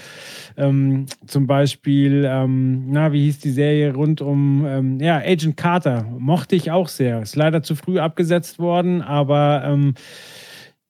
Ähm, 0.58 1.06
zum 1.26 1.48
Beispiel, 1.48 2.26
ähm, 2.28 2.92
na, 2.92 3.14
wie 3.14 3.24
hieß 3.24 3.40
die 3.40 3.52
Serie 3.52 3.94
rund 3.94 4.20
um, 4.20 4.66
ähm, 4.66 5.00
ja, 5.00 5.20
Agent 5.20 5.56
Carter, 5.56 6.06
mochte 6.20 6.58
ich 6.58 6.70
auch 6.70 6.90
sehr. 6.90 7.22
Ist 7.22 7.38
leider 7.38 7.64
zu 7.64 7.76
früh 7.76 7.98
abgesetzt 7.98 8.60
worden, 8.60 9.02
aber 9.02 9.64
ähm, 9.66 9.94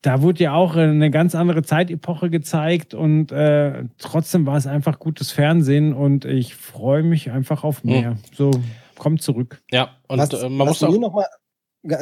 da 0.02 0.22
wurde 0.22 0.44
ja 0.44 0.54
auch 0.54 0.76
eine 0.76 1.12
ganz 1.12 1.36
andere 1.36 1.64
Zeitepoche 1.64 2.30
gezeigt 2.30 2.94
und 2.94 3.32
äh, 3.32 3.84
trotzdem 4.00 4.46
war 4.46 4.58
es 4.58 4.66
einfach 4.66 5.00
gutes 5.00 5.32
Fernsehen 5.32 5.94
und 5.94 6.26
ich 6.26 6.56
freue 6.56 7.04
mich 7.04 7.32
einfach 7.32 7.64
auf 7.64 7.84
mehr. 7.84 8.12
Mhm. 8.12 8.18
So, 8.36 8.52
kommt 8.98 9.22
zurück. 9.22 9.62
Ja, 9.72 9.92
und 10.08 10.20
was, 10.20 10.34
äh, 10.34 10.50
man 10.50 10.68
was 10.68 10.82
muss 10.82 10.90
auch. 10.90 11.00
Noch 11.00 11.14
mal, 11.14 11.26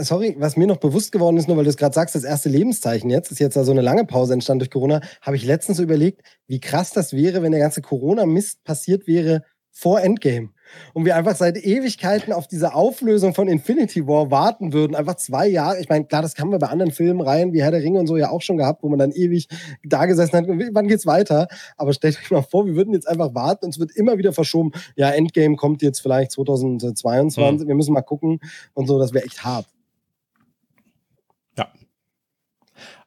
sorry, 0.04 0.36
was 0.39 0.56
mir 0.56 0.68
noch 0.68 0.78
bewusst 0.78 1.12
geworden 1.12 1.36
ist, 1.38 1.47
nur 1.47 1.58
weil 1.58 1.66
du 1.66 1.70
es 1.70 1.78
gerade 1.78 1.93
sagst, 1.93 2.16
das 2.16 2.24
erste 2.24 2.47
Lebenszeichen 2.47 3.10
jetzt, 3.10 3.32
ist 3.32 3.39
jetzt 3.39 3.58
da 3.58 3.64
so 3.66 3.72
eine 3.72 3.82
lange 3.82 4.06
Pause 4.06 4.34
entstanden 4.34 4.60
durch 4.60 4.72
Corona, 4.72 5.02
habe 5.22 5.36
ich 5.36 5.45
letztens 5.45 5.78
so 5.78 5.84
überlegt, 5.84 6.22
wie 6.47 6.60
krass 6.62 6.91
das 6.91 7.14
wäre, 7.14 7.41
wenn 7.41 7.52
der 7.52 7.62
ganze 7.62 7.82
Corona-Mist 7.82 8.64
passiert 8.64 9.08
wäre 9.08 9.43
vor 9.72 10.02
Endgame 10.02 10.50
und 10.93 11.05
wir 11.05 11.15
einfach 11.15 11.36
seit 11.36 11.57
Ewigkeiten 11.57 12.34
auf 12.34 12.47
diese 12.47 12.74
Auflösung 12.74 13.34
von 13.34 13.47
Infinity 13.47 14.07
War 14.07 14.32
warten 14.32 14.74
würden. 14.74 14.95
Einfach 14.95 15.15
zwei 15.15 15.47
Jahre. 15.47 15.80
Ich 15.80 15.89
meine, 15.89 16.05
klar, 16.05 16.22
das 16.22 16.36
haben 16.38 16.51
wir 16.51 16.59
bei 16.59 16.67
anderen 16.67 16.91
Filmreihen 16.91 17.53
wie 17.53 17.61
Herr 17.61 17.72
der 17.72 17.82
Ringe 17.82 17.99
und 17.99 18.07
so 18.07 18.17
ja 18.17 18.30
auch 18.30 18.41
schon 18.41 18.57
gehabt, 18.57 18.84
wo 18.84 18.89
man 18.89 18.99
dann 18.99 19.11
ewig 19.11 19.47
da 19.84 20.05
gesessen 20.05 20.38
hat. 20.38 20.45
Wann 20.47 20.88
geht's 20.88 21.05
weiter? 21.05 21.47
Aber 21.78 21.93
stellt 21.93 22.17
euch 22.17 22.32
mal 22.32 22.41
vor, 22.41 22.65
wir 22.65 22.76
würden 22.76 22.93
jetzt 22.93 23.07
einfach 23.07 23.34
warten 23.34 23.65
und 23.65 23.72
es 23.72 23.80
wird 23.80 23.95
immer 23.95 24.17
wieder 24.17 24.34
verschoben. 24.34 24.72
Ja, 24.95 25.09
Endgame 25.09 25.55
kommt 25.55 25.82
jetzt 25.82 25.99
vielleicht 25.99 26.32
2022. 26.32 27.65
Mhm. 27.65 27.67
Wir 27.67 27.76
müssen 27.76 27.93
mal 27.93 28.01
gucken 28.01 28.39
und 28.74 28.88
so. 28.88 28.99
Das 28.99 29.13
wäre 29.13 29.26
echt 29.26 29.43
hart. 29.43 29.65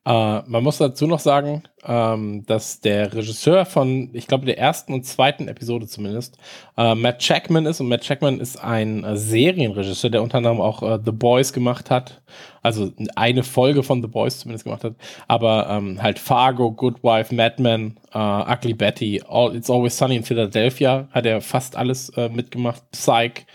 Äh, 0.04 0.42
man 0.46 0.64
muss 0.64 0.78
dazu 0.78 1.06
noch 1.06 1.20
sagen, 1.20 1.62
ähm, 1.84 2.44
dass 2.46 2.80
der 2.80 3.14
Regisseur 3.14 3.64
von, 3.64 4.10
ich 4.12 4.26
glaube, 4.26 4.46
der 4.46 4.58
ersten 4.58 4.92
und 4.94 5.06
zweiten 5.06 5.46
Episode 5.46 5.86
zumindest, 5.86 6.38
äh, 6.76 6.94
Matt 6.94 7.22
Jackman 7.26 7.66
ist. 7.66 7.80
Und 7.80 7.88
Matt 7.88 8.08
Jackman 8.08 8.40
ist 8.40 8.62
ein 8.62 9.04
äh, 9.04 9.16
Serienregisseur, 9.16 10.10
der 10.10 10.22
unter 10.22 10.38
anderem 10.38 10.60
auch 10.60 10.82
äh, 10.82 10.98
The 11.04 11.12
Boys 11.12 11.52
gemacht 11.52 11.90
hat. 11.90 12.20
Also 12.62 12.90
eine 13.14 13.44
Folge 13.44 13.82
von 13.84 14.02
The 14.02 14.08
Boys 14.08 14.40
zumindest 14.40 14.64
gemacht 14.64 14.82
hat. 14.82 14.94
Aber 15.28 15.68
ähm, 15.70 16.02
halt 16.02 16.18
Fargo, 16.18 16.72
Good 16.72 17.04
Wife, 17.04 17.32
Mad 17.34 17.62
Men, 17.62 17.98
äh, 18.12 18.18
Ugly 18.18 18.74
Betty, 18.74 19.22
All, 19.28 19.54
It's 19.54 19.70
Always 19.70 19.96
Sunny 19.96 20.16
in 20.16 20.24
Philadelphia 20.24 21.08
hat 21.12 21.26
er 21.26 21.40
fast 21.40 21.76
alles 21.76 22.08
äh, 22.10 22.28
mitgemacht. 22.28 22.82
Psych. 22.90 23.46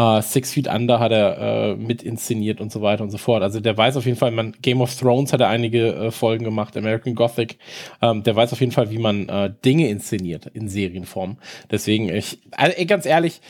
Uh, 0.00 0.22
Six 0.22 0.52
Feet 0.52 0.66
Under 0.66 0.98
hat 0.98 1.12
er 1.12 1.38
äh, 1.38 1.76
mit 1.76 2.02
inszeniert 2.02 2.62
und 2.62 2.72
so 2.72 2.80
weiter 2.80 3.02
und 3.04 3.10
so 3.10 3.18
fort. 3.18 3.42
Also 3.42 3.60
der 3.60 3.76
weiß 3.76 3.98
auf 3.98 4.06
jeden 4.06 4.16
Fall, 4.16 4.30
man, 4.30 4.52
Game 4.62 4.80
of 4.80 4.94
Thrones 4.94 5.34
hat 5.34 5.40
er 5.42 5.48
einige 5.48 5.94
äh, 5.94 6.10
Folgen 6.10 6.44
gemacht, 6.44 6.74
American 6.74 7.14
Gothic. 7.14 7.58
Ähm, 8.00 8.22
der 8.22 8.34
weiß 8.34 8.54
auf 8.54 8.60
jeden 8.60 8.72
Fall, 8.72 8.90
wie 8.90 8.98
man 8.98 9.26
Dinge 9.62 9.90
inszeniert 9.90 10.46
in 10.46 10.68
Serienform. 10.68 11.38
Deswegen, 11.70 12.08
ich, 12.08 12.40
also, 12.52 12.82
ganz 12.86 13.04
ehrlich, 13.04 13.42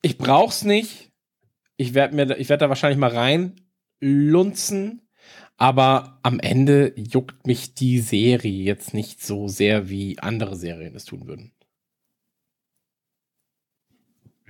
ich 0.00 0.16
brauch's 0.16 0.62
nicht. 0.62 1.10
Ich 1.76 1.94
werde 1.94 2.14
mir, 2.14 2.38
ich 2.38 2.48
werde 2.48 2.64
da 2.64 2.68
wahrscheinlich 2.68 2.98
mal 2.98 3.10
rein 3.10 3.56
lunzen. 4.00 5.02
Aber 5.56 6.18
am 6.22 6.40
Ende 6.40 6.92
juckt 6.96 7.46
mich 7.46 7.74
die 7.74 7.98
Serie 7.98 8.64
jetzt 8.64 8.94
nicht 8.94 9.24
so 9.24 9.48
sehr, 9.48 9.88
wie 9.88 10.18
andere 10.18 10.56
Serien 10.56 10.94
es 10.94 11.04
tun 11.04 11.26
würden. 11.26 11.52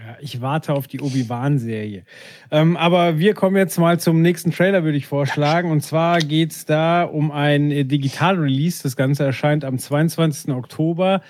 Ja, 0.05 0.17
ich 0.21 0.41
warte 0.41 0.73
auf 0.73 0.89
die 0.89 1.01
Obi-Wan-Serie. 1.01 2.03
Ähm, 2.51 2.77
aber 2.77 3.19
wir 3.19 3.35
kommen 3.35 3.57
jetzt 3.57 3.79
mal 3.79 4.01
zum 4.01 4.21
nächsten 4.21 4.51
Trailer, 4.51 4.83
würde 4.83 4.99
ich 4.99 5.07
vorschlagen. 5.07 5.71
Und 5.71 5.83
zwar 5.83 6.19
geht 6.19 6.51
es 6.51 6.65
da 6.65 7.05
um 7.05 7.31
ein 7.31 7.71
äh, 7.71 7.85
Digital-Release. 7.85 8.83
Das 8.83 8.97
Ganze 8.97 9.25
erscheint 9.25 9.65
am 9.65 9.79
22. 9.79 10.53
Oktober 10.53 11.21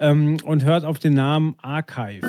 ähm, 0.00 0.38
und 0.42 0.64
hört 0.64 0.86
auf 0.86 0.98
den 0.98 1.12
Namen 1.12 1.56
Archive. 1.60 2.26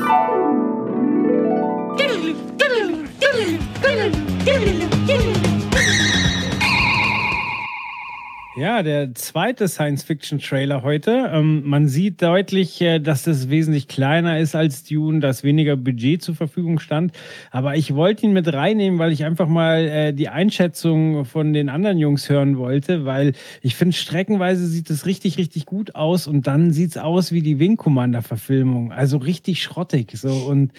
Ja, 8.57 8.83
der 8.83 9.13
zweite 9.15 9.67
Science-Fiction-Trailer 9.67 10.81
heute. 10.81 11.29
Ähm, 11.33 11.63
man 11.65 11.89
sieht 11.89 12.21
deutlich, 12.21 12.79
äh, 12.79 12.99
dass 12.99 13.27
es 13.27 13.49
wesentlich 13.49 13.89
kleiner 13.89 14.39
ist 14.39 14.55
als 14.55 14.85
Dune, 14.85 15.19
dass 15.19 15.43
weniger 15.43 15.75
Budget 15.75 16.21
zur 16.21 16.35
Verfügung 16.35 16.79
stand. 16.79 17.11
Aber 17.51 17.75
ich 17.75 17.95
wollte 17.95 18.25
ihn 18.25 18.31
mit 18.31 18.51
reinnehmen, 18.53 18.97
weil 18.97 19.11
ich 19.11 19.25
einfach 19.25 19.49
mal 19.49 19.79
äh, 19.89 20.13
die 20.13 20.29
Einschätzung 20.29 21.25
von 21.25 21.51
den 21.51 21.67
anderen 21.67 21.97
Jungs 21.97 22.29
hören 22.29 22.57
wollte, 22.57 23.03
weil 23.03 23.33
ich 23.61 23.75
finde, 23.75 23.93
streckenweise 23.93 24.65
sieht 24.67 24.89
es 24.89 25.05
richtig, 25.05 25.37
richtig 25.37 25.65
gut 25.65 25.93
aus 25.95 26.25
und 26.25 26.47
dann 26.47 26.71
sieht 26.71 26.91
es 26.91 26.97
aus 26.97 27.33
wie 27.33 27.41
die 27.41 27.59
Wing 27.59 27.75
Commander-Verfilmung. 27.75 28.93
Also 28.93 29.17
richtig 29.17 29.61
schrottig. 29.61 30.11
So 30.15 30.31
und 30.31 30.71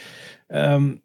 ähm, 0.48 1.02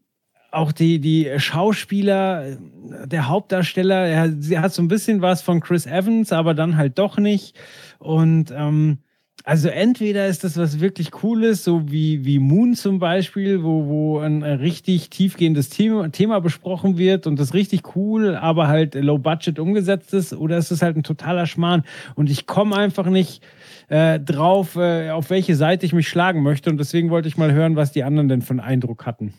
auch 0.52 0.72
die, 0.72 1.00
die 1.00 1.32
Schauspieler, 1.38 2.58
der 3.06 3.28
Hauptdarsteller, 3.28 4.08
er, 4.08 4.32
sie 4.40 4.60
hat 4.60 4.74
so 4.74 4.82
ein 4.82 4.90
bisschen 4.90 5.22
was 5.22 5.42
von 5.42 5.62
Chris 5.62 5.86
Evans, 5.86 6.32
aber 6.32 6.54
dann 6.54 6.78
halt 6.78 7.00
doch 7.00 7.18
nicht. 7.18 7.58
Und 8.00 8.54
ähm, 8.56 9.00
also 9.44 9.70
entweder 9.70 10.28
ist 10.28 10.44
das 10.44 10.58
was 10.58 10.80
wirklich 10.80 11.10
Cooles, 11.10 11.64
so 11.64 11.92
wie, 11.92 12.26
wie 12.26 12.38
Moon 12.38 12.76
zum 12.76 13.00
Beispiel, 13.00 13.64
wo, 13.64 13.88
wo 13.88 14.20
ein 14.20 14.44
richtig 14.44 15.10
tiefgehendes 15.10 15.70
Thema, 15.70 16.12
Thema 16.12 16.42
besprochen 16.42 16.98
wird 16.98 17.26
und 17.26 17.40
das 17.40 17.54
richtig 17.54 17.96
cool, 17.96 18.36
aber 18.36 18.68
halt 18.68 18.94
low 18.94 19.18
budget 19.18 19.58
umgesetzt 19.58 20.14
ist, 20.14 20.34
oder 20.34 20.58
ist 20.58 20.70
es 20.70 20.82
halt 20.84 20.96
ein 20.96 21.04
totaler 21.04 21.48
Schmarrn 21.48 21.84
und 22.14 22.30
ich 22.30 22.46
komme 22.46 22.76
einfach 22.76 23.08
nicht 23.08 23.42
äh, 23.88 24.20
drauf, 24.20 24.76
äh, 24.76 25.10
auf 25.10 25.32
welche 25.32 25.56
Seite 25.56 25.86
ich 25.88 25.94
mich 25.94 26.08
schlagen 26.08 26.44
möchte 26.44 26.70
und 26.70 26.78
deswegen 26.78 27.10
wollte 27.10 27.28
ich 27.28 27.38
mal 27.38 27.52
hören, 27.52 27.76
was 27.76 27.92
die 27.92 28.04
anderen 28.04 28.30
denn 28.30 28.42
von 28.44 28.60
Eindruck 28.60 29.08
hatten. 29.08 29.34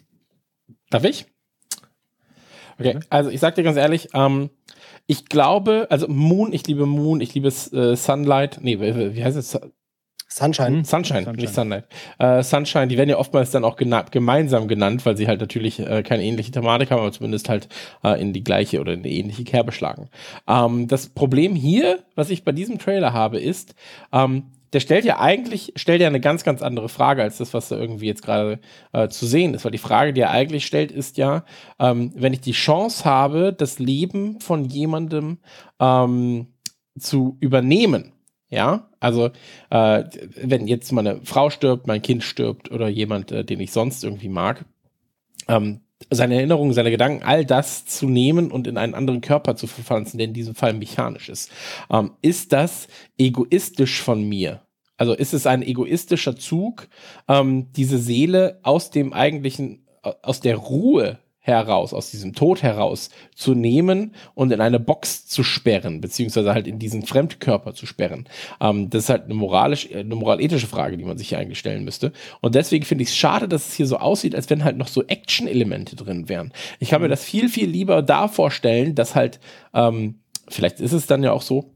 Darf 0.92 1.04
ich? 1.04 1.24
Okay, 2.78 2.98
also 3.08 3.30
ich 3.30 3.40
sag 3.40 3.54
dir 3.54 3.62
ganz 3.62 3.78
ehrlich, 3.78 4.10
ähm, 4.12 4.50
ich 5.06 5.24
glaube, 5.26 5.86
also 5.88 6.06
Moon, 6.06 6.52
ich 6.52 6.66
liebe 6.66 6.84
Moon, 6.84 7.20
ich 7.20 7.34
liebe 7.34 7.48
äh, 7.48 7.96
Sunlight, 7.96 8.58
nee, 8.60 8.78
wie 8.78 9.24
heißt 9.24 9.36
es? 9.36 9.58
Sunshine. 10.28 10.68
Hm, 10.68 10.84
Sunshine, 10.84 11.24
Sunshine, 11.24 11.36
nicht 11.36 11.54
Sunlight. 11.54 11.84
Äh, 12.18 12.42
Sunshine, 12.42 12.88
die 12.88 12.96
werden 12.98 13.08
ja 13.08 13.18
oftmals 13.18 13.50
dann 13.50 13.64
auch 13.64 13.76
gena 13.76 14.02
gemeinsam 14.02 14.68
genannt, 14.68 15.04
weil 15.04 15.16
sie 15.16 15.28
halt 15.28 15.40
natürlich 15.40 15.78
äh, 15.78 16.02
keine 16.02 16.24
ähnliche 16.24 16.50
Thematik 16.52 16.90
haben, 16.90 17.00
aber 17.00 17.12
zumindest 17.12 17.48
halt 17.48 17.68
äh, 18.02 18.20
in 18.20 18.32
die 18.32 18.44
gleiche 18.44 18.80
oder 18.80 18.92
in 18.92 19.02
die 19.02 19.18
ähnliche 19.18 19.44
Kerbe 19.44 19.72
schlagen. 19.72 20.10
Ähm, 20.46 20.88
das 20.88 21.08
Problem 21.08 21.54
hier, 21.54 22.00
was 22.14 22.30
ich 22.30 22.44
bei 22.44 22.52
diesem 22.52 22.78
Trailer 22.78 23.12
habe, 23.12 23.38
ist, 23.38 23.74
ähm, 24.12 24.44
der 24.72 24.80
stellt 24.80 25.04
ja 25.04 25.20
eigentlich, 25.20 25.72
stellt 25.76 26.00
ja 26.00 26.06
eine 26.06 26.20
ganz, 26.20 26.44
ganz 26.44 26.62
andere 26.62 26.88
Frage 26.88 27.22
als 27.22 27.38
das, 27.38 27.52
was 27.52 27.68
da 27.68 27.76
irgendwie 27.76 28.06
jetzt 28.06 28.22
gerade 28.22 28.58
äh, 28.92 29.08
zu 29.08 29.26
sehen 29.26 29.54
ist. 29.54 29.64
Weil 29.64 29.72
die 29.72 29.78
Frage, 29.78 30.12
die 30.12 30.22
er 30.22 30.30
eigentlich 30.30 30.66
stellt, 30.66 30.90
ist 30.90 31.18
ja, 31.18 31.44
ähm, 31.78 32.12
wenn 32.14 32.32
ich 32.32 32.40
die 32.40 32.52
Chance 32.52 33.04
habe, 33.04 33.52
das 33.52 33.78
Leben 33.78 34.40
von 34.40 34.64
jemandem 34.64 35.38
ähm, 35.78 36.48
zu 36.98 37.36
übernehmen, 37.40 38.12
ja, 38.48 38.90
also 39.00 39.30
äh, 39.70 40.04
wenn 40.36 40.66
jetzt 40.66 40.92
meine 40.92 41.20
Frau 41.24 41.50
stirbt, 41.50 41.86
mein 41.86 42.02
Kind 42.02 42.22
stirbt 42.22 42.70
oder 42.70 42.88
jemand, 42.88 43.32
äh, 43.32 43.44
den 43.44 43.60
ich 43.60 43.72
sonst 43.72 44.04
irgendwie 44.04 44.28
mag, 44.28 44.64
ähm, 45.48 45.80
seine 46.10 46.36
Erinnerungen, 46.36 46.72
seine 46.72 46.90
Gedanken, 46.90 47.24
all 47.24 47.44
das 47.44 47.84
zu 47.86 48.08
nehmen 48.08 48.50
und 48.50 48.66
in 48.66 48.76
einen 48.76 48.94
anderen 48.94 49.20
Körper 49.20 49.56
zu 49.56 49.66
verpflanzen, 49.66 50.18
der 50.18 50.28
in 50.28 50.34
diesem 50.34 50.54
Fall 50.54 50.72
mechanisch 50.74 51.28
ist. 51.28 51.50
Ähm, 51.90 52.12
ist 52.22 52.52
das 52.52 52.88
egoistisch 53.18 54.02
von 54.02 54.22
mir? 54.22 54.62
Also 54.96 55.14
ist 55.14 55.34
es 55.34 55.46
ein 55.46 55.62
egoistischer 55.62 56.36
Zug, 56.36 56.88
ähm, 57.28 57.72
diese 57.72 57.98
Seele 57.98 58.60
aus 58.62 58.90
dem 58.90 59.12
eigentlichen, 59.12 59.86
aus 60.22 60.40
der 60.40 60.56
Ruhe 60.56 61.18
heraus, 61.44 61.92
aus 61.92 62.10
diesem 62.12 62.34
Tod 62.34 62.62
heraus 62.62 63.10
zu 63.34 63.54
nehmen 63.54 64.14
und 64.34 64.52
in 64.52 64.60
eine 64.60 64.78
Box 64.78 65.26
zu 65.26 65.42
sperren, 65.42 66.00
beziehungsweise 66.00 66.54
halt 66.54 66.68
in 66.68 66.78
diesen 66.78 67.02
Fremdkörper 67.02 67.74
zu 67.74 67.84
sperren. 67.84 68.28
Ähm, 68.60 68.90
das 68.90 69.04
ist 69.04 69.08
halt 69.10 69.24
eine 69.24 69.34
moralisch, 69.34 69.90
äh, 69.90 69.98
eine 69.98 70.14
moralethische 70.14 70.68
Frage, 70.68 70.96
die 70.96 71.04
man 71.04 71.18
sich 71.18 71.30
hier 71.30 71.38
eigentlich 71.38 71.58
stellen 71.58 71.84
müsste. 71.84 72.12
Und 72.40 72.54
deswegen 72.54 72.84
finde 72.84 73.02
ich 73.02 73.10
es 73.10 73.16
schade, 73.16 73.48
dass 73.48 73.68
es 73.68 73.74
hier 73.74 73.88
so 73.88 73.96
aussieht, 73.96 74.36
als 74.36 74.48
wenn 74.50 74.62
halt 74.62 74.76
noch 74.76 74.86
so 74.86 75.02
Action-Elemente 75.02 75.96
drin 75.96 76.28
wären. 76.28 76.52
Ich 76.78 76.90
kann 76.90 77.02
mir 77.02 77.08
das 77.08 77.24
viel, 77.24 77.48
viel 77.48 77.68
lieber 77.68 78.02
da 78.02 78.28
vorstellen, 78.28 78.94
dass 78.94 79.16
halt, 79.16 79.40
ähm, 79.74 80.20
vielleicht 80.48 80.78
ist 80.80 80.92
es 80.92 81.08
dann 81.08 81.24
ja 81.24 81.32
auch 81.32 81.42
so, 81.42 81.74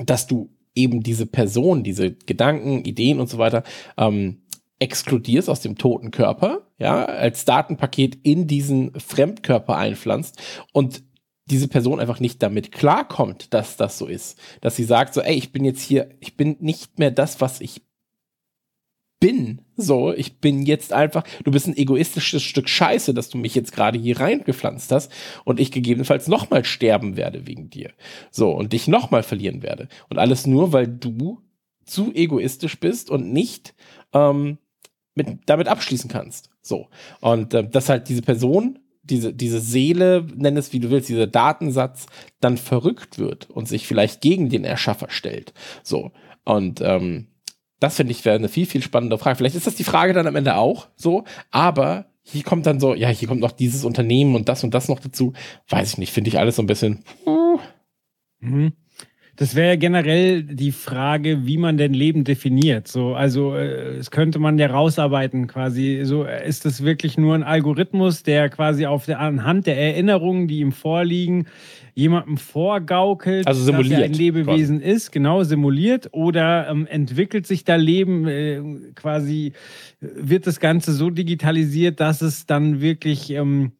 dass 0.00 0.26
du 0.26 0.50
eben 0.74 1.02
diese 1.02 1.26
Person, 1.26 1.82
diese 1.82 2.12
Gedanken, 2.12 2.84
Ideen 2.84 3.20
und 3.20 3.30
so 3.30 3.38
weiter, 3.38 3.62
ähm, 3.96 4.41
exkludierst 4.82 5.48
aus 5.48 5.60
dem 5.60 5.78
toten 5.78 6.10
Körper, 6.10 6.66
ja, 6.76 7.04
als 7.04 7.44
Datenpaket 7.44 8.18
in 8.24 8.48
diesen 8.48 8.98
Fremdkörper 8.98 9.76
einpflanzt 9.76 10.42
und 10.72 11.04
diese 11.46 11.68
Person 11.68 12.00
einfach 12.00 12.18
nicht 12.18 12.42
damit 12.42 12.72
klarkommt, 12.72 13.54
dass 13.54 13.76
das 13.76 13.96
so 13.96 14.06
ist. 14.06 14.40
Dass 14.60 14.74
sie 14.74 14.82
sagt 14.82 15.14
so, 15.14 15.20
ey, 15.20 15.36
ich 15.36 15.52
bin 15.52 15.64
jetzt 15.64 15.82
hier, 15.82 16.10
ich 16.18 16.36
bin 16.36 16.56
nicht 16.58 16.98
mehr 16.98 17.12
das, 17.12 17.40
was 17.40 17.60
ich 17.60 17.82
bin. 19.20 19.60
So, 19.76 20.12
ich 20.12 20.40
bin 20.40 20.66
jetzt 20.66 20.92
einfach, 20.92 21.22
du 21.44 21.52
bist 21.52 21.68
ein 21.68 21.76
egoistisches 21.76 22.42
Stück 22.42 22.68
Scheiße, 22.68 23.14
dass 23.14 23.30
du 23.30 23.38
mich 23.38 23.54
jetzt 23.54 23.70
gerade 23.70 24.00
hier 24.00 24.18
reingepflanzt 24.18 24.90
hast 24.90 25.12
und 25.44 25.60
ich 25.60 25.70
gegebenenfalls 25.70 26.26
nochmal 26.26 26.64
sterben 26.64 27.16
werde 27.16 27.46
wegen 27.46 27.70
dir. 27.70 27.92
So, 28.32 28.50
und 28.50 28.72
dich 28.72 28.88
nochmal 28.88 29.22
verlieren 29.22 29.62
werde. 29.62 29.88
Und 30.08 30.18
alles 30.18 30.48
nur, 30.48 30.72
weil 30.72 30.88
du 30.88 31.40
zu 31.84 32.12
egoistisch 32.12 32.80
bist 32.80 33.10
und 33.10 33.32
nicht 33.32 33.74
ähm, 34.12 34.58
mit, 35.14 35.38
damit 35.46 35.68
abschließen 35.68 36.10
kannst. 36.10 36.50
So. 36.62 36.88
Und 37.20 37.54
äh, 37.54 37.68
dass 37.68 37.88
halt 37.88 38.08
diese 38.08 38.22
Person, 38.22 38.78
diese, 39.02 39.32
diese 39.32 39.60
Seele, 39.60 40.26
nenn 40.34 40.56
es 40.56 40.72
wie 40.72 40.80
du 40.80 40.90
willst, 40.90 41.08
dieser 41.08 41.26
Datensatz 41.26 42.06
dann 42.40 42.56
verrückt 42.56 43.18
wird 43.18 43.50
und 43.50 43.68
sich 43.68 43.86
vielleicht 43.86 44.20
gegen 44.20 44.48
den 44.48 44.64
Erschaffer 44.64 45.08
stellt. 45.10 45.52
So. 45.82 46.12
Und 46.44 46.80
ähm, 46.80 47.28
das 47.80 47.96
finde 47.96 48.12
ich 48.12 48.24
wäre 48.24 48.36
eine 48.36 48.48
viel, 48.48 48.66
viel 48.66 48.82
spannende 48.82 49.18
Frage. 49.18 49.36
Vielleicht 49.36 49.56
ist 49.56 49.66
das 49.66 49.74
die 49.74 49.84
Frage 49.84 50.12
dann 50.12 50.26
am 50.26 50.36
Ende 50.36 50.56
auch 50.56 50.88
so, 50.94 51.24
aber 51.50 52.06
hier 52.22 52.44
kommt 52.44 52.66
dann 52.66 52.78
so, 52.78 52.94
ja, 52.94 53.08
hier 53.08 53.26
kommt 53.26 53.40
noch 53.40 53.50
dieses 53.50 53.84
Unternehmen 53.84 54.36
und 54.36 54.48
das 54.48 54.62
und 54.62 54.72
das 54.72 54.88
noch 54.88 55.00
dazu. 55.00 55.32
Weiß 55.68 55.92
ich 55.92 55.98
nicht, 55.98 56.12
finde 56.12 56.28
ich 56.28 56.38
alles 56.38 56.56
so 56.56 56.62
ein 56.62 56.66
bisschen. 56.66 57.04
Uh. 57.26 57.58
Mhm. 58.38 58.72
Das 59.42 59.56
wäre 59.56 59.76
generell 59.76 60.44
die 60.44 60.70
Frage, 60.70 61.46
wie 61.46 61.58
man 61.58 61.76
denn 61.76 61.94
Leben 61.94 62.22
definiert. 62.22 62.86
So, 62.86 63.16
also 63.16 63.56
äh, 63.56 63.96
es 63.96 64.12
könnte 64.12 64.38
man 64.38 64.56
ja 64.56 64.68
rausarbeiten 64.68 65.48
quasi. 65.48 66.02
So 66.04 66.22
ist 66.22 66.64
das 66.64 66.84
wirklich 66.84 67.18
nur 67.18 67.34
ein 67.34 67.42
Algorithmus, 67.42 68.22
der 68.22 68.48
quasi 68.50 68.86
auf 68.86 69.06
der 69.06 69.18
anhand 69.18 69.66
der 69.66 69.76
Erinnerungen, 69.76 70.46
die 70.46 70.60
ihm 70.60 70.70
vorliegen, 70.70 71.48
jemandem 71.92 72.36
vorgaukelt, 72.36 73.48
also 73.48 73.64
simuliert, 73.64 73.94
dass 73.94 73.98
er 73.98 74.04
ein 74.04 74.12
Lebewesen 74.12 74.78
quasi. 74.78 74.92
ist, 74.92 75.10
genau 75.10 75.42
simuliert, 75.42 76.10
oder 76.12 76.68
ähm, 76.68 76.86
entwickelt 76.86 77.44
sich 77.48 77.64
da 77.64 77.74
Leben 77.74 78.28
äh, 78.28 78.62
quasi, 78.94 79.54
wird 79.98 80.46
das 80.46 80.60
Ganze 80.60 80.92
so 80.92 81.10
digitalisiert, 81.10 81.98
dass 81.98 82.22
es 82.22 82.46
dann 82.46 82.80
wirklich 82.80 83.30
ähm, 83.30 83.72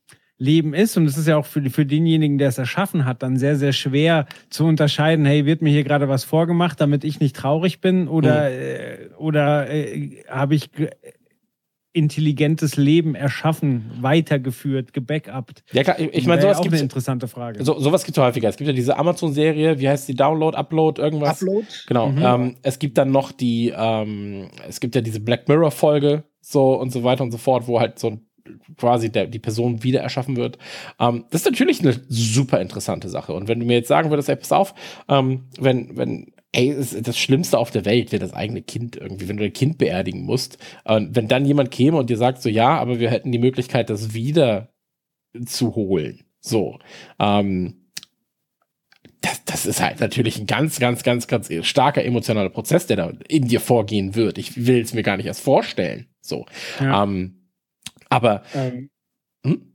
Leben 0.43 0.75
ist. 0.75 0.97
Und 0.97 1.07
es 1.07 1.17
ist 1.17 1.29
ja 1.29 1.37
auch 1.37 1.47
für, 1.47 1.63
für 1.71 1.87
denjenigen, 1.87 2.37
der 2.37 2.49
es 2.49 2.59
erschaffen 2.59 3.05
hat, 3.05 3.23
dann 3.23 3.37
sehr, 3.37 3.57
sehr 3.57 3.73
schwer 3.73 4.27
zu 4.51 4.65
unterscheiden, 4.65 5.25
hey, 5.25 5.47
wird 5.47 5.63
mir 5.63 5.71
hier 5.71 5.85
gerade 5.85 6.09
was 6.09 6.25
vorgemacht, 6.25 6.81
damit 6.81 7.05
ich 7.05 7.21
nicht 7.21 7.37
traurig 7.37 7.81
bin? 7.81 8.09
Oder, 8.09 8.51
mhm. 8.51 8.57
äh, 8.57 9.15
oder 9.17 9.71
äh, 9.71 10.25
habe 10.29 10.55
ich 10.55 10.71
intelligentes 11.95 12.77
Leben 12.77 13.15
erschaffen, 13.15 13.91
weitergeführt, 14.01 14.93
gebackupt? 14.93 15.63
Ja, 15.73 15.85
klar, 15.85 16.01
ich, 16.01 16.13
ich 16.13 16.27
meine, 16.27 16.43
sowas 16.43 16.61
gibt 16.61 16.73
eine 16.73 16.83
interessante 16.83 17.29
Frage. 17.29 17.63
So, 17.65 17.79
sowas 17.79 18.05
gibt 18.05 18.17
es 18.17 18.25
häufiger. 18.25 18.49
Es 18.49 18.57
gibt 18.57 18.67
ja 18.67 18.75
diese 18.75 18.97
Amazon-Serie, 18.97 19.79
wie 19.79 19.89
heißt 19.89 20.09
die? 20.09 20.15
Download, 20.15 20.57
Upload, 20.57 21.01
irgendwas? 21.01 21.43
Upload. 21.43 21.67
Genau. 21.87 22.09
Mhm. 22.09 22.23
Ähm, 22.23 22.57
es 22.63 22.79
gibt 22.79 22.99
dann 22.99 23.11
noch 23.11 23.31
die, 23.31 23.73
ähm, 23.77 24.49
es 24.67 24.81
gibt 24.81 24.95
ja 24.95 25.03
diese 25.03 25.21
Black 25.21 25.49
Mirror-Folge, 25.49 26.25
so 26.41 26.75
und 26.81 26.91
so 26.91 27.05
weiter 27.05 27.23
und 27.25 27.31
so 27.31 27.39
fort, 27.39 27.69
wo 27.69 27.79
halt 27.79 27.99
so 27.99 28.09
ein 28.09 28.27
quasi 28.77 29.11
der, 29.11 29.27
die 29.27 29.39
Person 29.39 29.83
wieder 29.83 30.01
erschaffen 30.01 30.37
wird. 30.37 30.59
Ähm, 30.99 31.25
das 31.31 31.43
ist 31.43 31.51
natürlich 31.51 31.81
eine 31.81 32.01
super 32.09 32.61
interessante 32.61 33.09
Sache. 33.09 33.33
Und 33.33 33.49
wenn 33.49 33.61
du 33.61 33.67
mir 33.67 33.75
jetzt 33.75 33.89
sagen 33.89 34.11
würdest, 34.11 34.29
ey, 34.29 34.37
pass 34.37 34.53
auf, 34.53 34.75
ähm, 35.09 35.45
wenn, 35.59 35.97
wenn, 35.97 36.33
ey, 36.53 36.75
das 36.77 37.19
Schlimmste 37.19 37.59
auf 37.59 37.71
der 37.71 37.85
Welt 37.85 38.13
wäre 38.13 38.23
das 38.23 38.35
eigene 38.35 38.63
Kind 38.63 38.97
irgendwie, 38.97 39.29
wenn 39.29 39.37
du 39.37 39.45
dein 39.45 39.53
Kind 39.53 39.79
beerdigen 39.79 40.23
musst. 40.23 40.59
Und 40.85 41.17
wenn 41.17 41.29
dann 41.29 41.47
jemand 41.47 41.71
käme 41.71 41.97
und 41.97 42.11
dir 42.11 42.19
sagt 42.19 42.43
so, 42.43 42.49
ja, 42.49 42.79
aber 42.79 43.01
wir 43.01 43.11
hätten 43.11 43.33
die 43.33 43.39
Möglichkeit, 43.39 43.91
das 43.91 44.15
wieder 44.15 44.69
zu 45.47 45.75
holen. 45.75 46.25
So. 46.41 46.79
Ähm, 47.19 47.83
das, 49.23 49.45
das 49.45 49.67
ist 49.67 49.81
halt 49.81 50.01
natürlich 50.01 50.39
ein 50.39 50.47
ganz, 50.47 50.79
ganz, 50.79 51.05
ganz, 51.05 51.29
ganz 51.29 51.49
starker 51.63 52.05
emotionaler 52.05 52.51
Prozess, 52.51 52.87
der 52.87 52.97
da 52.97 53.13
in 53.29 53.49
dir 53.49 53.61
vorgehen 53.61 54.15
wird. 54.15 54.37
Ich 54.37 54.67
will 54.67 54.81
es 54.81 54.95
mir 54.95 55.03
gar 55.03 55.17
nicht 55.17 55.27
erst 55.27 55.43
vorstellen. 55.43 56.09
So. 56.21 56.47
Ja. 56.81 57.05
Ähm, 57.05 57.42
Aber 58.13 58.43
Ähm, 58.55 58.91
hm? 59.45 59.75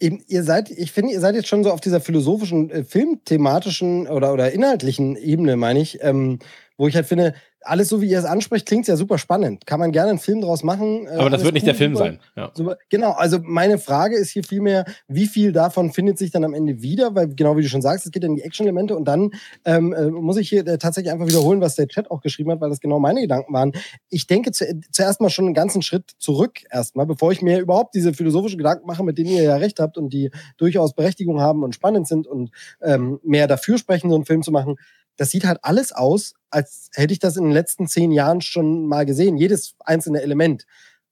eben, 0.00 0.22
ihr 0.26 0.42
seid, 0.44 0.70
ich 0.70 0.92
finde, 0.92 1.12
ihr 1.12 1.20
seid 1.20 1.34
jetzt 1.34 1.48
schon 1.48 1.64
so 1.64 1.70
auf 1.70 1.80
dieser 1.80 2.00
philosophischen, 2.00 2.70
äh, 2.70 2.84
filmthematischen 2.84 4.08
oder, 4.08 4.32
oder 4.32 4.52
inhaltlichen 4.52 5.16
Ebene, 5.16 5.56
meine 5.56 5.80
ich, 5.80 6.02
ähm, 6.02 6.38
wo 6.76 6.88
ich 6.88 6.96
halt 6.96 7.06
finde, 7.06 7.34
alles 7.64 7.88
so 7.88 8.00
wie 8.00 8.08
ihr 8.08 8.18
es 8.18 8.24
anspricht, 8.24 8.66
klingt 8.66 8.86
ja 8.86 8.96
super 8.96 9.18
spannend. 9.18 9.66
Kann 9.66 9.80
man 9.80 9.92
gerne 9.92 10.10
einen 10.10 10.18
Film 10.18 10.40
draus 10.40 10.62
machen. 10.62 11.06
äh, 11.06 11.16
aber 11.16 11.30
das 11.30 11.44
wird 11.44 11.54
nicht 11.54 11.66
der 11.66 11.74
Film 11.74 11.96
sein. 11.96 12.20
Ja. 12.36 12.50
Super. 12.54 12.76
Genau, 12.90 13.12
also 13.12 13.38
meine 13.42 13.78
Frage 13.78 14.16
ist 14.16 14.30
hier 14.30 14.44
vielmehr, 14.44 14.84
wie 15.08 15.26
viel 15.26 15.52
davon 15.52 15.92
findet 15.92 16.18
sich 16.18 16.30
dann 16.30 16.44
am 16.44 16.54
Ende 16.54 16.82
wieder? 16.82 17.14
Weil 17.14 17.34
genau 17.34 17.56
wie 17.56 17.62
du 17.62 17.68
schon 17.68 17.82
sagst, 17.82 18.06
es 18.06 18.12
geht 18.12 18.24
in 18.24 18.36
die 18.36 18.42
Action-Elemente 18.42 18.96
und 18.96 19.06
dann 19.06 19.30
ähm, 19.64 19.92
äh, 19.92 20.06
muss 20.10 20.36
ich 20.36 20.48
hier 20.48 20.66
äh, 20.66 20.78
tatsächlich 20.78 21.12
einfach 21.12 21.26
wiederholen, 21.26 21.60
was 21.60 21.74
der 21.74 21.88
Chat 21.88 22.10
auch 22.10 22.20
geschrieben 22.20 22.50
hat, 22.50 22.60
weil 22.60 22.70
das 22.70 22.80
genau 22.80 22.98
meine 22.98 23.20
Gedanken 23.20 23.52
waren. 23.52 23.72
Ich 24.08 24.26
denke 24.26 24.52
zu, 24.52 24.64
zuerst 24.90 25.20
mal 25.20 25.30
schon 25.30 25.46
einen 25.46 25.54
ganzen 25.54 25.82
Schritt 25.82 26.10
zurück 26.18 26.60
erstmal, 26.70 27.06
bevor 27.06 27.32
ich 27.32 27.42
mir 27.42 27.60
überhaupt 27.60 27.94
diese 27.94 28.14
philosophischen 28.14 28.58
Gedanken 28.58 28.86
mache, 28.86 29.04
mit 29.04 29.18
denen 29.18 29.30
ihr 29.30 29.42
ja 29.42 29.56
recht 29.56 29.80
habt 29.80 29.98
und 29.98 30.12
die 30.12 30.30
durchaus 30.56 30.94
Berechtigung 30.94 31.40
haben 31.40 31.62
und 31.62 31.74
spannend 31.74 32.08
sind 32.08 32.26
und 32.26 32.50
ähm, 32.80 33.20
mehr 33.22 33.46
dafür 33.46 33.78
sprechen, 33.78 34.10
so 34.10 34.16
einen 34.16 34.24
Film 34.24 34.42
zu 34.42 34.52
machen. 34.52 34.76
Das 35.16 35.30
sieht 35.30 35.44
halt 35.44 35.58
alles 35.62 35.92
aus, 35.92 36.34
als 36.50 36.90
hätte 36.94 37.12
ich 37.12 37.18
das 37.18 37.36
in 37.36 37.44
den 37.44 37.52
letzten 37.52 37.86
zehn 37.86 38.10
Jahren 38.12 38.40
schon 38.40 38.86
mal 38.86 39.06
gesehen. 39.06 39.36
Jedes 39.36 39.74
einzelne 39.84 40.22
Element 40.22 40.66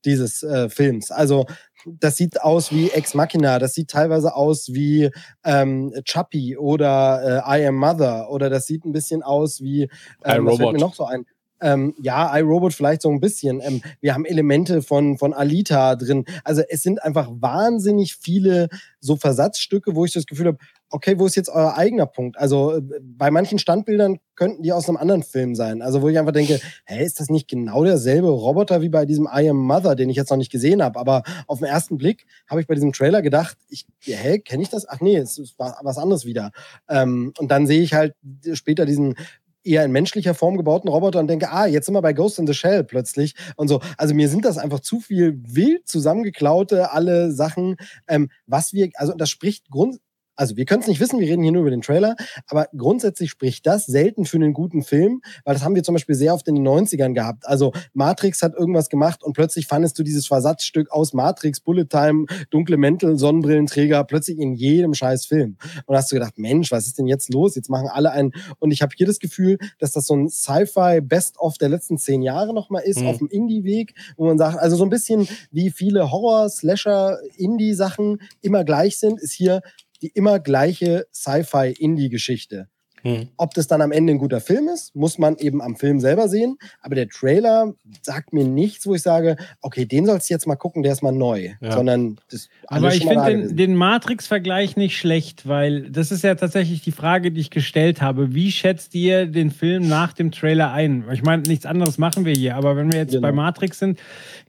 dieses 0.04 0.42
äh, 0.42 0.68
Films. 0.68 1.10
Also 1.10 1.46
das 1.86 2.16
sieht 2.16 2.40
aus 2.42 2.72
wie 2.72 2.90
Ex 2.90 3.14
Machina, 3.14 3.58
das 3.58 3.74
sieht 3.74 3.88
teilweise 3.88 4.34
aus 4.34 4.68
wie 4.72 5.10
ähm, 5.44 5.94
Chappie 6.04 6.56
oder 6.56 7.44
äh, 7.46 7.62
I 7.62 7.66
Am 7.66 7.76
Mother 7.76 8.30
oder 8.30 8.50
das 8.50 8.66
sieht 8.66 8.84
ein 8.84 8.92
bisschen 8.92 9.22
aus 9.22 9.60
wie, 9.60 9.88
ähm, 10.24 10.46
was 10.46 10.56
fällt 10.56 10.72
mir 10.72 10.78
noch 10.78 10.94
so 10.94 11.04
ein? 11.04 11.26
Ähm, 11.62 11.94
ja, 12.00 12.34
iRobot 12.38 12.72
vielleicht 12.72 13.02
so 13.02 13.10
ein 13.10 13.20
bisschen. 13.20 13.60
Ähm, 13.62 13.82
wir 14.00 14.14
haben 14.14 14.24
Elemente 14.24 14.80
von, 14.80 15.18
von 15.18 15.34
Alita 15.34 15.94
drin. 15.94 16.24
Also 16.42 16.62
es 16.66 16.80
sind 16.80 17.02
einfach 17.02 17.28
wahnsinnig 17.30 18.16
viele 18.16 18.68
so 18.98 19.16
Versatzstücke, 19.16 19.94
wo 19.94 20.06
ich 20.06 20.12
das 20.12 20.24
Gefühl 20.24 20.46
habe, 20.46 20.58
okay, 20.90 21.18
wo 21.18 21.26
ist 21.26 21.36
jetzt 21.36 21.48
euer 21.48 21.76
eigener 21.76 22.06
Punkt? 22.06 22.36
Also 22.38 22.80
bei 23.02 23.30
manchen 23.30 23.58
Standbildern 23.58 24.18
könnten 24.34 24.62
die 24.62 24.72
aus 24.72 24.88
einem 24.88 24.96
anderen 24.96 25.22
Film 25.22 25.54
sein. 25.54 25.82
Also 25.82 26.02
wo 26.02 26.08
ich 26.08 26.18
einfach 26.18 26.32
denke, 26.32 26.60
hä, 26.84 27.04
ist 27.04 27.20
das 27.20 27.28
nicht 27.28 27.48
genau 27.48 27.84
derselbe 27.84 28.28
Roboter 28.28 28.82
wie 28.82 28.88
bei 28.88 29.06
diesem 29.06 29.26
I 29.32 29.48
Am 29.48 29.56
Mother, 29.56 29.94
den 29.94 30.10
ich 30.10 30.16
jetzt 30.16 30.30
noch 30.30 30.36
nicht 30.36 30.52
gesehen 30.52 30.82
habe? 30.82 30.98
Aber 30.98 31.22
auf 31.46 31.58
den 31.58 31.68
ersten 31.68 31.96
Blick 31.96 32.26
habe 32.48 32.60
ich 32.60 32.66
bei 32.66 32.74
diesem 32.74 32.92
Trailer 32.92 33.22
gedacht, 33.22 33.56
ich, 33.68 33.86
hä, 34.00 34.38
kenne 34.40 34.62
ich 34.62 34.68
das? 34.68 34.88
Ach 34.88 35.00
nee, 35.00 35.16
es 35.16 35.38
ist 35.38 35.58
wa- 35.58 35.78
was 35.82 35.98
anderes 35.98 36.24
wieder. 36.24 36.50
Ähm, 36.88 37.32
und 37.38 37.50
dann 37.50 37.66
sehe 37.66 37.82
ich 37.82 37.94
halt 37.94 38.14
später 38.52 38.86
diesen 38.86 39.14
eher 39.62 39.84
in 39.84 39.92
menschlicher 39.92 40.32
Form 40.34 40.56
gebauten 40.56 40.88
Roboter 40.88 41.20
und 41.20 41.28
denke, 41.28 41.50
ah, 41.50 41.66
jetzt 41.66 41.84
sind 41.86 41.94
wir 41.94 42.00
bei 42.02 42.14
Ghost 42.14 42.38
in 42.38 42.46
the 42.46 42.54
Shell 42.54 42.82
plötzlich 42.82 43.34
und 43.56 43.68
so. 43.68 43.80
Also 43.98 44.14
mir 44.14 44.28
sind 44.30 44.44
das 44.46 44.56
einfach 44.56 44.80
zu 44.80 45.00
viel 45.00 45.38
wild 45.46 45.86
zusammengeklaute, 45.86 46.92
alle 46.92 47.30
Sachen, 47.30 47.76
ähm, 48.08 48.30
was 48.46 48.72
wir, 48.72 48.88
also 48.94 49.12
das 49.12 49.28
spricht 49.28 49.70
Grund, 49.70 49.98
also 50.40 50.56
wir 50.56 50.64
können 50.64 50.80
es 50.80 50.88
nicht 50.88 51.00
wissen, 51.00 51.20
wir 51.20 51.28
reden 51.28 51.42
hier 51.42 51.52
nur 51.52 51.60
über 51.60 51.70
den 51.70 51.82
Trailer, 51.82 52.16
aber 52.46 52.66
grundsätzlich 52.74 53.28
spricht 53.30 53.66
das 53.66 53.84
selten 53.84 54.24
für 54.24 54.38
einen 54.38 54.54
guten 54.54 54.82
Film, 54.82 55.20
weil 55.44 55.52
das 55.52 55.62
haben 55.62 55.74
wir 55.74 55.82
zum 55.82 55.94
Beispiel 55.94 56.14
sehr 56.14 56.32
oft 56.32 56.48
in 56.48 56.54
den 56.54 56.66
90ern 56.66 57.12
gehabt. 57.12 57.46
Also 57.46 57.72
Matrix 57.92 58.40
hat 58.40 58.54
irgendwas 58.54 58.88
gemacht 58.88 59.22
und 59.22 59.34
plötzlich 59.34 59.66
fandest 59.66 59.98
du 59.98 60.02
dieses 60.02 60.26
Versatzstück 60.26 60.90
aus 60.92 61.12
Matrix, 61.12 61.60
Bullet 61.60 61.84
Time, 61.84 62.24
dunkle 62.48 62.78
Mäntel, 62.78 63.18
Sonnenbrillenträger 63.18 64.02
plötzlich 64.04 64.38
in 64.38 64.54
jedem 64.54 64.94
scheiß 64.94 65.26
Film. 65.26 65.58
Und 65.84 65.94
hast 65.94 66.10
du 66.10 66.16
gedacht, 66.16 66.38
Mensch, 66.38 66.72
was 66.72 66.86
ist 66.86 66.98
denn 66.98 67.06
jetzt 67.06 67.30
los? 67.34 67.54
Jetzt 67.54 67.68
machen 67.68 67.88
alle 67.92 68.10
einen. 68.12 68.32
Und 68.60 68.70
ich 68.70 68.80
habe 68.80 68.94
hier 68.96 69.06
das 69.06 69.18
Gefühl, 69.18 69.58
dass 69.78 69.92
das 69.92 70.06
so 70.06 70.16
ein 70.16 70.30
Sci-Fi 70.30 71.02
Best-of 71.02 71.58
der 71.58 71.68
letzten 71.68 71.98
zehn 71.98 72.22
Jahre 72.22 72.54
nochmal 72.54 72.82
ist, 72.84 73.00
Mhm. 73.00 73.06
auf 73.08 73.18
dem 73.18 73.28
Indie-Weg, 73.28 73.94
wo 74.16 74.24
man 74.24 74.38
sagt, 74.38 74.58
also 74.58 74.76
so 74.76 74.84
ein 74.84 74.90
bisschen 74.90 75.28
wie 75.50 75.70
viele 75.70 76.10
Horror, 76.10 76.48
Slasher, 76.48 77.18
Indie-Sachen 77.36 78.22
immer 78.40 78.64
gleich 78.64 78.98
sind, 78.98 79.20
ist 79.20 79.32
hier 79.32 79.60
die 80.02 80.08
immer 80.08 80.38
gleiche 80.40 81.06
Sci-Fi-Indie-Geschichte. 81.12 82.68
Hm. 83.02 83.28
Ob 83.36 83.54
das 83.54 83.66
dann 83.66 83.80
am 83.82 83.92
Ende 83.92 84.12
ein 84.12 84.18
guter 84.18 84.40
Film 84.40 84.68
ist, 84.68 84.94
muss 84.94 85.18
man 85.18 85.36
eben 85.38 85.62
am 85.62 85.76
Film 85.76 86.00
selber 86.00 86.28
sehen. 86.28 86.58
Aber 86.80 86.94
der 86.94 87.08
Trailer 87.08 87.72
sagt 88.02 88.32
mir 88.32 88.44
nichts, 88.44 88.86
wo 88.86 88.94
ich 88.94 89.02
sage, 89.02 89.36
okay, 89.62 89.86
den 89.86 90.06
sollst 90.06 90.28
du 90.28 90.34
jetzt 90.34 90.46
mal 90.46 90.56
gucken, 90.56 90.82
der 90.82 90.92
ist 90.92 91.02
mal 91.02 91.12
neu. 91.12 91.50
Ja. 91.60 91.72
Sondern 91.72 92.16
das 92.30 92.48
Aber 92.66 92.94
ich 92.94 93.06
finde 93.06 93.24
den, 93.24 93.56
den 93.56 93.74
Matrix-Vergleich 93.74 94.76
nicht 94.76 94.98
schlecht, 94.98 95.48
weil 95.48 95.90
das 95.90 96.10
ist 96.12 96.24
ja 96.24 96.34
tatsächlich 96.34 96.82
die 96.82 96.92
Frage, 96.92 97.32
die 97.32 97.40
ich 97.40 97.50
gestellt 97.50 98.02
habe. 98.02 98.34
Wie 98.34 98.52
schätzt 98.52 98.94
ihr 98.94 99.26
den 99.26 99.50
Film 99.50 99.88
nach 99.88 100.12
dem 100.12 100.30
Trailer 100.30 100.72
ein? 100.72 101.04
Ich 101.12 101.22
meine, 101.22 101.42
nichts 101.44 101.66
anderes 101.66 101.96
machen 101.98 102.24
wir 102.24 102.34
hier, 102.34 102.56
aber 102.56 102.76
wenn 102.76 102.92
wir 102.92 102.98
jetzt 102.98 103.12
Genau. 103.12 103.22
bei 103.22 103.32
Matrix 103.32 103.78
sind, 103.78 103.98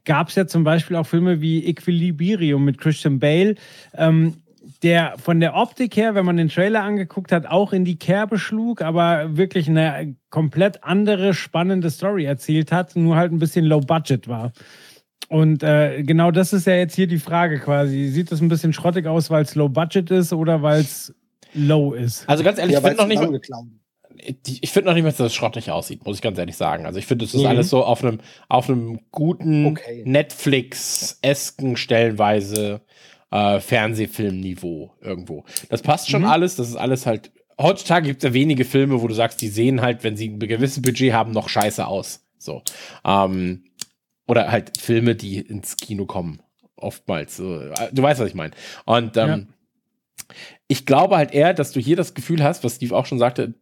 gab 0.03 0.29
es 0.29 0.35
ja 0.35 0.45
zum 0.45 0.63
Beispiel 0.63 0.97
auch 0.97 1.07
Filme 1.07 1.41
wie 1.41 1.65
Equilibrium 1.65 2.65
mit 2.65 2.79
Christian 2.79 3.19
Bale. 3.19 3.55
Ähm, 3.95 4.35
der 4.83 5.15
von 5.17 5.39
der 5.39 5.55
Optik 5.55 5.95
her, 5.95 6.15
wenn 6.15 6.25
man 6.25 6.37
den 6.37 6.49
Trailer 6.49 6.83
angeguckt 6.83 7.31
hat, 7.31 7.45
auch 7.45 7.71
in 7.73 7.85
die 7.85 7.97
Kerbe 7.99 8.39
schlug, 8.39 8.81
aber 8.81 9.37
wirklich 9.37 9.69
eine 9.69 10.15
komplett 10.29 10.83
andere, 10.83 11.33
spannende 11.33 11.89
Story 11.89 12.25
erzählt 12.25 12.71
hat, 12.71 12.95
nur 12.95 13.15
halt 13.15 13.31
ein 13.31 13.39
bisschen 13.39 13.65
low 13.65 13.79
budget 13.81 14.27
war. 14.27 14.51
Und 15.29 15.63
äh, 15.63 16.03
genau 16.03 16.31
das 16.31 16.51
ist 16.51 16.67
ja 16.67 16.75
jetzt 16.75 16.95
hier 16.95 17.07
die 17.07 17.19
Frage 17.19 17.59
quasi. 17.59 18.07
Sieht 18.07 18.31
das 18.31 18.41
ein 18.41 18.49
bisschen 18.49 18.73
schrottig 18.73 19.07
aus, 19.07 19.29
weil 19.29 19.43
es 19.43 19.55
low 19.55 19.69
budget 19.69 20.11
ist 20.11 20.33
oder 20.33 20.61
weil 20.61 20.81
es 20.81 21.13
low 21.53 21.93
ist? 21.93 22.27
Also 22.27 22.43
ganz 22.43 22.57
ehrlich, 22.57 22.73
ja, 22.73 22.79
ich 22.79 22.85
finde 22.85 23.01
noch 23.01 23.07
nicht 23.07 23.21
mal, 23.21 23.39
ich 24.61 24.71
finde 24.71 24.89
noch 24.89 24.93
nicht 24.93 25.03
mal, 25.03 25.09
dass 25.09 25.17
das 25.17 25.33
schrottig 25.33 25.71
aussieht, 25.71 26.05
muss 26.05 26.17
ich 26.17 26.21
ganz 26.21 26.37
ehrlich 26.37 26.57
sagen. 26.57 26.85
Also 26.85 26.99
ich 26.99 27.05
finde, 27.05 27.25
das 27.25 27.33
ist 27.33 27.41
Mhm. 27.41 27.47
alles 27.47 27.69
so 27.69 27.83
auf 27.83 28.03
einem, 28.03 28.19
auf 28.49 28.69
einem 28.69 28.99
guten 29.11 29.67
Okay. 29.67 30.03
Netflix-esken 30.05 31.77
stellenweise 31.77 32.81
äh, 33.31 33.59
Fernsehfilmniveau 33.59 34.91
irgendwo. 35.01 35.45
Das 35.69 35.81
passt 35.81 36.09
schon 36.09 36.21
Mhm. 36.23 36.27
alles, 36.27 36.55
das 36.55 36.69
ist 36.69 36.75
alles 36.75 37.05
halt. 37.05 37.31
Heutzutage 37.59 38.07
gibt 38.07 38.23
es 38.23 38.27
ja 38.29 38.33
wenige 38.33 38.65
Filme, 38.65 39.01
wo 39.01 39.07
du 39.07 39.13
sagst, 39.13 39.41
die 39.41 39.47
sehen 39.47 39.81
halt, 39.81 40.03
wenn 40.03 40.17
sie 40.17 40.29
ein 40.29 40.39
gewisses 40.39 40.81
Budget 40.81 41.13
haben, 41.13 41.31
noch 41.31 41.47
scheiße 41.49 41.85
aus. 41.85 42.25
So. 42.37 42.63
Ähm, 43.05 43.65
oder 44.27 44.51
halt 44.51 44.77
Filme, 44.79 45.15
die 45.15 45.39
ins 45.39 45.75
Kino 45.77 46.05
kommen. 46.05 46.41
Oftmals. 46.75 47.37
So. 47.37 47.59
Du 47.91 48.01
weißt, 48.01 48.19
was 48.19 48.27
ich 48.29 48.33
meine. 48.33 48.53
Und 48.85 49.15
ähm, 49.17 49.47
ich 50.67 50.85
glaube 50.85 51.17
halt 51.17 51.31
eher, 51.33 51.53
dass 51.53 51.71
du 51.71 51.79
hier 51.79 51.95
das 51.95 52.13
Gefühl 52.13 52.43
hast, 52.43 52.63
was 52.63 52.75
Steve 52.77 52.95
auch 52.95 53.05
schon 53.05 53.19
sagte, 53.19 53.53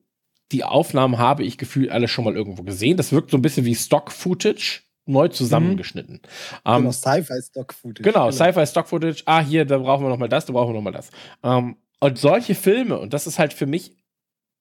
die 0.51 0.63
Aufnahmen 0.63 1.17
habe 1.17 1.43
ich 1.43 1.57
gefühlt 1.57 1.91
alle 1.91 2.07
schon 2.07 2.23
mal 2.25 2.35
irgendwo 2.35 2.63
gesehen. 2.63 2.97
Das 2.97 3.11
wirkt 3.11 3.31
so 3.31 3.37
ein 3.37 3.41
bisschen 3.41 3.65
wie 3.65 3.75
Stock-Footage, 3.75 4.81
neu 5.10 5.27
zusammengeschnitten. 5.27 6.22
Ähm, 6.65 6.77
Genau, 6.77 6.91
Sci-Fi-Stock-Footage. 6.91 8.03
Genau, 8.03 8.31
Sci-Fi 8.31 8.65
Stock 8.68 8.88
Footage. 8.88 9.23
Ah, 9.26 9.41
hier, 9.41 9.65
da 9.65 9.77
brauchen 9.77 10.06
wir 10.06 10.10
noch 10.10 10.18
mal 10.18 10.30
das, 10.30 10.45
da 10.45 10.53
brauchen 10.53 10.69
wir 10.69 10.76
noch 10.76 10.84
mal 10.84 10.91
das. 10.91 11.10
Ähm, 11.44 11.76
und 11.99 12.18
solche 12.18 12.56
Filme, 12.56 12.98
und 12.99 13.14
das 13.14 13.27
ist 13.27 13.40
halt 13.40 13.53
für 13.53 13.65
mich 13.65 13.95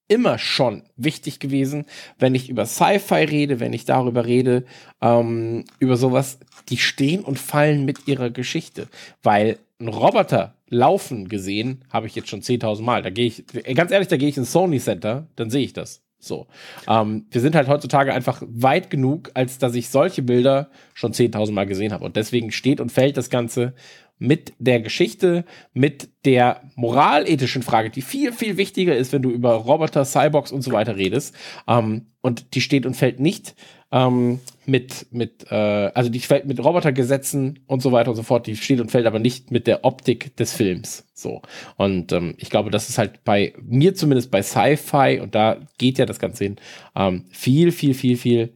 immer 0.09 0.39
schon 0.39 0.83
wichtig 0.97 1.39
gewesen, 1.39 1.85
wenn 2.17 2.33
ich 2.35 2.49
über 2.49 2.65
Sci-Fi 2.65 3.23
rede, 3.25 3.59
wenn 3.59 3.73
ich 3.73 3.85
darüber 3.85 4.25
rede, 4.25 4.65
ähm, 5.01 5.65
über 5.77 5.97
sowas, 5.97 6.39
die 6.69 6.77
stehen 6.77 7.23
und 7.23 7.39
fallen 7.39 7.85
mit 7.85 8.07
ihrer 8.07 8.31
Geschichte. 8.31 8.87
Weil 9.21 9.59
ein 9.79 9.87
Roboter 9.87 10.55
laufen 10.67 11.29
gesehen, 11.29 11.85
habe 11.89 12.07
ich 12.07 12.15
jetzt 12.15 12.29
schon 12.29 12.41
10.000 12.41 12.81
Mal. 12.81 13.01
Da 13.03 13.11
gehe 13.11 13.27
ich, 13.27 13.45
ganz 13.75 13.91
ehrlich, 13.91 14.07
da 14.07 14.17
gehe 14.17 14.29
ich 14.29 14.37
ins 14.37 14.51
Sony 14.51 14.79
Center, 14.79 15.27
dann 15.35 15.49
sehe 15.51 15.63
ich 15.63 15.73
das. 15.73 16.01
So. 16.19 16.47
Ähm, 16.87 17.25
wir 17.31 17.41
sind 17.41 17.55
halt 17.55 17.67
heutzutage 17.67 18.13
einfach 18.13 18.43
weit 18.45 18.89
genug, 18.89 19.31
als 19.33 19.57
dass 19.57 19.73
ich 19.75 19.89
solche 19.89 20.21
Bilder 20.21 20.69
schon 20.93 21.13
10.000 21.13 21.51
Mal 21.53 21.65
gesehen 21.65 21.93
habe. 21.93 22.03
Und 22.03 22.15
deswegen 22.15 22.51
steht 22.51 22.81
und 22.81 22.91
fällt 22.91 23.17
das 23.17 23.29
Ganze 23.29 23.73
mit 24.19 24.53
der 24.59 24.81
Geschichte, 24.81 25.45
mit 25.73 26.09
der 26.25 26.61
moralethischen 26.75 27.63
Frage, 27.63 27.89
die 27.89 28.01
viel, 28.01 28.33
viel 28.33 28.57
wichtiger 28.57 28.95
ist, 28.95 29.13
wenn 29.13 29.21
du 29.21 29.31
über 29.31 29.53
Roboter, 29.53 30.05
Cyborgs 30.05 30.51
und 30.51 30.61
so 30.61 30.71
weiter 30.71 30.97
redest. 30.97 31.33
Ähm, 31.67 32.07
und 32.21 32.53
die 32.53 32.61
steht 32.61 32.85
und 32.85 32.95
fällt 32.95 33.21
nicht 33.21 33.55
ähm, 33.91 34.39
mit, 34.65 35.07
mit, 35.11 35.49
äh, 35.49 35.55
also 35.55 36.09
die 36.09 36.19
fällt 36.19 36.45
mit 36.45 36.63
Robotergesetzen 36.63 37.59
und 37.65 37.81
so 37.81 37.91
weiter 37.91 38.11
und 38.11 38.17
so 38.17 38.23
fort, 38.23 38.45
die 38.45 38.55
steht 38.55 38.81
und 38.81 38.91
fällt 38.91 39.07
aber 39.07 39.19
nicht 39.19 39.51
mit 39.51 39.67
der 39.67 39.85
Optik 39.85 40.35
des 40.35 40.53
Films. 40.53 41.07
So. 41.13 41.41
Und 41.77 42.11
ähm, 42.11 42.35
ich 42.37 42.49
glaube, 42.49 42.71
das 42.71 42.89
ist 42.89 42.97
halt 42.97 43.23
bei 43.23 43.53
mir 43.61 43.95
zumindest 43.95 44.31
bei 44.31 44.43
Sci-Fi, 44.43 45.19
und 45.21 45.33
da 45.33 45.59
geht 45.77 45.97
ja 45.97 46.05
das 46.05 46.19
Ganze 46.19 46.43
hin, 46.43 46.55
ähm, 46.95 47.25
viel, 47.31 47.71
viel, 47.71 47.93
viel, 47.93 48.17
viel 48.17 48.53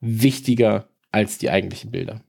wichtiger 0.00 0.88
als 1.10 1.38
die 1.38 1.50
eigentlichen 1.50 1.90
Bilder. 1.90 2.20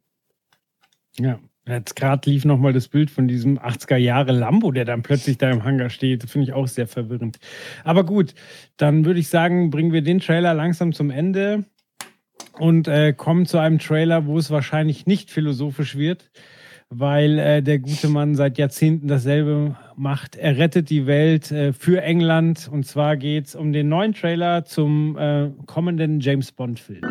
Ja. 1.19 1.39
Jetzt 1.69 1.95
gerade 1.95 2.29
lief 2.29 2.45
nochmal 2.45 2.73
das 2.73 2.87
Bild 2.87 3.11
von 3.11 3.27
diesem 3.27 3.59
80er 3.59 3.97
Jahre 3.97 4.31
Lambo, 4.31 4.71
der 4.71 4.85
dann 4.85 5.03
plötzlich 5.03 5.37
da 5.37 5.51
im 5.51 5.63
Hangar 5.63 5.89
steht. 5.89 6.29
Finde 6.29 6.47
ich 6.47 6.53
auch 6.53 6.67
sehr 6.67 6.87
verwirrend. 6.87 7.37
Aber 7.83 8.03
gut, 8.03 8.33
dann 8.77 9.05
würde 9.05 9.19
ich 9.19 9.29
sagen, 9.29 9.69
bringen 9.69 9.93
wir 9.93 10.01
den 10.01 10.19
Trailer 10.19 10.53
langsam 10.53 10.93
zum 10.93 11.11
Ende 11.11 11.65
und 12.57 12.87
äh, 12.87 13.13
kommen 13.13 13.45
zu 13.45 13.59
einem 13.59 13.79
Trailer, 13.79 14.25
wo 14.25 14.37
es 14.37 14.49
wahrscheinlich 14.49 15.05
nicht 15.05 15.29
philosophisch 15.29 15.95
wird, 15.95 16.31
weil 16.89 17.37
äh, 17.37 17.61
der 17.61 17.79
gute 17.79 18.09
Mann 18.09 18.35
seit 18.35 18.57
Jahrzehnten 18.57 19.07
dasselbe 19.07 19.77
macht. 19.95 20.35
Er 20.35 20.57
rettet 20.57 20.89
die 20.89 21.05
Welt 21.05 21.51
äh, 21.51 21.71
für 21.71 22.01
England 22.01 22.67
und 22.71 22.85
zwar 22.85 23.15
geht 23.15 23.47
es 23.47 23.55
um 23.55 23.73
den 23.73 23.89
neuen 23.89 24.13
Trailer 24.13 24.65
zum 24.65 25.17
äh, 25.17 25.51
kommenden 25.67 26.19
James 26.19 26.51
Bond-Film. 26.51 27.01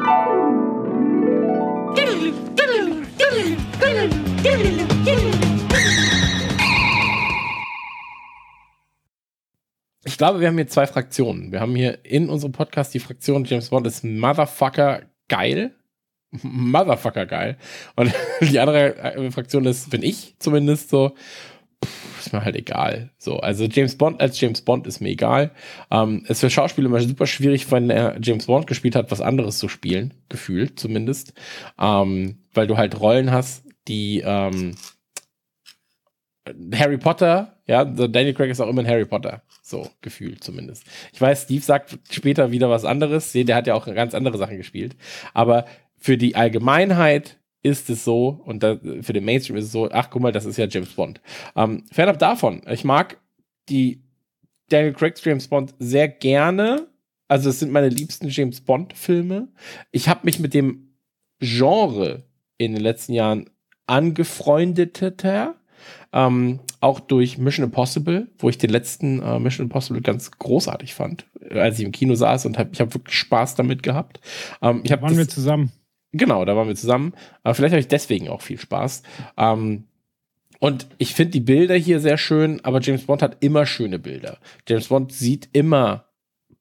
Ich 10.04 10.16
glaube, 10.16 10.40
wir 10.40 10.48
haben 10.48 10.56
hier 10.56 10.66
zwei 10.66 10.86
Fraktionen. 10.86 11.52
Wir 11.52 11.60
haben 11.60 11.76
hier 11.76 12.04
in 12.04 12.28
unserem 12.28 12.52
Podcast 12.52 12.92
die 12.94 12.98
Fraktion 12.98 13.44
James 13.44 13.68
Bond 13.68 13.86
ist 13.86 14.02
Motherfucker 14.02 15.02
geil. 15.28 15.74
Motherfucker 16.30 17.26
geil. 17.26 17.56
Und 17.94 18.12
die 18.40 18.58
andere 18.58 18.96
äh, 18.96 19.30
Fraktion 19.30 19.64
ist, 19.66 19.90
bin 19.90 20.02
ich 20.02 20.34
zumindest 20.38 20.90
so, 20.90 21.14
pff, 21.84 22.26
ist 22.26 22.32
mir 22.32 22.44
halt 22.44 22.56
egal. 22.56 23.10
So, 23.18 23.38
also 23.40 23.64
James 23.64 23.96
Bond 23.96 24.20
als 24.20 24.40
James 24.40 24.62
Bond 24.62 24.86
ist 24.86 25.00
mir 25.00 25.10
egal. 25.10 25.52
Ähm, 25.90 26.22
es 26.24 26.30
ist 26.30 26.40
für 26.40 26.50
Schauspieler 26.50 26.88
immer 26.88 27.00
super 27.00 27.26
schwierig, 27.26 27.70
wenn 27.70 27.90
er 27.90 28.18
James 28.22 28.46
Bond 28.46 28.66
gespielt 28.66 28.96
hat, 28.96 29.10
was 29.10 29.20
anderes 29.20 29.58
zu 29.58 29.68
spielen, 29.68 30.14
gefühlt 30.28 30.78
zumindest. 30.78 31.34
Ähm, 31.78 32.38
weil 32.54 32.66
du 32.66 32.76
halt 32.76 33.00
Rollen 33.00 33.30
hast, 33.30 33.64
die 33.86 34.22
ähm, 34.24 34.74
Harry 36.74 36.98
Potter, 36.98 37.58
ja, 37.66 37.84
Daniel 37.84 38.34
Craig 38.34 38.50
ist 38.50 38.60
auch 38.60 38.68
immer 38.68 38.82
ein 38.82 38.88
Harry 38.88 39.04
Potter. 39.04 39.42
So, 39.62 39.86
gefühlt 40.00 40.42
zumindest. 40.42 40.84
Ich 41.12 41.20
weiß, 41.20 41.42
Steve 41.42 41.62
sagt 41.62 41.98
später 42.10 42.50
wieder 42.50 42.70
was 42.70 42.86
anderes. 42.86 43.32
Der 43.32 43.54
hat 43.54 43.66
ja 43.66 43.74
auch 43.74 43.84
ganz 43.86 44.14
andere 44.14 44.38
Sachen 44.38 44.56
gespielt. 44.56 44.96
Aber 45.34 45.66
für 45.98 46.16
die 46.16 46.36
Allgemeinheit 46.36 47.38
ist 47.62 47.90
es 47.90 48.04
so, 48.04 48.40
und 48.44 48.62
da, 48.62 48.78
für 49.02 49.12
den 49.12 49.24
Mainstream 49.24 49.56
ist 49.56 49.66
es 49.66 49.72
so, 49.72 49.90
ach 49.90 50.10
guck 50.10 50.22
mal, 50.22 50.32
das 50.32 50.44
ist 50.44 50.56
ja 50.56 50.66
James 50.66 50.90
Bond. 50.90 51.20
Ähm, 51.56 51.84
fernab 51.90 52.18
davon, 52.18 52.62
ich 52.68 52.84
mag 52.84 53.18
die 53.68 54.02
Daniel 54.68 54.92
Craig 54.92 55.14
James 55.22 55.48
Bond 55.48 55.74
sehr 55.78 56.08
gerne. 56.08 56.88
Also 57.26 57.50
es 57.50 57.58
sind 57.58 57.72
meine 57.72 57.88
liebsten 57.88 58.28
James 58.28 58.60
Bond-Filme. 58.60 59.48
Ich 59.90 60.08
habe 60.08 60.20
mich 60.24 60.38
mit 60.38 60.54
dem 60.54 60.94
Genre 61.40 62.24
in 62.56 62.72
den 62.72 62.82
letzten 62.82 63.12
Jahren 63.12 63.50
angefreundeter. 63.86 65.54
Ähm, 66.12 66.60
auch 66.80 67.00
durch 67.00 67.38
Mission 67.38 67.64
Impossible, 67.64 68.28
wo 68.38 68.48
ich 68.48 68.58
den 68.58 68.70
letzten 68.70 69.20
äh, 69.20 69.38
Mission 69.38 69.66
Impossible 69.66 70.00
ganz 70.00 70.30
großartig 70.30 70.94
fand, 70.94 71.26
als 71.50 71.78
ich 71.78 71.84
im 71.84 71.92
Kino 71.92 72.14
saß 72.14 72.46
und 72.46 72.58
hab, 72.58 72.72
ich 72.72 72.80
habe 72.80 72.94
wirklich 72.94 73.16
Spaß 73.16 73.56
damit 73.56 73.82
gehabt. 73.82 74.20
Ähm, 74.62 74.80
ich 74.84 74.92
hab 74.92 75.02
Waren 75.02 75.16
wir 75.16 75.28
zusammen? 75.28 75.72
Genau, 76.12 76.44
da 76.44 76.56
waren 76.56 76.68
wir 76.68 76.76
zusammen. 76.76 77.12
Aber 77.42 77.54
vielleicht 77.54 77.72
habe 77.72 77.80
ich 77.80 77.88
deswegen 77.88 78.28
auch 78.28 78.42
viel 78.42 78.58
Spaß. 78.58 79.02
Ähm, 79.36 79.84
und 80.60 80.86
ich 80.98 81.14
finde 81.14 81.32
die 81.32 81.40
Bilder 81.40 81.76
hier 81.76 82.00
sehr 82.00 82.18
schön, 82.18 82.64
aber 82.64 82.80
James 82.80 83.04
Bond 83.04 83.22
hat 83.22 83.36
immer 83.40 83.66
schöne 83.66 83.98
Bilder. 83.98 84.38
James 84.66 84.88
Bond 84.88 85.12
sieht 85.12 85.48
immer 85.52 86.04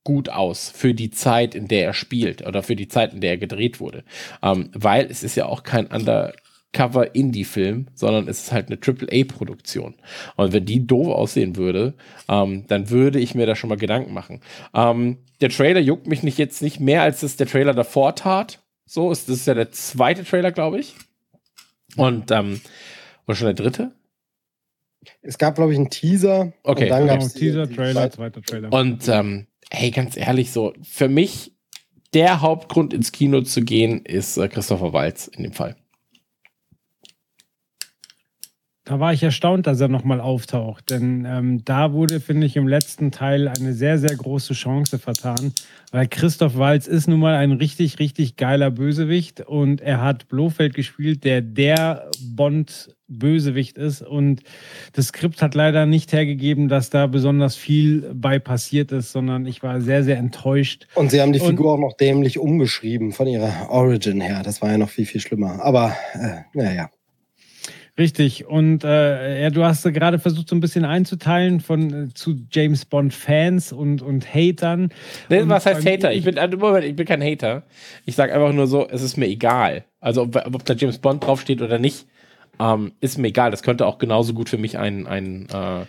gut 0.04 0.30
aus 0.30 0.70
für 0.70 0.94
die 0.94 1.10
Zeit, 1.10 1.56
in 1.56 1.68
der 1.68 1.86
er 1.86 1.94
spielt 1.94 2.46
oder 2.46 2.64
für 2.64 2.76
die 2.76 2.88
Zeit, 2.88 3.14
in 3.14 3.22
der 3.22 3.32
er 3.32 3.38
gedreht 3.38 3.80
wurde. 3.80 4.04
Ähm, 4.42 4.70
weil 4.74 5.08
es 5.10 5.24
ist 5.24 5.36
ja 5.36 5.48
auch 5.48 5.64
kein 5.64 5.88
Undercover-Indie-Film, 5.88 7.88
sondern 7.94 8.28
es 8.28 8.44
ist 8.44 8.52
halt 8.52 8.68
eine 8.68 8.80
AAA-Produktion. 8.80 9.96
Und 10.36 10.54
wenn 10.54 10.66
die 10.66 10.86
doof 10.86 11.08
aussehen 11.08 11.56
würde, 11.56 11.96
ähm, 12.30 12.66
dann 12.68 12.90
würde 12.90 13.20
ich 13.20 13.36
mir 13.36 13.48
da 13.48 13.56
schon 13.56 13.70
mal 13.70 13.78
Gedanken 13.78 14.14
machen. 14.14 14.42
Ähm, 14.74 15.18
der 15.42 15.50
Trailer 15.50 15.82
juckt 15.82 16.08
mich 16.08 16.24
nicht 16.24 16.38
jetzt 16.38 16.62
nicht 16.62 16.80
mehr, 16.80 17.02
als 17.02 17.24
es 17.24 17.36
der 17.36 17.48
Trailer 17.48 17.74
davor 17.74 18.16
tat. 18.16 18.60
So 18.88 19.12
ist 19.12 19.28
das 19.30 19.38
ist 19.38 19.46
ja 19.48 19.54
der 19.54 19.72
zweite 19.72 20.24
Trailer, 20.24 20.52
glaube 20.52 20.80
ich. 20.80 20.96
Und 21.98 22.32
ähm, 22.32 22.62
oder 23.28 23.36
schon 23.36 23.46
der 23.48 23.54
dritte? 23.54 23.92
Es 25.22 25.38
gab, 25.38 25.56
glaube 25.56 25.74
ich, 25.74 25.78
einen 25.78 25.90
Teaser. 25.90 26.54
Okay, 26.64 26.84
und 26.86 26.90
dann 26.90 27.04
okay. 27.04 27.14
gab's 27.14 27.34
die- 27.34 27.40
Teaser, 27.40 27.68
die 27.68 27.76
Trailer, 27.76 27.94
zweite- 28.10 28.16
zweiter 28.16 28.42
Trailer. 28.42 28.74
Und 28.74 29.08
ähm, 29.08 29.48
hey, 29.70 29.92
ganz 29.92 30.18
ehrlich, 30.18 30.52
so 30.52 30.74
für 30.82 31.08
mich 31.10 31.54
der 32.14 32.42
Hauptgrund 32.42 32.94
ins 32.94 33.12
Kino 33.12 33.42
zu 33.42 33.62
gehen 33.62 34.04
ist 34.06 34.38
äh, 34.38 34.48
Christopher 34.48 34.94
Waltz 34.94 35.28
in 35.28 35.44
dem 35.44 35.54
Fall. 35.54 35.76
Da 38.88 39.02
war 39.02 39.12
ich 39.12 39.22
erstaunt, 39.22 39.68
dass 39.68 39.82
er 39.82 39.90
nochmal 39.90 40.22
auftaucht. 40.22 40.92
Denn 40.92 41.26
ähm, 41.30 41.66
da 41.66 41.92
wurde, 41.92 42.22
finde 42.22 42.48
ich, 42.48 42.56
im 42.56 42.70
letzten 42.70 43.12
Teil 43.12 43.50
eine 43.50 43.74
sehr, 43.74 43.98
sehr 43.98 44.16
große 44.16 44.54
Chance 44.54 44.98
vertan. 44.98 45.52
Weil 45.92 46.08
Christoph 46.08 46.58
Waltz 46.58 46.88
ist 46.88 47.06
nun 47.10 47.20
mal 47.20 47.36
ein 47.36 47.52
richtig, 47.52 48.00
richtig 48.00 48.38
geiler 48.38 48.72
Bösewicht. 48.72 49.42
Und 49.42 49.82
er 49.82 50.02
hat 50.02 50.30
Blofeld 50.30 50.74
gespielt, 50.74 51.26
der 51.26 51.42
der 51.42 52.10
Bond-Bösewicht 52.22 53.78
ist. 53.78 54.04
Und 54.04 54.42
das 54.94 55.08
Skript 55.08 55.42
hat 55.42 55.54
leider 55.54 55.86
nicht 55.86 56.14
hergegeben, 56.14 56.70
dass 56.70 56.90
da 56.90 57.08
besonders 57.08 57.58
viel 57.58 58.10
bei 58.14 58.40
passiert 58.40 58.94
ist, 58.94 59.12
sondern 59.12 59.46
ich 59.48 59.64
war 59.64 59.82
sehr, 59.82 60.06
sehr 60.06 60.18
enttäuscht. 60.18 60.88
Und 60.96 61.12
sie 61.12 61.20
haben 61.20 61.34
die 61.34 61.42
Und- 61.42 61.48
Figur 61.50 61.74
auch 61.74 61.80
noch 61.80 61.98
dämlich 61.98 62.40
umgeschrieben 62.40 63.12
von 63.12 63.28
ihrer 63.28 63.70
Origin 63.70 64.22
her. 64.22 64.44
Das 64.44 64.62
war 64.62 64.72
ja 64.72 64.78
noch 64.78 64.90
viel, 64.90 65.06
viel 65.06 65.20
schlimmer. 65.20 65.62
Aber, 65.62 65.94
äh, 66.14 66.44
naja. 66.54 66.90
Richtig. 68.00 68.46
Und 68.46 68.84
äh, 68.84 69.42
ja, 69.42 69.50
du 69.50 69.64
hast 69.64 69.84
gerade 69.84 70.20
versucht, 70.20 70.50
so 70.50 70.56
ein 70.56 70.60
bisschen 70.60 70.86
einzuteilen 70.86 71.60
von 71.60 72.10
äh, 72.10 72.14
zu 72.14 72.36
James 72.52 72.86
Bond-Fans 72.86 73.72
und, 73.72 74.04
und 74.04 74.34
Hatern. 74.34 74.90
Nee, 75.30 75.42
Und 75.42 75.50
was 75.50 75.66
heißt 75.66 75.86
Hater? 75.86 76.14
Ich 76.14 76.24
bin, 76.24 76.38
also, 76.38 76.58
Moment, 76.58 76.86
ich 76.86 76.96
bin 76.96 77.08
kein 77.08 77.24
Hater. 77.24 77.64
Ich 78.06 78.16
sage 78.16 78.34
einfach 78.34 78.54
nur 78.54 78.68
so, 78.68 78.88
es 78.88 79.02
ist 79.02 79.18
mir 79.18 79.28
egal. 79.28 79.84
Also 80.00 80.24
ob, 80.24 80.36
ob 80.36 80.64
da 80.64 80.76
James 80.76 81.00
Bond 81.00 81.26
draufsteht 81.26 81.62
oder 81.62 81.80
nicht, 81.80 82.06
ähm, 82.60 82.92
ist 83.02 83.18
mir 83.18 83.30
egal. 83.30 83.50
Das 83.50 83.64
könnte 83.64 83.88
auch 83.88 83.98
genauso 83.98 84.34
gut 84.34 84.50
für 84.50 84.60
mich 84.60 84.78
ein, 84.78 85.08
ein 85.08 85.48
äh, 85.52 85.86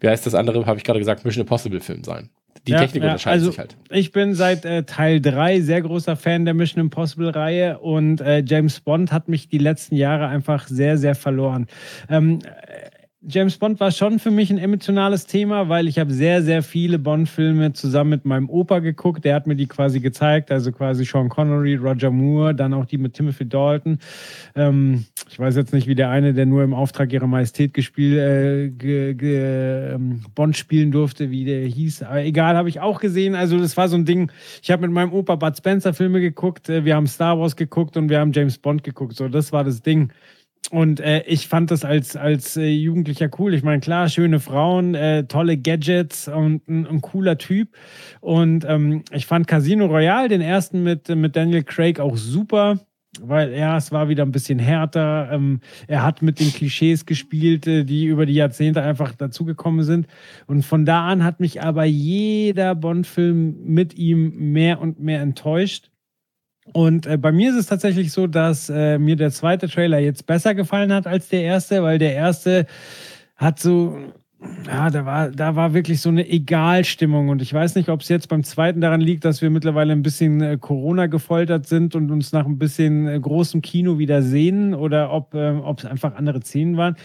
wie 0.00 0.08
heißt 0.08 0.26
das 0.26 0.34
andere, 0.34 0.66
habe 0.66 0.78
ich 0.78 0.84
gerade 0.84 0.98
gesagt, 0.98 1.24
Mission 1.24 1.42
Impossible 1.42 1.80
Film 1.80 2.02
sein. 2.02 2.30
Die 2.66 2.72
Ja, 2.72 2.78
Technik 2.78 3.02
ja, 3.02 3.08
unterscheidet 3.10 3.40
also 3.40 3.50
sich 3.50 3.58
halt. 3.58 3.76
Ich 3.90 4.12
bin 4.12 4.34
seit 4.34 4.64
äh, 4.64 4.84
Teil 4.84 5.20
3 5.20 5.60
sehr 5.60 5.82
großer 5.82 6.14
Fan 6.16 6.44
der 6.44 6.54
Mission 6.54 6.80
Impossible-Reihe 6.80 7.78
und 7.78 8.20
äh, 8.20 8.44
James 8.46 8.80
Bond 8.80 9.10
hat 9.10 9.28
mich 9.28 9.48
die 9.48 9.58
letzten 9.58 9.96
Jahre 9.96 10.28
einfach 10.28 10.68
sehr, 10.68 10.96
sehr 10.96 11.16
verloren. 11.16 11.66
Ähm, 12.08 12.38
äh, 12.44 12.91
James 13.24 13.56
Bond 13.56 13.78
war 13.78 13.92
schon 13.92 14.18
für 14.18 14.32
mich 14.32 14.50
ein 14.50 14.58
emotionales 14.58 15.26
Thema, 15.26 15.68
weil 15.68 15.86
ich 15.86 16.00
habe 16.00 16.12
sehr, 16.12 16.42
sehr 16.42 16.60
viele 16.64 16.98
Bond-Filme 16.98 17.72
zusammen 17.72 18.10
mit 18.10 18.24
meinem 18.24 18.50
Opa 18.50 18.80
geguckt. 18.80 19.24
Der 19.24 19.36
hat 19.36 19.46
mir 19.46 19.54
die 19.54 19.68
quasi 19.68 20.00
gezeigt, 20.00 20.50
also 20.50 20.72
quasi 20.72 21.04
Sean 21.04 21.28
Connery, 21.28 21.76
Roger 21.76 22.10
Moore, 22.10 22.52
dann 22.52 22.74
auch 22.74 22.84
die 22.84 22.98
mit 22.98 23.14
Timothy 23.14 23.48
Dalton. 23.48 24.00
Ähm, 24.56 25.04
ich 25.30 25.38
weiß 25.38 25.54
jetzt 25.54 25.72
nicht, 25.72 25.86
wie 25.86 25.94
der 25.94 26.10
eine, 26.10 26.34
der 26.34 26.46
nur 26.46 26.64
im 26.64 26.74
Auftrag 26.74 27.12
ihrer 27.12 27.28
Majestät 27.28 27.74
gespielt, 27.74 28.18
äh, 28.18 28.70
ge, 28.70 29.14
ge, 29.14 29.94
ähm, 29.94 30.22
Bond 30.34 30.56
spielen 30.56 30.90
durfte, 30.90 31.30
wie 31.30 31.44
der 31.44 31.64
hieß. 31.64 32.02
Aber 32.02 32.24
egal, 32.24 32.56
habe 32.56 32.68
ich 32.68 32.80
auch 32.80 32.98
gesehen. 32.98 33.36
Also 33.36 33.56
das 33.56 33.76
war 33.76 33.88
so 33.88 33.96
ein 33.96 34.04
Ding. 34.04 34.32
Ich 34.62 34.72
habe 34.72 34.82
mit 34.82 34.90
meinem 34.90 35.12
Opa 35.12 35.36
Bud 35.36 35.56
Spencer 35.56 35.94
Filme 35.94 36.20
geguckt, 36.20 36.68
äh, 36.68 36.84
wir 36.84 36.96
haben 36.96 37.06
Star 37.06 37.38
Wars 37.38 37.54
geguckt 37.54 37.96
und 37.96 38.08
wir 38.08 38.18
haben 38.18 38.32
James 38.32 38.58
Bond 38.58 38.82
geguckt. 38.82 39.14
So, 39.14 39.28
das 39.28 39.52
war 39.52 39.62
das 39.62 39.80
Ding. 39.80 40.12
Und 40.70 41.00
äh, 41.00 41.22
ich 41.26 41.48
fand 41.48 41.70
das 41.70 41.84
als, 41.84 42.16
als 42.16 42.56
äh, 42.56 42.68
Jugendlicher 42.68 43.28
cool. 43.38 43.52
Ich 43.52 43.62
meine, 43.62 43.80
klar, 43.80 44.08
schöne 44.08 44.40
Frauen, 44.40 44.94
äh, 44.94 45.24
tolle 45.24 45.58
Gadgets 45.58 46.28
und 46.28 46.66
ein, 46.68 46.86
ein 46.86 47.00
cooler 47.02 47.36
Typ. 47.36 47.76
Und 48.20 48.64
ähm, 48.66 49.02
ich 49.10 49.26
fand 49.26 49.46
Casino 49.46 49.86
Royale, 49.86 50.28
den 50.28 50.40
ersten 50.40 50.82
mit, 50.82 51.08
mit 51.08 51.36
Daniel 51.36 51.64
Craig, 51.64 52.00
auch 52.00 52.16
super. 52.16 52.78
Weil 53.20 53.52
ja, 53.52 53.76
es 53.76 53.92
war 53.92 54.08
wieder 54.08 54.22
ein 54.22 54.32
bisschen 54.32 54.58
härter. 54.58 55.28
Ähm, 55.32 55.60
er 55.86 56.02
hat 56.02 56.22
mit 56.22 56.40
den 56.40 56.50
Klischees 56.50 57.04
gespielt, 57.04 57.66
äh, 57.66 57.84
die 57.84 58.06
über 58.06 58.24
die 58.24 58.32
Jahrzehnte 58.32 58.82
einfach 58.82 59.12
dazugekommen 59.14 59.84
sind. 59.84 60.06
Und 60.46 60.64
von 60.64 60.86
da 60.86 61.06
an 61.06 61.22
hat 61.22 61.38
mich 61.38 61.60
aber 61.60 61.84
jeder 61.84 62.74
Bond-Film 62.74 63.62
mit 63.66 63.98
ihm 63.98 64.52
mehr 64.52 64.80
und 64.80 64.98
mehr 64.98 65.20
enttäuscht. 65.20 65.91
Und 66.72 67.06
äh, 67.06 67.16
bei 67.16 67.32
mir 67.32 67.50
ist 67.50 67.56
es 67.56 67.66
tatsächlich 67.66 68.12
so, 68.12 68.26
dass 68.26 68.70
äh, 68.70 68.98
mir 68.98 69.16
der 69.16 69.30
zweite 69.30 69.68
Trailer 69.68 69.98
jetzt 69.98 70.26
besser 70.26 70.54
gefallen 70.54 70.92
hat 70.92 71.06
als 71.06 71.28
der 71.28 71.42
erste, 71.42 71.82
weil 71.82 71.98
der 71.98 72.14
erste 72.14 72.66
hat 73.36 73.58
so, 73.58 73.98
ja, 74.66 74.90
da 74.90 75.06
war, 75.06 75.30
da 75.30 75.56
war 75.56 75.74
wirklich 75.74 76.00
so 76.00 76.08
eine 76.08 76.28
Egalstimmung. 76.28 77.28
Und 77.28 77.42
ich 77.42 77.52
weiß 77.52 77.74
nicht, 77.74 77.88
ob 77.88 78.00
es 78.00 78.08
jetzt 78.08 78.28
beim 78.28 78.44
zweiten 78.44 78.80
daran 78.80 79.00
liegt, 79.00 79.24
dass 79.24 79.42
wir 79.42 79.50
mittlerweile 79.50 79.92
ein 79.92 80.02
bisschen 80.02 80.40
äh, 80.40 80.58
Corona 80.60 81.06
gefoltert 81.06 81.66
sind 81.66 81.94
und 81.94 82.10
uns 82.10 82.32
nach 82.32 82.46
ein 82.46 82.58
bisschen 82.58 83.06
äh, 83.06 83.18
großem 83.18 83.62
Kino 83.62 83.98
wieder 83.98 84.22
sehen 84.22 84.74
oder 84.74 85.12
ob 85.12 85.34
es 85.34 85.84
einfach 85.84 86.14
andere 86.16 86.40
Szenen 86.40 86.76
waren. 86.76 86.96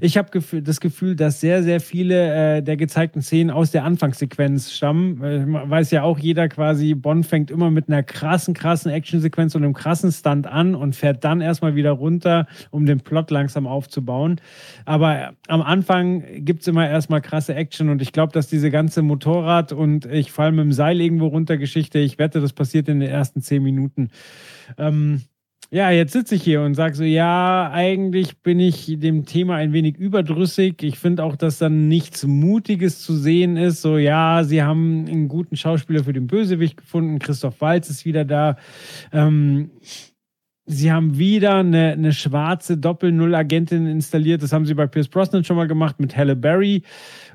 Ich 0.00 0.16
habe 0.16 0.40
das 0.62 0.80
Gefühl, 0.80 1.16
dass 1.16 1.40
sehr, 1.40 1.62
sehr 1.62 1.80
viele 1.80 2.56
äh, 2.56 2.62
der 2.62 2.76
gezeigten 2.76 3.22
Szenen 3.22 3.50
aus 3.50 3.70
der 3.70 3.84
Anfangssequenz 3.84 4.72
stammen. 4.72 5.20
Weiß 5.20 5.90
ja 5.90 6.02
auch 6.02 6.18
jeder 6.18 6.48
quasi, 6.48 6.94
Bond 6.94 7.26
fängt 7.26 7.50
immer 7.50 7.70
mit 7.70 7.88
einer 7.88 8.02
krassen, 8.02 8.54
krassen 8.54 8.90
Actionsequenz 8.90 9.54
und 9.54 9.64
einem 9.64 9.74
krassen 9.74 10.12
Stunt 10.12 10.46
an 10.46 10.74
und 10.74 10.94
fährt 10.96 11.24
dann 11.24 11.40
erstmal 11.40 11.74
wieder 11.74 11.92
runter, 11.92 12.46
um 12.70 12.86
den 12.86 13.00
Plot 13.00 13.30
langsam 13.30 13.66
aufzubauen. 13.66 14.40
Aber 14.84 15.32
am 15.48 15.62
Anfang 15.62 16.24
gibt 16.38 16.62
es 16.62 16.68
immer 16.68 16.85
erstmal 16.88 17.20
krasse 17.20 17.54
Action 17.54 17.88
und 17.88 18.02
ich 18.02 18.12
glaube, 18.12 18.32
dass 18.32 18.48
diese 18.48 18.70
ganze 18.70 19.02
Motorrad 19.02 19.72
und 19.72 20.06
ich 20.06 20.32
falle 20.32 20.52
mit 20.52 20.64
dem 20.64 20.72
Seil 20.72 21.00
irgendwo 21.00 21.26
runter 21.26 21.56
Geschichte, 21.56 21.98
ich 21.98 22.18
wette, 22.18 22.40
das 22.40 22.52
passiert 22.52 22.88
in 22.88 23.00
den 23.00 23.10
ersten 23.10 23.42
zehn 23.42 23.62
Minuten. 23.62 24.10
Ähm, 24.78 25.22
ja, 25.70 25.90
jetzt 25.90 26.12
sitze 26.12 26.36
ich 26.36 26.44
hier 26.44 26.62
und 26.62 26.74
sage 26.74 26.94
so, 26.94 27.02
ja, 27.02 27.70
eigentlich 27.72 28.38
bin 28.38 28.60
ich 28.60 28.86
dem 29.00 29.26
Thema 29.26 29.56
ein 29.56 29.72
wenig 29.72 29.96
überdrüssig. 29.96 30.82
Ich 30.82 30.98
finde 30.98 31.24
auch, 31.24 31.34
dass 31.34 31.58
dann 31.58 31.88
nichts 31.88 32.24
Mutiges 32.24 33.02
zu 33.02 33.16
sehen 33.16 33.56
ist. 33.56 33.82
So, 33.82 33.98
ja, 33.98 34.44
sie 34.44 34.62
haben 34.62 35.06
einen 35.08 35.26
guten 35.26 35.56
Schauspieler 35.56 36.04
für 36.04 36.12
den 36.12 36.28
Bösewicht 36.28 36.76
gefunden. 36.76 37.18
Christoph 37.18 37.60
Waltz 37.60 37.90
ist 37.90 38.04
wieder 38.04 38.24
da. 38.24 38.56
Ähm, 39.12 39.70
sie 40.66 40.92
haben 40.92 41.16
wieder 41.16 41.56
eine, 41.56 41.92
eine 41.92 42.12
schwarze 42.12 42.76
Doppel-Null-Agentin 42.76 43.86
installiert. 43.86 44.42
Das 44.42 44.52
haben 44.52 44.66
sie 44.66 44.74
bei 44.74 44.86
Pierce 44.86 45.08
Brosnan 45.08 45.44
schon 45.44 45.56
mal 45.56 45.68
gemacht 45.68 46.00
mit 46.00 46.16
Halle 46.16 46.36
Berry. 46.36 46.82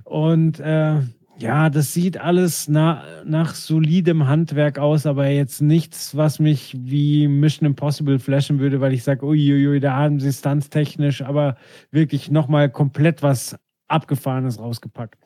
Und 0.03 0.59
äh, 0.59 0.97
ja, 1.37 1.69
das 1.69 1.93
sieht 1.93 2.19
alles 2.19 2.67
na, 2.67 3.03
nach 3.25 3.55
solidem 3.55 4.27
Handwerk 4.27 4.77
aus, 4.77 5.05
aber 5.05 5.27
jetzt 5.27 5.61
nichts, 5.61 6.15
was 6.15 6.39
mich 6.39 6.77
wie 6.77 7.27
Mission 7.27 7.65
Impossible 7.65 8.19
flashen 8.19 8.59
würde, 8.59 8.79
weil 8.79 8.93
ich 8.93 9.03
sage, 9.03 9.25
uiuiui, 9.25 9.79
da 9.79 9.95
haben 9.95 10.19
sie 10.19 10.31
stunts-technisch 10.31 11.23
aber 11.23 11.55
wirklich 11.89 12.29
nochmal 12.29 12.69
komplett 12.69 13.23
was 13.23 13.57
Abgefahrenes 13.87 14.59
rausgepackt. 14.59 15.20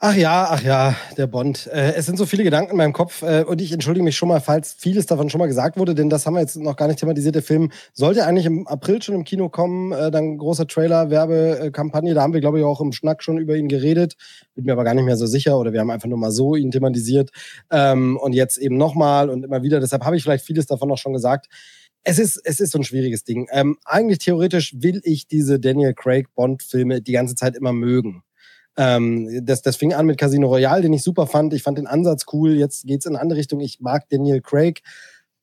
Ach 0.00 0.14
ja, 0.14 0.48
ach 0.50 0.62
ja, 0.62 0.96
der 1.16 1.28
Bond. 1.28 1.68
Äh, 1.68 1.94
es 1.94 2.06
sind 2.06 2.18
so 2.18 2.26
viele 2.26 2.42
Gedanken 2.42 2.72
in 2.72 2.76
meinem 2.76 2.92
Kopf 2.92 3.22
äh, 3.22 3.44
und 3.44 3.60
ich 3.60 3.72
entschuldige 3.72 4.04
mich 4.04 4.16
schon 4.16 4.28
mal, 4.28 4.40
falls 4.40 4.74
vieles 4.74 5.06
davon 5.06 5.30
schon 5.30 5.38
mal 5.38 5.46
gesagt 5.46 5.78
wurde, 5.78 5.94
denn 5.94 6.10
das 6.10 6.26
haben 6.26 6.34
wir 6.34 6.40
jetzt 6.40 6.56
noch 6.56 6.76
gar 6.76 6.88
nicht 6.88 6.98
thematisiert. 6.98 7.36
Der 7.36 7.42
Film 7.42 7.70
sollte 7.92 8.26
eigentlich 8.26 8.44
im 8.44 8.66
April 8.66 9.00
schon 9.00 9.14
im 9.14 9.24
Kino 9.24 9.48
kommen, 9.48 9.92
äh, 9.92 10.10
dann 10.10 10.36
großer 10.36 10.66
Trailer, 10.66 11.10
Werbekampagne. 11.10 12.12
Da 12.12 12.22
haben 12.22 12.34
wir, 12.34 12.40
glaube 12.40 12.58
ich, 12.58 12.64
auch 12.64 12.80
im 12.80 12.92
Schnack 12.92 13.22
schon 13.22 13.38
über 13.38 13.56
ihn 13.56 13.68
geredet. 13.68 14.16
Bin 14.54 14.64
mir 14.64 14.72
aber 14.72 14.84
gar 14.84 14.94
nicht 14.94 15.04
mehr 15.04 15.16
so 15.16 15.26
sicher 15.26 15.58
oder 15.58 15.72
wir 15.72 15.80
haben 15.80 15.90
einfach 15.90 16.08
nur 16.08 16.18
mal 16.18 16.32
so 16.32 16.56
ihn 16.56 16.72
thematisiert. 16.72 17.30
Ähm, 17.70 18.18
und 18.20 18.32
jetzt 18.32 18.58
eben 18.58 18.76
nochmal 18.76 19.30
und 19.30 19.44
immer 19.44 19.62
wieder. 19.62 19.78
Deshalb 19.78 20.04
habe 20.04 20.16
ich 20.16 20.24
vielleicht 20.24 20.44
vieles 20.44 20.66
davon 20.66 20.88
noch 20.88 20.98
schon 20.98 21.12
gesagt. 21.12 21.46
Es 22.02 22.18
ist, 22.18 22.38
es 22.44 22.60
ist 22.60 22.72
so 22.72 22.78
ein 22.78 22.84
schwieriges 22.84 23.24
Ding. 23.24 23.46
Ähm, 23.52 23.78
eigentlich 23.84 24.18
theoretisch 24.18 24.74
will 24.76 25.00
ich 25.04 25.28
diese 25.28 25.58
Daniel 25.60 25.94
Craig 25.94 26.26
Bond-Filme 26.34 27.00
die 27.00 27.12
ganze 27.12 27.36
Zeit 27.36 27.56
immer 27.56 27.72
mögen. 27.72 28.22
Ähm, 28.76 29.44
das, 29.44 29.62
das 29.62 29.76
fing 29.76 29.94
an 29.94 30.06
mit 30.06 30.18
Casino 30.18 30.48
Royale, 30.48 30.82
den 30.82 30.92
ich 30.92 31.02
super 31.02 31.26
fand. 31.26 31.54
Ich 31.54 31.62
fand 31.62 31.78
den 31.78 31.86
Ansatz 31.86 32.24
cool. 32.32 32.54
Jetzt 32.54 32.86
geht's 32.86 33.06
in 33.06 33.14
eine 33.14 33.22
andere 33.22 33.38
Richtung. 33.38 33.60
Ich 33.60 33.80
mag 33.80 34.08
Daniel 34.08 34.40
Craig. 34.40 34.82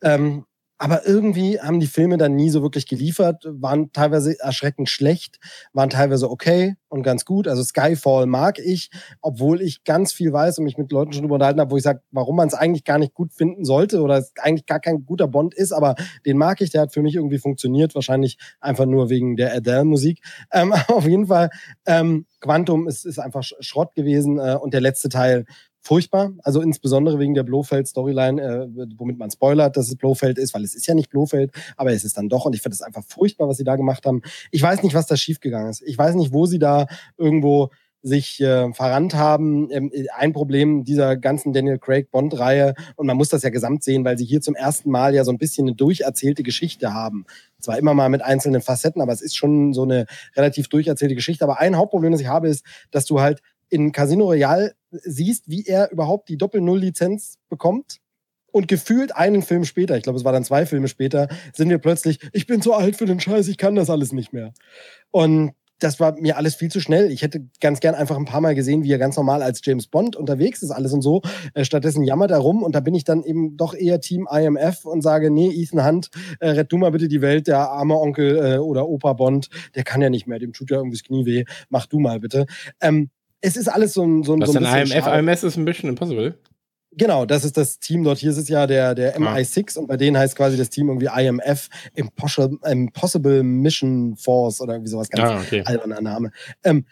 Ähm, 0.02 0.46
aber 0.82 1.06
irgendwie 1.06 1.60
haben 1.60 1.80
die 1.80 1.86
Filme 1.86 2.18
dann 2.18 2.36
nie 2.36 2.50
so 2.50 2.64
wirklich 2.64 2.88
geliefert, 2.88 3.46
waren 3.48 3.92
teilweise 3.94 4.40
erschreckend 4.40 4.90
schlecht, 4.90 5.38
waren 5.74 5.92
teilweise 5.92 6.28
okay 6.28 6.76
und 6.90 7.04
ganz 7.04 7.24
gut. 7.24 7.48
Also 7.48 7.62
Skyfall 7.62 8.26
mag 8.26 8.58
ich, 8.58 8.90
obwohl 9.22 9.62
ich 9.62 9.84
ganz 9.84 10.12
viel 10.12 10.34
weiß 10.34 10.58
und 10.58 10.64
mich 10.64 10.80
mit 10.80 10.92
Leuten 10.92 11.14
schon 11.14 11.30
unterhalten 11.30 11.60
habe, 11.60 11.70
wo 11.70 11.78
ich 11.78 11.84
sage, 11.84 12.02
warum 12.10 12.36
man 12.36 12.48
es 12.48 12.56
eigentlich 12.56 12.84
gar 12.84 12.98
nicht 12.98 13.14
gut 13.14 13.32
finden 13.32 13.64
sollte 13.64 14.02
oder 14.02 14.18
es 14.18 14.34
eigentlich 14.42 14.66
gar 14.66 14.80
kein 14.80 15.06
guter 15.06 15.28
Bond 15.28 15.54
ist, 15.54 15.72
aber 15.72 15.94
den 16.26 16.38
mag 16.40 16.62
ich, 16.62 16.72
der 16.72 16.82
hat 16.82 16.94
für 16.96 17.04
mich 17.04 17.14
irgendwie 17.14 17.38
funktioniert, 17.38 17.94
wahrscheinlich 17.94 18.40
einfach 18.60 18.88
nur 18.88 19.12
wegen 19.12 19.36
der 19.36 19.54
Adele-Musik. 19.54 20.24
Ähm, 20.52 20.74
auf 20.88 21.06
jeden 21.06 21.28
Fall, 21.28 21.52
ähm, 21.86 22.26
Quantum 22.40 22.88
ist, 22.88 23.06
ist 23.06 23.20
einfach 23.20 23.44
Schrott 23.44 23.94
gewesen 23.94 24.40
äh, 24.40 24.58
und 24.60 24.74
der 24.74 24.82
letzte 24.82 25.10
Teil 25.10 25.46
furchtbar. 25.82 26.32
Also 26.44 26.62
insbesondere 26.62 27.20
wegen 27.20 27.34
der 27.34 27.44
Blofeld-Storyline, 27.44 28.42
äh, 28.42 28.88
womit 28.98 29.18
man 29.18 29.32
spoilert, 29.32 29.78
dass 29.78 29.90
es 29.90 29.96
Blofeld 29.96 30.38
ist, 30.38 30.54
weil 30.54 30.64
es 30.64 30.76
ist 30.76 30.88
ja 30.88 30.94
nicht 30.94 31.10
Blofeld, 31.10 31.52
aber 31.76 31.92
es 31.92 32.04
ist 32.04 32.18
dann 32.18 32.30
doch. 32.30 32.46
Und 32.46 32.56
ich 32.56 32.62
finde 32.62 32.76
es 32.76 32.82
einfach 32.82 33.04
furchtbar, 33.06 33.48
was 33.48 33.58
sie 33.58 33.64
da 33.64 33.76
gemacht 33.76 34.06
haben. 34.06 34.22
Ich 34.52 34.62
weiß 34.62 34.84
nicht, 34.84 34.94
was 34.94 35.08
da 35.08 35.18
schiefgegangen 35.18 35.70
ist. 35.70 35.82
Ich 35.82 35.98
weiß 35.98 36.16
nicht, 36.16 36.34
wo 36.34 36.46
sie 36.46 36.60
da 36.60 36.88
irgendwo 37.18 37.70
sich 38.04 38.42
äh, 38.42 38.74
verrannt 38.74 39.14
haben. 39.14 39.70
Ähm, 39.72 39.92
ein 40.18 40.34
Problem 40.34 40.84
dieser 40.84 41.18
ganzen 41.18 41.54
Daniel 41.54 41.78
Craig 41.78 42.10
Bond-Reihe, 42.12 42.74
und 42.96 43.08
man 43.08 43.18
muss 43.18 43.30
das 43.30 43.44
ja 43.44 43.50
gesamt 43.50 43.84
sehen, 43.84 44.04
weil 44.06 44.18
sie 44.18 44.26
hier 44.26 44.42
zum 44.42 44.56
ersten 44.56 44.90
Mal 44.90 45.14
ja 45.14 45.24
so 45.24 45.32
ein 45.32 45.38
bisschen 45.38 45.68
eine 45.68 45.76
durcherzählte 45.76 46.44
Geschichte 46.44 46.94
haben. 46.94 47.26
Zwar 47.60 47.78
immer 47.78 47.94
mal 47.94 48.10
mit 48.10 48.24
einzelnen 48.24 48.62
Facetten, 48.62 49.02
aber 49.02 49.14
es 49.14 49.22
ist 49.22 49.36
schon 49.36 49.74
so 49.74 49.84
eine 49.84 50.06
relativ 50.36 50.68
durcherzählte 50.68 51.16
Geschichte. 51.16 51.44
Aber 51.44 51.60
ein 51.60 51.78
Hauptproblem, 51.78 52.12
das 52.12 52.22
ich 52.22 52.28
habe, 52.28 52.50
ist, 52.50 52.66
dass 52.90 53.06
du 53.06 53.22
halt 53.22 53.42
in 53.72 53.92
Casino 53.92 54.26
Royale 54.26 54.76
siehst, 54.92 55.50
wie 55.50 55.66
er 55.66 55.92
überhaupt 55.92 56.30
die 56.30 56.38
Doppel-Null-Lizenz 56.38 57.40
bekommt. 57.50 57.98
Und 58.54 58.68
gefühlt 58.68 59.16
einen 59.16 59.44
Film 59.44 59.64
später, 59.64 59.96
ich 59.96 60.04
glaube, 60.04 60.20
es 60.20 60.26
war 60.26 60.34
dann 60.34 60.44
zwei 60.44 60.66
Filme 60.66 60.90
später, 60.90 61.30
sind 61.54 61.70
wir 61.70 61.78
plötzlich, 61.78 62.20
ich 62.34 62.48
bin 62.48 62.62
zu 62.62 62.74
alt 62.74 62.98
für 62.98 63.06
den 63.06 63.22
Scheiß, 63.22 63.48
ich 63.48 63.58
kann 63.58 63.76
das 63.76 63.90
alles 63.90 64.12
nicht 64.12 64.34
mehr. 64.34 64.52
Und 65.10 65.54
das 65.82 66.00
war 66.00 66.20
mir 66.20 66.38
alles 66.38 66.56
viel 66.56 66.70
zu 66.70 66.80
schnell. 66.80 67.12
Ich 67.12 67.22
hätte 67.22 67.48
ganz 67.60 67.80
gern 67.80 67.96
einfach 67.96 68.18
ein 68.18 68.26
paar 68.26 68.42
Mal 68.42 68.54
gesehen, 68.54 68.84
wie 68.84 68.92
er 68.92 68.98
ganz 69.00 69.16
normal 69.16 69.42
als 69.42 69.62
James 69.64 69.88
Bond 69.88 70.16
unterwegs 70.16 70.62
ist, 70.62 70.72
alles 70.72 70.94
und 70.94 71.02
so. 71.02 71.22
Äh, 71.54 71.66
stattdessen 71.66 72.04
jammert 72.04 72.32
er 72.32 72.38
rum 72.38 72.62
und 72.62 72.76
da 72.76 72.82
bin 72.82 72.94
ich 72.94 73.04
dann 73.04 73.24
eben 73.24 73.58
doch 73.58 73.74
eher 73.74 74.00
Team 74.00 74.28
IMF 74.32 74.86
und 74.86 75.02
sage, 75.02 75.32
nee, 75.32 75.50
Ethan 75.50 75.86
Hunt, 75.86 76.10
äh, 76.40 76.50
rett 76.50 76.72
du 76.72 76.78
mal 76.78 76.92
bitte 76.92 77.08
die 77.08 77.22
Welt, 77.22 77.48
der 77.48 77.70
arme 77.70 77.98
Onkel 77.98 78.38
äh, 78.38 78.58
oder 78.58 78.88
Opa 78.88 79.14
Bond, 79.14 79.50
der 79.76 79.84
kann 79.84 80.02
ja 80.02 80.10
nicht 80.10 80.28
mehr, 80.28 80.40
dem 80.40 80.54
tut 80.54 80.70
ja 80.70 80.78
irgendwie 80.78 80.98
das 80.98 81.04
Knie 81.04 81.26
weh, 81.26 81.46
mach 81.70 81.88
du 81.88 82.00
mal 82.00 82.20
bitte. 82.20 82.46
Ähm, 82.80 83.10
es 83.42 83.58
ist 83.58 83.68
alles 83.68 83.94
so 83.94 84.04
ein, 84.04 84.24
so 84.24 84.34
ein, 84.34 84.42
Was 84.42 84.52
so 84.52 84.58
ein 84.60 84.64
bisschen 84.64 84.78
IMF, 84.98 85.06
schade. 85.06 85.20
IMS 85.20 85.44
ist 85.44 85.58
ein 85.58 85.66
bisschen 85.66 85.90
impossible. 85.90 86.38
Genau, 86.94 87.26
das 87.26 87.46
ist 87.46 87.56
das 87.56 87.80
Team 87.80 88.04
dort. 88.04 88.18
Hier 88.18 88.32
ist 88.32 88.38
es 88.38 88.50
ja 88.50 88.68
der, 88.68 88.94
der 88.96 89.16
Ah. 89.16 89.36
MI6 89.36 89.78
und 89.78 89.88
bei 89.88 89.96
denen 89.96 90.18
heißt 90.18 90.36
quasi 90.36 90.58
das 90.58 90.70
Team 90.70 90.90
irgendwie 90.90 91.08
IMF, 91.08 91.70
Impossible, 91.96 92.58
Impossible 92.70 93.44
Mission 93.44 94.16
Force 94.18 94.60
oder 94.60 94.74
irgendwie 94.74 94.92
sowas 94.92 95.10
ganz 95.10 95.30
Ah, 95.30 95.40
okay. 95.40 95.64
alberner 95.66 96.02
Name. 96.02 96.32
Ähm, 96.64 96.86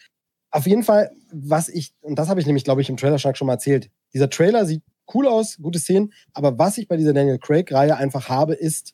auf 0.52 0.66
jeden 0.66 0.84
Fall, 0.84 1.12
was 1.34 1.68
ich, 1.70 1.94
und 2.02 2.18
das 2.18 2.30
habe 2.30 2.40
ich 2.40 2.46
nämlich, 2.46 2.64
glaube 2.64 2.82
ich, 2.82 2.90
im 2.90 2.96
Trailer-Schnack 2.98 3.38
schon 3.38 3.48
mal 3.48 3.54
erzählt, 3.54 3.90
dieser 4.14 4.30
Trailer 4.30 4.66
sieht 4.66 4.84
cool 5.14 5.28
aus, 5.28 5.58
gute 5.62 5.80
Szenen, 5.80 6.14
aber 6.34 6.58
was 6.58 6.78
ich 6.78 6.88
bei 6.88 6.96
dieser 6.96 7.14
Daniel 7.14 7.38
Craig-Reihe 7.38 7.98
einfach 7.98 8.30
habe, 8.30 8.54
ist, 8.54 8.94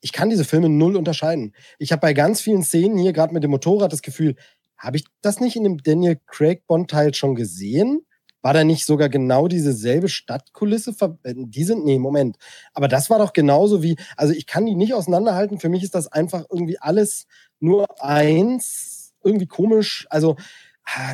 ich 0.00 0.12
kann 0.12 0.30
diese 0.30 0.44
Filme 0.44 0.68
null 0.68 0.96
unterscheiden. 0.96 1.54
Ich 1.78 1.92
habe 1.92 2.00
bei 2.00 2.12
ganz 2.14 2.40
vielen 2.40 2.62
Szenen 2.62 2.96
hier, 2.98 3.12
gerade 3.12 3.34
mit 3.34 3.42
dem 3.42 3.50
Motorrad, 3.50 3.92
das 3.92 4.02
Gefühl, 4.02 4.36
habe 4.78 4.96
ich 4.98 5.04
das 5.22 5.40
nicht 5.40 5.56
in 5.56 5.64
dem 5.64 5.78
Daniel 5.78 6.18
Craig 6.26 6.66
Bond-Teil 6.66 7.14
schon 7.14 7.34
gesehen? 7.34 8.02
War 8.42 8.54
da 8.54 8.62
nicht 8.64 8.86
sogar 8.86 9.08
genau 9.08 9.48
dieselbe 9.48 10.08
Stadtkulisse? 10.08 10.94
äh, 11.24 11.34
Die 11.36 11.64
sind, 11.64 11.84
nee, 11.84 11.98
Moment. 11.98 12.36
Aber 12.74 12.86
das 12.88 13.10
war 13.10 13.18
doch 13.18 13.32
genauso 13.32 13.82
wie, 13.82 13.96
also 14.16 14.32
ich 14.34 14.46
kann 14.46 14.66
die 14.66 14.76
nicht 14.76 14.94
auseinanderhalten. 14.94 15.58
Für 15.58 15.68
mich 15.68 15.82
ist 15.82 15.94
das 15.94 16.06
einfach 16.12 16.44
irgendwie 16.50 16.78
alles 16.78 17.26
nur 17.58 17.86
eins. 18.02 19.12
Irgendwie 19.24 19.46
komisch. 19.46 20.06
Also, 20.10 20.36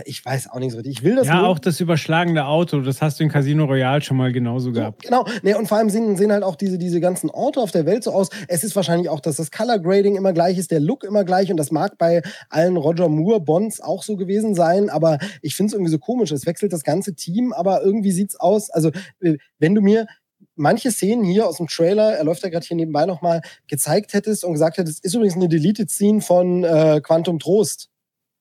ich 0.05 0.25
weiß 0.25 0.51
auch 0.51 0.59
nicht 0.59 0.73
so 0.73 0.79
richtig. 0.79 0.99
Ich 0.99 1.03
will 1.03 1.17
das 1.17 1.27
Ja, 1.27 1.41
nur. 1.41 1.49
auch 1.49 1.59
das 1.59 1.81
überschlagende 1.81 2.45
Auto, 2.45 2.81
das 2.81 3.01
hast 3.03 3.19
du 3.19 3.25
in 3.25 3.31
Casino 3.31 3.65
Royale 3.65 4.03
schon 4.03 4.17
mal 4.17 4.33
genauso 4.33 4.71
gehabt. 4.73 5.03
Genau, 5.03 5.25
nee, 5.43 5.55
und 5.55 5.67
vor 5.67 5.79
allem 5.79 5.91
sehen, 5.91 6.17
sehen 6.17 6.31
halt 6.31 6.43
auch 6.43 6.57
diese, 6.57 6.79
diese 6.79 7.01
ganzen 7.01 7.31
Orte 7.31 7.61
auf 7.61 7.71
der 7.71 7.87
Welt 7.87 8.05
so 8.05 8.13
aus. 8.13 8.29
Es 8.49 8.65
ist 8.65 8.77
wahrscheinlich 8.77 9.09
auch, 9.09 9.21
dass 9.21 9.37
das 9.37 9.51
Color 9.51 9.79
Grading 9.79 10.17
immer 10.17 10.33
gleich 10.33 10.59
ist, 10.59 10.71
der 10.71 10.81
Look 10.81 11.05
immer 11.05 11.25
gleich 11.25 11.51
und 11.51 11.57
das 11.57 11.71
mag 11.71 11.99
bei 11.99 12.23
allen 12.51 12.77
Roger 12.77 13.09
Moore 13.09 13.41
Bonds 13.41 13.81
auch 13.81 14.03
so 14.03 14.17
gewesen 14.17 14.55
sein, 14.55 14.91
aber 14.91 15.19
ich 15.41 15.57
finde 15.57 15.69
es 15.69 15.73
irgendwie 15.75 15.91
so 15.93 15.99
komisch. 15.99 16.31
Es 16.33 16.47
wechselt 16.47 16.73
das 16.73 16.83
ganze 16.85 17.15
Team, 17.15 17.53
aber 17.53 17.83
irgendwie 17.83 18.13
sieht's 18.13 18.37
aus. 18.39 18.71
Also, 18.71 18.91
äh, 19.21 19.37
wenn 19.59 19.75
du 19.75 19.81
mir 19.81 20.07
manche 20.55 20.91
Szenen 20.91 21.25
hier 21.25 21.49
aus 21.49 21.57
dem 21.57 21.67
Trailer, 21.67 22.13
er 22.15 22.25
läuft 22.25 22.43
ja 22.43 22.51
gerade 22.51 22.67
hier 22.67 22.77
nebenbei 22.77 23.07
nochmal, 23.07 23.41
gezeigt 23.69 24.13
hättest 24.13 24.45
und 24.45 24.53
gesagt 24.53 24.77
hättest, 24.77 25.05
ist 25.05 25.15
übrigens 25.15 25.35
eine 25.37 25.49
Deleted 25.49 25.91
Scene 25.91 26.21
von 26.21 26.63
äh, 26.63 27.01
Quantum 27.03 27.39
Trost. 27.39 27.89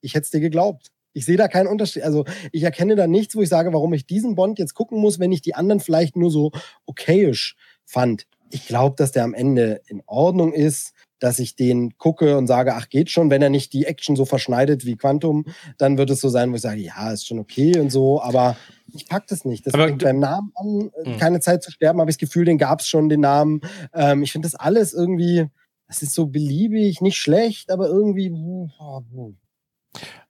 Ich 0.01 0.13
hätte 0.13 0.25
es 0.25 0.31
dir 0.31 0.41
geglaubt. 0.41 0.91
Ich 1.13 1.25
sehe 1.25 1.37
da 1.37 1.47
keinen 1.47 1.67
Unterschied. 1.67 2.03
Also 2.03 2.25
ich 2.51 2.63
erkenne 2.63 2.95
da 2.95 3.07
nichts, 3.07 3.35
wo 3.35 3.41
ich 3.41 3.49
sage, 3.49 3.73
warum 3.73 3.93
ich 3.93 4.05
diesen 4.05 4.35
Bond 4.35 4.59
jetzt 4.59 4.73
gucken 4.73 4.99
muss, 4.99 5.19
wenn 5.19 5.31
ich 5.31 5.41
die 5.41 5.55
anderen 5.55 5.79
vielleicht 5.79 6.15
nur 6.15 6.31
so 6.31 6.51
okayisch 6.85 7.55
fand. 7.85 8.27
Ich 8.49 8.67
glaube, 8.67 8.95
dass 8.97 9.11
der 9.11 9.23
am 9.23 9.33
Ende 9.33 9.81
in 9.87 10.01
Ordnung 10.05 10.53
ist, 10.53 10.93
dass 11.19 11.37
ich 11.39 11.55
den 11.55 11.97
gucke 11.97 12.37
und 12.37 12.47
sage, 12.47 12.73
ach, 12.75 12.89
geht 12.89 13.09
schon. 13.11 13.29
Wenn 13.29 13.41
er 13.41 13.49
nicht 13.49 13.73
die 13.73 13.85
Action 13.85 14.15
so 14.15 14.25
verschneidet 14.25 14.85
wie 14.85 14.95
Quantum, 14.95 15.45
dann 15.77 15.97
wird 15.97 16.09
es 16.09 16.19
so 16.19 16.29
sein, 16.29 16.51
wo 16.51 16.55
ich 16.55 16.61
sage, 16.61 16.81
ja, 16.81 17.11
ist 17.11 17.27
schon 17.27 17.39
okay 17.39 17.77
und 17.79 17.91
so, 17.91 18.21
aber 18.21 18.57
ich 18.93 19.07
pack 19.07 19.27
das 19.27 19.45
nicht. 19.45 19.67
Das 19.67 19.73
Aber 19.73 19.87
fängt 19.87 20.03
beim 20.03 20.19
Namen 20.19 20.51
an, 20.55 20.91
äh, 21.05 21.09
Mhm. 21.11 21.17
keine 21.17 21.39
Zeit 21.39 21.63
zu 21.63 21.71
sterben, 21.71 21.99
habe 22.01 22.09
ich 22.09 22.17
das 22.17 22.27
Gefühl, 22.27 22.45
den 22.45 22.57
gab 22.57 22.79
es 22.81 22.87
schon, 22.87 23.07
den 23.07 23.21
Namen. 23.21 23.61
Ähm, 23.93 24.23
ich 24.23 24.31
finde 24.31 24.47
das 24.47 24.55
alles 24.55 24.93
irgendwie, 24.93 25.45
das 25.87 26.01
ist 26.01 26.13
so 26.13 26.25
beliebig, 26.25 27.01
nicht 27.01 27.17
schlecht, 27.17 27.69
aber 27.71 27.87
irgendwie. 27.87 28.31
oh, 28.31 29.01
oh. 29.15 29.33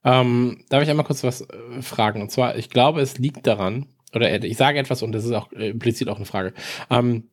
Ähm, 0.04 0.64
darf 0.70 0.84
ich 0.84 0.90
einmal 0.90 1.06
kurz 1.06 1.24
was 1.24 1.42
äh, 1.42 1.82
fragen? 1.82 2.22
Und 2.22 2.32
zwar, 2.32 2.58
ich 2.58 2.70
glaube, 2.70 3.02
es 3.02 3.18
liegt 3.18 3.46
daran, 3.46 3.88
oder 4.14 4.30
äh, 4.30 4.46
ich 4.46 4.58
sage 4.58 4.80
etwas 4.80 5.04
und 5.04 5.12
das 5.12 5.26
ist 5.26 5.32
auch 5.32 5.52
äh, 5.54 5.70
implizit 5.70 6.10
auch 6.10 6.18
eine 6.18 6.26
Frage. 6.26 6.54
Ähm, 6.90 7.30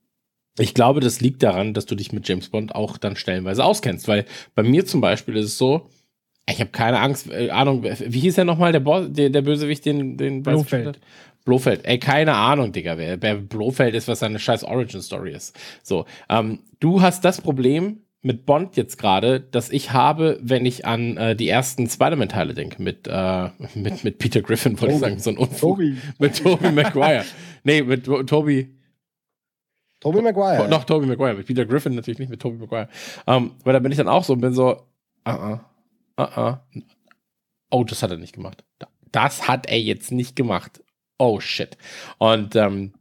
ich 0.59 0.75
glaube, 0.75 1.01
das 1.01 1.21
liegt 1.21 1.43
daran, 1.43 1.73
dass 1.73 1.87
du 1.87 1.95
dich 1.95 2.13
mit 2.13 2.29
James 2.29 2.49
Bond 2.49 2.75
auch 2.75 2.99
dann 2.99 3.17
stellenweise 3.17 3.65
auskennst, 3.65 4.09
weil 4.09 4.25
bei 4.55 4.63
mir 4.63 4.85
zum 4.85 5.01
Beispiel 5.01 5.37
ist 5.37 5.47
es 5.47 5.59
so, 5.59 5.89
ich 6.51 6.61
habe 6.61 6.71
keine 6.71 7.01
Angst, 7.01 7.31
äh, 7.31 7.51
Ahnung, 7.51 7.85
wie 7.85 8.21
hieß 8.21 8.39
er 8.39 8.45
nochmal, 8.45 8.73
der, 8.73 8.81
Boss, 8.81 9.07
der, 9.09 9.31
der 9.31 9.43
Bösewicht, 9.43 9.85
den, 9.85 10.17
den 10.17 10.43
Blofeld. 10.43 10.99
Blofeld, 11.45 11.81
ey, 11.85 11.99
keine 11.99 12.35
Ahnung, 12.35 12.73
Digga, 12.73 12.99
wer, 12.99 13.23
wer 13.23 13.37
Blofeld 13.37 13.95
ist, 13.95 14.09
was 14.09 14.19
seine 14.19 14.39
scheiß 14.39 14.65
Origin-Story 14.65 15.33
ist. 15.33 15.59
So, 15.83 16.05
ähm, 16.29 16.59
du 16.81 17.01
hast 17.01 17.25
das 17.25 17.41
Problem 17.41 18.01
mit 18.21 18.47
Bond 18.47 18.77
jetzt 18.77 18.99
gerade, 18.99 19.41
dass 19.41 19.71
ich 19.71 19.93
habe, 19.93 20.39
wenn 20.43 20.67
ich 20.67 20.85
an 20.85 21.17
äh, 21.17 21.37
die 21.37 21.49
ersten 21.49 21.89
Spider-Man-Teile 21.89 22.53
denke, 22.55 22.83
mit, 22.83 23.07
äh, 23.07 23.51
mit, 23.75 24.03
mit 24.05 24.19
Peter 24.19 24.43
Griffin, 24.43 24.73
wollte 24.81 24.95
ich 24.95 25.01
Toby. 25.01 25.11
sagen, 25.11 25.21
so 25.21 25.31
ein 25.31 25.39
Unfug. 25.39 25.77
Toby. 25.77 25.97
Mit 26.19 26.37
Tobey 26.43 26.73
Maguire. 26.73 27.25
nee, 27.65 27.83
mit 27.83 28.05
To- 28.07 28.23
Toby, 28.25 28.75
Toby 30.01 30.21
Maguire. 30.23 30.69
Noch 30.69 30.85
Toby 30.85 31.07
Maguire, 31.07 31.35
mit 31.35 31.47
Peter 31.47 31.65
Griffin 31.67 31.95
natürlich 31.95 32.19
nicht 32.19 32.29
mit 32.31 32.41
Toby 32.41 32.57
Maguire. 32.59 32.89
Ähm, 33.27 33.53
weil 33.65 33.73
da 33.73 33.79
bin 33.81 33.91
ich 33.93 33.99
dann 33.99 34.09
auch 34.09 34.25
so 34.25 34.33
und 34.33 34.41
bin 34.41 34.53
so, 34.53 34.77
ah, 35.25 35.33
ah, 35.35 35.71
ah, 36.17 36.23
ah. 36.41 36.67
Oh, 37.71 37.85
das 37.85 38.03
hat 38.03 38.11
er 38.11 38.17
nicht 38.17 38.35
gemacht. 38.35 38.65
Das 39.13 39.47
hat 39.49 39.67
er 39.67 39.79
jetzt 39.81 40.11
nicht 40.13 40.37
gemacht. 40.37 40.83
Oh 41.19 41.41
shit. 41.41 41.77
Und 42.19 42.55
ähm, 42.57 42.93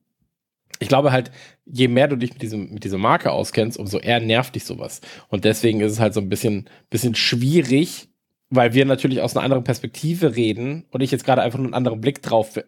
ich 0.80 0.88
glaube 0.90 1.12
halt, 1.12 1.32
je 1.70 1.88
mehr 1.88 2.08
du 2.08 2.16
dich 2.16 2.34
mit, 2.34 2.42
diesem, 2.42 2.74
mit 2.74 2.84
dieser 2.84 2.98
Marke 2.98 3.32
auskennst, 3.32 3.78
umso 3.78 4.00
eher 4.00 4.20
nervt 4.20 4.56
dich 4.56 4.66
sowas. 4.66 5.02
Und 5.30 5.46
deswegen 5.46 5.82
ist 5.82 5.92
es 5.92 6.00
halt 6.00 6.14
so 6.14 6.22
ein 6.22 6.30
bisschen, 6.30 6.70
bisschen 6.90 7.16
schwierig, 7.16 8.10
weil 8.50 8.74
wir 8.74 8.86
natürlich 8.86 9.22
aus 9.22 9.36
einer 9.36 9.44
anderen 9.44 9.64
Perspektive 9.64 10.36
reden 10.36 10.86
und 10.92 11.02
ich 11.02 11.12
jetzt 11.12 11.26
gerade 11.26 11.42
einfach 11.42 11.60
nur 11.60 11.68
einen 11.68 11.74
anderen 11.74 12.02
Blick 12.02 12.22
drauf 12.22 12.60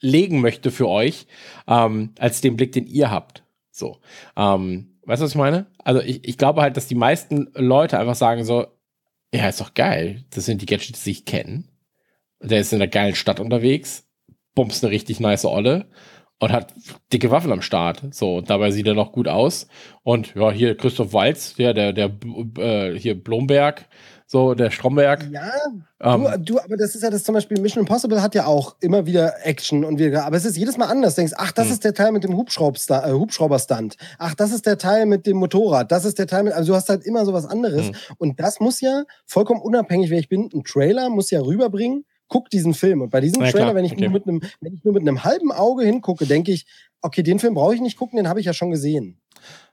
legen 0.00 0.40
möchte 0.40 0.70
für 0.70 0.88
euch, 0.88 1.26
ähm, 1.66 2.14
als 2.18 2.40
den 2.40 2.56
Blick, 2.56 2.72
den 2.72 2.86
ihr 2.86 3.10
habt. 3.10 3.42
So. 3.70 3.98
Ähm, 4.36 4.98
weißt 5.04 5.20
du, 5.20 5.24
was 5.24 5.32
ich 5.32 5.36
meine? 5.36 5.66
Also 5.84 6.00
ich, 6.00 6.26
ich 6.26 6.38
glaube 6.38 6.62
halt, 6.62 6.76
dass 6.76 6.86
die 6.86 6.94
meisten 6.94 7.50
Leute 7.54 7.98
einfach 7.98 8.14
sagen 8.14 8.44
so, 8.44 8.66
ja, 9.34 9.48
ist 9.48 9.60
doch 9.60 9.74
geil. 9.74 10.24
Das 10.30 10.46
sind 10.46 10.62
die 10.62 10.66
Gadgets, 10.66 11.04
die 11.04 11.10
ich 11.10 11.24
kenne. 11.24 11.64
Der 12.40 12.60
ist 12.60 12.72
in 12.72 12.80
einer 12.80 12.90
geilen 12.90 13.14
Stadt 13.14 13.40
unterwegs, 13.40 14.06
bumst 14.54 14.84
eine 14.84 14.92
richtig 14.92 15.20
nice 15.20 15.44
Olle 15.44 15.86
und 16.40 16.52
hat 16.52 16.72
dicke 17.12 17.30
Waffen 17.30 17.52
am 17.52 17.62
Start. 17.62 18.02
So, 18.12 18.40
dabei 18.40 18.70
sieht 18.70 18.86
er 18.86 18.94
noch 18.94 19.12
gut 19.12 19.28
aus. 19.28 19.66
Und 20.02 20.34
ja, 20.34 20.50
hier 20.50 20.76
Christoph 20.76 21.12
Walz, 21.12 21.54
ja, 21.56 21.72
der, 21.72 21.92
der, 21.92 22.10
äh, 22.58 22.98
hier 22.98 23.22
Blomberg, 23.22 23.86
so 24.30 24.54
der 24.54 24.70
Stromberg. 24.70 25.26
Ja, 25.32 25.50
ähm, 26.00 26.24
du, 26.24 26.52
du, 26.52 26.60
aber 26.60 26.76
das 26.76 26.94
ist 26.94 27.02
ja 27.02 27.08
das 27.08 27.24
zum 27.24 27.34
Beispiel, 27.34 27.58
Mission 27.60 27.80
Impossible 27.80 28.20
hat 28.20 28.34
ja 28.34 28.44
auch 28.44 28.76
immer 28.80 29.06
wieder 29.06 29.34
Action 29.44 29.84
und 29.84 29.98
wieder, 29.98 30.26
aber 30.26 30.36
es 30.36 30.44
ist 30.44 30.56
jedes 30.56 30.76
Mal 30.76 30.86
anders. 30.86 31.14
Du 31.14 31.22
denkst, 31.22 31.34
ach, 31.38 31.50
das 31.50 31.68
mh. 31.68 31.72
ist 31.72 31.84
der 31.84 31.94
Teil 31.94 32.12
mit 32.12 32.24
dem 32.24 32.36
Hubschrauber, 32.36 32.78
äh, 33.04 33.12
Hubschrauberstand. 33.12 33.96
Ach, 34.18 34.34
das 34.34 34.52
ist 34.52 34.66
der 34.66 34.76
Teil 34.76 35.06
mit 35.06 35.26
dem 35.26 35.38
Motorrad. 35.38 35.90
Das 35.90 36.04
ist 36.04 36.18
der 36.18 36.26
Teil 36.26 36.44
mit, 36.44 36.52
also 36.52 36.72
du 36.72 36.76
hast 36.76 36.90
halt 36.90 37.04
immer 37.04 37.24
so 37.24 37.32
was 37.32 37.46
anderes. 37.46 37.90
Mh. 37.90 37.98
Und 38.18 38.38
das 38.38 38.60
muss 38.60 38.82
ja 38.82 39.04
vollkommen 39.24 39.62
unabhängig, 39.62 40.10
wer 40.10 40.18
ich 40.18 40.28
bin, 40.28 40.50
ein 40.52 40.62
Trailer 40.62 41.08
muss 41.08 41.30
ja 41.30 41.40
rüberbringen, 41.40 42.04
guck 42.28 42.50
diesen 42.50 42.74
Film. 42.74 43.02
Und 43.02 43.10
bei 43.10 43.20
diesem 43.20 43.42
ja, 43.42 43.50
Trailer, 43.50 43.74
wenn 43.74 43.84
ich, 43.84 43.92
okay. 43.92 44.02
nur 44.02 44.12
mit 44.12 44.26
einem, 44.26 44.42
wenn 44.60 44.74
ich 44.74 44.84
nur 44.84 44.94
mit 44.94 45.02
einem 45.02 45.24
halben 45.24 45.52
Auge 45.52 45.84
hingucke, 45.84 46.26
denke 46.26 46.52
ich, 46.52 46.66
okay, 47.02 47.22
den 47.22 47.38
Film 47.38 47.54
brauche 47.54 47.74
ich 47.74 47.80
nicht 47.80 47.96
gucken, 47.96 48.16
den 48.16 48.28
habe 48.28 48.40
ich 48.40 48.46
ja 48.46 48.52
schon 48.52 48.70
gesehen. 48.70 49.20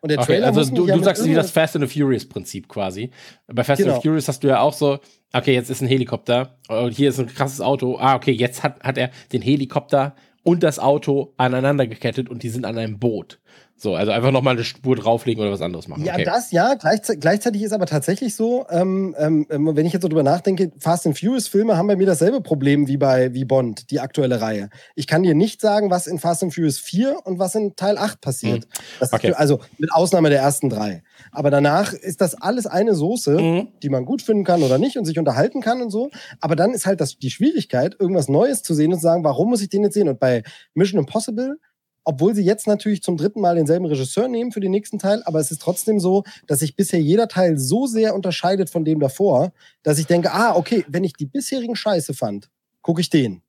Und 0.01 0.11
der 0.11 0.19
okay, 0.19 0.33
Trailer 0.33 0.47
also 0.47 0.63
du, 0.73 0.87
ja 0.87 0.95
du 0.95 1.03
sagst 1.03 1.25
wie 1.25 1.33
das 1.33 1.51
Fast 1.51 1.75
and 1.75 1.87
the 1.87 1.99
Furious 1.99 2.27
Prinzip 2.27 2.67
quasi. 2.67 3.11
Bei 3.47 3.63
Fast 3.63 3.81
genau. 3.81 3.93
and 3.93 4.01
the 4.01 4.07
Furious 4.07 4.27
hast 4.27 4.43
du 4.43 4.47
ja 4.47 4.59
auch 4.59 4.73
so, 4.73 4.99
okay, 5.33 5.53
jetzt 5.53 5.69
ist 5.69 5.81
ein 5.81 5.87
Helikopter 5.87 6.57
und 6.67 6.91
hier 6.91 7.09
ist 7.09 7.19
ein 7.19 7.27
krasses 7.27 7.61
Auto. 7.61 7.97
Ah, 7.99 8.15
okay, 8.15 8.31
jetzt 8.31 8.63
hat, 8.63 8.81
hat 8.81 8.97
er 8.97 9.11
den 9.33 9.41
Helikopter 9.41 10.15
und 10.43 10.61
das 10.61 10.77
Auto 10.77 11.33
aneinander 11.37 11.87
gekettet 11.87 12.29
und 12.29 12.43
die 12.43 12.49
sind 12.49 12.65
an 12.65 12.77
einem 12.77 12.99
Boot. 12.99 13.39
So, 13.77 13.93
also 13.93 14.13
einfach 14.13 14.31
nochmal 14.31 14.53
eine 14.53 14.63
Spur 14.63 14.95
drauflegen 14.95 15.41
oder 15.41 15.51
was 15.51 15.61
anderes 15.61 15.89
machen. 15.89 16.05
Ja, 16.05 16.13
okay. 16.13 16.23
das 16.23 16.51
ja. 16.51 16.75
Gleichzeitig, 16.75 17.19
gleichzeitig 17.19 17.61
ist 17.61 17.73
aber 17.73 17.85
tatsächlich 17.85 18.33
so, 18.33 18.65
ähm, 18.69 19.13
ähm, 19.19 19.45
ähm, 19.49 19.75
wenn 19.75 19.85
ich 19.85 19.91
jetzt 19.91 20.03
so 20.03 20.07
drüber 20.07 20.23
nachdenke, 20.23 20.71
Fast 20.79 21.05
and 21.05 21.19
Furious 21.19 21.49
Filme 21.49 21.75
haben 21.75 21.87
bei 21.87 21.97
mir 21.97 22.05
dasselbe 22.05 22.39
Problem 22.39 22.87
wie 22.87 22.95
bei 22.95 23.33
wie 23.33 23.43
Bond, 23.43 23.91
die 23.91 23.99
aktuelle 23.99 24.39
Reihe. 24.39 24.69
Ich 24.95 25.07
kann 25.07 25.23
dir 25.23 25.35
nicht 25.35 25.59
sagen, 25.59 25.89
was 25.89 26.07
in 26.07 26.19
Fast 26.19 26.41
and 26.43 26.53
Furious 26.53 26.79
4 26.79 27.17
und 27.25 27.37
was 27.37 27.53
in 27.55 27.75
Teil 27.75 27.97
8 27.97 28.21
passiert. 28.21 28.65
Mhm. 28.65 29.07
Okay. 29.11 29.29
Ist, 29.31 29.37
also 29.37 29.59
mit 29.77 29.91
Ausnahme 29.91 30.29
der 30.29 30.39
ersten 30.39 30.69
drei. 30.69 31.03
Aber 31.31 31.51
danach 31.51 31.91
ist 31.91 32.21
das 32.21 32.33
alles 32.33 32.67
eine 32.67 32.95
Soße, 32.95 33.41
mhm. 33.41 33.67
die 33.83 33.89
man 33.89 34.05
gut 34.05 34.21
finden 34.21 34.45
kann 34.45 34.63
oder 34.63 34.77
nicht 34.77 34.97
und 34.97 35.03
sich 35.03 35.19
unterhalten 35.19 35.59
kann 35.59 35.81
und 35.81 35.89
so. 35.89 36.11
Aber 36.39 36.55
dann 36.55 36.71
ist 36.71 36.85
halt 36.85 37.01
das, 37.01 37.17
die 37.17 37.29
Schwierigkeit, 37.29 37.97
irgendwas 37.99 38.29
Neues 38.29 38.63
zu 38.63 38.73
sehen 38.73 38.93
und 38.93 38.99
zu 38.99 39.03
sagen, 39.03 39.25
warum 39.25 39.49
muss 39.49 39.61
ich 39.61 39.67
den 39.67 39.83
jetzt 39.83 39.95
sehen? 39.95 40.07
Und 40.07 40.19
bei 40.19 40.43
Mission 40.75 40.99
Impossible 40.99 41.57
obwohl 42.05 42.33
sie 42.33 42.43
jetzt 42.43 42.67
natürlich 42.67 43.03
zum 43.03 43.17
dritten 43.17 43.41
Mal 43.41 43.55
denselben 43.55 43.85
Regisseur 43.85 44.27
nehmen 44.27 44.51
für 44.51 44.61
den 44.61 44.71
nächsten 44.71 44.99
Teil, 44.99 45.21
aber 45.25 45.39
es 45.39 45.51
ist 45.51 45.61
trotzdem 45.61 45.99
so, 45.99 46.23
dass 46.47 46.59
sich 46.59 46.75
bisher 46.75 47.01
jeder 47.01 47.27
Teil 47.27 47.57
so 47.57 47.87
sehr 47.87 48.15
unterscheidet 48.15 48.69
von 48.69 48.85
dem 48.85 48.99
davor, 48.99 49.51
dass 49.83 49.99
ich 49.99 50.05
denke, 50.05 50.31
ah, 50.31 50.55
okay, 50.55 50.85
wenn 50.87 51.03
ich 51.03 51.13
die 51.13 51.25
bisherigen 51.25 51.75
Scheiße 51.75 52.13
fand, 52.13 52.49
gucke 52.81 53.01
ich 53.01 53.09
den. 53.09 53.41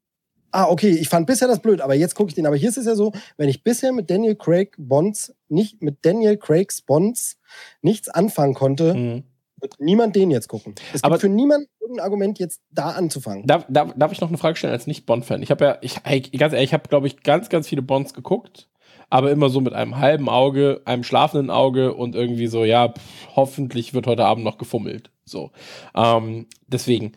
Ah, 0.50 0.68
okay, 0.68 0.90
ich 0.90 1.08
fand 1.08 1.26
bisher 1.26 1.48
das 1.48 1.60
blöd, 1.60 1.80
aber 1.80 1.94
jetzt 1.94 2.14
gucke 2.14 2.30
ich 2.30 2.34
den. 2.34 2.46
Aber 2.46 2.56
hier 2.56 2.70
ist 2.70 2.78
es 2.78 2.86
ja 2.86 2.94
so, 2.94 3.12
wenn 3.36 3.48
ich 3.48 3.62
bisher 3.62 3.92
mit 3.92 4.10
Daniel 4.10 4.36
Craig 4.36 4.74
Bonds 4.78 5.34
nicht, 5.48 5.82
mit 5.82 5.98
Daniel 6.02 6.38
Craigs 6.38 6.80
Bonds 6.80 7.38
nichts 7.82 8.08
anfangen 8.08 8.54
konnte, 8.54 8.94
mhm 8.94 9.22
wird 9.60 9.74
niemand 9.78 10.16
den 10.16 10.30
jetzt 10.30 10.48
gucken. 10.48 10.74
Es 10.92 11.02
aber 11.02 11.14
gibt 11.14 11.22
für 11.22 11.28
niemanden 11.28 11.68
irgendein 11.80 12.04
Argument, 12.04 12.38
jetzt 12.38 12.60
da 12.70 12.90
anzufangen. 12.90 13.46
Darf, 13.46 13.66
darf, 13.68 13.92
darf 13.96 14.12
ich 14.12 14.20
noch 14.20 14.28
eine 14.28 14.38
Frage 14.38 14.56
stellen 14.56 14.72
als 14.72 14.86
Nicht-Bond-Fan? 14.86 15.42
Ich 15.42 15.50
habe 15.50 15.64
ja, 15.64 15.78
ich, 15.80 16.02
ganz 16.32 16.52
ehrlich, 16.52 16.70
ich 16.70 16.74
habe, 16.74 16.88
glaube 16.88 17.06
ich, 17.06 17.22
ganz, 17.22 17.48
ganz 17.48 17.68
viele 17.68 17.82
Bonds 17.82 18.14
geguckt, 18.14 18.68
aber 19.08 19.30
immer 19.30 19.48
so 19.48 19.60
mit 19.60 19.72
einem 19.72 19.98
halben 19.98 20.28
Auge, 20.28 20.82
einem 20.84 21.04
schlafenden 21.04 21.50
Auge 21.50 21.94
und 21.94 22.14
irgendwie 22.14 22.48
so, 22.48 22.64
ja, 22.64 22.88
pff, 22.88 23.36
hoffentlich 23.36 23.94
wird 23.94 24.06
heute 24.06 24.24
Abend 24.24 24.44
noch 24.44 24.58
gefummelt. 24.58 25.10
So. 25.24 25.50
Ähm, 25.94 26.46
deswegen. 26.66 27.12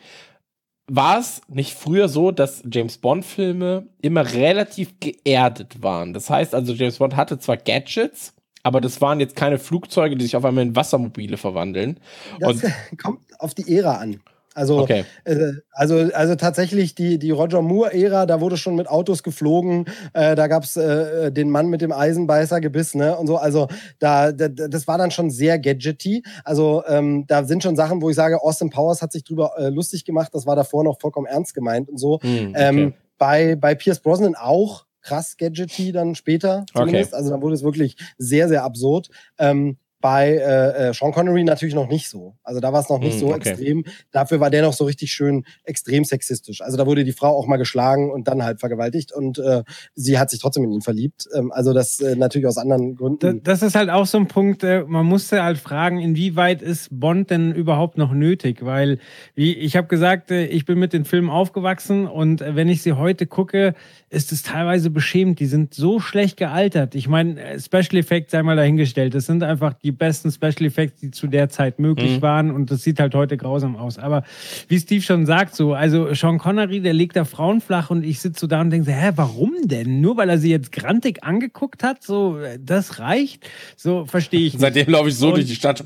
War 0.91 1.19
es 1.19 1.41
nicht 1.47 1.75
früher 1.75 2.09
so, 2.09 2.31
dass 2.31 2.63
James 2.71 2.97
Bond-Filme 2.97 3.87
immer 4.01 4.33
relativ 4.33 4.99
geerdet 4.99 5.83
waren? 5.83 6.13
Das 6.13 6.31
heißt 6.31 6.55
also, 6.55 6.73
James 6.73 6.97
Bond 6.97 7.15
hatte 7.15 7.37
zwar 7.37 7.57
Gadgets, 7.57 8.33
aber 8.63 8.81
das 8.81 9.01
waren 9.01 9.19
jetzt 9.19 9.35
keine 9.35 9.57
Flugzeuge, 9.57 10.15
die 10.15 10.23
sich 10.23 10.35
auf 10.35 10.45
einmal 10.45 10.63
in 10.65 10.75
Wassermobile 10.75 11.37
verwandeln. 11.37 11.99
Das 12.39 12.63
und 12.63 12.73
kommt 13.01 13.19
auf 13.39 13.53
die 13.53 13.75
Ära 13.75 13.95
an. 13.95 14.19
Also, 14.55 14.79
okay. 14.79 15.05
äh, 15.25 15.53
also, 15.71 16.09
also 16.13 16.35
tatsächlich 16.35 16.95
die, 16.95 17.17
die 17.19 17.31
Roger 17.31 17.61
Moore-Ära, 17.61 18.25
da 18.25 18.41
wurde 18.41 18.57
schon 18.57 18.75
mit 18.75 18.89
Autos 18.89 19.23
geflogen, 19.23 19.85
äh, 20.13 20.35
da 20.35 20.47
gab 20.47 20.63
es 20.63 20.75
äh, 20.75 21.31
den 21.31 21.49
Mann 21.49 21.67
mit 21.67 21.81
dem 21.81 21.93
Eisenbeißergebiss, 21.93 22.95
ne? 22.95 23.15
Und 23.15 23.27
so, 23.27 23.37
also 23.37 23.67
da, 23.99 24.31
da, 24.31 24.49
das 24.49 24.87
war 24.87 24.97
dann 24.97 25.11
schon 25.11 25.29
sehr 25.29 25.59
gadgety. 25.59 26.23
Also 26.43 26.83
ähm, 26.87 27.25
da 27.27 27.45
sind 27.45 27.63
schon 27.63 27.75
Sachen, 27.75 28.01
wo 28.01 28.09
ich 28.09 28.15
sage, 28.15 28.41
Austin 28.41 28.69
Powers 28.69 29.01
hat 29.01 29.13
sich 29.13 29.23
drüber 29.23 29.53
äh, 29.57 29.69
lustig 29.69 30.03
gemacht, 30.03 30.31
das 30.33 30.45
war 30.45 30.55
davor 30.55 30.83
noch 30.83 30.99
vollkommen 30.99 31.27
ernst 31.27 31.53
gemeint 31.53 31.87
und 31.87 31.97
so. 31.97 32.19
Hm, 32.21 32.49
okay. 32.49 32.53
ähm, 32.55 32.93
bei, 33.17 33.55
bei 33.55 33.75
Pierce 33.75 33.99
Brosnan 33.99 34.35
auch, 34.35 34.85
krass 35.01 35.37
gadgety 35.37 35.91
dann 35.91 36.15
später 36.15 36.65
zumindest. 36.73 37.13
Okay. 37.13 37.17
Also 37.17 37.31
dann 37.31 37.41
wurde 37.41 37.55
es 37.55 37.63
wirklich 37.63 37.95
sehr, 38.17 38.47
sehr 38.47 38.63
absurd. 38.63 39.09
Ähm, 39.37 39.77
bei 40.01 40.29
äh, 40.29 40.89
äh, 40.89 40.93
Sean 40.93 41.11
Connery 41.11 41.43
natürlich 41.43 41.75
noch 41.75 41.89
nicht 41.89 42.09
so. 42.09 42.35
Also 42.43 42.59
da 42.59 42.71
war 42.71 42.81
es 42.81 42.89
noch 42.89 42.99
nicht 42.99 43.17
mm, 43.17 43.19
so 43.19 43.27
okay. 43.33 43.49
extrem. 43.49 43.83
Dafür 44.11 44.39
war 44.39 44.49
der 44.49 44.61
noch 44.61 44.73
so 44.73 44.85
richtig 44.85 45.11
schön 45.11 45.45
extrem 45.63 46.05
sexistisch. 46.05 46.61
Also 46.61 46.77
da 46.77 46.85
wurde 46.85 47.03
die 47.03 47.11
Frau 47.11 47.35
auch 47.35 47.47
mal 47.47 47.57
geschlagen 47.57 48.09
und 48.11 48.27
dann 48.27 48.43
halt 48.43 48.59
vergewaltigt 48.59 49.11
und 49.11 49.39
äh, 49.39 49.63
sie 49.95 50.17
hat 50.17 50.29
sich 50.29 50.39
trotzdem 50.39 50.63
in 50.63 50.71
ihn 50.71 50.81
verliebt. 50.81 51.27
Ähm, 51.35 51.51
also 51.51 51.73
das 51.73 51.99
äh, 51.99 52.15
natürlich 52.15 52.47
aus 52.47 52.57
anderen 52.57 52.95
Gründen. 52.95 53.43
Das, 53.43 53.61
ist 53.61 53.75
halt 53.75 53.89
auch 53.89 54.05
so 54.05 54.17
ein 54.17 54.27
Punkt, 54.27 54.63
äh, 54.63 54.83
man 54.87 55.05
musste 55.05 55.43
halt 55.43 55.57
fragen, 55.57 55.99
inwieweit 55.99 56.61
ist 56.61 56.87
Bond 56.91 57.29
denn 57.29 57.53
überhaupt 57.53 57.97
noch 57.97 58.13
nötig? 58.13 58.63
Weil, 58.63 58.99
wie 59.35 59.53
ich 59.53 59.75
habe 59.75 59.87
gesagt, 59.87 60.31
äh, 60.31 60.45
ich 60.45 60.65
bin 60.65 60.79
mit 60.79 60.93
den 60.93 61.05
Filmen 61.05 61.29
aufgewachsen 61.29 62.07
und 62.07 62.41
äh, 62.41 62.55
wenn 62.55 62.69
ich 62.69 62.81
sie 62.81 62.93
heute 62.93 63.27
gucke, 63.27 63.75
ist 64.09 64.31
es 64.31 64.43
teilweise 64.43 64.89
beschämend. 64.89 65.39
Die 65.39 65.45
sind 65.45 65.73
so 65.73 65.99
schlecht 65.99 66.37
gealtert. 66.37 66.95
Ich 66.95 67.07
meine, 67.07 67.59
Special 67.59 67.97
Effects 67.97 68.31
sei 68.31 68.41
mal 68.43 68.55
dahingestellt. 68.55 69.13
Das 69.13 69.25
sind 69.25 69.43
einfach 69.43 69.73
die 69.73 69.88
besten 69.91 70.31
Special 70.31 70.65
Effects, 70.65 70.99
die 70.99 71.11
zu 71.11 71.27
der 71.27 71.49
Zeit 71.49 71.79
möglich 71.79 72.17
mhm. 72.17 72.21
waren. 72.21 72.51
Und 72.51 72.71
das 72.71 72.83
sieht 72.83 72.99
halt 72.99 73.15
heute 73.15 73.37
grausam 73.37 73.75
aus. 73.75 73.97
Aber 73.97 74.23
wie 74.67 74.79
Steve 74.79 75.01
schon 75.01 75.25
sagt, 75.25 75.55
so, 75.55 75.73
also 75.73 76.13
Sean 76.13 76.37
Connery, 76.37 76.81
der 76.81 76.93
legt 76.93 77.15
da 77.15 77.25
Frauen 77.25 77.61
flach 77.61 77.89
und 77.89 78.03
ich 78.03 78.19
sitze 78.19 78.41
so 78.41 78.47
da 78.47 78.61
und 78.61 78.69
denke, 78.69 78.85
so, 78.85 78.91
hä, 78.91 79.11
warum 79.15 79.53
denn? 79.63 80.01
Nur 80.01 80.17
weil 80.17 80.29
er 80.29 80.37
sie 80.37 80.51
jetzt 80.51 80.71
grantig 80.71 81.23
angeguckt 81.23 81.83
hat? 81.83 82.03
So, 82.03 82.37
das 82.59 82.99
reicht? 82.99 83.49
So, 83.75 84.05
verstehe 84.05 84.41
ich 84.41 84.53
nicht. 84.53 84.61
Seitdem 84.61 84.89
laufe 84.89 85.09
ich 85.09 85.15
so 85.15 85.27
und, 85.27 85.35
durch 85.35 85.47
die 85.47 85.55
Stadt. 85.55 85.83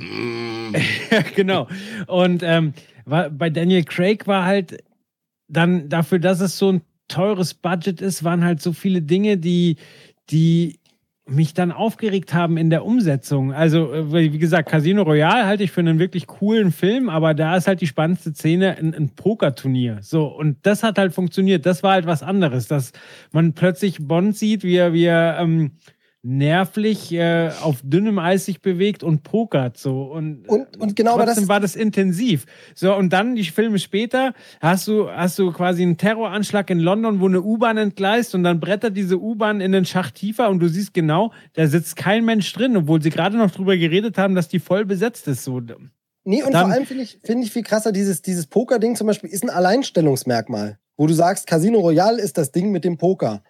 ja, 1.11 1.21
genau. 1.35 1.67
Und 2.07 2.43
ähm, 2.43 2.73
bei 3.05 3.49
Daniel 3.49 3.83
Craig 3.83 4.27
war 4.27 4.45
halt 4.45 4.83
dann 5.47 5.89
dafür, 5.89 6.19
dass 6.19 6.39
es 6.39 6.57
so 6.57 6.71
ein 6.71 6.81
teures 7.07 7.53
Budget 7.53 8.01
ist, 8.01 8.23
waren 8.23 8.43
halt 8.43 8.61
so 8.61 8.73
viele 8.73 9.01
Dinge, 9.01 9.37
die, 9.37 9.77
die 10.29 10.79
mich 11.25 11.53
dann 11.53 11.71
aufgeregt 11.71 12.33
haben 12.33 12.57
in 12.57 12.69
der 12.69 12.85
Umsetzung. 12.85 13.53
Also, 13.53 13.93
äh, 13.93 14.11
wie 14.11 14.39
gesagt, 14.39 14.69
Casino 14.69 15.03
Royale 15.03 15.45
halte 15.45 15.63
ich 15.63 15.71
für 15.71 15.79
einen 15.79 15.97
wirklich 15.97 16.27
coolen 16.27 16.71
Film, 16.71 17.09
aber 17.09 17.33
da 17.33 17.55
ist 17.55 17.67
halt 17.67 17.79
die 17.79 17.87
spannendste 17.87 18.33
Szene 18.33 18.77
ein, 18.77 18.93
ein 18.93 19.09
Pokerturnier. 19.09 19.99
So, 20.01 20.27
und 20.27 20.57
das 20.63 20.83
hat 20.83 20.97
halt 20.97 21.13
funktioniert. 21.13 21.65
Das 21.65 21.81
war 21.81 21.93
halt 21.93 22.05
was 22.05 22.23
anderes, 22.23 22.67
dass 22.67 22.91
man 23.31 23.53
plötzlich 23.53 24.05
Bond 24.05 24.35
sieht, 24.35 24.63
wie 24.63 24.75
er, 24.75 24.91
wie 24.91 25.05
er 25.05 25.37
ähm, 25.39 25.71
nervlich 26.25 27.11
äh, 27.11 27.51
auf 27.61 27.81
dünnem 27.83 28.17
Eis 28.17 28.45
sich 28.45 28.61
bewegt 28.61 29.03
und 29.03 29.23
pokert 29.23 29.77
so. 29.77 30.03
Und, 30.03 30.47
und, 30.47 30.79
und 30.79 30.95
genau 30.95 31.17
trotzdem 31.17 31.35
das 31.35 31.47
war 31.49 31.59
das 31.59 31.75
intensiv. 31.75 32.45
So 32.75 32.95
und 32.95 33.11
dann 33.11 33.35
die 33.35 33.43
Filme 33.43 33.77
später 33.77 34.33
hast 34.61 34.87
du 34.87 35.11
hast 35.11 35.37
du 35.37 35.51
quasi 35.51 35.83
einen 35.83 35.97
Terroranschlag 35.97 36.69
in 36.69 36.79
London 36.79 37.19
wo 37.19 37.27
eine 37.27 37.41
U-Bahn 37.41 37.75
entgleist 37.77 38.35
und 38.35 38.43
dann 38.43 38.61
brettert 38.61 38.95
diese 38.95 39.19
U-Bahn 39.19 39.59
in 39.59 39.73
den 39.73 39.85
Schacht 39.85 40.15
tiefer 40.15 40.49
und 40.49 40.59
du 40.59 40.69
siehst 40.69 40.93
genau 40.93 41.33
da 41.53 41.67
sitzt 41.67 41.97
kein 41.97 42.23
Mensch 42.23 42.51
drin 42.53 42.77
obwohl 42.77 43.01
sie 43.01 43.09
gerade 43.09 43.37
noch 43.37 43.51
drüber 43.51 43.75
geredet 43.75 44.17
haben 44.17 44.33
dass 44.33 44.47
die 44.47 44.59
voll 44.59 44.85
besetzt 44.85 45.27
ist 45.27 45.43
so. 45.43 45.59
Nee 46.23 46.41
und 46.41 46.53
dann, 46.53 46.67
vor 46.67 46.73
allem 46.73 46.85
finde 46.85 47.03
ich 47.03 47.19
finde 47.21 47.43
ich 47.43 47.51
viel 47.51 47.63
krasser 47.63 47.91
dieses 47.91 48.21
dieses 48.21 48.47
Poker 48.47 48.79
Ding 48.79 48.95
zum 48.95 49.07
Beispiel 49.07 49.29
ist 49.29 49.43
ein 49.43 49.49
Alleinstellungsmerkmal 49.49 50.79
wo 50.95 51.05
du 51.05 51.13
sagst 51.13 51.47
Casino 51.47 51.79
Royale 51.79 52.21
ist 52.21 52.37
das 52.37 52.53
Ding 52.53 52.71
mit 52.71 52.85
dem 52.85 52.97
Poker 52.97 53.43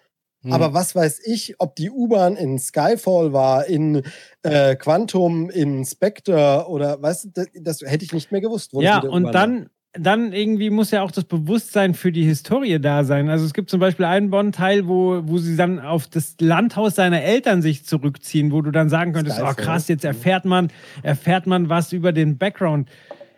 aber 0.50 0.66
hm. 0.66 0.74
was 0.74 0.94
weiß 0.94 1.20
ich, 1.24 1.54
ob 1.58 1.76
die 1.76 1.90
U-Bahn 1.90 2.36
in 2.36 2.58
Skyfall 2.58 3.32
war, 3.32 3.66
in 3.66 4.02
äh, 4.42 4.76
Quantum, 4.76 5.50
in 5.50 5.84
Spectre 5.84 6.66
oder 6.68 7.00
weißt 7.00 7.24
du, 7.24 7.28
das, 7.32 7.46
das 7.54 7.90
hätte 7.90 8.04
ich 8.04 8.12
nicht 8.12 8.32
mehr 8.32 8.40
gewusst. 8.40 8.72
ja, 8.74 9.00
und 9.00 9.32
dann, 9.32 9.70
dann 9.92 10.32
irgendwie 10.32 10.70
muss 10.70 10.90
ja 10.90 11.02
auch 11.02 11.10
das 11.10 11.24
Bewusstsein 11.24 11.94
für 11.94 12.12
die 12.12 12.24
Historie 12.24 12.78
da 12.80 13.04
sein. 13.04 13.28
Also 13.28 13.46
es 13.46 13.54
gibt 13.54 13.70
zum 13.70 13.80
Beispiel 13.80 14.04
einen 14.06 14.30
Bond-Teil, 14.30 14.88
wo, 14.88 15.22
wo 15.24 15.38
sie 15.38 15.56
dann 15.56 15.78
auf 15.78 16.08
das 16.08 16.36
Landhaus 16.40 16.96
seiner 16.96 17.22
Eltern 17.22 17.62
sich 17.62 17.84
zurückziehen, 17.86 18.52
wo 18.52 18.60
du 18.60 18.70
dann 18.70 18.88
sagen 18.88 19.12
könntest, 19.12 19.40
oh 19.40 19.52
krass, 19.54 19.88
jetzt 19.88 20.04
erfährt 20.04 20.44
man, 20.44 20.70
erfährt 21.02 21.46
man 21.46 21.68
was 21.68 21.92
über 21.92 22.12
den 22.12 22.38
Background. 22.38 22.88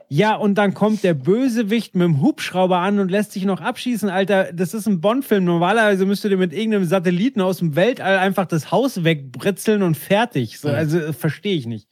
Ja, 0.09 0.37
und 0.37 0.55
dann 0.55 0.73
kommt 0.73 1.03
der 1.03 1.15
Bösewicht 1.15 1.97
mit 1.97 2.05
dem 2.05 2.23
Hubschrauber 2.23 2.78
an 2.78 3.01
und 3.01 3.11
lässt 3.11 3.33
sich 3.33 3.45
noch 3.45 3.61
abschießen, 3.61 4.09
Alter. 4.09 4.53
Das 4.53 4.73
ist 4.73 4.87
ein 4.87 5.01
Bond-Film. 5.01 5.45
Normalerweise 5.45 6.07
müsst 6.07 6.24
ihr 6.24 6.37
mit 6.37 6.53
irgendeinem 6.53 6.85
Satelliten 6.85 7.41
aus 7.41 7.59
dem 7.59 7.74
Weltall 7.74 8.19
einfach 8.19 8.47
das 8.47 8.70
Haus 8.70 9.03
wegbritzeln 9.03 9.83
und 9.83 9.97
fertig. 9.97 10.61
So, 10.61 10.69
also 10.69 11.12
verstehe 11.12 11.57
ich 11.57 11.66
nicht. 11.66 11.89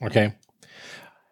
Okay. 0.00 0.34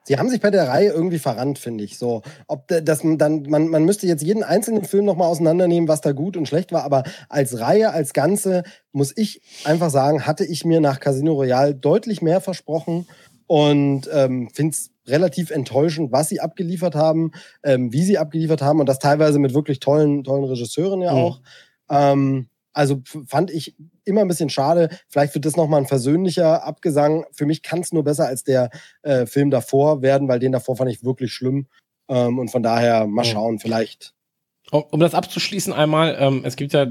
Sie 0.07 0.19
haben 0.19 0.29
sich 0.29 0.41
bei 0.41 0.51
der 0.51 0.69
Reihe 0.69 0.91
irgendwie 0.91 1.19
verrannt, 1.19 1.59
finde 1.59 1.85
ich. 1.85 1.99
So, 1.99 2.23
ob 2.47 2.69
das 2.69 3.03
dann, 3.03 3.43
man, 3.43 3.69
man 3.69 3.85
müsste 3.85 4.07
jetzt 4.07 4.23
jeden 4.23 4.43
einzelnen 4.43 4.85
Film 4.85 5.05
nochmal 5.05 5.29
auseinandernehmen, 5.29 5.89
was 5.89 6.03
da 6.03 6.13
gut 6.13 6.37
und 6.37 6.47
schlecht 6.47 6.73
war, 6.73 6.85
aber 6.85 7.05
als 7.29 7.59
Reihe, 7.59 7.91
als 7.91 8.13
Ganze, 8.13 8.65
muss 8.93 9.17
ich 9.17 9.41
einfach 9.65 9.91
sagen, 9.91 10.27
hatte 10.27 10.45
ich 10.45 10.65
mir 10.65 10.81
nach 10.81 11.01
Casino 11.01 11.33
Royale 11.33 11.75
deutlich 11.75 12.21
mehr 12.21 12.43
versprochen 12.43 13.07
und 13.47 14.09
ähm, 14.13 14.51
finde 14.53 14.73
es 14.73 14.94
relativ 15.07 15.51
enttäuschend, 15.51 16.13
was 16.13 16.29
sie 16.29 16.41
abgeliefert 16.41 16.95
haben, 16.95 17.33
ähm, 17.63 17.93
wie 17.93 18.03
sie 18.03 18.19
abgeliefert 18.19 18.63
haben 18.63 18.81
und 18.81 18.89
das 18.89 18.99
teilweise 18.99 19.39
mit 19.39 19.55
wirklich 19.55 19.81
tollen, 19.81 20.25
tollen 20.25 20.45
Regisseuren 20.45 21.01
ja 21.03 21.13
mhm. 21.13 21.19
auch. 21.19 21.41
Ähm, 21.91 22.49
also 22.73 23.03
fand 23.27 23.51
ich 23.51 23.77
immer 24.05 24.23
ein 24.23 24.29
bisschen 24.29 24.51
schade. 24.51 24.89
Vielleicht 25.09 25.35
wird 25.35 25.45
das 25.45 25.57
nochmal 25.57 25.81
ein 25.81 25.87
versöhnlicher 25.87 26.65
Abgesang. 26.65 27.25
Für 27.33 27.47
mich 27.47 27.63
kann 27.63 27.81
es 27.81 27.93
nur 27.93 28.03
besser 28.03 28.27
als 28.27 28.43
der 28.43 28.71
äh, 29.03 29.27
Film 29.27 29.51
davor 29.51 30.03
werden, 30.03 30.29
weil 30.29 30.41
den 30.41 30.53
davor 30.53 30.77
fand 30.77 30.91
ich 30.91 31.05
wirklich 31.05 31.33
schlimm. 31.33 31.69
Ähm, 32.09 32.39
und 32.39 32.51
von 32.51 32.63
daher 32.63 33.07
mal 33.07 33.25
schauen, 33.25 33.59
vielleicht. 33.61 34.13
Um, 34.71 34.83
um 34.91 35.01
das 35.01 35.15
abzuschließen 35.15 35.73
einmal, 35.73 36.17
ähm, 36.19 36.43
es 36.45 36.57
gibt 36.57 36.73
ja 36.73 36.87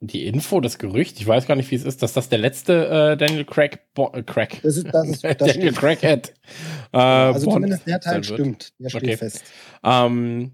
die 0.00 0.26
Info, 0.26 0.60
das 0.60 0.78
Gerücht, 0.78 1.20
ich 1.20 1.26
weiß 1.26 1.46
gar 1.46 1.56
nicht, 1.56 1.70
wie 1.70 1.74
es 1.74 1.84
ist, 1.84 2.02
dass 2.02 2.14
das 2.14 2.30
der 2.30 2.38
letzte 2.38 3.12
äh, 3.12 3.16
Daniel 3.18 3.44
Craig, 3.44 3.80
Bo 3.94 4.10
äh, 4.14 4.22
Craig. 4.22 4.60
Das 4.62 4.78
ist, 4.78 4.86
das 4.92 5.08
ist, 5.08 5.24
das 5.24 5.36
Daniel 5.36 5.72
Craighead. 5.72 6.34
Äh, 6.92 6.98
also 6.98 7.44
Bond 7.46 7.54
zumindest 7.54 7.86
der 7.86 8.00
Teil 8.00 8.24
stimmt, 8.24 8.72
der 8.80 8.88
steht 8.88 9.04
okay. 9.04 9.16
fest. 9.16 9.44
Ähm, 9.84 10.50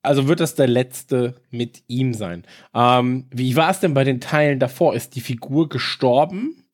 also 0.00 0.28
wird 0.28 0.38
das 0.38 0.54
der 0.54 0.68
letzte 0.68 1.34
mit 1.50 1.82
ihm 1.88 2.14
sein. 2.14 2.44
Ähm, 2.72 3.26
wie 3.32 3.56
war 3.56 3.70
es 3.70 3.80
denn 3.80 3.92
bei 3.92 4.04
den 4.04 4.20
Teilen 4.20 4.60
davor? 4.60 4.94
Ist 4.94 5.16
die 5.16 5.20
Figur 5.20 5.68
gestorben? 5.68 6.69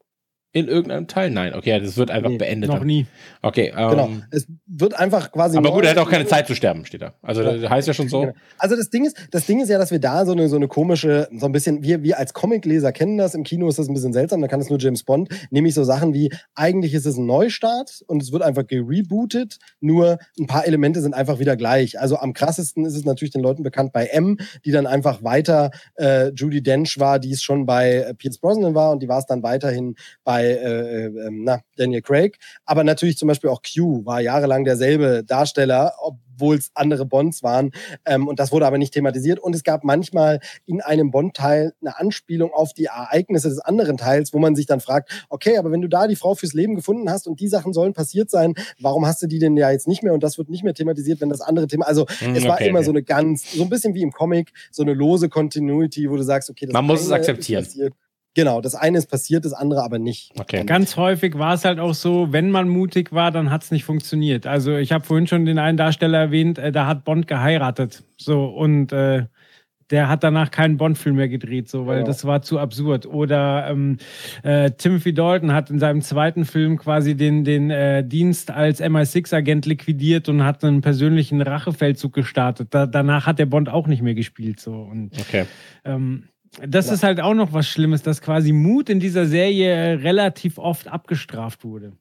In 0.56 0.68
irgendeinem 0.68 1.06
Teil? 1.06 1.30
Nein, 1.30 1.52
okay, 1.54 1.78
das 1.78 1.98
wird 1.98 2.10
einfach 2.10 2.30
nee, 2.30 2.38
beendet. 2.38 2.70
Noch 2.70 2.78
dann. 2.78 2.86
nie. 2.86 3.04
Okay, 3.42 3.74
ähm, 3.76 3.90
genau. 3.90 4.10
Es 4.30 4.46
wird 4.66 4.98
einfach 4.98 5.30
quasi. 5.30 5.58
Aber 5.58 5.70
gut, 5.70 5.84
er 5.84 5.90
hat 5.90 5.98
auch 5.98 6.08
keine 6.08 6.24
Zeit 6.24 6.46
zu 6.46 6.54
sterben, 6.54 6.86
steht 6.86 7.02
da. 7.02 7.12
Also 7.20 7.42
ja. 7.42 7.58
das 7.58 7.70
heißt 7.70 7.88
ja 7.88 7.92
schon 7.92 8.08
so. 8.08 8.22
Genau. 8.22 8.32
Also 8.56 8.74
das 8.74 8.88
Ding 8.88 9.04
ist, 9.04 9.18
das 9.32 9.44
Ding 9.44 9.60
ist 9.60 9.68
ja, 9.68 9.76
dass 9.76 9.90
wir 9.90 9.98
da 9.98 10.24
so 10.24 10.32
eine, 10.32 10.48
so 10.48 10.56
eine 10.56 10.66
komische, 10.66 11.28
so 11.36 11.44
ein 11.44 11.52
bisschen, 11.52 11.82
wir, 11.82 12.02
wir 12.02 12.18
als 12.18 12.32
Comicleser 12.32 12.90
kennen 12.92 13.18
das, 13.18 13.34
im 13.34 13.42
Kino 13.42 13.68
ist 13.68 13.78
das 13.78 13.88
ein 13.88 13.92
bisschen 13.92 14.14
seltsam, 14.14 14.40
da 14.40 14.48
kann 14.48 14.60
es 14.60 14.70
nur 14.70 14.78
James 14.78 15.02
Bond, 15.04 15.28
nämlich 15.50 15.74
so 15.74 15.84
Sachen 15.84 16.14
wie, 16.14 16.32
eigentlich 16.54 16.94
ist 16.94 17.04
es 17.04 17.18
ein 17.18 17.26
Neustart 17.26 18.02
und 18.06 18.22
es 18.22 18.32
wird 18.32 18.42
einfach 18.42 18.66
gerebootet, 18.66 19.58
nur 19.80 20.16
ein 20.40 20.46
paar 20.46 20.66
Elemente 20.66 21.02
sind 21.02 21.12
einfach 21.12 21.38
wieder 21.38 21.56
gleich. 21.56 22.00
Also 22.00 22.16
am 22.16 22.32
krassesten 22.32 22.86
ist 22.86 22.96
es 22.96 23.04
natürlich 23.04 23.32
den 23.32 23.42
Leuten 23.42 23.62
bekannt 23.62 23.92
bei 23.92 24.06
M, 24.06 24.38
die 24.64 24.70
dann 24.70 24.86
einfach 24.86 25.22
weiter 25.22 25.70
äh, 25.96 26.30
Judy 26.30 26.62
Dench 26.62 26.98
war, 26.98 27.18
die 27.18 27.32
es 27.32 27.42
schon 27.42 27.66
bei 27.66 28.14
Pierce 28.16 28.38
Brosnan 28.38 28.74
war 28.74 28.92
und 28.92 29.02
die 29.02 29.08
war 29.08 29.18
es 29.18 29.26
dann 29.26 29.42
weiterhin 29.42 29.96
bei 30.24 30.45
äh, 30.52 31.06
äh, 31.06 31.28
na, 31.30 31.60
Daniel 31.76 32.02
Craig. 32.02 32.38
Aber 32.64 32.84
natürlich 32.84 33.16
zum 33.16 33.28
Beispiel 33.28 33.50
auch 33.50 33.62
Q 33.62 34.04
war 34.04 34.20
jahrelang 34.20 34.64
derselbe 34.64 35.24
Darsteller, 35.24 35.94
obwohl 36.36 36.56
es 36.56 36.70
andere 36.74 37.06
Bonds 37.06 37.42
waren. 37.42 37.70
Ähm, 38.04 38.28
und 38.28 38.38
das 38.38 38.52
wurde 38.52 38.66
aber 38.66 38.78
nicht 38.78 38.92
thematisiert. 38.92 39.38
Und 39.38 39.54
es 39.54 39.64
gab 39.64 39.84
manchmal 39.84 40.40
in 40.66 40.80
einem 40.80 41.10
Bond-Teil 41.10 41.72
eine 41.80 41.98
Anspielung 41.98 42.52
auf 42.52 42.72
die 42.72 42.84
Ereignisse 42.84 43.48
des 43.48 43.58
anderen 43.58 43.96
Teils, 43.96 44.32
wo 44.32 44.38
man 44.38 44.54
sich 44.54 44.66
dann 44.66 44.80
fragt, 44.80 45.26
okay, 45.28 45.58
aber 45.58 45.70
wenn 45.70 45.82
du 45.82 45.88
da 45.88 46.06
die 46.06 46.16
Frau 46.16 46.34
fürs 46.34 46.52
Leben 46.52 46.74
gefunden 46.74 47.10
hast 47.10 47.26
und 47.26 47.40
die 47.40 47.48
Sachen 47.48 47.72
sollen 47.72 47.92
passiert 47.92 48.30
sein, 48.30 48.54
warum 48.80 49.06
hast 49.06 49.22
du 49.22 49.26
die 49.26 49.38
denn 49.38 49.56
ja 49.56 49.70
jetzt 49.70 49.88
nicht 49.88 50.02
mehr 50.02 50.12
und 50.12 50.22
das 50.22 50.38
wird 50.38 50.50
nicht 50.50 50.64
mehr 50.64 50.74
thematisiert, 50.74 51.20
wenn 51.20 51.28
das 51.28 51.40
andere 51.40 51.66
Thema, 51.66 51.86
also 51.86 52.04
mm, 52.04 52.34
es 52.34 52.44
war 52.44 52.54
okay, 52.54 52.68
immer 52.68 52.78
okay. 52.78 52.86
so 52.86 52.90
eine 52.92 53.02
ganz, 53.02 53.52
so 53.52 53.62
ein 53.62 53.68
bisschen 53.68 53.94
wie 53.94 54.02
im 54.02 54.12
Comic, 54.12 54.52
so 54.70 54.82
eine 54.82 54.94
lose 54.94 55.28
Continuity, 55.28 56.10
wo 56.10 56.16
du 56.16 56.22
sagst, 56.22 56.50
okay, 56.50 56.66
das 56.66 56.72
man 56.72 56.84
muss 56.84 57.02
es 57.02 57.10
akzeptieren. 57.10 57.66
Genau, 58.36 58.60
das 58.60 58.74
eine 58.74 58.98
ist 58.98 59.10
passiert, 59.10 59.46
das 59.46 59.54
andere 59.54 59.82
aber 59.82 59.98
nicht. 59.98 60.30
Okay. 60.38 60.62
Ganz 60.66 60.98
häufig 60.98 61.38
war 61.38 61.54
es 61.54 61.64
halt 61.64 61.78
auch 61.78 61.94
so, 61.94 62.34
wenn 62.34 62.50
man 62.50 62.68
mutig 62.68 63.10
war, 63.10 63.30
dann 63.30 63.50
hat 63.50 63.62
es 63.62 63.70
nicht 63.70 63.84
funktioniert. 63.84 64.46
Also 64.46 64.76
ich 64.76 64.92
habe 64.92 65.06
vorhin 65.06 65.26
schon 65.26 65.46
den 65.46 65.58
einen 65.58 65.78
Darsteller 65.78 66.18
erwähnt, 66.18 66.58
äh, 66.58 66.70
da 66.70 66.86
hat 66.86 67.04
Bond 67.04 67.28
geheiratet. 67.28 68.04
So 68.18 68.44
und 68.44 68.92
äh, 68.92 69.24
der 69.88 70.10
hat 70.10 70.22
danach 70.22 70.50
keinen 70.50 70.76
Bond-Film 70.76 71.16
mehr 71.16 71.30
gedreht, 71.30 71.70
so, 71.70 71.86
weil 71.86 72.00
ja. 72.00 72.04
das 72.04 72.26
war 72.26 72.42
zu 72.42 72.58
absurd. 72.58 73.06
Oder 73.06 73.68
ähm, 73.70 73.96
äh, 74.42 74.70
Timothy 74.72 75.14
Dalton 75.14 75.54
hat 75.54 75.70
in 75.70 75.78
seinem 75.78 76.02
zweiten 76.02 76.44
Film 76.44 76.76
quasi 76.76 77.16
den, 77.16 77.42
den 77.42 77.70
äh, 77.70 78.06
Dienst 78.06 78.50
als 78.50 78.82
MI6-Agent 78.82 79.64
liquidiert 79.64 80.28
und 80.28 80.44
hat 80.44 80.62
einen 80.62 80.82
persönlichen 80.82 81.40
Rachefeldzug 81.40 82.12
gestartet. 82.12 82.68
Da, 82.72 82.84
danach 82.84 83.24
hat 83.26 83.38
der 83.38 83.46
Bond 83.46 83.70
auch 83.70 83.86
nicht 83.86 84.02
mehr 84.02 84.14
gespielt. 84.14 84.60
So. 84.60 84.74
Und, 84.74 85.18
okay. 85.18 85.46
Ähm, 85.86 86.24
das 86.66 86.88
ja. 86.88 86.94
ist 86.94 87.02
halt 87.02 87.20
auch 87.20 87.34
noch 87.34 87.52
was 87.52 87.68
Schlimmes, 87.68 88.02
dass 88.02 88.20
quasi 88.20 88.52
Mut 88.52 88.88
in 88.88 89.00
dieser 89.00 89.26
Serie 89.26 90.02
relativ 90.02 90.58
oft 90.58 90.88
abgestraft 90.88 91.64
wurde. 91.64 91.92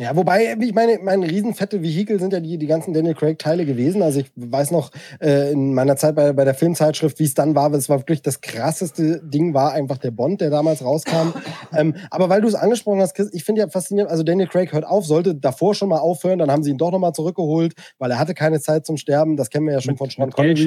Ja, 0.00 0.16
wobei, 0.16 0.56
ich 0.58 0.72
meine, 0.72 0.98
mein 1.02 1.22
riesenfette 1.22 1.82
Vehikel 1.82 2.18
sind 2.18 2.32
ja 2.32 2.40
die, 2.40 2.56
die 2.56 2.66
ganzen 2.66 2.94
Daniel 2.94 3.14
Craig-Teile 3.14 3.66
gewesen. 3.66 4.00
Also 4.00 4.20
ich 4.20 4.32
weiß 4.34 4.70
noch 4.70 4.92
äh, 5.20 5.52
in 5.52 5.74
meiner 5.74 5.94
Zeit 5.96 6.14
bei, 6.14 6.32
bei 6.32 6.46
der 6.46 6.54
Filmzeitschrift, 6.54 7.18
wie 7.18 7.24
es 7.24 7.34
dann 7.34 7.54
war, 7.54 7.70
es 7.74 7.90
war 7.90 7.98
wirklich 7.98 8.22
das 8.22 8.40
krasseste 8.40 9.20
Ding, 9.22 9.52
war 9.52 9.74
einfach 9.74 9.98
der 9.98 10.10
Bond, 10.10 10.40
der 10.40 10.48
damals 10.48 10.82
rauskam. 10.82 11.34
ähm, 11.76 11.96
aber 12.10 12.30
weil 12.30 12.40
du 12.40 12.48
es 12.48 12.54
angesprochen 12.54 13.02
hast, 13.02 13.12
Chris, 13.12 13.28
ich 13.34 13.44
finde 13.44 13.60
ja 13.60 13.68
faszinierend, 13.68 14.10
also 14.10 14.22
Daniel 14.22 14.48
Craig 14.48 14.72
hört 14.72 14.86
auf, 14.86 15.04
sollte 15.04 15.34
davor 15.34 15.74
schon 15.74 15.90
mal 15.90 15.98
aufhören, 15.98 16.38
dann 16.38 16.50
haben 16.50 16.62
sie 16.62 16.70
ihn 16.70 16.78
doch 16.78 16.92
nochmal 16.92 17.12
zurückgeholt, 17.12 17.74
weil 17.98 18.10
er 18.10 18.18
hatte 18.18 18.32
keine 18.32 18.58
Zeit 18.58 18.86
zum 18.86 18.96
Sterben. 18.96 19.36
Das 19.36 19.50
kennen 19.50 19.66
wir 19.66 19.74
ja 19.74 19.82
schon 19.82 19.92
mit, 19.92 19.98
von 19.98 20.08
Sean 20.08 20.30
Connery. 20.30 20.64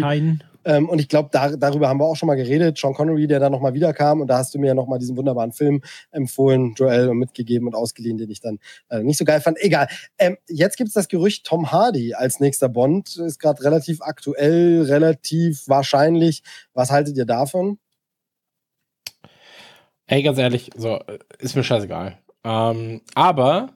Ähm, 0.66 0.88
und 0.88 1.00
ich 1.00 1.10
glaube, 1.10 1.30
da, 1.32 1.56
darüber 1.56 1.90
haben 1.90 2.00
wir 2.00 2.06
auch 2.06 2.16
schon 2.16 2.28
mal 2.28 2.36
geredet. 2.36 2.78
Sean 2.78 2.94
Connery, 2.94 3.28
der 3.28 3.40
da 3.40 3.50
nochmal 3.50 3.74
wiederkam 3.74 4.22
und 4.22 4.28
da 4.28 4.38
hast 4.38 4.54
du 4.54 4.60
mir 4.60 4.68
ja 4.68 4.74
nochmal 4.74 5.00
diesen 5.00 5.18
wunderbaren 5.18 5.52
Film 5.52 5.82
empfohlen, 6.12 6.74
Joel, 6.78 7.10
und 7.10 7.18
mitgegeben 7.18 7.68
und 7.68 7.76
ausgeliehen, 7.76 8.18
den 8.18 8.30
ich 8.30 8.40
dann 8.40 8.60
äh, 8.90 9.04
nicht 9.04 9.18
so 9.18 9.23
so 9.24 9.26
geil 9.26 9.42
fand. 9.42 9.58
Egal. 9.62 9.88
Ähm, 10.18 10.38
jetzt 10.48 10.78
gibt 10.78 10.90
es 10.90 10.94
das 10.94 11.08
Gerücht, 11.08 11.46
Tom 11.46 11.72
Hardy 11.72 12.14
als 12.14 12.40
nächster 12.40 12.70
Bond 12.70 13.18
ist 13.18 13.40
gerade 13.40 13.64
relativ 13.64 14.02
aktuell, 14.02 14.84
relativ 14.84 15.68
wahrscheinlich. 15.68 16.44
Was 16.74 16.92
haltet 16.92 17.18
ihr 17.18 17.26
davon? 17.26 17.80
Ey, 20.06 20.22
ganz 20.22 20.38
ehrlich, 20.38 20.70
so 20.76 21.00
ist 21.40 21.56
mir 21.56 21.64
scheißegal. 21.64 22.18
Ähm, 22.44 23.02
aber 23.16 23.70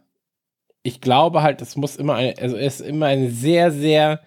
ich 0.84 1.00
glaube 1.00 1.42
halt, 1.42 1.62
es 1.62 1.76
muss 1.76 1.96
immer 1.96 2.16
eine, 2.16 2.38
also 2.38 2.58
es 2.58 2.82
ist 2.82 2.88
immer 2.88 3.08
eine 3.08 3.32
sehr, 3.32 3.72
sehr 3.72 4.22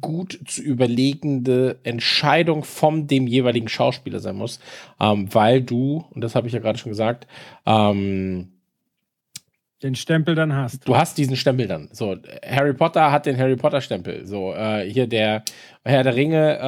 gut 0.00 0.38
zu 0.46 0.62
überlegende 0.62 1.80
Entscheidung 1.82 2.62
vom 2.62 3.08
dem 3.08 3.26
jeweiligen 3.26 3.68
Schauspieler 3.68 4.20
sein 4.20 4.36
muss, 4.36 4.60
ähm, 5.00 5.32
weil 5.34 5.62
du, 5.62 6.04
und 6.10 6.20
das 6.22 6.36
habe 6.36 6.46
ich 6.46 6.52
ja 6.52 6.60
gerade 6.60 6.78
schon 6.78 6.92
gesagt, 6.92 7.26
ähm, 7.66 8.52
den 9.82 9.94
Stempel 9.94 10.34
dann 10.34 10.54
hast. 10.54 10.86
Du 10.86 10.96
hast 10.96 11.18
diesen 11.18 11.36
Stempel 11.36 11.66
dann. 11.66 11.88
So, 11.92 12.16
Harry 12.46 12.72
Potter 12.72 13.10
hat 13.10 13.26
den 13.26 13.36
Harry 13.36 13.56
Potter 13.56 13.80
Stempel. 13.80 14.26
So, 14.26 14.54
äh, 14.54 14.88
hier 14.88 15.06
der 15.06 15.42
Herr 15.84 16.04
der 16.04 16.14
Ringe, 16.14 16.58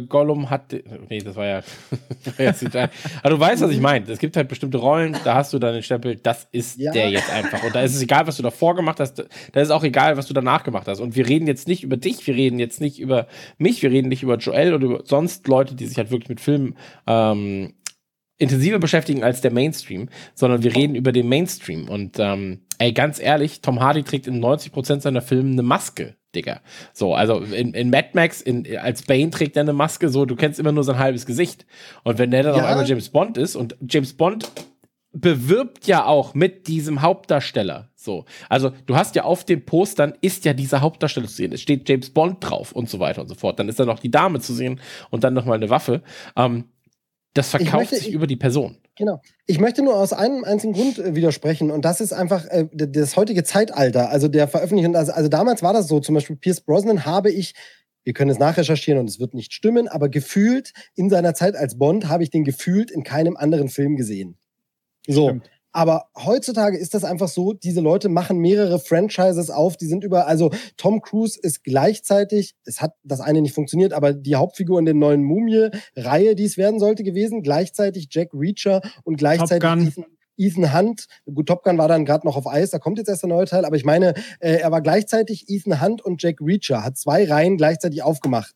äh, 0.00 0.06
Gollum 0.06 0.48
hat. 0.48 0.74
Nee, 1.10 1.18
das 1.18 1.36
war 1.36 1.44
ja. 1.44 1.60
Aber 3.22 3.30
du 3.30 3.38
weißt, 3.38 3.62
was 3.62 3.70
ich 3.70 3.80
meine. 3.80 4.10
Es 4.10 4.18
gibt 4.18 4.34
halt 4.34 4.48
bestimmte 4.48 4.78
Rollen, 4.78 5.14
da 5.24 5.34
hast 5.34 5.52
du 5.52 5.58
dann 5.58 5.74
den 5.74 5.82
Stempel, 5.82 6.16
das 6.16 6.48
ist 6.52 6.78
ja. 6.78 6.90
der 6.90 7.10
jetzt 7.10 7.30
einfach. 7.30 7.62
Und 7.62 7.74
da 7.74 7.82
ist 7.82 7.94
es 7.94 8.00
egal, 8.00 8.26
was 8.26 8.38
du 8.38 8.42
davor 8.42 8.74
gemacht 8.74 8.98
hast, 8.98 9.24
da 9.52 9.60
ist 9.60 9.70
auch 9.70 9.84
egal, 9.84 10.16
was 10.16 10.26
du 10.26 10.32
danach 10.32 10.64
gemacht 10.64 10.88
hast. 10.88 11.00
Und 11.00 11.16
wir 11.16 11.28
reden 11.28 11.46
jetzt 11.46 11.68
nicht 11.68 11.82
über 11.82 11.98
dich, 11.98 12.26
wir 12.26 12.34
reden 12.34 12.58
jetzt 12.58 12.80
nicht 12.80 12.98
über 12.98 13.26
mich, 13.58 13.82
wir 13.82 13.90
reden 13.90 14.08
nicht 14.08 14.22
über 14.22 14.38
Joel 14.38 14.72
oder 14.72 14.84
über 14.86 15.00
sonst 15.04 15.46
Leute, 15.48 15.74
die 15.74 15.86
sich 15.86 15.98
halt 15.98 16.10
wirklich 16.10 16.30
mit 16.30 16.40
Filmen 16.40 16.74
ähm, 17.06 17.74
intensiver 18.42 18.80
beschäftigen 18.80 19.22
als 19.22 19.40
der 19.40 19.52
Mainstream, 19.52 20.08
sondern 20.34 20.62
wir 20.62 20.74
reden 20.74 20.96
über 20.96 21.12
den 21.12 21.28
Mainstream. 21.28 21.88
Und 21.88 22.18
ähm, 22.18 22.62
ey, 22.78 22.92
ganz 22.92 23.20
ehrlich, 23.20 23.60
Tom 23.60 23.80
Hardy 23.80 24.02
trägt 24.02 24.26
in 24.26 24.44
90% 24.44 25.00
seiner 25.00 25.22
Filme 25.22 25.52
eine 25.52 25.62
Maske, 25.62 26.16
Digga. 26.34 26.60
So, 26.92 27.14
also 27.14 27.38
in, 27.38 27.72
in 27.72 27.90
Mad 27.90 28.08
Max, 28.14 28.42
in, 28.42 28.66
als 28.76 29.02
Bane 29.02 29.30
trägt 29.30 29.56
er 29.56 29.62
eine 29.62 29.72
Maske, 29.72 30.08
so, 30.08 30.24
du 30.24 30.34
kennst 30.34 30.58
immer 30.58 30.72
nur 30.72 30.82
sein 30.82 30.98
halbes 30.98 31.24
Gesicht. 31.24 31.66
Und 32.02 32.18
wenn 32.18 32.32
der 32.32 32.42
dann 32.42 32.56
ja. 32.56 32.62
auf 32.62 32.68
einmal 32.68 32.88
James 32.88 33.10
Bond 33.10 33.38
ist 33.38 33.54
und 33.54 33.76
James 33.88 34.12
Bond 34.14 34.50
bewirbt 35.12 35.86
ja 35.86 36.06
auch 36.06 36.34
mit 36.34 36.66
diesem 36.66 37.02
Hauptdarsteller. 37.02 37.90
So. 37.94 38.24
Also, 38.48 38.72
du 38.86 38.96
hast 38.96 39.14
ja 39.14 39.24
auf 39.24 39.44
den 39.44 39.64
Postern 39.64 40.14
ist 40.20 40.44
ja 40.44 40.54
dieser 40.54 40.80
Hauptdarsteller 40.80 41.28
zu 41.28 41.34
sehen. 41.34 41.52
Es 41.52 41.60
steht 41.60 41.88
James 41.88 42.10
Bond 42.10 42.38
drauf 42.40 42.72
und 42.72 42.88
so 42.88 42.98
weiter 42.98 43.20
und 43.20 43.28
so 43.28 43.34
fort. 43.34 43.58
Dann 43.58 43.68
ist 43.68 43.78
da 43.78 43.84
noch 43.84 43.98
die 43.98 44.10
Dame 44.10 44.40
zu 44.40 44.54
sehen 44.54 44.80
und 45.10 45.22
dann 45.22 45.34
nochmal 45.34 45.58
eine 45.58 45.70
Waffe. 45.70 46.02
Ähm, 46.34 46.64
Das 47.34 47.50
verkauft 47.50 47.90
möchte- 47.92 47.96
sich 47.96 48.12
über 48.12 48.26
die 48.26 48.36
Person. 48.36 48.78
Genau. 48.96 49.22
Ich 49.46 49.58
möchte 49.58 49.82
nur 49.82 49.96
aus 49.96 50.12
einem 50.12 50.44
einzigen 50.44 50.74
Grund 50.74 50.98
äh, 50.98 51.14
widersprechen 51.14 51.70
und 51.70 51.84
das 51.84 52.00
ist 52.00 52.12
einfach 52.12 52.44
äh, 52.46 52.66
das 52.72 53.16
heutige 53.16 53.42
Zeitalter, 53.42 54.10
also 54.10 54.28
der 54.28 54.48
Veröffentlichung. 54.48 54.94
Also, 54.94 55.12
also 55.12 55.28
damals 55.28 55.62
war 55.62 55.72
das 55.72 55.88
so, 55.88 55.98
zum 56.00 56.14
Beispiel 56.14 56.36
Pierce 56.36 56.60
Brosnan 56.60 57.06
habe 57.06 57.30
ich, 57.30 57.54
wir 58.04 58.12
können 58.12 58.30
es 58.30 58.38
nachrecherchieren 58.38 59.00
und 59.00 59.08
es 59.08 59.18
wird 59.18 59.32
nicht 59.32 59.54
stimmen, 59.54 59.88
aber 59.88 60.10
gefühlt 60.10 60.72
in 60.94 61.08
seiner 61.08 61.34
Zeit 61.34 61.56
als 61.56 61.78
Bond 61.78 62.08
habe 62.08 62.22
ich 62.22 62.30
den 62.30 62.44
gefühlt 62.44 62.90
in 62.90 63.02
keinem 63.02 63.36
anderen 63.36 63.68
Film 63.68 63.96
gesehen. 63.96 64.36
So. 65.06 65.28
Stimmt. 65.28 65.50
Aber 65.72 66.08
heutzutage 66.16 66.76
ist 66.76 66.92
das 66.92 67.02
einfach 67.02 67.28
so, 67.28 67.54
diese 67.54 67.80
Leute 67.80 68.10
machen 68.10 68.38
mehrere 68.38 68.78
Franchises 68.78 69.50
auf, 69.50 69.78
die 69.78 69.86
sind 69.86 70.04
über, 70.04 70.26
also 70.26 70.50
Tom 70.76 71.00
Cruise 71.00 71.38
ist 71.40 71.64
gleichzeitig, 71.64 72.54
es 72.64 72.82
hat 72.82 72.92
das 73.02 73.20
eine 73.20 73.40
nicht 73.40 73.54
funktioniert, 73.54 73.94
aber 73.94 74.12
die 74.12 74.36
Hauptfigur 74.36 74.78
in 74.78 74.84
der 74.84 74.94
neuen 74.94 75.22
Mumie-Reihe, 75.24 76.34
die 76.34 76.44
es 76.44 76.58
werden 76.58 76.78
sollte 76.78 77.02
gewesen, 77.02 77.42
gleichzeitig 77.42 78.08
Jack 78.10 78.28
Reacher 78.34 78.82
und 79.04 79.16
gleichzeitig. 79.16 79.64
Ethan, 79.64 80.04
Ethan 80.36 80.74
Hunt. 80.74 81.06
Gut, 81.32 81.46
Top 81.46 81.62
Gun 81.62 81.78
war 81.78 81.88
dann 81.88 82.04
gerade 82.04 82.26
noch 82.26 82.36
auf 82.36 82.46
Eis, 82.46 82.70
da 82.70 82.78
kommt 82.78 82.98
jetzt 82.98 83.08
erst 83.08 83.22
der 83.22 83.28
neue 83.28 83.46
Teil, 83.46 83.64
aber 83.64 83.76
ich 83.76 83.84
meine, 83.84 84.12
äh, 84.40 84.56
er 84.56 84.70
war 84.70 84.82
gleichzeitig 84.82 85.48
Ethan 85.48 85.80
Hunt 85.80 86.02
und 86.02 86.22
Jack 86.22 86.40
Reacher, 86.42 86.84
hat 86.84 86.98
zwei 86.98 87.24
Reihen 87.24 87.56
gleichzeitig 87.56 88.02
aufgemacht 88.02 88.54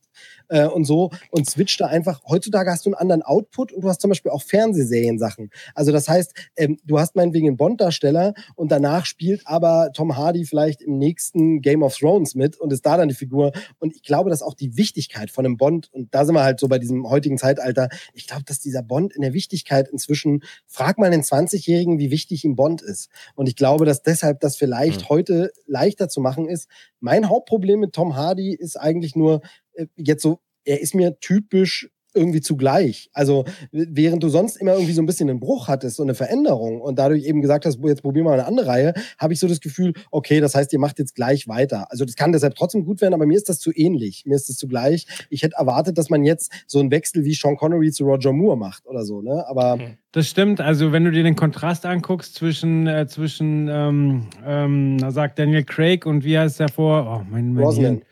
äh, 0.48 0.66
und 0.66 0.84
so 0.84 1.10
und 1.30 1.48
switcht 1.48 1.80
da 1.80 1.86
einfach. 1.86 2.22
Heutzutage 2.26 2.70
hast 2.70 2.86
du 2.86 2.90
einen 2.90 2.94
anderen 2.94 3.22
Output 3.22 3.72
und 3.72 3.82
du 3.82 3.88
hast 3.88 4.01
zum 4.01 4.10
Beispiel 4.10 4.30
auch 4.30 4.43
Fernsehserien-Sachen. 4.43 5.51
Also 5.74 5.93
das 5.93 6.09
heißt, 6.09 6.32
ähm, 6.56 6.78
du 6.84 6.98
hast 6.98 7.16
meinetwegen 7.16 7.48
einen 7.48 7.56
Bond-Darsteller 7.56 8.34
und 8.55 8.70
danach 8.72 9.06
spielt 9.06 9.47
aber 9.47 9.90
Tom 9.93 10.16
Hardy 10.16 10.44
vielleicht 10.44 10.82
im 10.82 10.98
nächsten 10.98 11.60
Game 11.60 11.82
of 11.82 11.97
Thrones 11.97 12.34
mit 12.34 12.59
und 12.59 12.72
ist 12.72 12.84
da 12.86 12.97
dann 12.97 13.09
die 13.09 13.14
Figur. 13.14 13.52
Und 13.78 13.94
ich 13.94 14.02
glaube, 14.02 14.30
dass 14.30 14.43
auch 14.43 14.55
die 14.55 14.76
Wichtigkeit 14.76 15.30
von 15.30 15.44
einem 15.44 15.56
Bond, 15.56 15.88
und 15.93 16.14
da 16.14 16.24
sind 16.24 16.34
wir 16.34 16.43
halt 16.43 16.60
so 16.60 16.68
bei 16.68 16.78
diesem 16.78 17.09
heutigen 17.09 17.38
Zeitalter, 17.38 17.88
ich 18.14 18.26
glaube, 18.26 18.44
dass 18.44 18.59
dieser 18.60 18.82
Bond 18.82 19.12
in 19.14 19.22
der 19.22 19.32
Wichtigkeit 19.32 19.88
inzwischen, 19.88 20.43
frag 20.66 20.98
mal 20.98 21.06
einen 21.12 21.22
20-Jährigen, 21.22 21.98
wie 21.98 22.10
wichtig 22.10 22.44
ihm 22.44 22.56
Bond 22.56 22.82
ist. 22.82 23.09
Und 23.34 23.48
ich 23.48 23.56
glaube, 23.56 23.84
dass 23.84 24.02
deshalb 24.02 24.40
das 24.40 24.56
vielleicht 24.56 25.02
Mhm. 25.02 25.09
heute 25.09 25.52
leichter 25.66 26.09
zu 26.09 26.20
machen 26.20 26.48
ist. 26.48 26.68
Mein 27.01 27.28
Hauptproblem 27.28 27.80
mit 27.80 27.93
Tom 27.93 28.16
Hardy 28.16 28.55
ist 28.55 28.76
eigentlich 28.76 29.16
nur, 29.16 29.40
jetzt 29.96 30.22
so, 30.22 30.40
er 30.64 30.80
ist 30.80 30.94
mir 30.94 31.18
typisch 31.20 31.90
irgendwie 32.16 32.40
zugleich. 32.40 33.10
Also 33.12 33.44
während 33.70 34.22
du 34.22 34.28
sonst 34.28 34.56
immer 34.56 34.72
irgendwie 34.72 34.94
so 34.94 35.02
ein 35.02 35.06
bisschen 35.06 35.28
einen 35.28 35.38
Bruch 35.38 35.68
hattest, 35.68 35.96
so 35.96 36.02
eine 36.02 36.14
Veränderung 36.14 36.80
und 36.80 36.98
dadurch 36.98 37.24
eben 37.24 37.42
gesagt 37.42 37.66
hast, 37.66 37.78
jetzt 37.84 38.02
probieren 38.02 38.24
wir 38.24 38.30
mal 38.30 38.40
eine 38.40 38.46
andere 38.46 38.66
Reihe, 38.66 38.94
habe 39.18 39.34
ich 39.34 39.38
so 39.38 39.46
das 39.46 39.60
Gefühl, 39.60 39.92
okay, 40.10 40.40
das 40.40 40.54
heißt, 40.54 40.72
ihr 40.72 40.78
macht 40.78 40.98
jetzt 40.98 41.14
gleich 41.14 41.46
weiter. 41.46 41.90
Also 41.90 42.04
das 42.06 42.16
kann 42.16 42.32
deshalb 42.32 42.54
trotzdem 42.54 42.84
gut 42.84 43.02
werden, 43.02 43.12
aber 43.14 43.26
mir 43.26 43.36
ist 43.36 43.48
das 43.50 43.58
zu 43.58 43.70
ähnlich. 43.74 44.24
Mir 44.26 44.34
ist 44.34 44.48
das 44.48 44.56
zu 44.56 44.66
gleich. 44.66 45.06
Ich 45.28 45.42
hätte 45.42 45.56
erwartet, 45.56 45.98
dass 45.98 46.08
man 46.08 46.24
jetzt 46.24 46.50
so 46.66 46.80
einen 46.80 46.90
Wechsel 46.90 47.24
wie 47.24 47.34
Sean 47.34 47.56
Connery 47.56 47.92
zu 47.92 48.04
Roger 48.04 48.32
Moore 48.32 48.56
macht 48.56 48.86
oder 48.86 49.04
so, 49.04 49.20
ne? 49.20 49.46
Aber 49.46 49.76
Mhm. 49.76 49.98
Das 50.16 50.28
stimmt. 50.28 50.62
Also 50.62 50.93
wenn 50.93 51.05
du 51.05 51.10
dir 51.10 51.24
den 51.24 51.36
Kontrast 51.36 51.84
anguckst 51.84 52.36
zwischen, 52.36 52.86
äh, 52.86 53.06
zwischen 53.06 53.68
ähm, 53.70 54.28
ähm, 54.47 54.97
na, 54.97 55.10
sagt 55.10 55.38
Daniel 55.38 55.62
Craig 55.62 56.06
und 56.06 56.24
wie 56.24 56.38
heißt 56.38 56.59
der 56.59 56.70
vor? 56.70 57.20
Oh, 57.20 57.26
mein, 57.30 57.52
mein 57.52 57.64
Brosnan. 57.64 57.84
Hirn. 57.84 58.02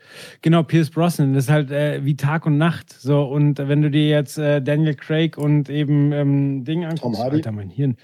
Genau, 0.43 0.61
Pierce 0.61 0.91
Brosnan. 0.91 1.33
Das 1.33 1.45
ist 1.45 1.49
halt 1.49 1.71
äh, 1.71 2.05
wie 2.05 2.15
Tag 2.15 2.45
und 2.45 2.59
Nacht. 2.59 2.93
So 2.93 3.23
und 3.23 3.57
wenn 3.57 3.81
du 3.81 3.89
dir 3.89 4.07
jetzt 4.07 4.37
äh, 4.37 4.61
Daniel 4.61 4.93
Craig 4.93 5.35
und 5.35 5.67
eben 5.67 6.11
ähm, 6.11 6.63
Ding 6.63 6.85
anguckst. 6.85 7.19
Alter, 7.19 7.51
mein 7.51 7.71
Hirn. 7.71 7.97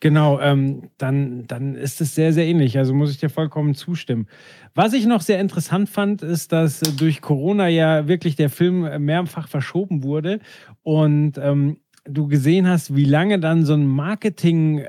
Genau, 0.00 0.38
ähm, 0.40 0.90
dann 0.98 1.46
dann 1.46 1.74
ist 1.74 2.02
es 2.02 2.14
sehr 2.14 2.34
sehr 2.34 2.44
ähnlich. 2.44 2.76
Also 2.76 2.92
muss 2.92 3.10
ich 3.10 3.16
dir 3.16 3.30
vollkommen 3.30 3.74
zustimmen. 3.74 4.26
Was 4.74 4.92
ich 4.92 5.06
noch 5.06 5.22
sehr 5.22 5.40
interessant 5.40 5.88
fand, 5.88 6.20
ist, 6.20 6.52
dass 6.52 6.80
durch 6.80 7.22
Corona 7.22 7.68
ja 7.68 8.08
wirklich 8.08 8.36
der 8.36 8.50
Film 8.50 9.02
mehrfach 9.06 9.48
verschoben 9.48 10.02
wurde 10.02 10.40
und 10.82 11.38
ähm, 11.38 11.78
du 12.08 12.28
gesehen 12.28 12.66
hast, 12.66 12.94
wie 12.94 13.04
lange 13.04 13.38
dann 13.38 13.64
so 13.64 13.74
ein 13.74 13.86
Marketing 13.86 14.84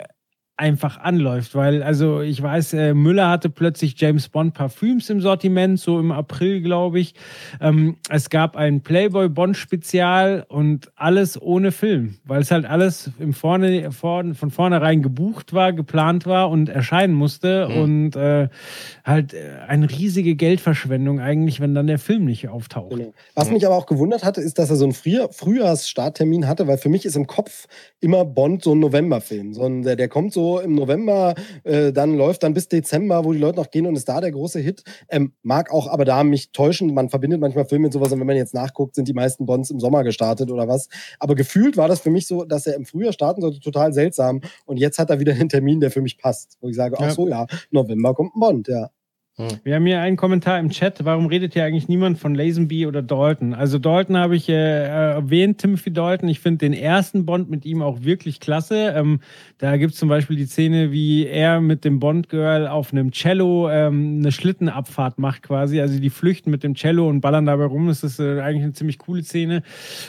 einfach 0.60 1.00
anläuft, 1.00 1.56
weil 1.56 1.82
also 1.82 2.20
ich 2.20 2.42
weiß, 2.42 2.74
äh, 2.74 2.94
Müller 2.94 3.30
hatte 3.30 3.50
plötzlich 3.50 3.96
James 3.98 4.28
Bond 4.28 4.54
Parfüms 4.54 5.10
im 5.10 5.22
Sortiment, 5.22 5.80
so 5.80 5.98
im 6.00 6.12
April, 6.12 6.62
glaube 6.62 7.00
ich. 7.00 7.16
Ähm, 7.62 7.96
es 8.10 8.30
gab 8.30 8.58
ein 8.58 8.82
Playboy 8.82 9.30
Bond 9.30 9.56
Spezial 9.56 10.46
und 10.50 10.92
alles 10.98 11.42
ohne 11.42 11.72
Film, 11.72 12.18
weil 12.26 12.42
es 12.42 12.52
halt 12.52 12.66
alles 12.66 13.10
im 13.20 13.32
vorne, 13.34 13.94
vorn, 13.94 14.36
von 14.36 14.52
vornherein 14.52 15.02
gebucht 15.02 15.54
war, 15.54 15.72
geplant 15.72 16.26
war 16.26 16.50
und 16.50 16.68
erscheinen 16.68 17.14
musste 17.14 17.70
Mhm. 17.70 17.78
und 17.82 18.16
äh, 18.18 18.50
halt 19.06 19.34
äh, 19.34 19.60
eine 19.68 19.90
riesige 19.90 20.36
Geldverschwendung 20.36 21.22
eigentlich, 21.22 21.62
wenn 21.62 21.74
dann 21.74 21.88
der 21.88 22.00
Film 22.00 22.26
nicht 22.26 22.50
auftaucht. 22.50 22.90
Genau. 22.90 23.14
Was 23.34 23.50
mich 23.50 23.66
aber 23.66 23.76
auch 23.76 23.86
gewundert 23.86 24.26
hatte, 24.26 24.42
ist, 24.42 24.60
dass 24.60 24.70
er 24.70 24.76
so 24.76 24.84
einen 24.84 24.94
Früh 24.94 25.20
Frühjahrsstarttermin 25.32 26.48
hatte, 26.48 26.68
weil 26.68 26.78
für 26.78 26.90
mich 26.90 27.06
ist 27.06 27.16
im 27.16 27.28
Kopf 27.28 27.68
immer 28.02 28.26
Bond 28.26 28.64
so 28.64 28.74
ein 28.74 28.80
Novemberfilm. 28.80 29.54
So 29.54 29.64
ein, 29.64 29.84
der, 29.84 29.96
der 29.96 30.10
kommt 30.10 30.34
so 30.34 30.49
im 30.58 30.74
November, 30.74 31.36
äh, 31.64 31.94
dann 31.94 32.18
läuft 32.18 32.42
dann 32.42 32.56
bis 32.56 32.68
Dezember, 32.68 33.24
wo 33.24 33.32
die 33.32 33.38
Leute 33.40 33.58
noch 33.58 33.70
gehen 33.70 33.86
und 33.86 33.96
ist 33.96 34.10
da 34.10 34.20
der 34.20 34.32
große 34.32 34.60
Hit. 34.60 34.84
Ähm, 35.10 35.34
mag 35.44 35.72
auch 35.72 35.88
aber 35.88 36.06
da 36.06 36.24
mich 36.24 36.52
täuschen. 36.52 36.94
Man 36.96 37.10
verbindet 37.10 37.40
manchmal 37.40 37.66
Filme 37.66 37.84
mit 37.84 37.94
sowas 37.94 38.12
und 38.12 38.20
wenn 38.20 38.28
man 38.28 38.36
jetzt 38.36 38.54
nachguckt, 38.54 38.96
sind 38.96 39.08
die 39.08 39.14
meisten 39.14 39.46
Bonds 39.46 39.70
im 39.70 39.80
Sommer 39.80 40.04
gestartet 40.04 40.50
oder 40.52 40.68
was. 40.68 40.90
Aber 41.20 41.36
gefühlt 41.36 41.78
war 41.78 41.88
das 41.88 42.00
für 42.00 42.10
mich 42.10 42.26
so, 42.26 42.44
dass 42.46 42.66
er 42.66 42.76
im 42.76 42.86
Frühjahr 42.86 43.14
starten 43.14 43.42
sollte, 43.42 43.60
total 43.60 43.94
seltsam. 43.94 44.42
Und 44.66 44.78
jetzt 44.78 44.98
hat 45.00 45.10
er 45.10 45.20
wieder 45.20 45.34
einen 45.34 45.50
Termin, 45.50 45.80
der 45.80 45.92
für 45.92 46.02
mich 46.02 46.18
passt. 46.18 46.58
Wo 46.62 46.70
ich 46.70 46.76
sage, 46.76 46.96
ach 46.98 47.04
Ja. 47.04 47.12
so, 47.12 47.28
ja, 47.28 47.46
November 47.72 48.14
kommt 48.14 48.36
ein 48.36 48.40
Bond, 48.40 48.68
ja. 48.68 48.90
Wir 49.64 49.76
haben 49.76 49.86
hier 49.86 50.02
einen 50.02 50.18
Kommentar 50.18 50.60
im 50.60 50.70
Chat. 50.70 51.06
Warum 51.06 51.28
redet 51.28 51.54
hier 51.54 51.64
eigentlich 51.64 51.88
niemand 51.88 52.20
von 52.20 52.36
Lazenby 52.36 52.86
oder 52.88 53.02
Dalton? 53.02 53.54
Also 53.54 53.80
Dalton 53.80 54.18
habe 54.18 54.36
ich 54.36 54.50
äh, 54.50 54.88
erwähnt, 54.88 55.60
Timothy 55.60 55.94
Dalton. 55.94 56.28
Ich 56.28 56.42
finde 56.42 56.58
den 56.58 56.74
ersten 56.74 57.26
Bond 57.26 57.50
mit 57.50 57.66
ihm 57.66 57.82
auch 57.82 58.04
wirklich 58.04 58.42
klasse. 58.42 58.94
Ähm, 58.98 59.22
da 59.58 59.78
gibt 59.78 59.94
es 59.94 60.00
zum 60.00 60.10
Beispiel 60.10 60.36
die 60.36 60.46
Szene, 60.46 60.92
wie 60.92 61.26
er 61.26 61.62
mit 61.62 61.86
dem 61.86 62.02
Bond-Girl 62.02 62.68
auf 62.68 62.92
einem 62.92 63.14
Cello 63.14 63.70
ähm, 63.70 64.18
eine 64.20 64.34
Schlittenabfahrt 64.34 65.20
macht 65.20 65.44
quasi. 65.44 65.80
Also 65.80 66.00
die 66.00 66.10
flüchten 66.10 66.52
mit 66.52 66.64
dem 66.64 66.76
Cello 66.76 67.08
und 67.08 67.22
ballern 67.22 67.46
dabei 67.46 67.66
rum. 67.66 67.88
Das 67.88 68.04
ist 68.04 68.20
äh, 68.20 68.42
eigentlich 68.42 68.64
eine 68.64 68.74
ziemlich 68.74 68.98
coole 68.98 69.24
Szene. 69.24 69.64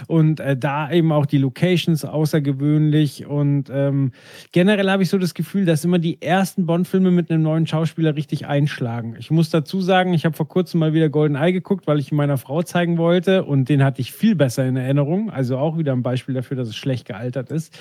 Und 0.09 0.41
äh, 0.41 0.57
da 0.57 0.91
eben 0.91 1.13
auch 1.13 1.27
die 1.27 1.39
Locations 1.39 2.05
außergewöhnlich. 2.05 3.27
Und 3.27 3.71
ähm, 3.73 4.11
generell 4.51 4.91
habe 4.91 5.05
ich 5.05 5.09
so 5.09 5.19
das 5.19 5.35
Gefühl, 5.35 5.67
dass 5.67 5.85
immer 5.85 6.01
die 6.01 6.21
ersten 6.21 6.67
Bond-Filme 6.67 7.13
mit 7.13 7.31
einem 7.31 7.43
neuen 7.43 7.69
Schauspieler 7.69 8.17
richtig 8.17 8.49
einschlagen. 8.49 9.20
Ich 9.21 9.31
muss 9.31 9.51
dazu 9.51 9.83
sagen, 9.83 10.15
ich 10.15 10.25
habe 10.25 10.35
vor 10.35 10.49
kurzem 10.49 10.81
mal 10.81 10.95
wieder 10.95 11.11
Golden 11.11 11.35
Eye 11.37 11.53
geguckt, 11.53 11.87
weil 11.87 11.99
ich 11.99 12.11
ihn 12.11 12.17
meiner 12.17 12.39
Frau 12.39 12.63
zeigen 12.63 12.97
wollte 12.97 13.45
und 13.45 13.69
den 13.69 13.85
hatte 13.85 14.01
ich 14.01 14.13
viel 14.13 14.35
besser 14.35 14.67
in 14.67 14.77
Erinnerung. 14.77 15.31
Also 15.31 15.59
auch 15.59 15.77
wieder 15.77 15.93
ein 15.93 16.03
Beispiel 16.03 16.35
dafür, 16.35 16.57
dass 16.57 16.69
es 16.69 16.77
schlecht 16.77 17.07
gealtert 17.07 17.51
ist. 17.51 17.79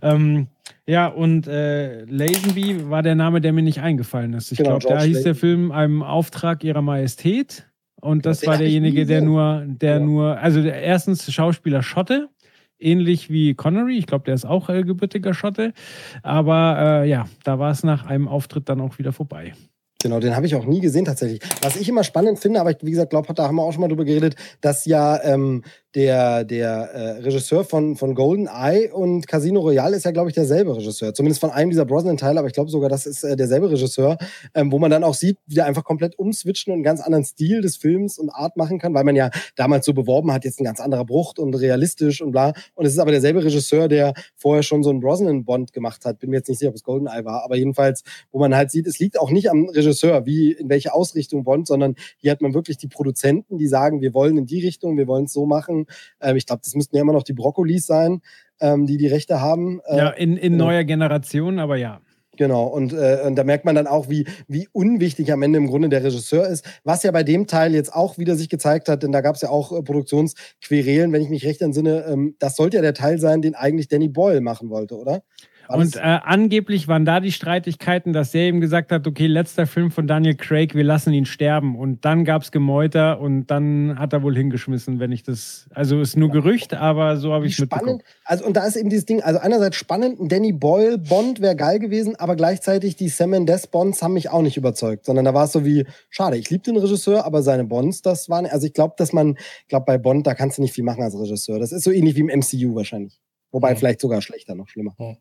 Ähm, 0.00 0.46
ja, 0.86 1.06
und 1.06 1.46
äh, 1.46 2.04
Lazenby 2.06 2.88
war 2.88 3.02
der 3.02 3.14
Name, 3.16 3.42
der 3.42 3.52
mir 3.52 3.62
nicht 3.62 3.82
eingefallen 3.82 4.32
ist. 4.32 4.50
Ich 4.50 4.56
Genau, 4.56 4.78
glaube, 4.78 4.94
da 4.94 5.02
hieß 5.02 5.24
der. 5.24 5.34
Film 5.34 5.72
einem 5.72 6.02
Auftrag 6.02 6.64
ihrer 6.64 6.80
Majestät. 6.80 7.66
Und 8.00 8.24
das 8.24 8.40
Den 8.40 8.46
war 8.48 8.56
derjenige, 8.56 9.04
der 9.04 9.20
nur, 9.20 9.64
der 9.66 9.98
Ja. 9.98 10.00
nur, 10.00 10.38
also 10.38 10.62
der 10.62 10.80
erstens 10.82 11.30
Schauspieler 11.30 11.82
Schotte, 11.82 12.30
ähnlich 12.78 13.28
wie 13.28 13.52
Connery. 13.52 13.98
Ich 13.98 14.06
glaube, 14.06 14.24
der 14.24 14.34
ist 14.34 14.46
auch 14.46 14.70
äh, 14.70 14.84
gebürtiger 14.84 15.34
Schotte. 15.34 15.74
Aber 16.22 16.78
äh, 17.02 17.08
ja, 17.10 17.26
da 17.44 17.58
war 17.58 17.72
es 17.72 17.82
nach 17.84 18.06
einem 18.06 18.26
Auftritt 18.26 18.70
dann 18.70 18.80
auch 18.80 18.98
wieder 18.98 19.12
vorbei. 19.12 19.52
Genau, 20.00 20.20
den 20.20 20.36
habe 20.36 20.46
ich 20.46 20.54
auch 20.54 20.64
nie 20.64 20.80
gesehen 20.80 21.04
tatsächlich. 21.04 21.40
Was 21.60 21.74
ich 21.74 21.88
immer 21.88 22.04
spannend 22.04 22.38
finde, 22.38 22.60
aber 22.60 22.70
ich, 22.70 22.76
wie 22.82 22.92
gesagt, 22.92 23.10
glaube, 23.10 23.34
da 23.34 23.48
haben 23.48 23.56
wir 23.56 23.64
auch 23.64 23.72
schon 23.72 23.80
mal 23.80 23.88
drüber 23.88 24.04
geredet, 24.04 24.36
dass 24.60 24.84
ja 24.84 25.20
ähm, 25.24 25.64
der, 25.94 26.44
der 26.44 26.68
äh, 26.68 27.10
Regisseur 27.22 27.64
von, 27.64 27.96
von 27.96 28.14
Golden 28.14 28.46
Eye 28.46 28.90
und 28.92 29.26
Casino 29.26 29.60
Royale 29.60 29.96
ist 29.96 30.04
ja, 30.04 30.10
glaube 30.10 30.28
ich, 30.28 30.34
derselbe 30.34 30.76
Regisseur. 30.76 31.14
Zumindest 31.14 31.40
von 31.40 31.50
einem 31.50 31.70
dieser 31.70 31.86
Brosnan-Teile, 31.86 32.38
aber 32.38 32.48
ich 32.48 32.54
glaube 32.54 32.70
sogar, 32.70 32.90
das 32.90 33.06
ist 33.06 33.24
äh, 33.24 33.36
derselbe 33.36 33.70
Regisseur, 33.70 34.18
ähm, 34.54 34.70
wo 34.70 34.78
man 34.78 34.90
dann 34.90 35.02
auch 35.02 35.14
sieht, 35.14 35.38
wie 35.46 35.54
der 35.54 35.64
einfach 35.64 35.84
komplett 35.84 36.18
umswitchen 36.18 36.72
und 36.72 36.78
einen 36.78 36.84
ganz 36.84 37.00
anderen 37.00 37.24
Stil 37.24 37.62
des 37.62 37.78
Films 37.78 38.18
und 38.18 38.28
Art 38.28 38.56
machen 38.56 38.78
kann, 38.78 38.92
weil 38.92 39.04
man 39.04 39.16
ja 39.16 39.30
damals 39.56 39.86
so 39.86 39.94
beworben 39.94 40.30
hat, 40.30 40.44
jetzt 40.44 40.60
ein 40.60 40.64
ganz 40.64 40.78
anderer 40.78 41.06
Bruch 41.06 41.34
und 41.38 41.54
realistisch 41.54 42.20
und 42.20 42.32
bla. 42.32 42.52
Und 42.74 42.84
es 42.84 42.92
ist 42.92 42.98
aber 42.98 43.10
derselbe 43.10 43.42
Regisseur, 43.42 43.88
der 43.88 44.12
vorher 44.36 44.62
schon 44.62 44.82
so 44.82 44.90
einen 44.90 45.00
Brosnan-Bond 45.00 45.72
gemacht 45.72 46.04
hat. 46.04 46.18
Bin 46.18 46.30
mir 46.30 46.36
jetzt 46.36 46.48
nicht 46.48 46.58
sicher, 46.58 46.68
ob 46.68 46.76
es 46.76 46.82
Golden 46.82 47.06
Eye 47.06 47.24
war, 47.24 47.44
aber 47.44 47.56
jedenfalls, 47.56 48.02
wo 48.30 48.38
man 48.38 48.54
halt 48.54 48.70
sieht, 48.70 48.86
es 48.86 48.98
liegt 48.98 49.18
auch 49.18 49.30
nicht 49.30 49.50
am 49.50 49.68
Regisseur, 49.70 50.26
wie 50.26 50.52
in 50.52 50.68
welche 50.68 50.92
Ausrichtung 50.92 51.44
Bond, 51.44 51.66
sondern 51.66 51.94
hier 52.18 52.30
hat 52.30 52.42
man 52.42 52.52
wirklich 52.52 52.76
die 52.76 52.88
Produzenten, 52.88 53.56
die 53.56 53.68
sagen, 53.68 54.02
wir 54.02 54.12
wollen 54.12 54.36
in 54.36 54.46
die 54.46 54.60
Richtung, 54.60 54.98
wir 54.98 55.06
wollen 55.06 55.24
es 55.24 55.32
so 55.32 55.46
machen. 55.46 55.77
Ähm, 56.20 56.36
ich 56.36 56.46
glaube, 56.46 56.62
das 56.64 56.74
müssten 56.74 56.96
ja 56.96 57.02
immer 57.02 57.12
noch 57.12 57.22
die 57.22 57.32
Brokkolis 57.34 57.86
sein, 57.86 58.20
ähm, 58.60 58.86
die 58.86 58.96
die 58.96 59.06
Rechte 59.06 59.40
haben. 59.40 59.80
Äh, 59.86 59.98
Ja, 59.98 60.08
in, 60.10 60.36
in 60.36 60.52
genau. 60.52 60.66
neuer 60.66 60.84
Generation, 60.84 61.58
aber 61.58 61.76
ja. 61.76 62.00
Genau, 62.38 62.66
und, 62.66 62.92
äh, 62.92 63.18
und 63.26 63.34
da 63.34 63.42
merkt 63.42 63.64
man 63.64 63.74
dann 63.74 63.88
auch, 63.88 64.08
wie, 64.08 64.24
wie 64.46 64.68
unwichtig 64.70 65.32
am 65.32 65.42
Ende 65.42 65.58
im 65.58 65.66
Grunde 65.66 65.88
der 65.88 66.04
Regisseur 66.04 66.46
ist, 66.46 66.64
was 66.84 67.02
ja 67.02 67.10
bei 67.10 67.24
dem 67.24 67.48
Teil 67.48 67.74
jetzt 67.74 67.92
auch 67.92 68.16
wieder 68.16 68.36
sich 68.36 68.48
gezeigt 68.48 68.88
hat, 68.88 69.02
denn 69.02 69.10
da 69.10 69.22
gab 69.22 69.34
es 69.34 69.42
ja 69.42 69.50
auch 69.50 69.72
äh, 69.72 69.82
Produktionsquerelen, 69.82 71.12
wenn 71.12 71.20
ich 71.20 71.30
mich 71.30 71.44
recht 71.44 71.60
entsinne. 71.62 72.04
Ähm, 72.08 72.36
das 72.38 72.54
sollte 72.54 72.76
ja 72.76 72.82
der 72.82 72.94
Teil 72.94 73.18
sein, 73.18 73.42
den 73.42 73.56
eigentlich 73.56 73.88
Danny 73.88 74.08
Boyle 74.08 74.40
machen 74.40 74.70
wollte, 74.70 74.96
oder? 74.96 75.24
Und 75.68 75.96
äh, 75.96 76.00
angeblich 76.00 76.88
waren 76.88 77.04
da 77.04 77.20
die 77.20 77.32
Streitigkeiten, 77.32 78.12
dass 78.12 78.30
der 78.30 78.42
eben 78.42 78.60
gesagt 78.60 78.90
hat, 78.90 79.06
okay, 79.06 79.26
letzter 79.26 79.66
Film 79.66 79.90
von 79.90 80.06
Daniel 80.06 80.34
Craig, 80.34 80.74
wir 80.74 80.84
lassen 80.84 81.12
ihn 81.12 81.26
sterben. 81.26 81.76
Und 81.76 82.04
dann 82.04 82.24
gab 82.24 82.42
es 82.42 82.52
Gemäuter 82.52 83.20
und 83.20 83.46
dann 83.46 83.98
hat 83.98 84.12
er 84.12 84.22
wohl 84.22 84.34
hingeschmissen, 84.34 84.98
wenn 84.98 85.12
ich 85.12 85.22
das. 85.22 85.68
Also 85.74 86.00
ist 86.00 86.16
nur 86.16 86.30
Gerücht, 86.30 86.74
aber 86.74 87.16
so 87.18 87.32
habe 87.32 87.46
ich 87.46 87.54
es 87.54 87.60
mitbekommen. 87.60 88.02
Also 88.24 88.44
und 88.44 88.56
da 88.56 88.66
ist 88.66 88.76
eben 88.76 88.88
dieses 88.88 89.06
Ding, 89.06 89.22
also 89.22 89.38
einerseits 89.40 89.76
spannend, 89.76 90.20
ein 90.20 90.28
Danny 90.28 90.52
Boyle 90.52 90.98
Bond 90.98 91.40
wäre 91.40 91.56
geil 91.56 91.78
gewesen, 91.78 92.16
aber 92.16 92.36
gleichzeitig 92.36 92.96
die 92.96 93.08
Sam 93.08 93.30
Mendes 93.30 93.66
Bonds 93.66 94.02
haben 94.02 94.14
mich 94.14 94.30
auch 94.30 94.42
nicht 94.42 94.56
überzeugt, 94.56 95.04
sondern 95.04 95.24
da 95.24 95.34
war 95.34 95.44
es 95.44 95.52
so 95.52 95.64
wie, 95.64 95.86
schade, 96.08 96.36
ich 96.36 96.48
liebe 96.50 96.64
den 96.64 96.76
Regisseur, 96.76 97.24
aber 97.24 97.42
seine 97.42 97.64
Bonds, 97.64 98.02
das 98.02 98.28
waren, 98.28 98.46
also 98.46 98.66
ich 98.66 98.72
glaube, 98.72 98.94
dass 98.96 99.12
man, 99.12 99.36
ich 99.62 99.68
glaube 99.68 99.84
bei 99.86 99.98
Bond, 99.98 100.26
da 100.26 100.34
kannst 100.34 100.58
du 100.58 100.62
nicht 100.62 100.74
viel 100.74 100.84
machen 100.84 101.02
als 101.02 101.18
Regisseur. 101.18 101.58
Das 101.58 101.72
ist 101.72 101.84
so 101.84 101.90
ähnlich 101.90 102.16
wie 102.16 102.20
im 102.20 102.26
MCU 102.26 102.74
wahrscheinlich. 102.74 103.20
Wobei 103.50 103.72
mhm. 103.72 103.76
vielleicht 103.76 104.00
sogar 104.00 104.20
schlechter, 104.22 104.54
noch 104.54 104.68
schlimmer. 104.68 104.94
Mhm. 104.98 105.16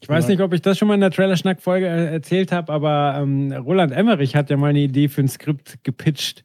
Ich 0.00 0.08
weiß 0.08 0.28
nicht, 0.28 0.40
ob 0.40 0.52
ich 0.52 0.60
das 0.60 0.78
schon 0.78 0.88
mal 0.88 0.94
in 0.94 1.00
der 1.00 1.10
Trailer-Schnack-Folge 1.10 1.86
äh, 1.86 2.12
erzählt 2.12 2.52
habe, 2.52 2.72
aber 2.72 3.18
ähm, 3.20 3.52
Roland 3.52 3.92
Emmerich 3.92 4.36
hat 4.36 4.50
ja 4.50 4.56
mal 4.56 4.68
eine 4.68 4.80
Idee 4.80 5.08
für 5.08 5.22
ein 5.22 5.28
Skript 5.28 5.82
gepitcht, 5.84 6.44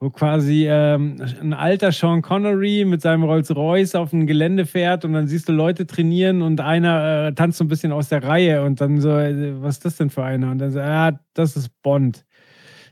wo 0.00 0.10
quasi 0.10 0.66
ähm, 0.68 1.22
ein 1.40 1.52
alter 1.52 1.92
Sean 1.92 2.22
Connery 2.22 2.84
mit 2.84 3.00
seinem 3.00 3.22
Rolls-Royce 3.22 3.94
auf 3.94 4.12
ein 4.12 4.26
Gelände 4.26 4.66
fährt 4.66 5.04
und 5.04 5.12
dann 5.12 5.28
siehst 5.28 5.48
du 5.48 5.52
Leute 5.52 5.86
trainieren 5.86 6.42
und 6.42 6.60
einer 6.60 7.28
äh, 7.28 7.32
tanzt 7.34 7.58
so 7.58 7.64
ein 7.64 7.68
bisschen 7.68 7.92
aus 7.92 8.08
der 8.08 8.24
Reihe 8.24 8.64
und 8.64 8.80
dann 8.80 9.00
so, 9.00 9.10
äh, 9.10 9.62
was 9.62 9.76
ist 9.76 9.84
das 9.84 9.96
denn 9.96 10.10
für 10.10 10.24
einer? 10.24 10.50
Und 10.50 10.58
dann 10.58 10.72
so, 10.72 10.80
ja, 10.80 11.18
das 11.34 11.56
ist 11.56 11.70
Bond. 11.82 12.24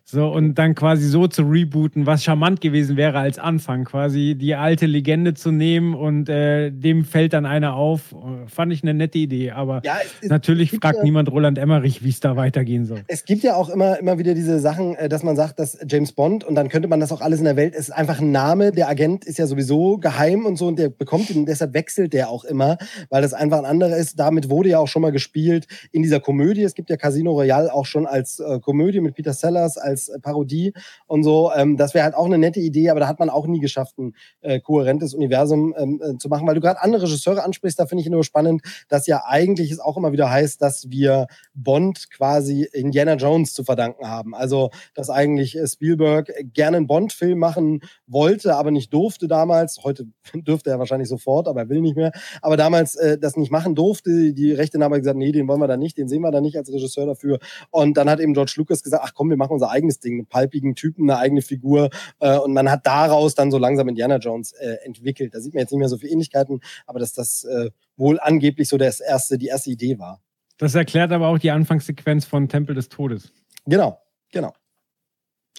So, 0.09 0.29
und 0.29 0.55
dann 0.55 0.77
quasi 0.77 1.09
so 1.09 1.27
zu 1.27 1.43
rebooten, 1.43 2.07
was 2.07 2.23
charmant 2.23 2.61
gewesen 2.61 2.97
wäre 2.97 3.19
als 3.19 3.41
Anfang, 3.41 3.83
quasi 3.83 4.37
die 4.39 4.55
alte 4.55 4.87
Legende 4.87 5.35
zu 5.35 5.51
nehmen 5.51 5.95
und 5.95 6.29
äh, 6.29 6.71
dem 6.71 7.05
fällt 7.05 7.33
dann 7.33 7.45
einer 7.45 7.75
auf. 7.75 8.15
Fand 8.47 8.73
ich 8.73 8.85
eine 8.85 8.95
nette 8.95 9.19
Idee, 9.19 9.51
aber 9.51 9.83
ja, 9.85 9.97
es, 10.23 10.29
natürlich 10.29 10.73
es 10.73 10.79
fragt 10.79 10.99
ja, 10.99 11.03
niemand 11.03 11.33
Roland 11.33 11.59
Emmerich, 11.59 12.05
wie 12.05 12.11
es 12.11 12.21
da 12.21 12.37
weitergehen 12.37 12.87
soll. 12.87 13.01
Es 13.09 13.25
gibt 13.25 13.43
ja 13.43 13.57
auch 13.57 13.69
immer, 13.69 13.99
immer 13.99 14.17
wieder 14.17 14.35
diese 14.35 14.61
Sachen, 14.61 14.95
äh, 14.95 15.09
dass 15.09 15.25
man 15.25 15.35
sagt, 15.35 15.59
dass 15.59 15.77
James 15.89 16.13
Bond 16.13 16.45
und 16.45 16.55
dann 16.55 16.69
könnte 16.69 16.87
man 16.87 17.01
das 17.01 17.11
auch 17.11 17.21
alles 17.21 17.41
in 17.41 17.45
der 17.45 17.57
Welt, 17.57 17.75
es 17.75 17.89
ist 17.89 17.91
einfach 17.91 18.21
ein 18.21 18.31
Name, 18.31 18.71
der 18.71 18.89
Agent 18.89 19.25
ist 19.25 19.41
ja 19.41 19.49
sowieso 19.49 19.99
geheim 19.99 20.47
und 20.47 20.55
so 20.55 20.69
und 20.69 20.79
der 20.79 20.89
bekommt 20.89 21.31
ihn, 21.31 21.47
deshalb 21.47 21.75
wechselt 21.75 22.13
der 22.13 22.31
auch 22.31 22.45
immer, 22.45 22.79
weil 23.11 23.23
das 23.23 23.35
einfach 23.35 23.59
ein 23.59 23.65
anderer 23.65 23.97
ist. 23.97 24.21
Damit 24.21 24.51
wurde 24.51 24.69
ja 24.69 24.79
auch 24.79 24.87
schon 24.87 25.03
mal 25.03 25.11
gespielt 25.11 25.67
in 25.91 26.05
dieser 26.05 26.21
Komödie. 26.21 26.63
Es 26.63 26.75
gibt 26.75 26.91
ja 26.91 26.97
Casino 26.97 27.33
Royale 27.33 27.75
auch 27.75 27.87
schon 27.87 28.07
als 28.07 28.39
äh, 28.39 28.61
Komödie 28.61 29.01
mit 29.01 29.17
Peter 29.17 29.33
Sellers, 29.33 29.77
als 29.77 29.96
als 29.97 30.11
Parodie 30.23 30.73
und 31.07 31.23
so. 31.23 31.51
Ähm, 31.55 31.77
das 31.77 31.95
wäre 31.95 32.05
halt 32.05 32.15
auch 32.15 32.27
eine 32.27 32.39
nette 32.39 32.61
Idee, 32.61 32.91
aber 32.91 33.01
da 33.01 33.09
hat 33.09 33.19
man 33.19 33.31
auch 33.31 33.47
nie 33.47 33.61
geschafft, 33.61 33.99
ein 33.99 34.15
äh, 34.41 34.61
kohärentes 34.61 35.15
Universum 35.15 35.75
ähm, 35.77 36.01
äh, 36.03 36.19
zu 36.19 36.29
machen, 36.29 36.47
weil 36.47 36.55
du 36.55 36.61
gerade 36.61 36.83
andere 36.83 37.05
Regisseure 37.05 37.43
ansprichst, 37.45 37.79
da 37.79 37.87
finde 37.87 38.03
ich 38.03 38.11
nur 38.11 38.25
spannend, 38.25 38.63
dass 38.89 39.07
ja 39.07 39.23
eigentlich 39.27 39.71
es 39.71 39.81
auch 39.81 39.97
immer 39.97 40.13
wieder 40.13 40.31
heißt, 40.31 40.61
dass 40.61 40.91
wir 40.91 41.27
Bond 41.55 42.11
quasi 42.11 42.69
Indiana 42.73 43.15
Jones 43.15 43.55
zu 43.55 43.65
verdanken 43.65 44.07
haben. 44.09 44.35
Also, 44.35 44.71
dass 44.95 45.11
eigentlich 45.11 45.57
äh, 45.57 45.67
Spielberg 45.67 46.33
gerne 46.53 46.77
einen 46.79 46.87
Bond-Film 46.87 47.39
machen 47.39 47.81
wollte, 48.07 48.57
aber 48.57 48.71
nicht 48.71 48.93
durfte 48.93 49.29
damals. 49.29 49.81
Heute 49.85 50.07
dürfte 50.35 50.71
er 50.71 50.79
wahrscheinlich 50.79 51.09
sofort, 51.09 51.49
aber 51.49 51.63
er 51.63 51.69
will 51.69 51.81
nicht 51.81 51.97
mehr. 51.97 52.13
Aber 52.43 52.57
damals 52.57 52.97
äh, 52.97 53.19
das 53.19 53.37
nicht 53.37 53.51
machen 53.51 53.75
durfte. 53.75 54.35
Die 54.35 54.53
Rechte 54.53 54.79
haben 54.81 54.93
gesagt, 54.93 55.17
nee, 55.17 55.33
den 55.33 55.49
wollen 55.49 55.61
wir 55.61 55.69
da 55.69 55.77
nicht, 55.77 55.97
den 55.97 56.09
sehen 56.09 56.23
wir 56.23 56.31
da 56.31 56.41
nicht 56.41 56.57
als 56.57 56.73
Regisseur 56.73 57.07
dafür. 57.07 57.39
Und 57.71 57.97
dann 57.97 58.11
hat 58.11 58.21
eben 58.21 58.35
George 58.35 58.55
Lucas 58.57 58.83
gesagt, 58.83 59.03
ach 59.07 59.15
komm, 59.15 59.31
wir 59.31 59.37
machen 59.37 59.53
unser 59.53 59.71
eigenes 59.71 59.86
Ding, 59.89 60.15
einen 60.15 60.27
palpigen 60.27 60.75
Typen, 60.75 61.11
eine 61.11 61.19
eigene 61.19 61.43
Figur. 61.43 61.91
Äh, 62.21 62.39
und 62.39 62.53
man 62.53 62.71
hat 62.71 62.87
daraus 62.87 63.35
dann 63.35 63.51
so 63.51 63.59
langsam 63.59 63.89
Indiana 63.89 64.17
Jones 64.17 64.53
äh, 64.53 64.77
entwickelt. 64.85 65.35
Da 65.35 65.41
sieht 65.41 65.55
man 65.55 65.61
jetzt 65.61 65.71
nicht 65.71 65.79
mehr 65.79 65.89
so 65.89 65.99
viele 65.99 66.13
Ähnlichkeiten, 66.13 66.61
aber 66.87 66.99
dass 66.99 67.13
das 67.13 67.45
äh, 67.45 67.71
wohl 67.97 68.19
angeblich 68.21 68.69
so 68.69 68.77
das 68.77 69.01
erste, 69.01 69.39
die 69.39 69.47
erste 69.47 69.71
Idee 69.71 69.99
war. 69.99 70.21
Das 70.59 70.75
erklärt 70.75 71.13
aber 71.13 71.29
auch 71.29 71.39
die 71.39 71.51
Anfangssequenz 71.51 72.25
von 72.25 72.49
Tempel 72.49 72.75
des 72.75 72.89
Todes. 72.89 73.33
Genau, 73.67 74.01
genau. 74.33 74.53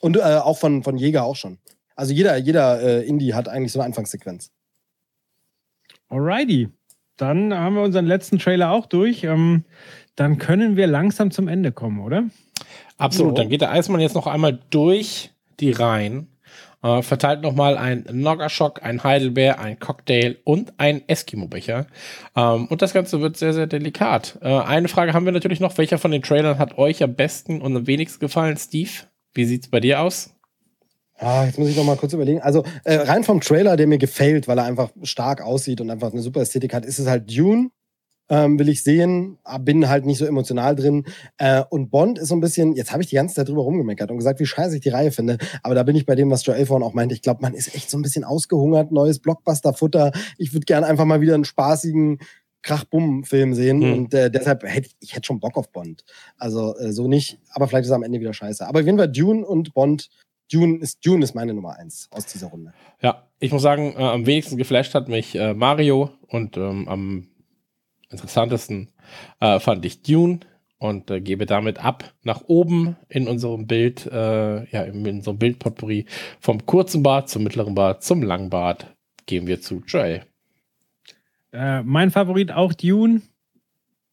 Und 0.01 0.17
äh, 0.17 0.21
auch 0.21 0.57
von, 0.57 0.83
von 0.83 0.97
Jäger 0.97 1.23
auch 1.23 1.35
schon. 1.35 1.59
Also 1.95 2.13
jeder, 2.13 2.37
jeder 2.37 2.81
äh, 2.81 3.07
Indie 3.07 3.33
hat 3.33 3.47
eigentlich 3.49 3.71
so 3.71 3.79
eine 3.79 3.87
Anfangssequenz. 3.87 4.51
Alrighty. 6.09 6.69
Dann 7.17 7.53
haben 7.53 7.75
wir 7.75 7.81
unseren 7.81 8.05
letzten 8.05 8.39
Trailer 8.39 8.71
auch 8.71 8.85
durch. 8.85 9.23
Ähm, 9.23 9.65
dann 10.15 10.37
können 10.37 10.77
wir 10.77 10.87
langsam 10.87 11.31
zum 11.31 11.47
Ende 11.47 11.71
kommen, 11.71 11.99
oder? 11.99 12.23
Absolut. 12.97 13.31
So. 13.31 13.41
Dann 13.41 13.49
geht 13.49 13.61
der 13.61 13.71
Eismann 13.71 14.01
jetzt 14.01 14.15
noch 14.15 14.27
einmal 14.27 14.59
durch 14.69 15.31
die 15.59 15.71
Reihen, 15.71 16.27
äh, 16.83 17.01
verteilt 17.01 17.41
nochmal 17.41 17.77
ein 17.77 18.05
Noggerschock, 18.11 18.83
ein 18.83 19.03
Heidelbeer, 19.03 19.59
ein 19.59 19.79
Cocktail 19.79 20.37
und 20.43 20.73
ein 20.77 21.07
Eskimo-Becher. 21.07 21.87
Ähm, 22.35 22.67
und 22.67 22.81
das 22.81 22.93
Ganze 22.93 23.21
wird 23.21 23.37
sehr, 23.37 23.53
sehr 23.53 23.67
delikat. 23.67 24.37
Äh, 24.41 24.47
eine 24.47 24.87
Frage 24.87 25.13
haben 25.13 25.25
wir 25.25 25.31
natürlich 25.31 25.59
noch. 25.59 25.77
Welcher 25.77 25.97
von 25.97 26.11
den 26.11 26.21
Trailern 26.21 26.59
hat 26.59 26.77
euch 26.77 27.03
am 27.03 27.15
besten 27.15 27.61
und 27.61 27.75
am 27.75 27.87
wenigsten 27.87 28.19
gefallen? 28.19 28.57
Steve, 28.57 28.91
wie 29.33 29.45
sieht 29.45 29.63
es 29.63 29.69
bei 29.69 29.79
dir 29.79 30.01
aus? 30.01 30.36
Ah, 31.17 31.45
jetzt 31.45 31.57
muss 31.57 31.69
ich 31.69 31.75
noch 31.75 31.83
mal 31.83 31.97
kurz 31.97 32.13
überlegen. 32.13 32.41
Also 32.41 32.63
äh, 32.83 32.95
rein 32.95 33.23
vom 33.23 33.41
Trailer, 33.41 33.75
der 33.75 33.87
mir 33.87 33.97
gefällt, 33.97 34.47
weil 34.47 34.59
er 34.59 34.65
einfach 34.65 34.91
stark 35.03 35.41
aussieht 35.41 35.81
und 35.81 35.89
einfach 35.89 36.11
eine 36.11 36.21
super 36.21 36.41
Ästhetik 36.41 36.73
hat, 36.73 36.85
ist 36.85 36.99
es 36.99 37.07
halt 37.07 37.35
Dune 37.35 37.71
ähm, 38.29 38.59
will 38.59 38.69
ich 38.69 38.83
sehen, 38.83 39.37
bin 39.61 39.87
halt 39.87 40.05
nicht 40.05 40.17
so 40.17 40.25
emotional 40.25 40.75
drin. 40.75 41.05
Äh, 41.37 41.63
und 41.69 41.89
Bond 41.89 42.19
ist 42.19 42.29
so 42.29 42.35
ein 42.35 42.41
bisschen, 42.41 42.73
jetzt 42.73 42.91
habe 42.91 43.01
ich 43.01 43.09
die 43.09 43.15
ganze 43.15 43.35
Zeit 43.35 43.47
drüber 43.47 43.61
rumgemeckert 43.61 44.11
und 44.11 44.17
gesagt, 44.17 44.39
wie 44.39 44.45
scheiße 44.45 44.75
ich 44.75 44.81
die 44.81 44.89
Reihe 44.89 45.11
finde. 45.11 45.37
Aber 45.63 45.75
da 45.75 45.83
bin 45.83 45.95
ich 45.95 46.05
bei 46.05 46.15
dem, 46.15 46.29
was 46.29 46.45
Joel 46.45 46.65
vorhin 46.65 46.85
auch 46.85 46.93
meinte. 46.93 47.15
Ich 47.15 47.21
glaube, 47.21 47.41
man 47.41 47.53
ist 47.53 47.73
echt 47.75 47.89
so 47.89 47.97
ein 47.97 48.01
bisschen 48.01 48.23
ausgehungert, 48.23 48.91
neues 48.91 49.19
Blockbuster-Futter. 49.19 50.11
Ich 50.37 50.53
würde 50.53 50.65
gerne 50.65 50.87
einfach 50.87 51.05
mal 51.05 51.21
wieder 51.21 51.35
einen 51.35 51.45
spaßigen 51.45 52.19
Krach-Bumm-Film 52.63 53.53
sehen 53.53 53.77
mhm. 53.77 53.93
und 53.93 54.13
äh, 54.13 54.29
deshalb 54.29 54.63
hätte 54.63 54.87
ich, 54.87 54.95
ich 54.99 55.15
hätte 55.15 55.27
schon 55.27 55.39
Bock 55.39 55.55
auf 55.55 55.71
Bond. 55.71 56.03
Also 56.37 56.75
äh, 56.77 56.91
so 56.91 57.07
nicht, 57.07 57.39
aber 57.51 57.67
vielleicht 57.67 57.85
ist 57.85 57.91
er 57.91 57.95
am 57.95 58.03
Ende 58.03 58.19
wieder 58.19 58.33
scheiße. 58.33 58.67
Aber 58.67 58.85
wenn 58.85 58.97
wir 58.97 59.07
Dune 59.07 59.45
und 59.45 59.73
Bond 59.73 60.09
Dune 60.51 60.77
ist, 60.77 61.05
Dune 61.05 61.23
ist 61.23 61.35
meine 61.35 61.53
Nummer 61.53 61.77
eins 61.77 62.07
aus 62.11 62.25
dieser 62.25 62.47
Runde. 62.47 62.73
Ja, 63.01 63.27
ich 63.39 63.51
muss 63.51 63.61
sagen, 63.61 63.93
äh, 63.97 64.03
am 64.03 64.25
wenigsten 64.25 64.57
geflasht 64.57 64.93
hat 64.93 65.09
mich 65.09 65.35
äh, 65.35 65.53
Mario 65.53 66.11
und 66.27 66.57
ähm, 66.57 66.87
am 66.87 67.27
interessantesten 68.09 68.89
äh, 69.39 69.59
fand 69.59 69.85
ich 69.85 70.01
Dune 70.01 70.39
und 70.79 71.09
äh, 71.11 71.21
gebe 71.21 71.45
damit 71.45 71.83
ab 71.83 72.13
nach 72.23 72.41
oben 72.47 72.95
in 73.09 73.27
unserem 73.27 73.67
Bild, 73.67 74.05
äh, 74.05 74.65
ja, 74.69 74.83
in 74.83 75.05
unserem 75.07 75.37
Bildpotpourri 75.37 76.05
vom 76.39 76.65
kurzen 76.65 77.03
Bart 77.03 77.29
zum 77.29 77.43
mittleren 77.43 77.75
Bart 77.75 78.03
zum 78.03 78.21
langen 78.21 78.49
Bart 78.49 78.95
gehen 79.25 79.47
wir 79.47 79.61
zu 79.61 79.83
Joel. 79.85 80.23
Äh, 81.51 81.83
mein 81.83 82.11
Favorit 82.11 82.51
auch 82.51 82.73
Dune, 82.73 83.21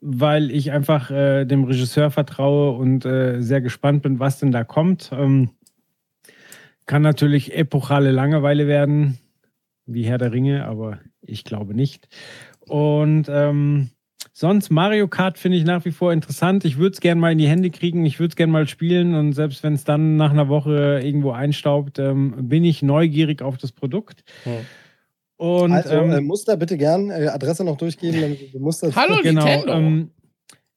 weil 0.00 0.50
ich 0.50 0.72
einfach 0.72 1.10
äh, 1.10 1.44
dem 1.44 1.64
Regisseur 1.64 2.10
vertraue 2.10 2.76
und 2.76 3.04
äh, 3.04 3.40
sehr 3.40 3.60
gespannt 3.60 4.02
bin, 4.02 4.18
was 4.18 4.38
denn 4.38 4.52
da 4.52 4.64
kommt. 4.64 5.10
Ähm, 5.12 5.50
kann 6.86 7.02
natürlich 7.02 7.54
epochale 7.54 8.10
Langeweile 8.10 8.66
werden, 8.66 9.18
wie 9.86 10.04
Herr 10.04 10.18
der 10.18 10.32
Ringe, 10.32 10.66
aber 10.66 10.98
ich 11.20 11.44
glaube 11.44 11.74
nicht. 11.74 12.08
Und 12.60 13.26
ähm, 13.28 13.90
sonst 14.32 14.70
Mario 14.70 15.08
Kart 15.08 15.38
finde 15.38 15.58
ich 15.58 15.64
nach 15.64 15.84
wie 15.84 15.92
vor 15.92 16.12
interessant. 16.12 16.64
Ich 16.64 16.78
würde 16.78 16.94
es 16.94 17.00
gerne 17.00 17.20
mal 17.20 17.32
in 17.32 17.38
die 17.38 17.48
Hände 17.48 17.70
kriegen, 17.70 18.04
ich 18.04 18.18
würde 18.18 18.30
es 18.30 18.36
gerne 18.36 18.52
mal 18.52 18.68
spielen 18.68 19.14
und 19.14 19.32
selbst 19.32 19.62
wenn 19.62 19.74
es 19.74 19.84
dann 19.84 20.16
nach 20.16 20.30
einer 20.30 20.48
Woche 20.48 21.00
irgendwo 21.02 21.32
einstaubt, 21.32 21.98
ähm, 21.98 22.48
bin 22.48 22.64
ich 22.64 22.82
neugierig 22.82 23.42
auf 23.42 23.56
das 23.58 23.72
Produkt. 23.72 24.24
Hm. 24.44 24.52
Und, 25.36 25.72
also 25.72 25.90
ähm, 25.90 26.10
äh, 26.10 26.20
Muster 26.20 26.56
bitte 26.56 26.78
gern, 26.78 27.10
äh, 27.10 27.26
Adresse 27.26 27.64
noch 27.64 27.76
durchgeben. 27.76 28.20
Damit 28.20 28.58
Muster 28.58 28.94
Hallo 28.94 29.18
genau, 29.22 29.44
Nintendo! 29.44 29.72
Ähm, 29.74 30.10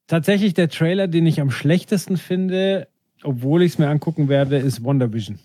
tatsächlich 0.08 0.54
der 0.54 0.70
Trailer, 0.70 1.08
den 1.08 1.26
ich 1.26 1.40
am 1.40 1.52
schlechtesten 1.52 2.18
finde, 2.18 2.88
obwohl 3.24 3.62
ich 3.62 3.74
es 3.74 3.78
mir 3.78 3.88
angucken 3.88 4.30
werde, 4.30 4.58
ist 4.58 4.84
Wonder 4.84 5.14
Vision. 5.14 5.40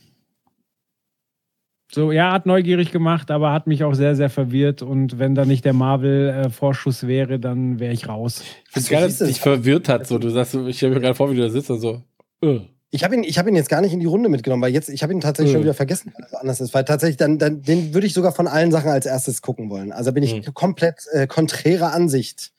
So, 1.94 2.10
ja, 2.10 2.32
hat 2.32 2.46
neugierig 2.46 2.90
gemacht, 2.90 3.30
aber 3.30 3.52
hat 3.52 3.66
mich 3.66 3.84
auch 3.84 3.92
sehr, 3.92 4.16
sehr 4.16 4.30
verwirrt. 4.30 4.80
Und 4.80 5.18
wenn 5.18 5.34
da 5.34 5.44
nicht 5.44 5.66
der 5.66 5.74
Marvel-Vorschuss 5.74 7.06
wäre, 7.06 7.38
dann 7.38 7.80
wäre 7.80 7.92
ich 7.92 8.08
raus. 8.08 8.42
Ich 8.66 8.72
finde 8.72 8.88
geil, 8.88 9.02
dass 9.02 9.20
es 9.20 9.28
dich 9.28 9.40
verwirrt 9.40 9.90
hat. 9.90 10.06
So, 10.06 10.18
du 10.18 10.30
sagst, 10.30 10.54
ich 10.54 10.78
stelle 10.78 10.94
mir 10.94 11.00
gerade 11.00 11.14
vor, 11.14 11.30
wie 11.30 11.36
du 11.36 11.42
da 11.42 11.50
sitzt 11.50 11.70
und 11.70 11.80
so. 11.80 12.02
Uh. 12.42 12.60
Ich 12.94 13.04
habe 13.04 13.14
ihn, 13.14 13.22
hab 13.22 13.46
ihn 13.46 13.56
jetzt 13.56 13.68
gar 13.68 13.82
nicht 13.82 13.92
in 13.92 14.00
die 14.00 14.06
Runde 14.06 14.30
mitgenommen, 14.30 14.62
weil 14.62 14.72
jetzt, 14.72 14.88
ich 14.88 15.02
habe 15.02 15.12
ihn 15.12 15.20
tatsächlich 15.20 15.52
uh. 15.52 15.56
schon 15.56 15.64
wieder 15.64 15.74
vergessen, 15.74 16.14
was 16.18 16.34
anders 16.34 16.60
ist. 16.62 16.72
Weil 16.72 16.84
tatsächlich, 16.84 17.18
dann, 17.18 17.38
dann, 17.38 17.60
den 17.60 17.92
würde 17.92 18.06
ich 18.06 18.14
sogar 18.14 18.32
von 18.32 18.46
allen 18.46 18.72
Sachen 18.72 18.90
als 18.90 19.04
erstes 19.04 19.42
gucken 19.42 19.68
wollen. 19.68 19.92
Also 19.92 20.12
bin 20.12 20.22
ich 20.22 20.48
uh. 20.48 20.52
komplett 20.52 20.96
äh, 21.12 21.26
konträrer 21.26 21.92
Ansicht. 21.92 22.52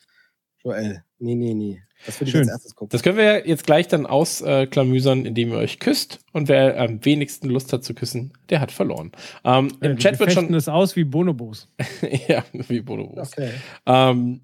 Joel. 0.64 1.04
Nee, 1.18 1.34
nee, 1.34 1.56
nee. 1.56 1.82
Das 2.06 2.20
würde 2.20 2.30
ich 2.30 2.36
als 2.38 2.48
erstes 2.48 2.76
gucken. 2.76 2.90
Das 2.92 3.04
können 3.04 3.18
wir 3.18 3.48
jetzt 3.48 3.66
gleich 3.66 3.88
dann 3.88 4.06
ausklamüsern, 4.06 5.26
indem 5.26 5.52
ihr 5.52 5.58
euch 5.58 5.80
küsst. 5.80 6.20
Und 6.32 6.48
wer 6.48 6.80
am 6.80 7.04
wenigsten 7.06 7.50
Lust 7.50 7.72
hat 7.74 7.84
zu 7.84 7.94
küssen, 7.94 8.34
der 8.50 8.60
hat 8.60 8.72
verloren. 8.72 9.12
Ähm, 9.44 9.72
ja, 9.82 9.90
Im 9.90 9.98
Chat 9.98 10.20
wird 10.20 10.34
schon. 10.34 10.54
es 10.54 10.68
aus 10.68 10.96
wie 10.96 11.04
Bonobos. 11.04 11.68
ja, 12.28 12.44
wie 12.68 12.82
Bonobos. 12.82 13.32
Okay. 13.34 13.52
Ähm, 13.86 14.42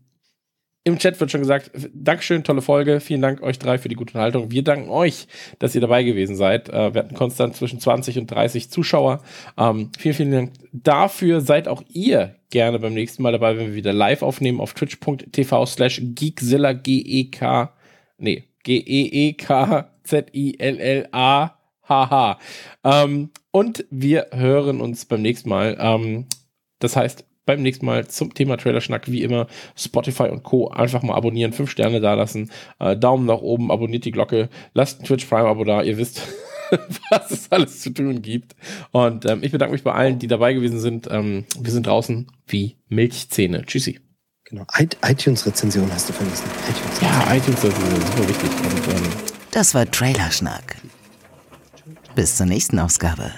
im 0.86 0.98
Chat 0.98 1.20
wird 1.20 1.30
schon 1.30 1.42
gesagt, 1.42 1.72
Dankeschön, 1.94 2.44
tolle 2.44 2.62
Folge. 2.62 3.00
Vielen 3.00 3.22
Dank 3.22 3.42
euch 3.42 3.60
drei 3.60 3.78
für 3.78 3.90
die 3.90 3.96
gute 3.96 4.12
Unterhaltung. 4.12 4.50
Wir 4.50 4.64
danken 4.64 4.90
euch, 4.90 5.28
dass 5.60 5.76
ihr 5.76 5.82
dabei 5.82 6.04
gewesen 6.04 6.36
seid. 6.36 6.70
Äh, 6.70 6.94
wir 6.94 7.04
hatten 7.04 7.16
konstant 7.16 7.56
zwischen 7.56 7.80
20 7.80 8.18
und 8.18 8.28
30 8.32 8.72
Zuschauer. 8.72 9.22
Ähm, 9.58 9.92
vielen, 9.98 10.16
vielen 10.16 10.32
Dank 10.32 10.54
dafür. 10.72 11.42
Seid 11.42 11.68
auch 11.68 11.84
ihr 11.90 12.39
gerne 12.50 12.80
beim 12.80 12.94
nächsten 12.94 13.24
Mal 13.24 13.32
dabei, 13.32 13.58
wenn 13.58 13.68
wir 13.68 13.76
wieder 13.76 13.94
live 13.94 14.22
aufnehmen 14.22 14.60
auf 14.60 14.74
twitch.tv 14.74 15.66
slash 15.66 16.02
geekzilla, 16.04 16.74
G-E-K, 16.74 17.74
nee, 18.18 18.44
G-E-E-K-Z-I-L-L-A, 18.64 19.90
Haha. 21.88 22.40
Ähm, 22.84 23.30
und 23.52 23.86
wir 23.90 24.28
hören 24.32 24.82
uns 24.82 25.06
beim 25.06 25.22
nächsten 25.22 25.50
Mal. 25.50 25.78
Ähm, 25.80 26.28
das 26.80 26.96
heißt, 26.96 27.26
beim 27.46 27.64
nächsten 27.64 27.86
Mal 27.86 28.08
zum 28.08 28.34
Thema 28.34 28.58
Trailer-Schnack, 28.58 29.12
wie 29.12 29.24
immer, 29.24 29.48
Spotify 29.76 30.30
und 30.30 30.44
Co. 30.44 30.68
Einfach 30.68 31.02
mal 31.02 31.16
abonnieren, 31.16 31.52
fünf 31.52 31.72
Sterne 31.72 32.00
da 32.00 32.14
lassen, 32.14 32.52
äh, 32.80 32.96
Daumen 32.96 33.26
nach 33.26 33.42
oben, 33.42 33.72
abonniert 33.72 34.06
die 34.06 34.12
Glocke, 34.12 34.50
lasst 34.76 35.02
ein 35.02 35.06
Twitch 35.06 35.26
Prime-Abo 35.26 35.64
da, 35.64 35.82
ihr 35.82 35.98
wisst, 35.98 36.22
was 37.10 37.32
es 37.32 37.52
alles 37.52 37.82
zu 37.82 37.92
tun 37.92 38.22
gibt. 38.22 38.56
Und 38.92 39.26
ähm, 39.26 39.44
ich 39.44 39.52
bedanke 39.52 39.74
mich 39.74 39.84
bei 39.84 39.94
allen, 39.94 40.20
die 40.20 40.28
dabei 40.28 40.54
gewesen 40.54 40.80
sind. 40.80 41.08
Ähm, 41.10 41.46
wir 41.60 41.72
sind 41.72 41.88
draußen 41.88 42.28
wie 42.48 42.78
Milchzähne. 42.88 43.66
Tschüssi. 43.66 44.00
Genau. 44.46 44.66
iTunes-Rezension 44.78 45.92
hast 45.94 46.10
du 46.10 46.14
vergessen. 46.14 46.46
iTunes 46.68 47.02
ja, 47.02 47.36
iTunes-Rezension, 47.36 48.02
super 48.02 48.30
wichtig. 48.30 48.50
Und, 48.50 48.96
ähm, 48.96 49.10
das 49.52 49.76
war 49.76 49.90
Trailer-Schnack. 49.90 50.78
Bis 52.16 52.36
zur 52.36 52.48
nächsten 52.48 52.80
Ausgabe. 52.80 53.32